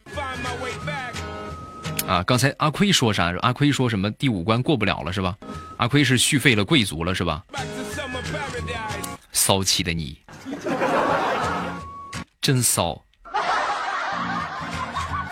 [2.07, 3.35] 啊，刚才阿奎说啥？
[3.41, 4.11] 阿奎说什么？
[4.13, 5.37] 第五关过不了了是吧？
[5.77, 7.43] 阿奎是续费了贵族了是吧？
[9.33, 10.19] 骚气的你，
[12.41, 13.03] 真骚。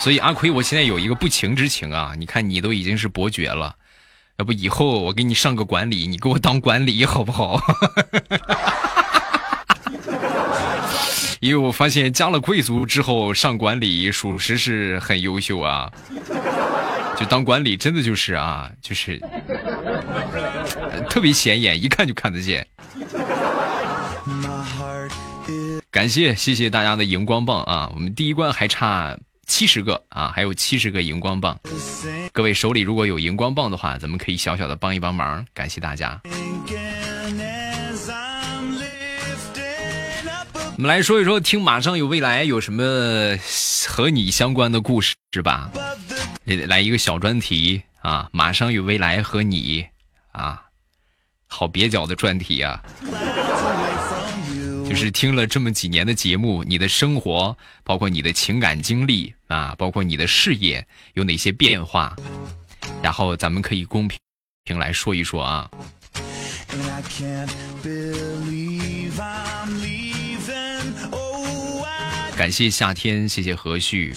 [0.00, 2.12] 所以阿奎，我现在有一个不情之请啊！
[2.18, 3.74] 你看你都已经是伯爵了，
[4.36, 7.58] 要不以后我给你上个管理，你给我当管理好不好？
[11.44, 15.92] 因为我发现加了贵族之后上管理，属实是很优秀啊。
[17.18, 19.20] 就当管理真的就是啊，就是
[21.10, 22.66] 特别显眼，一看就看得见。
[25.90, 27.90] 感谢谢谢大家的荧光棒啊！
[27.94, 29.14] 我们第一关还差
[29.46, 31.60] 七十个啊，还有七十个荧光棒。
[32.32, 36.18] 各位手里如果有荧光棒的话，咱们可以小小的帮一帮忙，感谢大家。
[40.76, 43.38] 我们来说一说，听马上有未来有什么
[43.88, 45.70] 和你相关的故事是吧？
[46.44, 48.28] 来一个小专题啊！
[48.32, 49.86] 马上有未来和你
[50.32, 50.60] 啊，
[51.46, 52.82] 好蹩脚的专题啊！
[54.88, 62.16] 就是听了这么几年的节目，你的生活，包括你的情感经历啊，包括你的事业有哪些变化，
[63.00, 64.18] 然后咱们可以公平
[64.64, 65.70] 平来说一说啊。
[72.36, 74.14] 感谢夏天，谢谢何旭，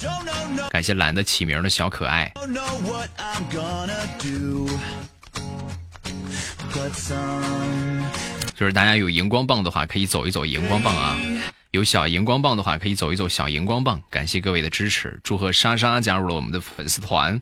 [0.69, 2.31] 感谢懒得起名的小可爱。
[8.55, 11.15] 就是大家有荧光棒的话，可以走一走荧光棒啊；
[11.71, 14.01] 有小荧光棒的话，可以走一走小荧光棒。
[14.09, 17.39] 感谢各位的支持，祝贺莎莎加入了我们的粉丝团。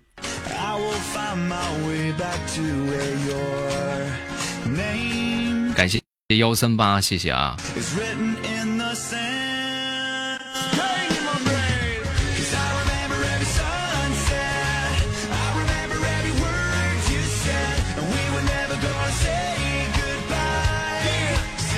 [5.73, 6.01] 感谢
[6.37, 7.55] 幺三八，谢谢啊。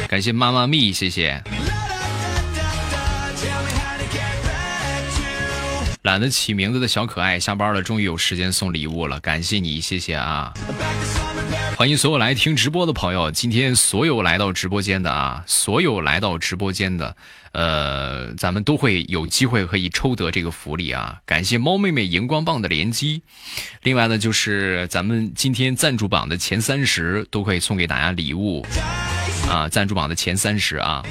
[0.08, 1.44] 感谢妈妈咪，谢谢。
[6.04, 10.54] 懒得起名字的小可爱，下班了，终于有时间送礼物了，感谢你，谢谢啊！
[11.76, 17.14] 欢迎所有来听直播的朋友，今天所有来到直播间的啊，所有来到直播间的，
[17.52, 21.20] 呃，咱们都会有机会可以抽得这个福利啊！
[21.26, 23.22] 感谢猫妹妹荧光棒的连击，
[23.84, 28.66] 另外呢，就是咱们今天赞助榜的前三十都可以送给大家礼物。
[29.50, 31.04] 啊，赞助榜的前三十啊，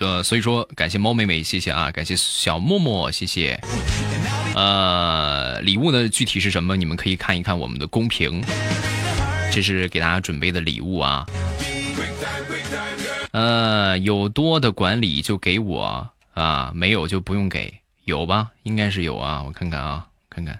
[0.00, 3.60] 呃，所以说感谢猫妹妹，谢谢啊，感谢小默默，谢谢。
[4.54, 6.76] 呃，礼物呢，具体是什么？
[6.76, 8.42] 你们可以看一看我们的公屏，
[9.52, 11.24] 这是给大家准备的礼物啊。
[13.30, 17.72] 呃，有多的管理就给我啊，没有就不用给，
[18.04, 18.48] 有吧？
[18.64, 20.58] 应该是有啊，我看看啊，看看。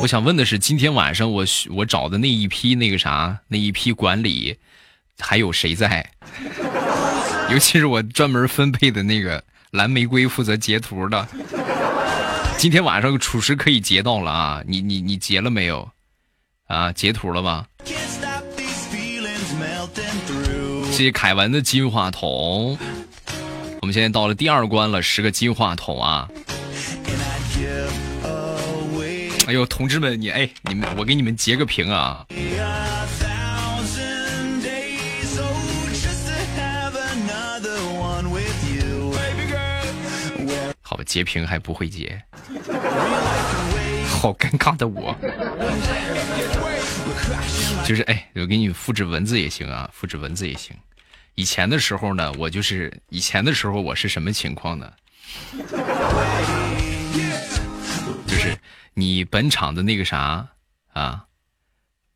[0.00, 4.56] 我想问的是，今天晚上我我找的那一批那个啥那一批管理，
[5.18, 6.10] 还有谁在？
[7.50, 11.28] 尤其是我专门分配的那个蓝玫瑰负责截图的，
[12.58, 14.62] 今天晚上属实可以截到了啊！
[14.66, 15.88] 你你你截了没有？
[16.66, 17.64] 啊，截图了吗？
[20.90, 22.76] 谢谢凯文的金话筒。
[23.86, 26.28] 我们现在到了第二关了，十个金话筒啊！
[29.46, 32.26] 哎呦，同志们，你哎，你们，我给你们截个屏啊！
[40.82, 42.20] 好吧，截屏还不会截，
[44.08, 45.14] 好尴尬的我。
[47.84, 50.74] 就是哎，我给你复制文字也行啊，复制文字也行。
[51.36, 54.90] 以前的时候呢，我就是以前的时候，我是什么情况呢？
[58.26, 58.56] 就是
[58.94, 60.48] 你本场的那个啥
[60.94, 61.24] 啊，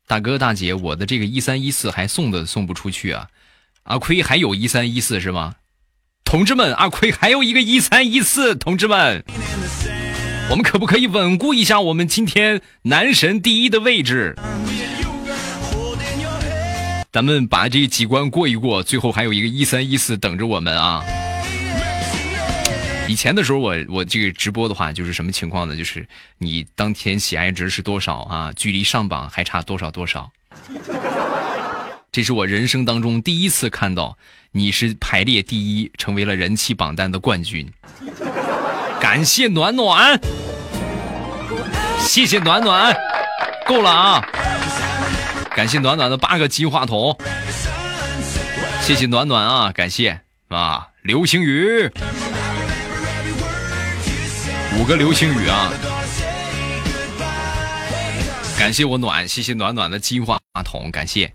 [0.07, 3.29] 大哥大姐，我的这个一三一四还送的送不出去啊！
[3.83, 5.53] 阿亏还有一三一四是吗？
[6.23, 9.23] 同志们，阿亏还有一个一三一四，同志们，
[10.49, 14.35] 我们可不可以稳固一下我们今天男神第一的位置？
[17.11, 21.03] 咱们把这几关过一过，最后还有一个一三一四等着我们啊！
[23.05, 25.75] 以前的时候，我我这个直播的话，就是什么情况呢？
[25.75, 26.07] 就是
[26.37, 28.53] 你当天喜爱值是多少啊？
[28.55, 30.31] 距离上榜还差多少多少？
[32.13, 34.17] 这是我人生当中第一次看到
[34.53, 37.69] 你是排列第一，成为了人气榜单的冠军。
[39.01, 40.17] 感谢暖暖，
[41.99, 42.95] 谢谢暖暖，
[43.67, 44.25] 够了啊！
[45.53, 47.15] 感谢暖暖的八个金话筒，
[48.81, 49.71] 谢谢暖暖啊！
[49.73, 51.91] 感谢啊，流星雨，
[54.77, 55.71] 五个流星雨啊！
[58.57, 61.31] 感谢我暖，谢谢暖暖的金话筒，感谢。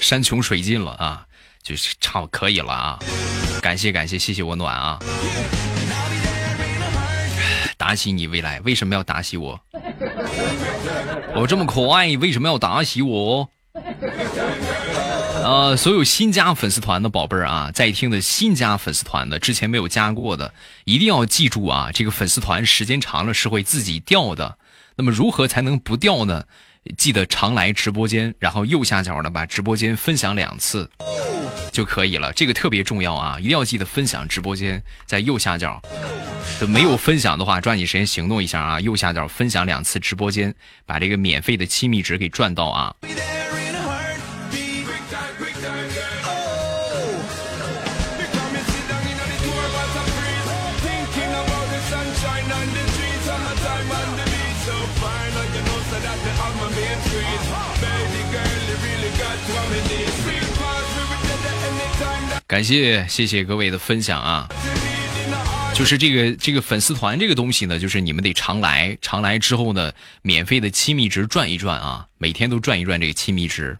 [0.00, 1.26] 山穷水尽了啊，
[1.62, 2.98] 就是差可以了啊！
[3.60, 4.98] 感谢感谢，谢谢我暖啊！
[7.76, 9.60] 打起你未来，为什么要打起我？
[11.34, 13.48] 我 这么可爱，为什么要打起我？
[15.42, 20.52] 呃，所有新加粉丝团的宝贝儿啊，在听的新加粉丝团的，之前没有加过的，
[20.84, 24.58] 一定要记住啊，这个粉丝团时间长了是会自己掉的。
[24.96, 26.44] 那么如何才能不掉呢？
[26.96, 30.90] 记得常来直播间，然后右下角呢把直播间分享两次
[31.72, 32.32] 就可以了。
[32.32, 35.82] 这个特别重要啊，一定要记得分享直播间，在右下角。
[36.68, 38.80] 没有分享的话，抓紧时间行动一下啊！
[38.80, 40.54] 右下角分享两次直播间，
[40.86, 42.94] 把这个免费的亲密值给赚到啊！
[62.52, 64.46] 感谢谢谢各位的分享啊！
[65.72, 69.90] 就是这个这个粉丝团这个东西呢，就是你们得常来，常来之后呢，
[70.20, 73.74] 免费的亲密值转一转啊，每天都转一转这个亲密值，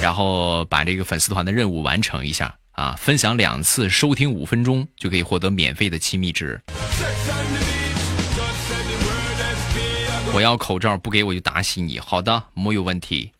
[0.00, 6.58] 然后把这个粉丝团的任务完成一下啊，分享两次，收听五分钟就可以获得免费的亲密值。
[10.32, 11.98] 我要口罩，不给我就打死你。
[11.98, 13.30] 好的，没有问题。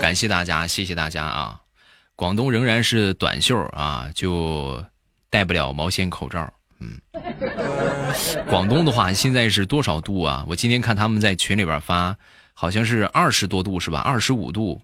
[0.00, 1.60] 感谢大家，谢谢大家啊！
[2.16, 4.82] 广东仍然是短袖啊，就
[5.28, 6.50] 戴不了毛线口罩。
[6.80, 6.98] 嗯，
[8.48, 10.44] 广东的话现在是多少度啊？
[10.48, 12.16] 我今天看他们在群里边发，
[12.54, 14.00] 好像是二十多度是吧？
[14.00, 14.80] 二十五度，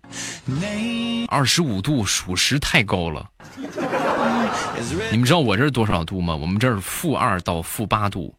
[1.28, 3.26] 二十五度属实太高了。
[5.10, 6.36] 你们知道我这是多少度吗？
[6.36, 8.34] 我们这儿负二到负八度。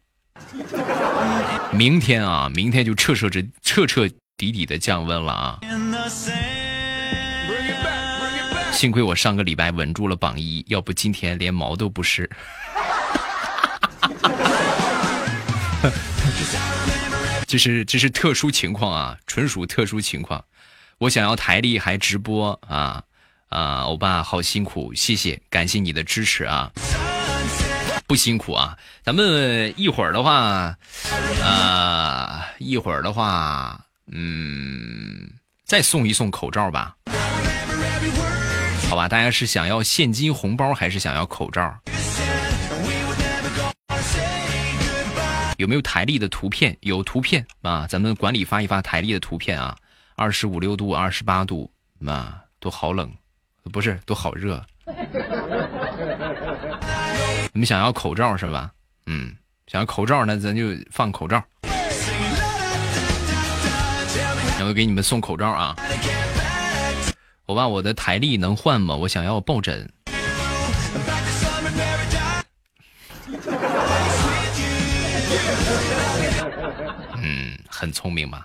[1.72, 5.60] 明天啊，明天就彻彻彻彻彻底底的降温了啊！
[8.72, 12.30] 幸亏我上个礼拜稳住了榜一，要不今天连毛都不是。
[17.48, 20.44] 这是这是特殊情况啊，纯属特殊情况。
[20.98, 23.03] 我想要台历还直播啊
[23.50, 23.82] 啊！
[23.82, 26.72] 欧巴好辛苦，谢谢，感谢你的支持啊！
[28.08, 30.75] 不辛苦啊，咱们一会儿的话，
[31.43, 33.80] 呃，一会儿的话，
[34.11, 35.30] 嗯，
[35.64, 36.95] 再送一送口罩吧，
[38.90, 39.08] 好吧？
[39.08, 41.72] 大家是想要现金红包还是想要口罩？
[45.58, 46.75] 有没有台历的图片？
[46.82, 49.77] 有图片啊，咱们管理发一发台历的图片啊，
[50.16, 51.72] 二十五六度、二十八度，
[52.08, 53.14] 啊，都好冷，
[53.72, 54.66] 不是，都好热。
[57.53, 58.72] 你们想要口罩是吧？
[59.08, 59.35] 嗯，
[59.67, 61.43] 想要口罩那咱就放口罩，
[64.58, 65.75] 然后给你们送口罩啊！
[67.45, 68.95] 我把我的台历能换吗？
[68.95, 69.88] 我想要抱枕。
[77.22, 78.43] 嗯，很聪明嘛。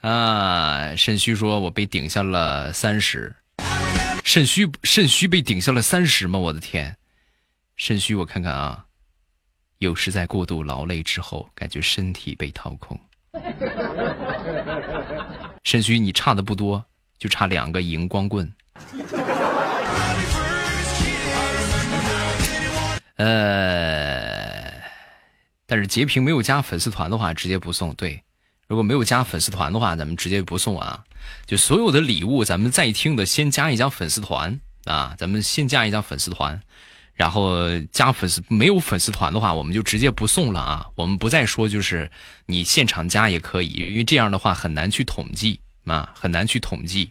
[0.00, 3.34] 啊，肾虚说我被顶下了三十。
[4.24, 6.38] 肾虚，肾虚被顶下了三十吗？
[6.38, 6.96] 我的天，
[7.78, 8.84] 肾虚，我看看啊，
[9.78, 12.98] 有时在过度劳累之后，感觉身体被掏空。
[15.62, 16.84] 肾虚，你差的不多，
[17.18, 18.52] 就差两个荧光棍。
[23.14, 24.72] 呃，
[25.64, 27.94] 但是截屏没有加粉丝团的话，直接不送。
[27.94, 28.20] 对，
[28.66, 31.04] 如果没有加粉丝团的话，咱们直接不送啊。
[31.46, 36.60] 就所有的礼物，咱们在听的先加一加粉丝团啊，咱们先加一加粉丝团，
[37.18, 40.86] 然后加粉丝没有粉丝团的话，我们就直接不送了啊。
[40.94, 42.08] 我们不再说就是
[42.46, 47.10] 你现场加也可以，因为这样的话很难去统计啊，很难去统计。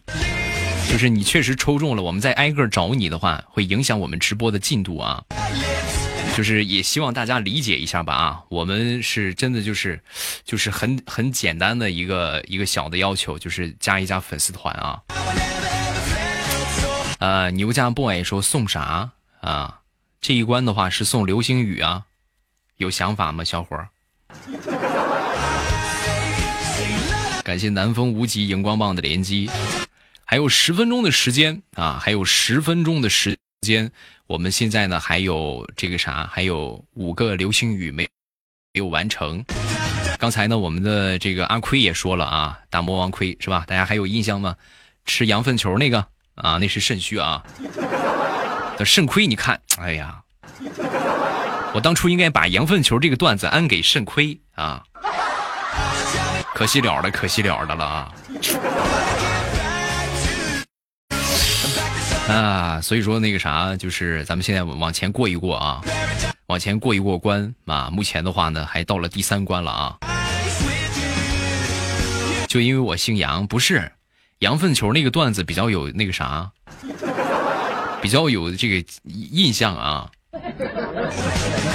[0.90, 5.22] 就是你确实抽中了，我们再挨个找你的话，会影响我们直播的进度啊。
[6.34, 10.00] 就是也希望大家理解一下吧啊，我们是真的就是，
[10.42, 15.02] 就是很很简单的一个一个小的要求，就是加一加粉丝团啊。
[17.18, 19.10] 呃，牛家 boy 说送啥
[19.42, 19.77] 啊？
[20.20, 22.04] 这一关的话是送流星雨啊，
[22.76, 23.88] 有想法吗，小伙儿？
[27.44, 29.48] 感谢南风无极荧光棒的连击，
[30.24, 33.90] 还有十分钟的时间啊，还有十分钟的时间。
[34.26, 38.02] 我们现在呢还有这个啥，还有五个流星雨没
[38.74, 39.42] 没有完成。
[40.18, 43.64] 刚才呢，我们的这个阿亏也说了啊，大魔王亏是吧？
[43.66, 44.54] 大家还有印象吗？
[45.06, 47.42] 吃羊粪球那个啊，那是肾虚啊。
[48.78, 50.20] 的肾亏，你看，哎呀，
[51.74, 54.84] 我当初应该把羊粪球这个段子安给肾亏啊，
[56.54, 58.14] 可惜了的，可惜了的了啊。
[62.28, 65.80] 啊，所以说那个啥，就是咱们现在往前过一过啊，
[66.46, 67.90] 往前过一过关啊。
[67.90, 69.96] 目前的话呢，还到了第三关了啊。
[72.46, 73.90] 就因为我姓杨，不是
[74.38, 76.48] 羊粪球那个段子比较有那个啥，
[78.00, 80.10] 比较有这个印象啊。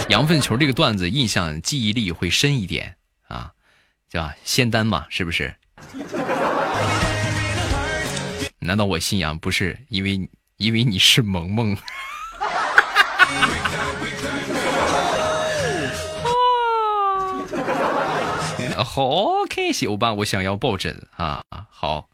[0.10, 2.96] 羊粪球这个段子印象记忆力会深一点
[3.28, 3.52] 啊，
[4.12, 4.36] 对吧？
[4.44, 5.54] 仙丹嘛，是不是？
[8.60, 10.30] 难道我信仰不是因为？
[10.58, 11.76] 因为你是萌萌，
[18.78, 19.90] 好开心！
[19.90, 21.44] 欧巴，我想要抱枕啊！
[21.70, 22.08] 好，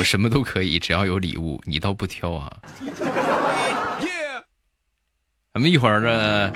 [0.00, 2.50] 我什么都可以，只要有礼物，你倒不挑啊！
[5.52, 6.50] 咱们一会儿呢？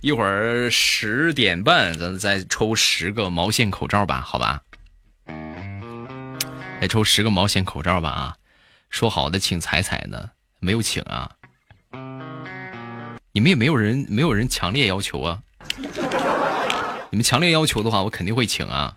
[0.00, 4.62] 一会儿十点半，咱再抽十个毛线口罩吧，好吧？
[6.80, 8.36] 再抽十个毛线口罩吧啊！
[8.90, 11.28] 说好的请彩彩呢，没有请啊。
[13.32, 15.42] 你们也没有人，没有人强烈要求啊。
[17.10, 18.96] 你们强烈要求的话，我肯定会请啊。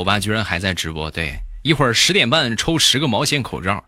[0.00, 3.84] 我爸居然还在直播，对，一会儿十点半抽十个毛线口罩，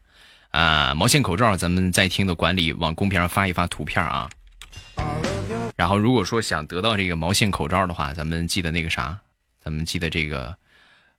[0.50, 4.28] 啊，毛线口罩，咱们在听的管理往公屏上发一发图片啊。
[5.74, 9.18] 然后如果说想得到这个毛线口罩的话，咱们记得那个啥，
[9.64, 10.54] 咱们记得这个，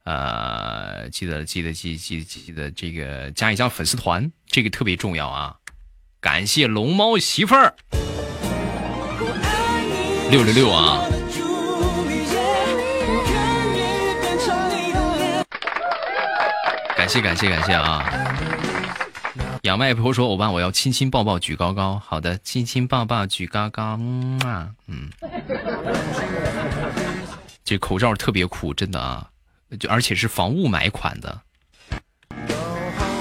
[0.03, 5.55] 呃，记得记得记记记得这个加一加粉丝团，这个特别重要啊。
[6.21, 7.73] 感谢龙猫媳妇儿，
[10.29, 11.03] 六六六啊。
[17.03, 18.09] 感谢感谢感谢啊！
[19.63, 23.99] 杨外婆说：“欧巴，我要亲亲抱抱举高高。”好的，亲亲抱抱举高高
[24.45, 24.69] 啊！
[24.87, 25.09] 嗯，
[27.65, 29.27] 这口罩特别酷，真的啊，
[29.77, 31.41] 就而且是防雾霾款的。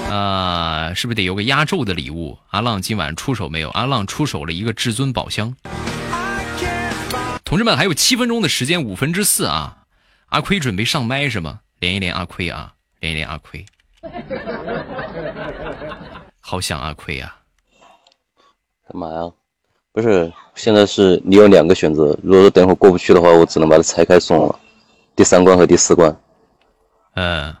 [0.09, 2.39] 啊，是不是得有个压轴的礼物？
[2.51, 3.69] 阿浪今晚出手没有？
[3.71, 5.53] 阿浪出手了一个至尊宝箱。
[7.43, 9.79] 同志们，还有七分钟的时间，五分之四啊！
[10.27, 11.59] 阿亏准备上麦是吗？
[11.81, 12.71] 连一连阿亏啊！
[13.01, 13.65] 连一连阿亏。
[16.39, 17.35] 好想阿奎呀！
[18.87, 19.31] 干嘛呀？
[19.91, 22.17] 不是，现在是你有两个选择。
[22.23, 24.59] 如果说等会过不去的话，我只能把它拆开送了。
[25.15, 26.15] 第三关和第四关。
[27.13, 27.55] 嗯，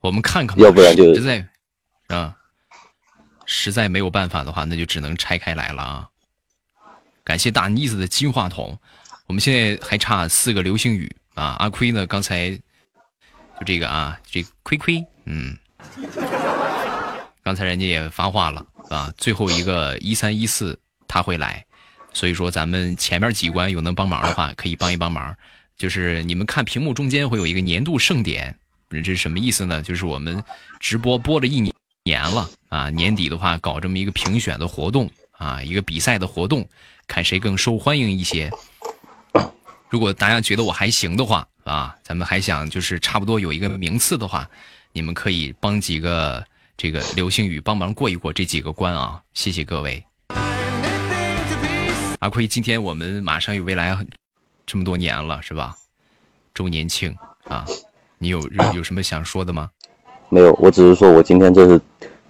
[0.00, 0.58] 我们看看。
[0.58, 1.46] 要不然就实在
[2.08, 2.36] 啊，
[3.46, 6.08] 实在没有办法的话，那就只能拆开来了啊！
[7.24, 8.78] 感谢大妮子的金话筒。
[9.26, 11.56] 我们现在还差四个流星雨啊！
[11.58, 12.06] 阿亏呢？
[12.06, 15.56] 刚才就这个啊，这亏亏，嗯。
[17.42, 20.78] 刚才人家也发话了啊，最后一个一三一四
[21.08, 21.64] 他会来，
[22.12, 25.34] 所以说咱们前面几关有能帮忙的话，可以帮一帮忙。
[25.76, 28.54] 就是你们看屏幕中间会有一个年度盛典，
[28.90, 29.82] 这是什么意思呢？
[29.82, 30.44] 就是我们
[30.78, 36.68] 直播播了一年年了啊，年底的话搞这么一个评选的活动啊，一个比赛的活动，
[37.06, 38.50] 看谁更受欢迎一些。
[39.88, 44.48] 如果大家觉得我还行的话啊，咱们还想就是差不多有一个名次的话。
[44.92, 46.44] 你们可以帮几个
[46.76, 49.22] 这个流星雨帮忙过一过这几个关啊！
[49.34, 50.04] 谢谢各位。
[52.18, 53.96] 阿奎，今天我们马上有未来
[54.66, 55.76] 这么多年了，是吧？
[56.52, 57.64] 周年庆啊，
[58.18, 58.40] 你有
[58.74, 59.70] 有什么想说的吗？
[60.28, 61.80] 没有，我只是说我今天这是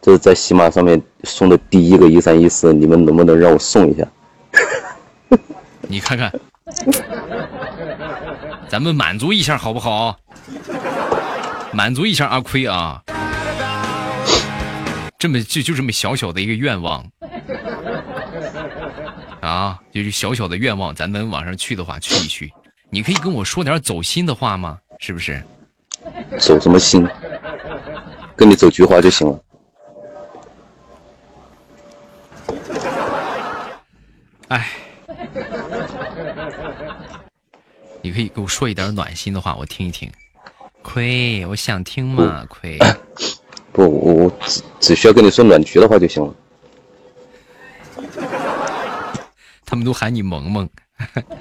[0.03, 4.07] 这是在喜马上面送的第一个一三一四，你们能不能让我送一下？
[5.89, 6.31] 你看看，
[8.69, 10.19] 咱们满足一下好不好？
[11.73, 13.03] 满足一下阿亏啊！
[15.19, 17.05] 这么就就这么小小的一个愿望
[19.41, 22.53] 啊，就是小小的愿望，咱能往上去的话去一去。
[22.89, 24.79] 你可以跟我说点走心的话吗？
[24.99, 25.43] 是不是？
[26.39, 27.07] 走什么心？
[28.35, 29.41] 跟你走菊花就行了。
[34.49, 34.69] 哎，
[38.03, 40.11] 你可以给我说一点暖心的话，我听一听。
[40.93, 42.77] 亏，我想听嘛，亏。
[43.73, 46.35] 不，我我只只需要跟你说暖局的话就行了。
[49.65, 50.69] 他们都喊你萌萌，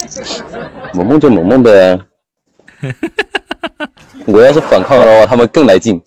[0.93, 1.99] 萌萌就萌萌呗。
[4.27, 5.99] 我要是反抗的话，他们更来劲。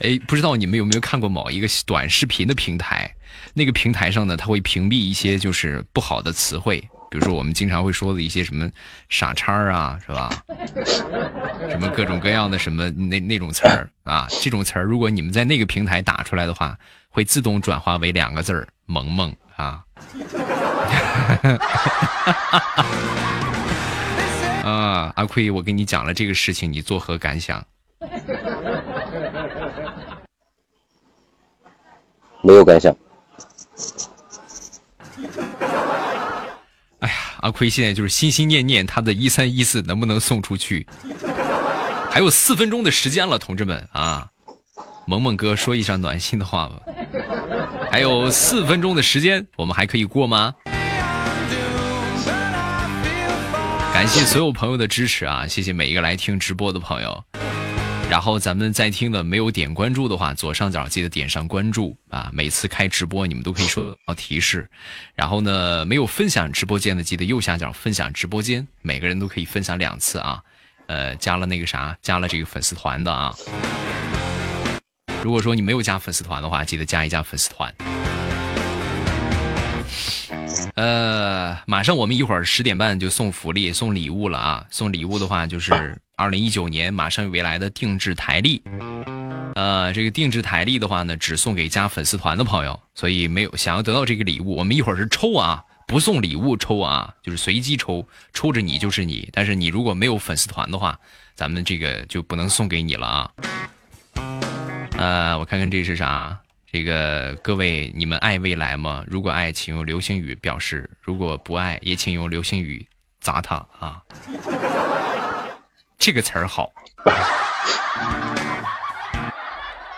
[0.00, 3.14] 哎，不知道你们有没有看过某一个短视频的平台？
[3.52, 8.70] 那个平台上呢，它会屏蔽一些就是不好的词汇，比如说我们经常会说的一些什么
[9.08, 10.28] 傻叉啊，是吧？
[11.70, 16.78] 什么各种各样的什么那那种词儿啊，这种词儿，如果你们在那个平台打出来的话，
[17.08, 19.82] 会自动转化为两个字儿“萌萌”啊。
[24.62, 27.64] 啊，阿奎，我跟你讲了这个事情，你作何感想？
[32.42, 32.94] 没有感想。
[37.46, 40.84] 阿奎现在就是心心念念他的一三一四能不能送出去？
[42.10, 44.26] 还有四分钟的时间了，同志们啊！
[45.06, 46.80] 萌萌哥说一声暖心的话吧。
[47.88, 50.52] 还有四分钟的时间，我们还可以过吗？
[53.94, 55.46] 感谢所有朋友的支持啊！
[55.46, 57.22] 谢谢每一个来听直播的朋友。
[58.08, 62.30] 然后咱们在听的没有点关注的话，左上角记得点上关注啊！
[62.32, 64.70] 每次开直播你们都可以收到提示。
[65.14, 70.40] 然后呢，没有分享直播间的记得右下角分享直播间，每个人都可以分享两次啊。
[70.86, 73.34] 呃，加了那个啥，加了这个粉丝团的啊。
[75.20, 77.74] 如果说你没有加粉丝团的话，记得加一加粉丝团。
[80.76, 84.66] 呃，马上我们一会儿十点半就送福利、送礼物了啊！
[84.70, 88.62] 送礼物的话就是 二零一九年马上未来的定制台历。
[89.54, 99.30] 呃，这个定制台历的话呢，只送给加粉丝团的朋友，所以没有想要得到这个礼物，我们一会儿是抽啊，不送礼物抽啊，就是随机抽，抽着你就是你。
[99.32, 100.98] 但是你如果没有粉丝团的话，
[101.34, 103.30] 咱们这个就不能送给你了啊。
[104.98, 106.38] 呃，我看看这是啥。
[106.70, 109.04] 这个各位，你们爱未来吗？
[109.06, 112.86] 如果爱，请用流星雨表示；如果不爱，也请用流星雨
[113.20, 114.02] 砸他啊！
[115.96, 116.70] 这个词儿好。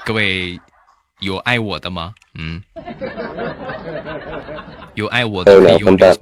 [0.04, 0.60] 各位
[1.20, 2.14] 有爱我的吗？
[2.34, 2.62] 嗯，
[4.94, 6.16] 有爱我的可以用这。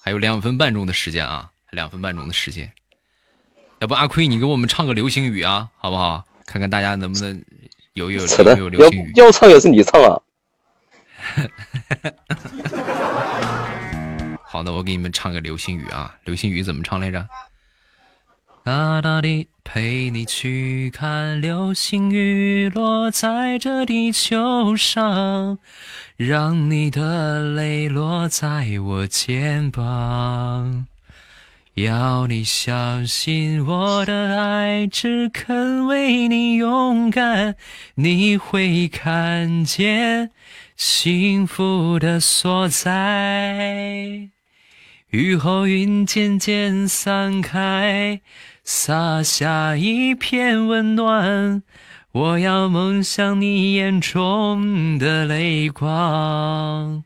[0.00, 2.72] 还有两分半钟的时间啊，两分半钟的时间。
[3.80, 6.24] 要不阿奎，你给我们唱个流星雨啊，好不好？
[6.46, 7.44] 看看大家能不能。
[7.94, 10.20] 有有有有流星雨，要唱也是你唱啊！
[14.42, 16.12] 好的，我给你们唱个流星雨啊！
[16.24, 17.28] 流星雨怎么唱来着？
[18.64, 25.60] 大大的陪你去看流星雨落在这地球上，
[26.16, 30.88] 让你的泪落在我肩膀。
[31.74, 37.56] 要你相信我的爱，只肯为你勇敢，
[37.96, 40.30] 你会看见
[40.76, 44.30] 幸福的所在。
[45.10, 48.20] 雨后云渐渐散开，
[48.62, 51.64] 洒下一片温暖。
[52.12, 57.02] 我要梦想你眼中的泪光，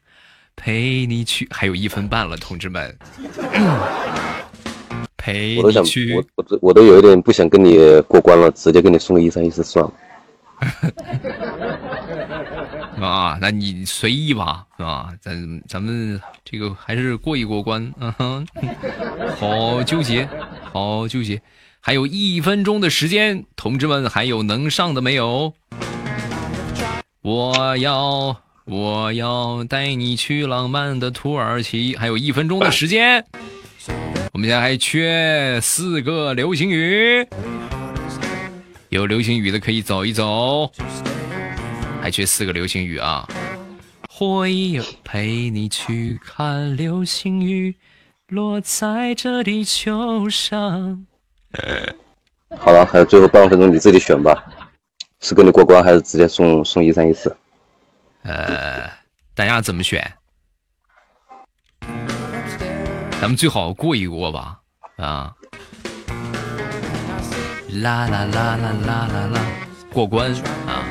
[0.54, 1.48] 陪你去。
[1.50, 2.94] 还有一分半了，同志们。
[5.28, 7.76] 陪我都想，去，我我我都有一点不想跟你
[8.08, 9.92] 过关了，直接给你送个一三一四算了。
[13.06, 15.10] 啊，那你随意吧，是吧？
[15.20, 18.46] 咱咱们这个还是过一过关，嗯哼，
[19.36, 20.26] 好纠结，
[20.72, 21.38] 好纠结。
[21.78, 25.52] 还有一分钟的时间，同志们还有能上的没有？
[27.20, 28.34] 我要
[28.64, 33.26] 我要带你去浪漫的土耳其，还有一分钟的时间。
[34.32, 37.26] 我们现在还缺四个流星雨，
[38.88, 40.70] 有流星雨的可以走一走，
[42.00, 43.26] 还缺四个流星雨啊！
[44.08, 47.74] 会陪你去看流星雨
[48.28, 51.06] 落在这地球上。
[52.58, 54.44] 好了，还有最后半分钟，你自己选吧，
[55.20, 57.34] 是跟你过关还是直接送送一三一四？
[58.22, 58.90] 呃，
[59.34, 60.12] 大家怎么选？
[63.20, 64.58] 咱们最好过一过吧，
[64.96, 65.34] 啊！
[67.82, 69.40] 啦啦啦啦啦啦啦，
[69.92, 70.32] 过关
[70.68, 70.86] 啊！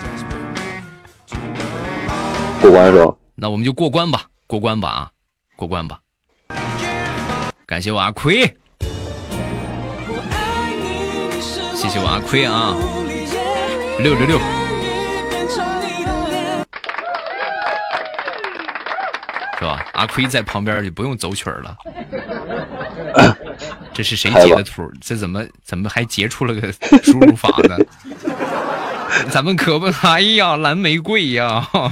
[2.62, 3.16] 过关是吧？
[3.34, 5.12] 那我们就过关吧，过关吧啊，
[5.56, 6.02] 过关吧！
[7.66, 8.44] 感谢我阿奎，
[11.74, 12.76] 谢谢我阿奎啊，
[14.04, 14.67] 六六六。
[19.60, 19.84] 是吧？
[19.94, 21.78] 阿奎在旁边就不用走曲儿了。
[23.94, 24.90] 这是谁截的图？
[25.02, 26.72] 这怎么怎么还截出了个
[27.04, 27.78] 输入法呢？
[29.32, 31.68] 咱们可不，哎呀，蓝玫瑰呀！
[31.74, 31.90] 我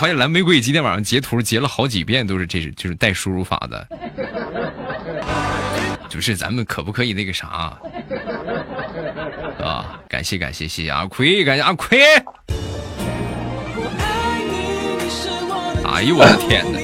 [0.00, 3.86] 发现蓝玫瑰今天晚上截图截了好几遍，都是这是就是带输入法的。
[6.08, 7.76] 就是咱们可不可以那个啥？
[9.62, 12.00] 啊，感谢感谢谢谢阿奎，感谢阿奎。
[16.00, 16.78] 哎呦我的天哪！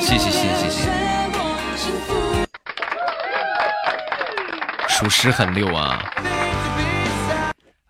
[0.00, 0.90] 谢谢谢谢谢谢。
[4.88, 6.02] 属实很溜啊！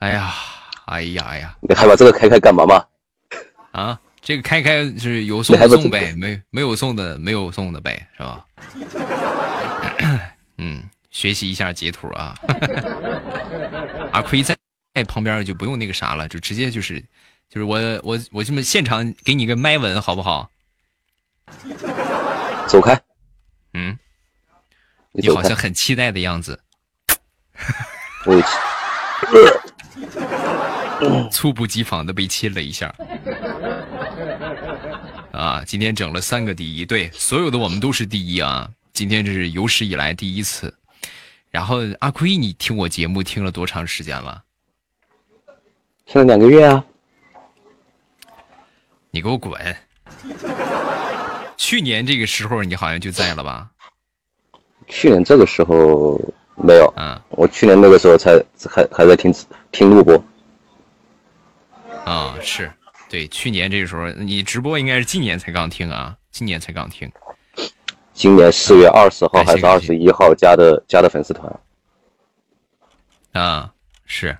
[0.01, 0.35] 哎呀，
[0.85, 1.57] 哎呀哎呀！
[1.63, 2.85] 你还把这个开开干嘛嘛？
[3.73, 8.45] 啊，这个开开是有送的送呗，没没有送的没有送的呗，是吧？
[10.59, 12.37] 嗯，学习一下截图啊。
[14.13, 14.55] 阿奎在
[14.93, 17.03] 在旁边就不用那个啥了，就直接就是
[17.49, 20.51] 就是我我我这么现场给你个麦吻好不好？
[22.67, 23.01] 走开。
[23.75, 23.99] 嗯，
[25.13, 26.59] 你好像很期待的样子。
[28.27, 28.41] 我
[31.31, 32.95] 猝不及防的被亲了一下。
[35.33, 38.71] 啊，今天整了三个第一，对，所有的我们都是第一啊！
[38.93, 40.73] 今天这是有史以来第一次。
[41.51, 44.43] 然后阿奎，你听我节目听了多长时间了？
[46.07, 46.85] 听了两个月啊！
[49.15, 49.55] 你给我滚！
[51.57, 53.71] 去年这个时候你好像就在了吧？
[54.89, 56.21] 去年这个时候
[56.57, 58.33] 没有，嗯，我去年那个时候才
[58.69, 59.33] 还还在听
[59.71, 60.17] 听录播。
[62.05, 62.69] 啊，是。
[63.09, 67.09] 对，去年这个时候你直播应该是今年才刚听啊，今年才刚听。
[68.15, 71.61] 今年四月二十号还是二十一号加的加的粉丝团。
[73.31, 73.73] 啊，
[74.07, 74.37] 是，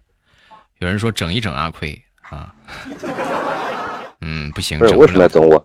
[0.79, 2.53] 有人说整一整阿奎啊，
[4.27, 5.63] 嗯，不行，不是为什么要整我？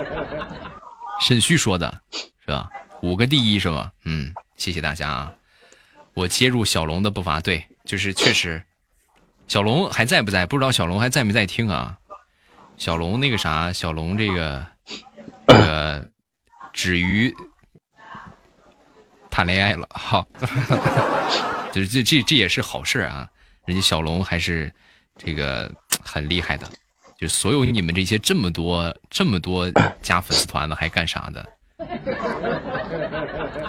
[1.20, 2.00] 沈旭说的
[2.40, 2.70] 是吧？
[3.02, 3.92] 五个第一是吧？
[4.06, 5.32] 嗯，谢谢大家啊，
[6.14, 8.62] 我接入小龙的步伐，对，就是确实。
[9.48, 10.46] 小龙还在不在？
[10.46, 11.98] 不知道小龙还在没在听啊？
[12.78, 14.66] 小龙那个啥，小龙这个
[15.46, 16.08] 这个
[16.72, 17.34] 止于
[19.28, 20.26] 谈恋爱了，好，
[21.70, 23.28] 这这这这也是好事啊！
[23.66, 24.72] 人家小龙还是
[25.18, 25.70] 这个
[26.02, 26.66] 很厉害的，
[27.20, 31.46] 就所有你们这些这么多这么多加粉丝团的还干啥的？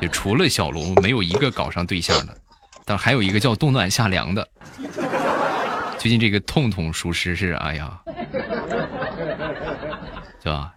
[0.02, 2.34] 就除了小龙，没有一个搞上对象的，
[2.86, 4.48] 但还有一个叫冬暖夏凉的。
[6.00, 8.02] 最近这个痛痛属实是，哎呀，
[10.42, 10.74] 是吧？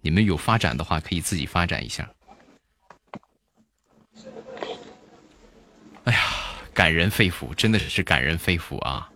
[0.00, 2.08] 你们有发展的话，可以自己发展一下。
[6.04, 6.20] 哎呀，
[6.72, 9.10] 感人肺腑，真的是感人肺腑啊！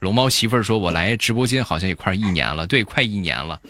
[0.00, 3.60] 龙猫媳妇儿说：“我来直播间好像也快一年了，对，快一年了。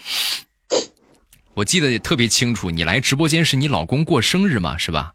[1.55, 5.13] 我记得也特别清楚，你来直播间是你老公过生日嘛，是吧？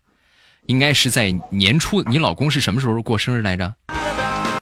[0.66, 2.02] 应该是在年初。
[2.04, 3.74] 你老公是什么时候过生日来着？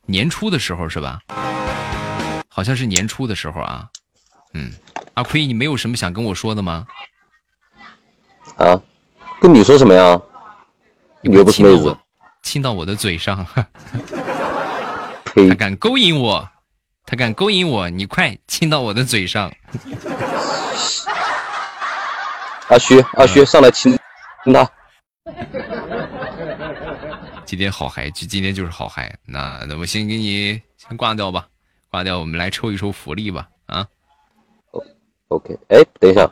[0.06, 1.20] 年初的时候是吧？”
[2.54, 3.88] 好像是年初的时候啊，
[4.54, 4.72] 嗯，
[5.14, 6.86] 阿奎，你没有什么想跟我说的吗？
[8.58, 8.78] 啊，
[9.40, 10.22] 跟你说什么呀？
[11.22, 11.98] 你又不是妹子，
[12.44, 13.48] 亲到我的嘴上，
[15.36, 16.48] 他敢勾引我，
[17.06, 19.52] 他敢勾引我，你快亲到我的嘴上。
[22.68, 23.98] 阿虚，阿虚，上来亲
[24.44, 24.70] 亲他。
[27.46, 29.14] 今天好嗨，就今天就是好嗨。
[29.26, 31.48] 那那我先给你先挂掉吧。
[31.90, 33.50] 挂掉，我们来抽一抽福利吧！
[33.66, 33.86] 啊
[35.28, 36.30] ，OK，哎，等一下，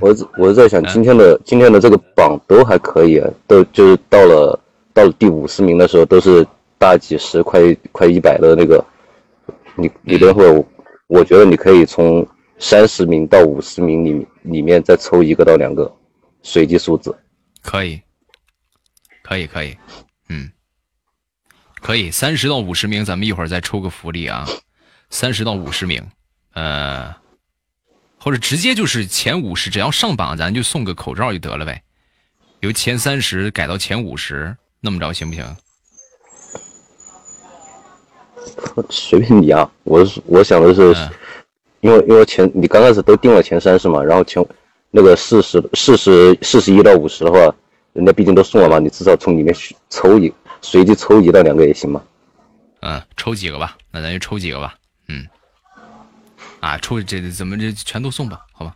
[0.00, 4.60] 我我在想今天的今天的这个榜都还可以，都就是到了
[4.92, 6.46] 到了第五十名的时候，都是
[6.78, 7.60] 大几十、快
[7.92, 8.84] 快一百的那个。
[9.76, 10.64] 你你等会儿，
[11.06, 12.26] 我觉得你可以从
[12.58, 15.88] 三十名到五十名里里面再抽一个到两个
[16.42, 17.16] 随机数字。
[17.62, 18.00] 可以，
[19.22, 19.76] 可以，可以，
[20.28, 20.50] 嗯，
[21.80, 24.46] 可以，三十到五十名，咱们一会儿再抽个福利啊。
[25.10, 26.04] 三十到五十名，
[26.54, 27.14] 呃，
[28.18, 31.82] 或者直接就是前五十，只要上榜，咱就送个口罩就得了呗。
[32.60, 35.56] 由前三十改到前五十，那么着行不行？
[38.90, 40.94] 随便你啊，我是我想的是，
[41.80, 44.44] 因为因为前你刚开始都定了前三十嘛，然后前
[44.90, 47.38] 那个四十四十四十一到五十的话，
[47.92, 49.54] 人家毕竟都送了嘛，你至少从里面
[49.90, 52.02] 抽一随机抽一到两个也行嘛。
[52.80, 54.74] 嗯，抽几个吧，那咱就抽几个吧。
[55.08, 55.26] 嗯，
[56.60, 58.46] 啊，抽这怎么这全都送吧？
[58.52, 58.74] 好吧。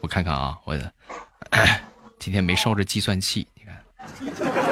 [0.00, 0.76] 我看看啊，我
[2.18, 4.67] 今天没烧着计算器，你看。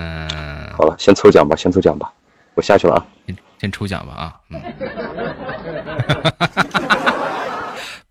[0.00, 2.10] 嗯，好了，先抽奖吧，先抽奖吧，
[2.54, 3.04] 我下去了啊。
[3.26, 4.58] 先先抽奖吧啊，嗯。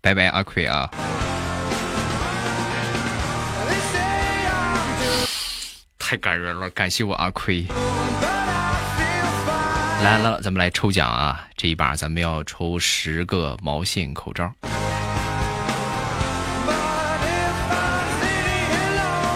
[0.00, 0.88] 拜拜，阿奎啊。
[5.98, 7.66] 太感人了，感谢我阿奎。
[10.02, 11.46] 来了，咱们来抽奖啊！
[11.56, 14.50] 这一把咱们要抽十个毛线口罩。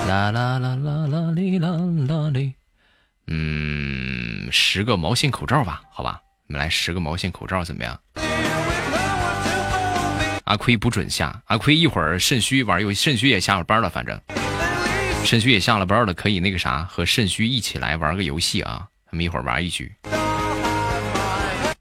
[0.08, 1.03] 啦啦啦啦啦
[1.58, 1.70] 啦
[2.08, 2.54] 啦哩，
[3.26, 8.00] 嗯，十个毛线口罩吧，好吧，我们来十个毛线口罩怎么样？
[10.44, 14.20] 阿奎不准下，阿奎一会儿肾虚玩游戏，肾虚也下了班了，反正
[15.24, 19.90] 肾虚也下了班了，可以那个啥，和肾虚一起来玩个游戏啊，咱们一会儿玩一局。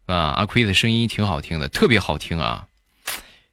[0.05, 2.67] 啊，阿奎的声音挺好听的，特别好听啊！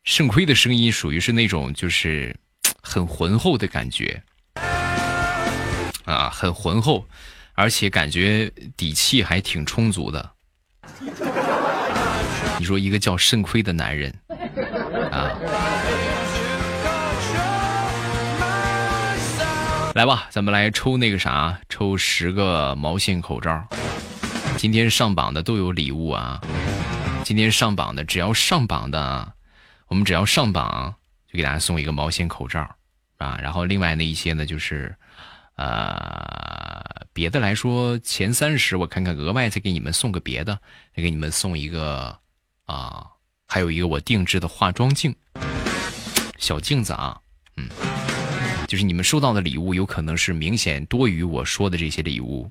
[0.04, 2.34] 肾亏的声音属于是那种就是
[2.82, 4.22] 很浑厚的感觉。
[6.10, 7.06] 啊，很浑厚，
[7.54, 10.30] 而且感觉底气还挺充足的。
[12.58, 14.12] 你说一个叫肾亏的男人，
[15.10, 15.32] 啊，
[19.94, 23.66] 来吧，咱们来抽那个啥，抽十个毛线口罩。
[24.56, 26.40] 今天上榜的都有礼物啊！
[27.24, 29.32] 今天上榜的，只要上榜的，
[29.86, 30.94] 我们只要上榜
[31.32, 32.60] 就给大家送一个毛线口罩
[33.18, 33.38] 啊。
[33.40, 34.94] 然后另外那一些呢，就是。
[35.60, 40.58] 呃，别的来说，前三十我看看，额外再给你们送个别的，
[40.96, 42.18] 再给你们送一个
[42.64, 43.06] 啊，
[43.46, 45.14] 还有一个我定制的化妆镜，
[46.38, 47.20] 小镜子啊，
[47.58, 47.68] 嗯，
[48.68, 52.50] 就是你们收到的礼物有可能是明显多于我说的这些礼物。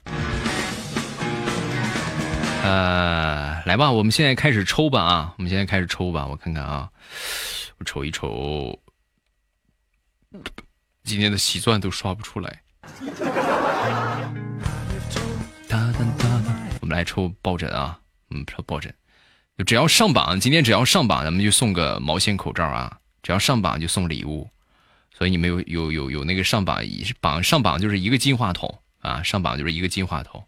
[2.62, 6.88] 呃，来吧，我们现在开始抽吧啊，我们现在开始抽吧，我看看啊，
[7.80, 8.80] 我瞅一瞅，
[11.04, 12.62] 今天的喜钻都刷不出来。
[16.82, 18.00] 我们来抽抱枕啊！
[18.32, 18.94] 嗯，抽抱枕，
[19.58, 22.98] 就只要上榜，今天只要上榜，咱们就送个毛线口罩啊！
[23.24, 24.50] 只要上榜就送礼物，
[25.18, 26.82] 所以你们有有有有那个上榜，
[27.22, 29.24] 榜上榜就是一个金话筒啊！
[29.24, 30.44] 上榜就是一个金话筒。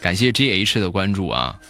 [0.00, 1.60] 感谢 G H 的关注啊！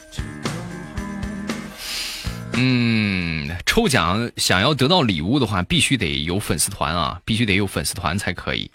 [2.55, 8.71] 嗯，抽奖想要得到礼物的话，必须得有粉丝团啊，必须得有粉丝团才可以。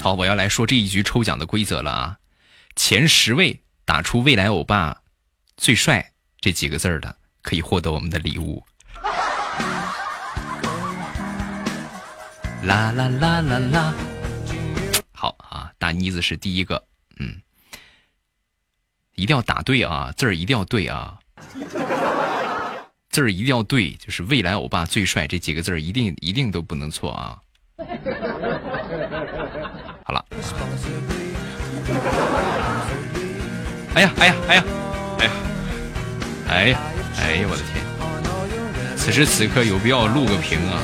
[0.00, 2.16] 好，我要来说这一局抽奖的规则了啊！
[2.76, 5.02] 前十位打出“未来欧巴
[5.56, 8.64] 最帅”这几个字儿的，可以获得我们的礼物。
[12.62, 13.94] 啦啦啦啦啦！
[15.12, 16.82] 好啊，大妮子是第一个。
[17.18, 17.40] 嗯，
[19.14, 21.18] 一定要打对啊，字儿一定要对啊，
[23.10, 27.38] 字儿一定要对，就是未来欧巴最帅这几个字儿一定一定都不能错啊。
[30.04, 30.24] 好了，
[33.94, 34.64] 哎呀哎呀哎呀
[35.18, 35.32] 哎呀。
[36.48, 36.80] 哎呀
[37.20, 40.80] 哎呀我的天，此时此刻有必要录个屏啊。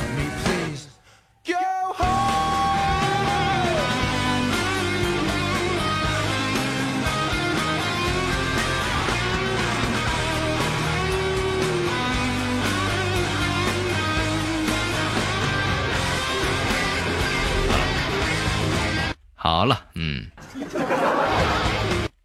[19.45, 20.27] 好了，嗯，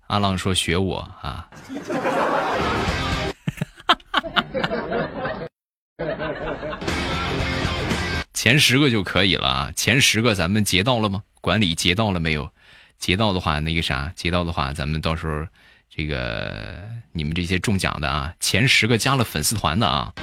[0.07, 1.49] 阿浪说学我啊，
[8.33, 11.21] 前十个就可以了啊，前十个咱们截到了吗？
[11.41, 12.49] 管理截到了没有？
[12.97, 15.45] 截到的话，那个啥，截到的话，咱们到时候
[15.93, 16.81] 这个
[17.11, 20.13] 你们这些中奖的啊，前十个加了粉丝团的啊，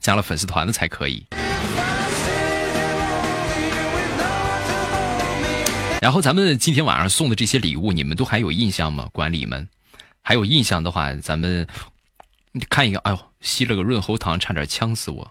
[0.00, 1.24] 加了粉丝团的才可以。
[6.00, 9.06] 然后咱们今天晚上送的这些礼物，你们都还有印象吗？
[9.12, 9.68] 管理们，
[10.22, 11.66] 还有印象的话，咱们
[12.70, 12.98] 看一个。
[13.00, 15.30] 哎呦，吸了个润喉糖，差点呛死我。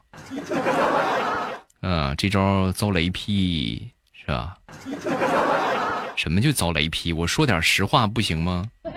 [1.81, 4.56] 嗯， 这招遭雷劈是吧？
[6.15, 7.14] 什么就遭雷劈？
[7.14, 8.64] 我说点实话不行吗？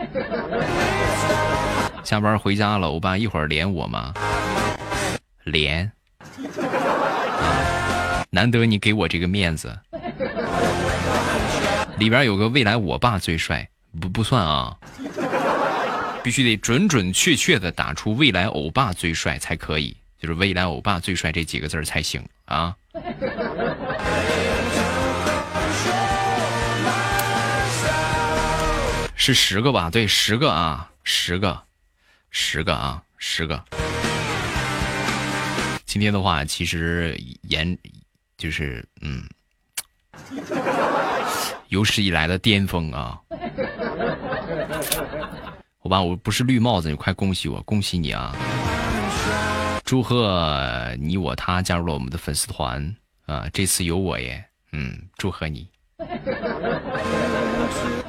[2.05, 4.12] 下班回家了，欧巴一会儿连我吗？
[5.44, 5.91] 连。
[8.28, 9.75] 难得你给我这个面子。
[12.03, 13.69] 里边有个未来我爸最帅，
[14.01, 14.77] 不不算啊，
[16.21, 22.75] 必须得准准确确的打出未来欧巴最帅才可以，就是未来欧巴最帅这几个字才行啊。
[29.15, 29.89] 是十个吧？
[29.89, 31.63] 对，十个啊，十个，
[32.33, 33.65] 十个啊，十个。
[35.87, 37.79] 今天的话，其实严，
[38.37, 39.25] 就是嗯。
[41.73, 43.18] 有史以来的巅峰啊！
[45.78, 48.36] 好吧，我不是绿帽子，你快恭喜我，恭喜你啊！
[49.83, 52.94] 祝贺你我他加入了我们的粉丝团
[53.25, 55.67] 啊，这次有我耶，嗯，祝贺你。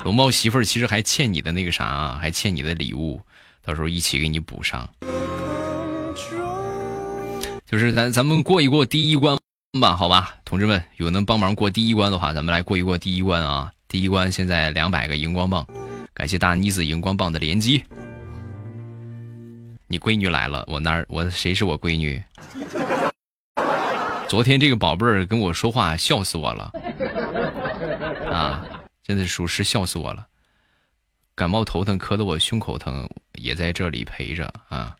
[0.04, 3.22] 龙猫媳妇儿其实还欠你的那个啥啊，还欠你的礼物，
[3.64, 4.86] 到时候一起给你补上。
[7.66, 9.38] 就是咱咱们过一过第一关
[9.80, 13.74] 吧，好吧，同志们，有能帮忙过第一关的话，咱们来过一过第一关啊！
[13.88, 15.68] 第一关现在两百个荧光棒，
[16.14, 17.84] 感谢大妮子荧光棒的连击。
[19.88, 22.24] 你闺女来了，我那儿我谁是我闺女？
[24.30, 26.72] 昨天这个宝贝儿跟我说话，笑死我了
[28.32, 28.64] 啊！
[29.02, 30.28] 真的属实笑死我了，
[31.34, 33.10] 感冒头疼，咳得我胸口疼，
[33.42, 34.96] 也在这里陪着啊！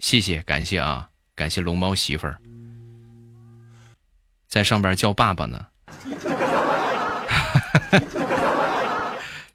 [0.00, 2.38] 谢谢，感谢啊，感谢龙猫媳妇儿，
[4.52, 5.64] 在上边叫爸爸呢。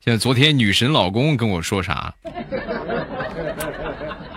[0.04, 2.12] 现在昨天女神老公跟我说啥？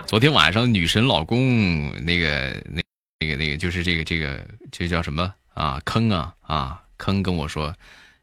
[0.05, 2.79] 昨天晚上女神老公那个那
[3.21, 4.39] 那个那个就是这个这个
[4.71, 5.81] 这叫什么啊？
[5.83, 7.73] 坑啊啊坑跟我说。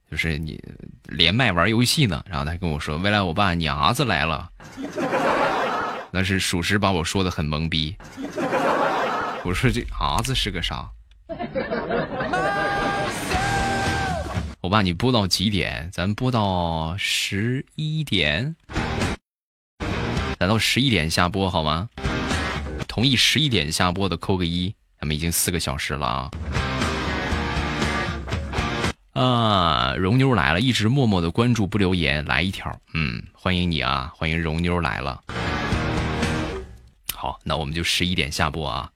[0.09, 0.63] 就是你
[1.03, 4.49] 连麦玩游戏呢，然后他跟我说：“未来我爸，你儿子来了。”
[6.11, 7.95] 那是属实把我说的很懵逼。
[9.45, 10.89] 我说这儿子是个啥？
[14.61, 15.89] 我把，你播到几点？
[15.93, 18.55] 咱播到十一点，
[20.39, 21.89] 咱到十一点下播好吗？
[22.87, 26.31] 同意十一点下播的扣个一，咱们已经四个小时了啊。
[29.13, 35.21] 啊，蓉妞来了，一直默默的关注不留言，来一条，嗯，欢迎你啊，欢迎蓉妞来了。
[37.13, 38.91] 好，那我们就十一点下播啊，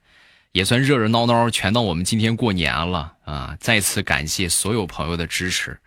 [0.53, 3.57] 也算热热闹闹，全到我们今天过年了啊！
[3.59, 5.79] 再次感谢所有朋友的支持，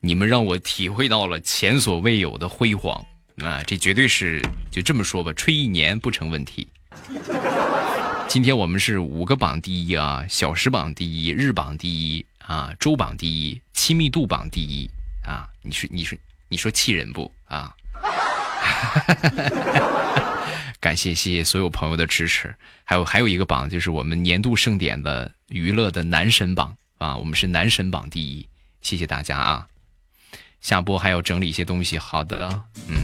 [0.00, 3.04] 你们让我体会到了前所未有的辉煌
[3.38, 3.60] 啊！
[3.66, 6.68] 这绝对是就这么说吧，吹一年不成问题。
[8.28, 12.24] 今天我们是五个榜第一啊，小时榜第一，日榜第一。
[12.46, 14.88] 啊，周榜第一，亲密度榜第一
[15.24, 15.48] 啊！
[15.62, 16.16] 你说，你说，
[16.48, 17.74] 你说气人不啊？
[20.80, 28.46] 感谢谢谢所有朋友的支持，还有还有一个榜就是我们年度盛典的娱乐的男神榜啊，我们是男神榜第一，
[28.82, 29.66] 谢谢大家啊！
[30.60, 32.48] 下播还要整理一些东西，好的，
[32.88, 32.96] 嗯，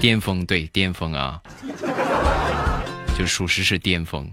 [0.00, 1.40] 巅峰对巅峰啊，
[3.16, 4.30] 就属实是巅峰。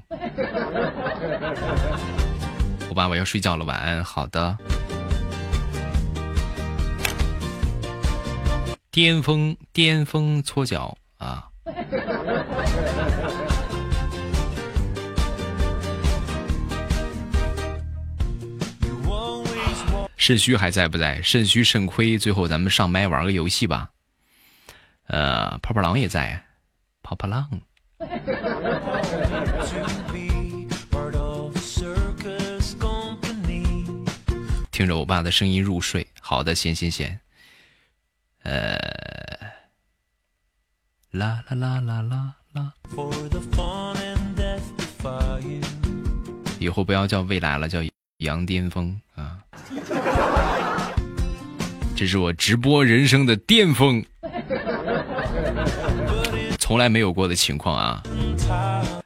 [2.90, 4.04] 我爸，我要睡觉了，晚安。
[4.04, 4.58] 好的，
[8.92, 11.48] 巅峰巅峰搓脚啊！
[20.18, 21.22] 肾虚还在不在？
[21.22, 23.92] 肾虚肾亏，最后咱们上麦玩个游戏吧。
[25.08, 26.44] 呃，泡泡狼也在，
[27.03, 27.48] 泡泡浪。
[34.72, 37.19] 听着我爸的声音入睡，好的，行行行，
[38.42, 38.76] 呃，
[41.16, 42.74] 啦啦啦啦啦啦，
[46.60, 47.80] 以后不要叫未来了，叫
[48.18, 49.38] 杨巅峰啊，
[51.95, 54.03] 这是我直播人生的巅峰，
[56.60, 58.03] 从来没有过的情况啊，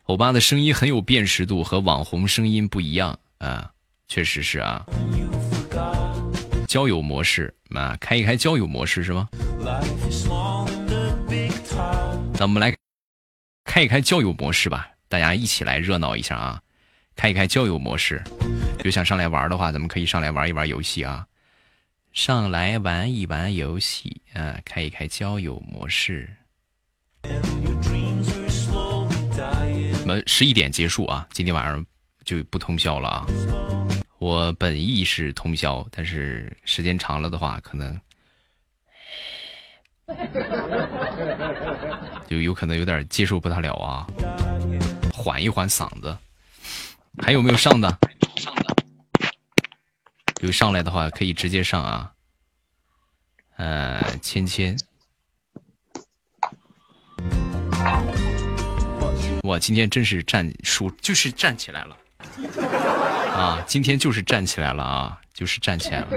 [0.05, 3.69] 欧巴的声音很有辨识度，和网红声音不一样啊，
[4.07, 4.83] 确实是啊。
[6.67, 9.29] 交友模式啊，开一开交友模式是吗？
[12.39, 12.73] 咱们来
[13.65, 16.63] 开一开交友模式吧，大家一起来热闹一下啊！
[17.13, 18.23] 开一开交友模式，
[18.85, 21.27] 有想上来玩的话，咱们可以上来玩一玩游戏啊！
[22.13, 24.57] 上来玩一玩游戏啊！
[24.63, 26.29] 开一开交友模式。
[27.23, 27.29] 我
[30.07, 31.85] 们十一点结束啊，今天晚上
[32.23, 33.27] 就不通宵了啊！
[34.17, 37.99] 我本意是通宵，但是时间长了的话，可能
[42.30, 44.06] 就有可能有点接受不太了啊。
[45.11, 46.16] 缓一缓嗓子，
[47.24, 47.90] 还有没有上的？
[48.38, 48.75] 上的，
[50.41, 52.11] 有上来的话可以直接上啊。
[53.58, 54.77] 呃，芊芊，
[59.41, 61.98] 我今天真是站数，就是站起来了。
[63.35, 66.08] 啊，今天就是站起来了啊，就是站起来了，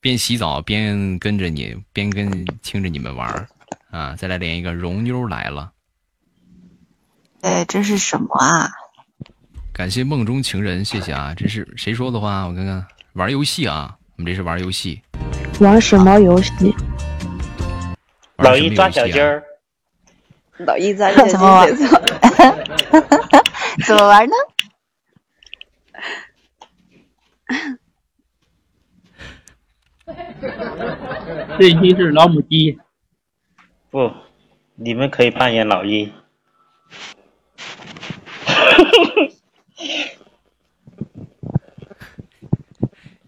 [0.00, 3.48] 边洗澡边跟着你，边跟听着你们玩儿
[3.90, 5.72] 啊，再来连一个蓉妞来了。
[7.42, 8.68] 哎，这是什么啊？
[9.72, 12.46] 感谢梦中情人，谢谢啊，这是谁说的话？
[12.46, 15.02] 我看看，玩游戏啊，我们这是玩游戏。
[15.60, 16.74] 玩什么游戏？
[18.36, 19.42] 老鹰抓小鸡儿。
[20.58, 21.66] 老鹰抓小鸡儿。
[23.86, 24.34] 怎么玩呢？
[31.58, 32.78] 这一期是老母鸡，
[33.96, 34.12] 不，
[34.74, 36.12] 你们可以扮演老鹰。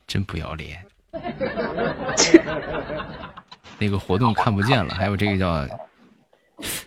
[0.06, 0.84] 真不要脸。
[3.78, 5.66] 那个活动看不见了，还有这个叫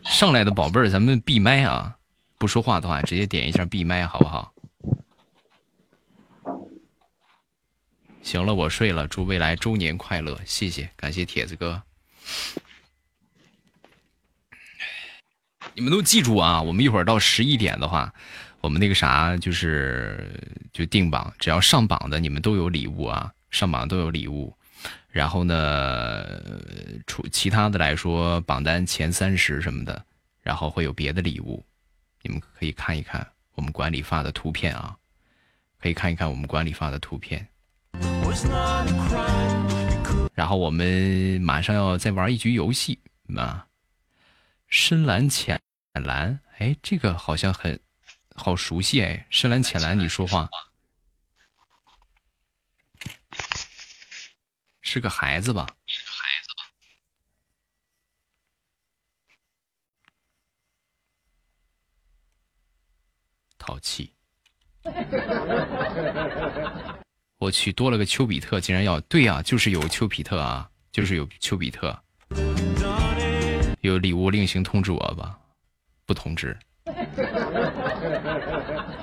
[0.04, 1.98] 上来的宝贝儿，咱们闭麦啊！
[2.38, 4.54] 不说话的话，直接点一下闭麦，好不好？
[8.22, 9.08] 行了，我睡了。
[9.08, 11.82] 祝未来周年快乐，谢谢，感谢铁子哥。
[15.74, 16.62] 你们都记住啊！
[16.62, 18.14] 我们一会儿到十一点的话，
[18.60, 20.30] 我们那个啥就是
[20.74, 24.54] 就定榜，只要上榜的你们都有礼物啊，上榜都有礼物。
[25.10, 26.26] 然后呢，
[27.08, 30.04] 除其他的来说，榜单前三十什么的，
[30.42, 31.64] 然后会有别的礼物，
[32.22, 33.26] 你们可以看一看
[33.56, 34.96] 我们管理发的图片啊，
[35.82, 37.48] 可以看一看我们管理发的图片。
[40.34, 42.98] 然后我们马上要再玩一局游戏
[43.36, 43.66] 啊，
[44.72, 45.62] 深蓝浅
[45.94, 47.78] 蓝，哎，这个好像很
[48.36, 50.50] 好熟悉哎，深蓝浅蓝，你说话
[54.82, 55.68] 是个孩子吧？
[55.86, 56.64] 是个孩子吧？
[63.58, 64.14] 淘气。
[67.40, 72.02] 我去，多了个丘比特，竟然要对呀，就是有丘比特啊，就是有丘比特。
[73.82, 75.38] 有礼物另行通知我吧，
[76.06, 76.56] 不通知。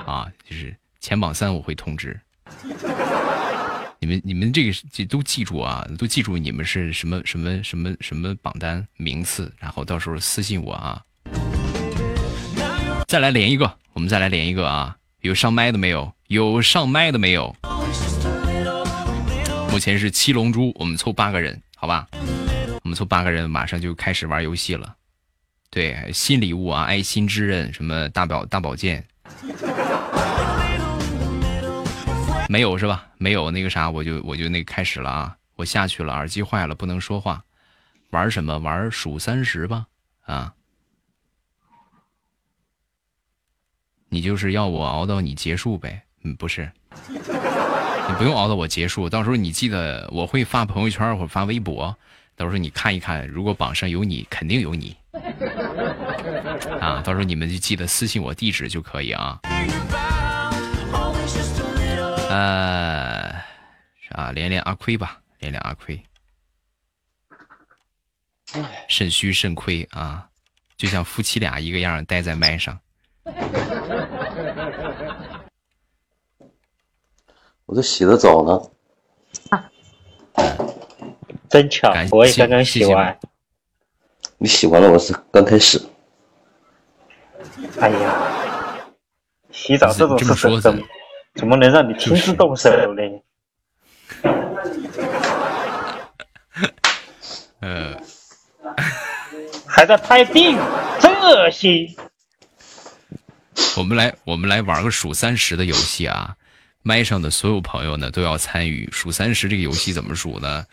[0.06, 2.18] 啊，就是前榜三我会通知。
[3.98, 11.02] 你们你们这个记都记住啊，都记住你们是什么什么什么什么榜单名次，然后到时候私信我啊。
[13.08, 14.96] 再来连一个，我们再来连一个啊！
[15.22, 16.12] 有上麦的没有？
[16.28, 17.56] 有上麦的没有？
[19.72, 22.06] 目前是七龙珠，我们凑八个人，好吧？
[22.88, 24.96] 我们凑八个人，马上就开始玩游戏了。
[25.68, 29.06] 对，新礼物啊，爱心之刃，什么大宝大宝剑，
[32.48, 33.06] 没有是吧？
[33.18, 35.36] 没有那个啥，我就我就那个开始了啊！
[35.54, 37.44] 我下去了，耳机坏了，不能说话。
[38.08, 38.58] 玩什么？
[38.58, 39.86] 玩数三十吧？
[40.24, 40.54] 啊？
[44.08, 46.04] 你就是要我熬到你结束呗？
[46.22, 46.72] 嗯，不是。
[47.10, 51.94] 你不用熬到我结束，到时候你记得我会发朋友圈或者发微博，
[52.38, 54.96] 到时候你看一看，如果榜上有你，肯定有你
[56.80, 57.02] 啊！
[57.04, 59.40] 到时候你们就记得私信我地址就可以啊。
[62.30, 63.34] 呃，
[64.10, 66.00] 啊，连连阿亏吧，连连阿亏，
[68.88, 70.28] 肾虚肾亏啊，
[70.76, 72.78] 就像夫妻俩一个样，待在麦上。
[77.66, 78.70] 我都洗了澡呢，
[81.48, 83.18] 真巧，我也刚刚洗完。
[84.38, 85.80] 你洗完了，我是刚开始。
[87.80, 88.14] 哎呀，
[89.50, 90.24] 洗澡这种事
[90.60, 90.82] 怎么
[91.34, 93.02] 怎么能让你亲自动手呢？
[97.60, 97.96] 呃，
[99.66, 100.56] 还在拍病，
[101.00, 101.96] 真恶心。
[103.76, 106.36] 我们来，我们来玩个数三十的游戏啊！
[106.82, 110.64] 麦上的所有朋友呢都要参与数三十这个游戏，怎么数呢？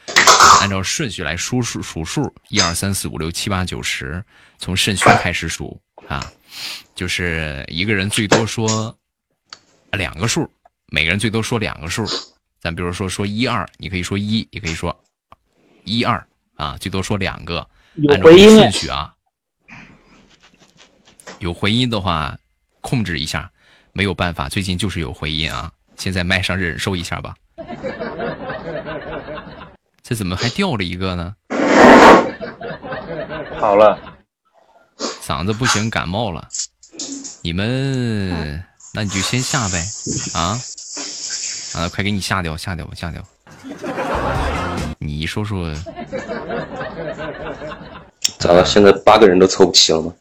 [0.61, 4.24] 按照顺序来数数数数，一二三四五六七八九十，
[4.58, 6.32] 从肾虚开始数啊，
[6.93, 8.95] 就是一个人最多说
[9.92, 10.50] 两个数，
[10.88, 12.06] 每个人最多说两个数。
[12.61, 14.98] 咱比如说说一二，你可以说一，也可以说
[15.84, 16.25] 一二
[16.56, 17.59] 啊，最多说两个，
[18.09, 19.14] 按照顺序啊。
[21.40, 22.38] 有回音的话，
[22.80, 23.51] 控制一下，
[23.92, 25.72] 没有办法，最近就是有回音啊。
[25.98, 27.35] 先在麦上忍受一下吧。
[30.01, 31.33] 这怎么还掉了一个呢？
[33.59, 33.98] 好了，
[34.98, 36.48] 嗓子不行，感冒了。
[37.41, 39.83] 你们，那你就先下呗。
[40.35, 40.57] 啊
[41.75, 43.24] 啊，快给你下掉，下掉，下掉。
[44.99, 45.74] 你说说，
[48.38, 48.64] 咋了？
[48.65, 50.14] 现在八个人都凑不齐了吗？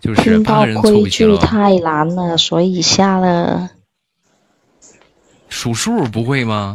[0.00, 1.36] 就是八个人凑不齐了。
[1.38, 3.70] 太难了，所以下了。
[5.48, 6.74] 数数不会吗？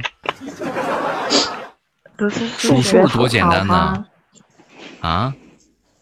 [2.57, 4.05] 数数多简单呐！
[5.01, 5.33] 啊？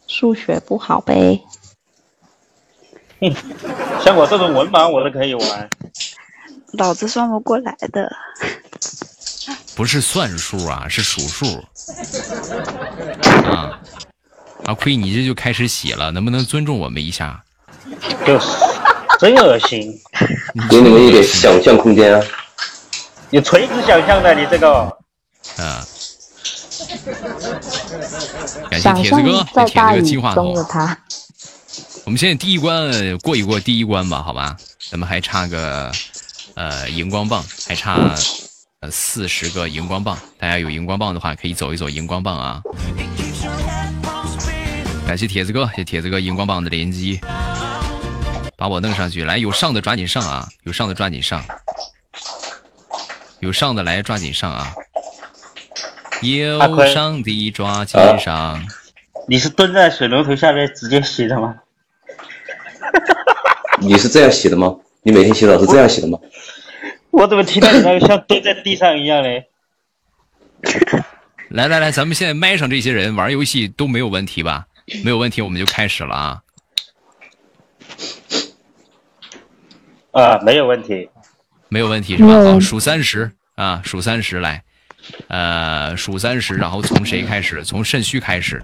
[0.06, 1.40] 数学不好呗。
[3.20, 3.34] 哼，
[4.04, 5.70] 像我这种文盲我都可以玩。
[6.74, 8.10] 脑子算不过来的。
[9.74, 11.64] 不是算数啊，是数数。
[13.44, 13.80] 啊！
[14.64, 17.42] 阿亏，你这就开始洗了，能不能尊重我们一下？
[18.24, 18.46] 就是，
[19.18, 19.92] 真恶心。
[20.70, 22.24] 给你们一点想象空间啊！
[23.32, 24.82] 有垂直想象的，你这个。
[25.56, 25.84] 啊。
[28.70, 30.54] 感谢铁子哥，铁子哥金话筒。
[32.04, 34.54] 我们现在第一关过一过第一关吧，好吧？
[34.90, 35.90] 咱们还差个
[36.54, 37.96] 呃荧光棒，还差
[38.80, 40.18] 呃四十个荧光棒。
[40.38, 42.60] 大家有荧光棒的话，可以走一走荧光棒啊。
[45.06, 47.18] 感谢铁子哥，谢铁子哥荧光棒的连击，
[48.58, 49.24] 把我弄上去。
[49.24, 50.46] 来，有上的抓紧上啊！
[50.64, 51.42] 有上的抓紧上，
[53.42, 54.72] 有上的来抓紧上啊！
[56.22, 58.64] 有上的抓紧上。
[59.26, 61.56] 你是蹲在水龙头下面直接洗的吗？
[63.82, 64.76] 你是这样洗的吗？
[65.02, 66.16] 你每天洗澡是这样洗的吗？
[67.10, 69.48] 我怎么听到你那个像蹲在地上一样嘞？
[71.50, 74.68] 来来来，咱们现在麦上这些人玩游戏都没有问题吧？
[75.02, 76.42] 没有问题，我们就开始了啊！
[80.12, 81.10] 啊，没有问题，
[81.72, 82.34] 没有问题是吧？
[82.44, 84.62] 好，数三十啊，数三十来，
[85.28, 87.64] 呃，数三十，然后从谁开始？
[87.64, 88.62] 从肾虚开始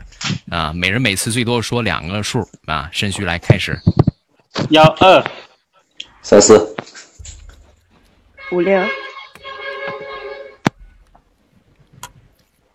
[0.51, 0.75] 啊！
[0.75, 2.91] 每人每次最多说两个数啊！
[2.93, 3.81] 肾虚来开始，
[4.69, 5.25] 幺二
[6.21, 6.77] 三四
[8.53, 8.87] 五六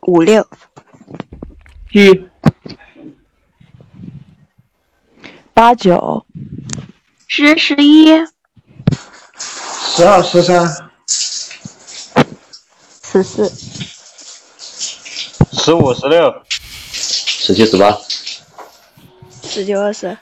[0.02, 0.48] 五六
[1.92, 2.28] 七。
[5.54, 6.26] 八九，
[7.28, 8.08] 十十一，
[9.86, 10.90] 十二十三，
[13.04, 13.52] 十四，
[15.52, 16.34] 十五十六，
[16.92, 17.96] 十七十八，
[19.44, 20.18] 十九二十，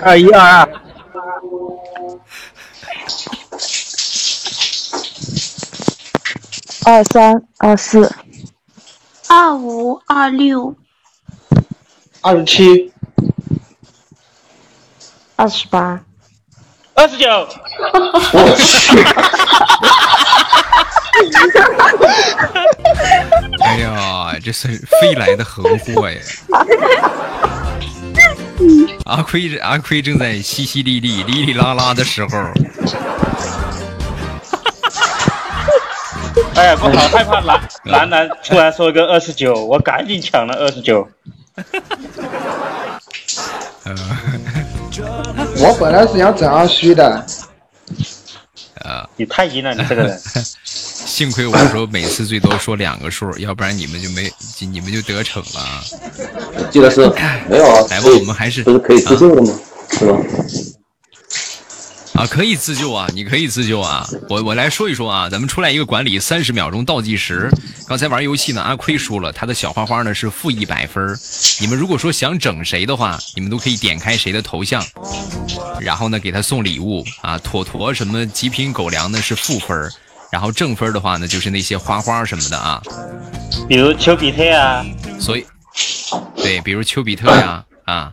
[0.00, 0.80] 二一二二，
[6.84, 8.10] 二三二四，
[9.28, 10.74] 二五二六，
[12.22, 12.92] 二十七。
[15.38, 16.02] 二十八，
[16.96, 17.46] 二十九，
[18.32, 18.96] 我去！
[23.62, 24.68] 哎呀，这是
[25.00, 26.18] 飞来的横祸呀！
[29.04, 32.30] 阿奎阿奎正在淅淅沥沥、哩哩啦啦的时候。
[36.56, 41.06] 哎呀，我好害怕男男男突然说一个二十九，我赶紧抢了二十九。
[45.68, 47.26] 我本来是想整二虚的，
[48.84, 50.20] 呃，你太阴了，你这个人。
[50.64, 54.30] 幸亏我说每次最多说两个数，要不然你们就没，
[54.60, 55.82] 你们就得逞了。
[56.70, 57.00] 记得是
[57.48, 57.80] 没有啊？
[57.90, 59.58] 来吧，我们还是不是可以自救的吗？
[59.92, 60.18] 是吧？
[62.16, 63.06] 啊，可以自救啊！
[63.12, 64.08] 你可以自救啊！
[64.30, 67.50] 我我来说一说啊，咱们出来一个管理，三十秒钟倒计时。
[67.86, 71.16] 刚才玩游戏呢，阿亏输了，他的小花花呢是负一百分。
[71.60, 74.82] 你们如果说想整谁的话，你们都可以点开谁的头像，
[75.78, 77.38] 然后呢给他送礼物啊。
[77.38, 79.90] 妥妥什么极品狗粮呢是负分，
[80.32, 82.82] 然后正分的话呢就是那些花花什么的啊，
[83.68, 84.84] 比如丘比特啊。
[85.20, 85.44] 所以，
[86.34, 88.12] 对，比如丘比特呀啊，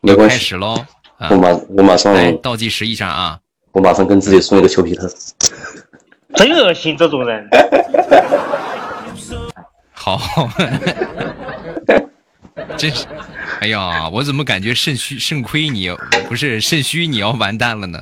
[0.00, 0.86] 没关系，开始喽。
[1.30, 3.38] 我马我马上倒计时一下啊！
[3.72, 5.08] 我马上跟自己送一个丘比特，
[6.36, 7.48] 真恶心这种人。
[9.92, 10.20] 好，
[12.76, 13.06] 真是，
[13.60, 15.90] 哎呀，我怎么感觉肾虚肾亏你
[16.28, 17.98] 不是肾虚你要完蛋了呢？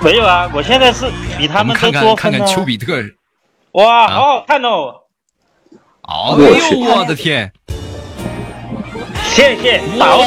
[0.00, 1.06] 没有啊，我现在是
[1.38, 3.02] 比他们都多看看看看丘比特，
[3.72, 4.94] 哇，好好看哦！
[6.02, 7.50] 哦呦，我的天！
[9.34, 10.24] 谢谢岛主。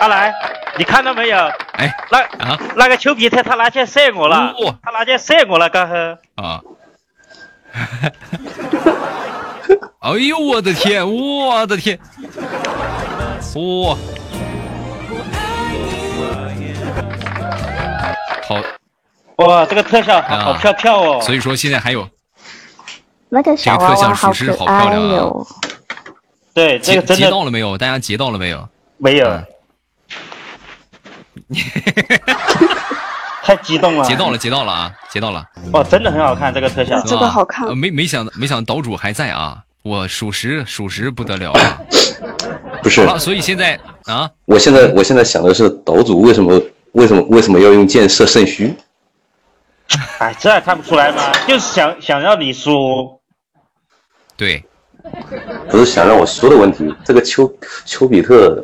[0.00, 0.34] 阿来，
[0.76, 1.36] 你看到没有？
[1.72, 6.18] 哎，那啊，那个丘比特他拿箭射我了，他拿箭射我了，刚刚。
[6.36, 6.60] 啊！
[10.00, 11.98] 哎呦我的天，我的天！
[13.56, 13.94] 哇！
[18.48, 18.56] 好
[19.44, 21.20] 哇，这个特效好漂漂哦。
[21.20, 22.08] 所以说现在还有
[23.28, 25.46] 那个小娃娃好可爱哟。
[26.54, 27.76] 对，这个真的截到了没有？
[27.76, 28.66] 大家截到了没有？
[28.96, 29.42] 没有。
[33.42, 34.04] 太激动了！
[34.04, 35.42] 截到了，截到了啊，截到了！
[35.72, 37.74] 哇，真的很好看这个特效，这个好看。
[37.74, 39.62] 没没想到，没想到岛主还在啊！
[39.82, 41.80] 我属实属实不得了啊！
[42.82, 46.60] 不是，所以现在啊，我现在我现在想的是岛主为什么
[46.92, 48.74] 为什么为什么要用箭射肾虚？
[50.18, 51.32] 哎，这还看不出来吗？
[51.46, 53.18] 就是想想要你输。
[54.36, 54.62] 对，
[55.70, 56.94] 不是想让我输的问题。
[57.02, 57.50] 这个丘
[57.86, 58.62] 丘比特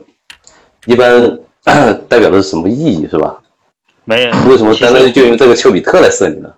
[0.84, 1.40] 一般。
[2.08, 3.38] 代表的是什么意义是吧？
[4.04, 4.30] 没有。
[4.48, 6.48] 为什么单单就用这个丘比特来射你呢？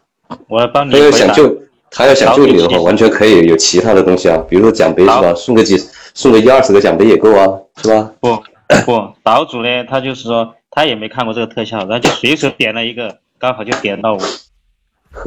[0.49, 0.93] 我要帮你。
[0.93, 1.57] 他要想救，
[1.91, 5.33] 他要想救你的话，完全可以有其他的东西啊，比如说奖杯是吧？
[5.35, 5.79] 送个几，
[6.15, 7.47] 送个一二十个奖杯也够啊，
[7.81, 8.11] 是吧？
[8.21, 8.37] 不
[8.85, 14.21] 不，岛主呢，他就是说，他也没看过这个特效，然后就随手点了一个，刚好就点到我，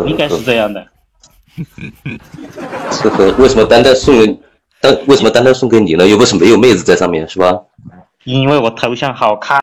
[0.06, 0.86] 应该是这样的。
[3.02, 4.40] 呵呵为什么单单送给
[4.82, 6.06] 单为什么单单送给你呢？
[6.06, 7.58] 又不是没有妹子在上面，是吧？
[8.26, 9.58] 因为我头像好看。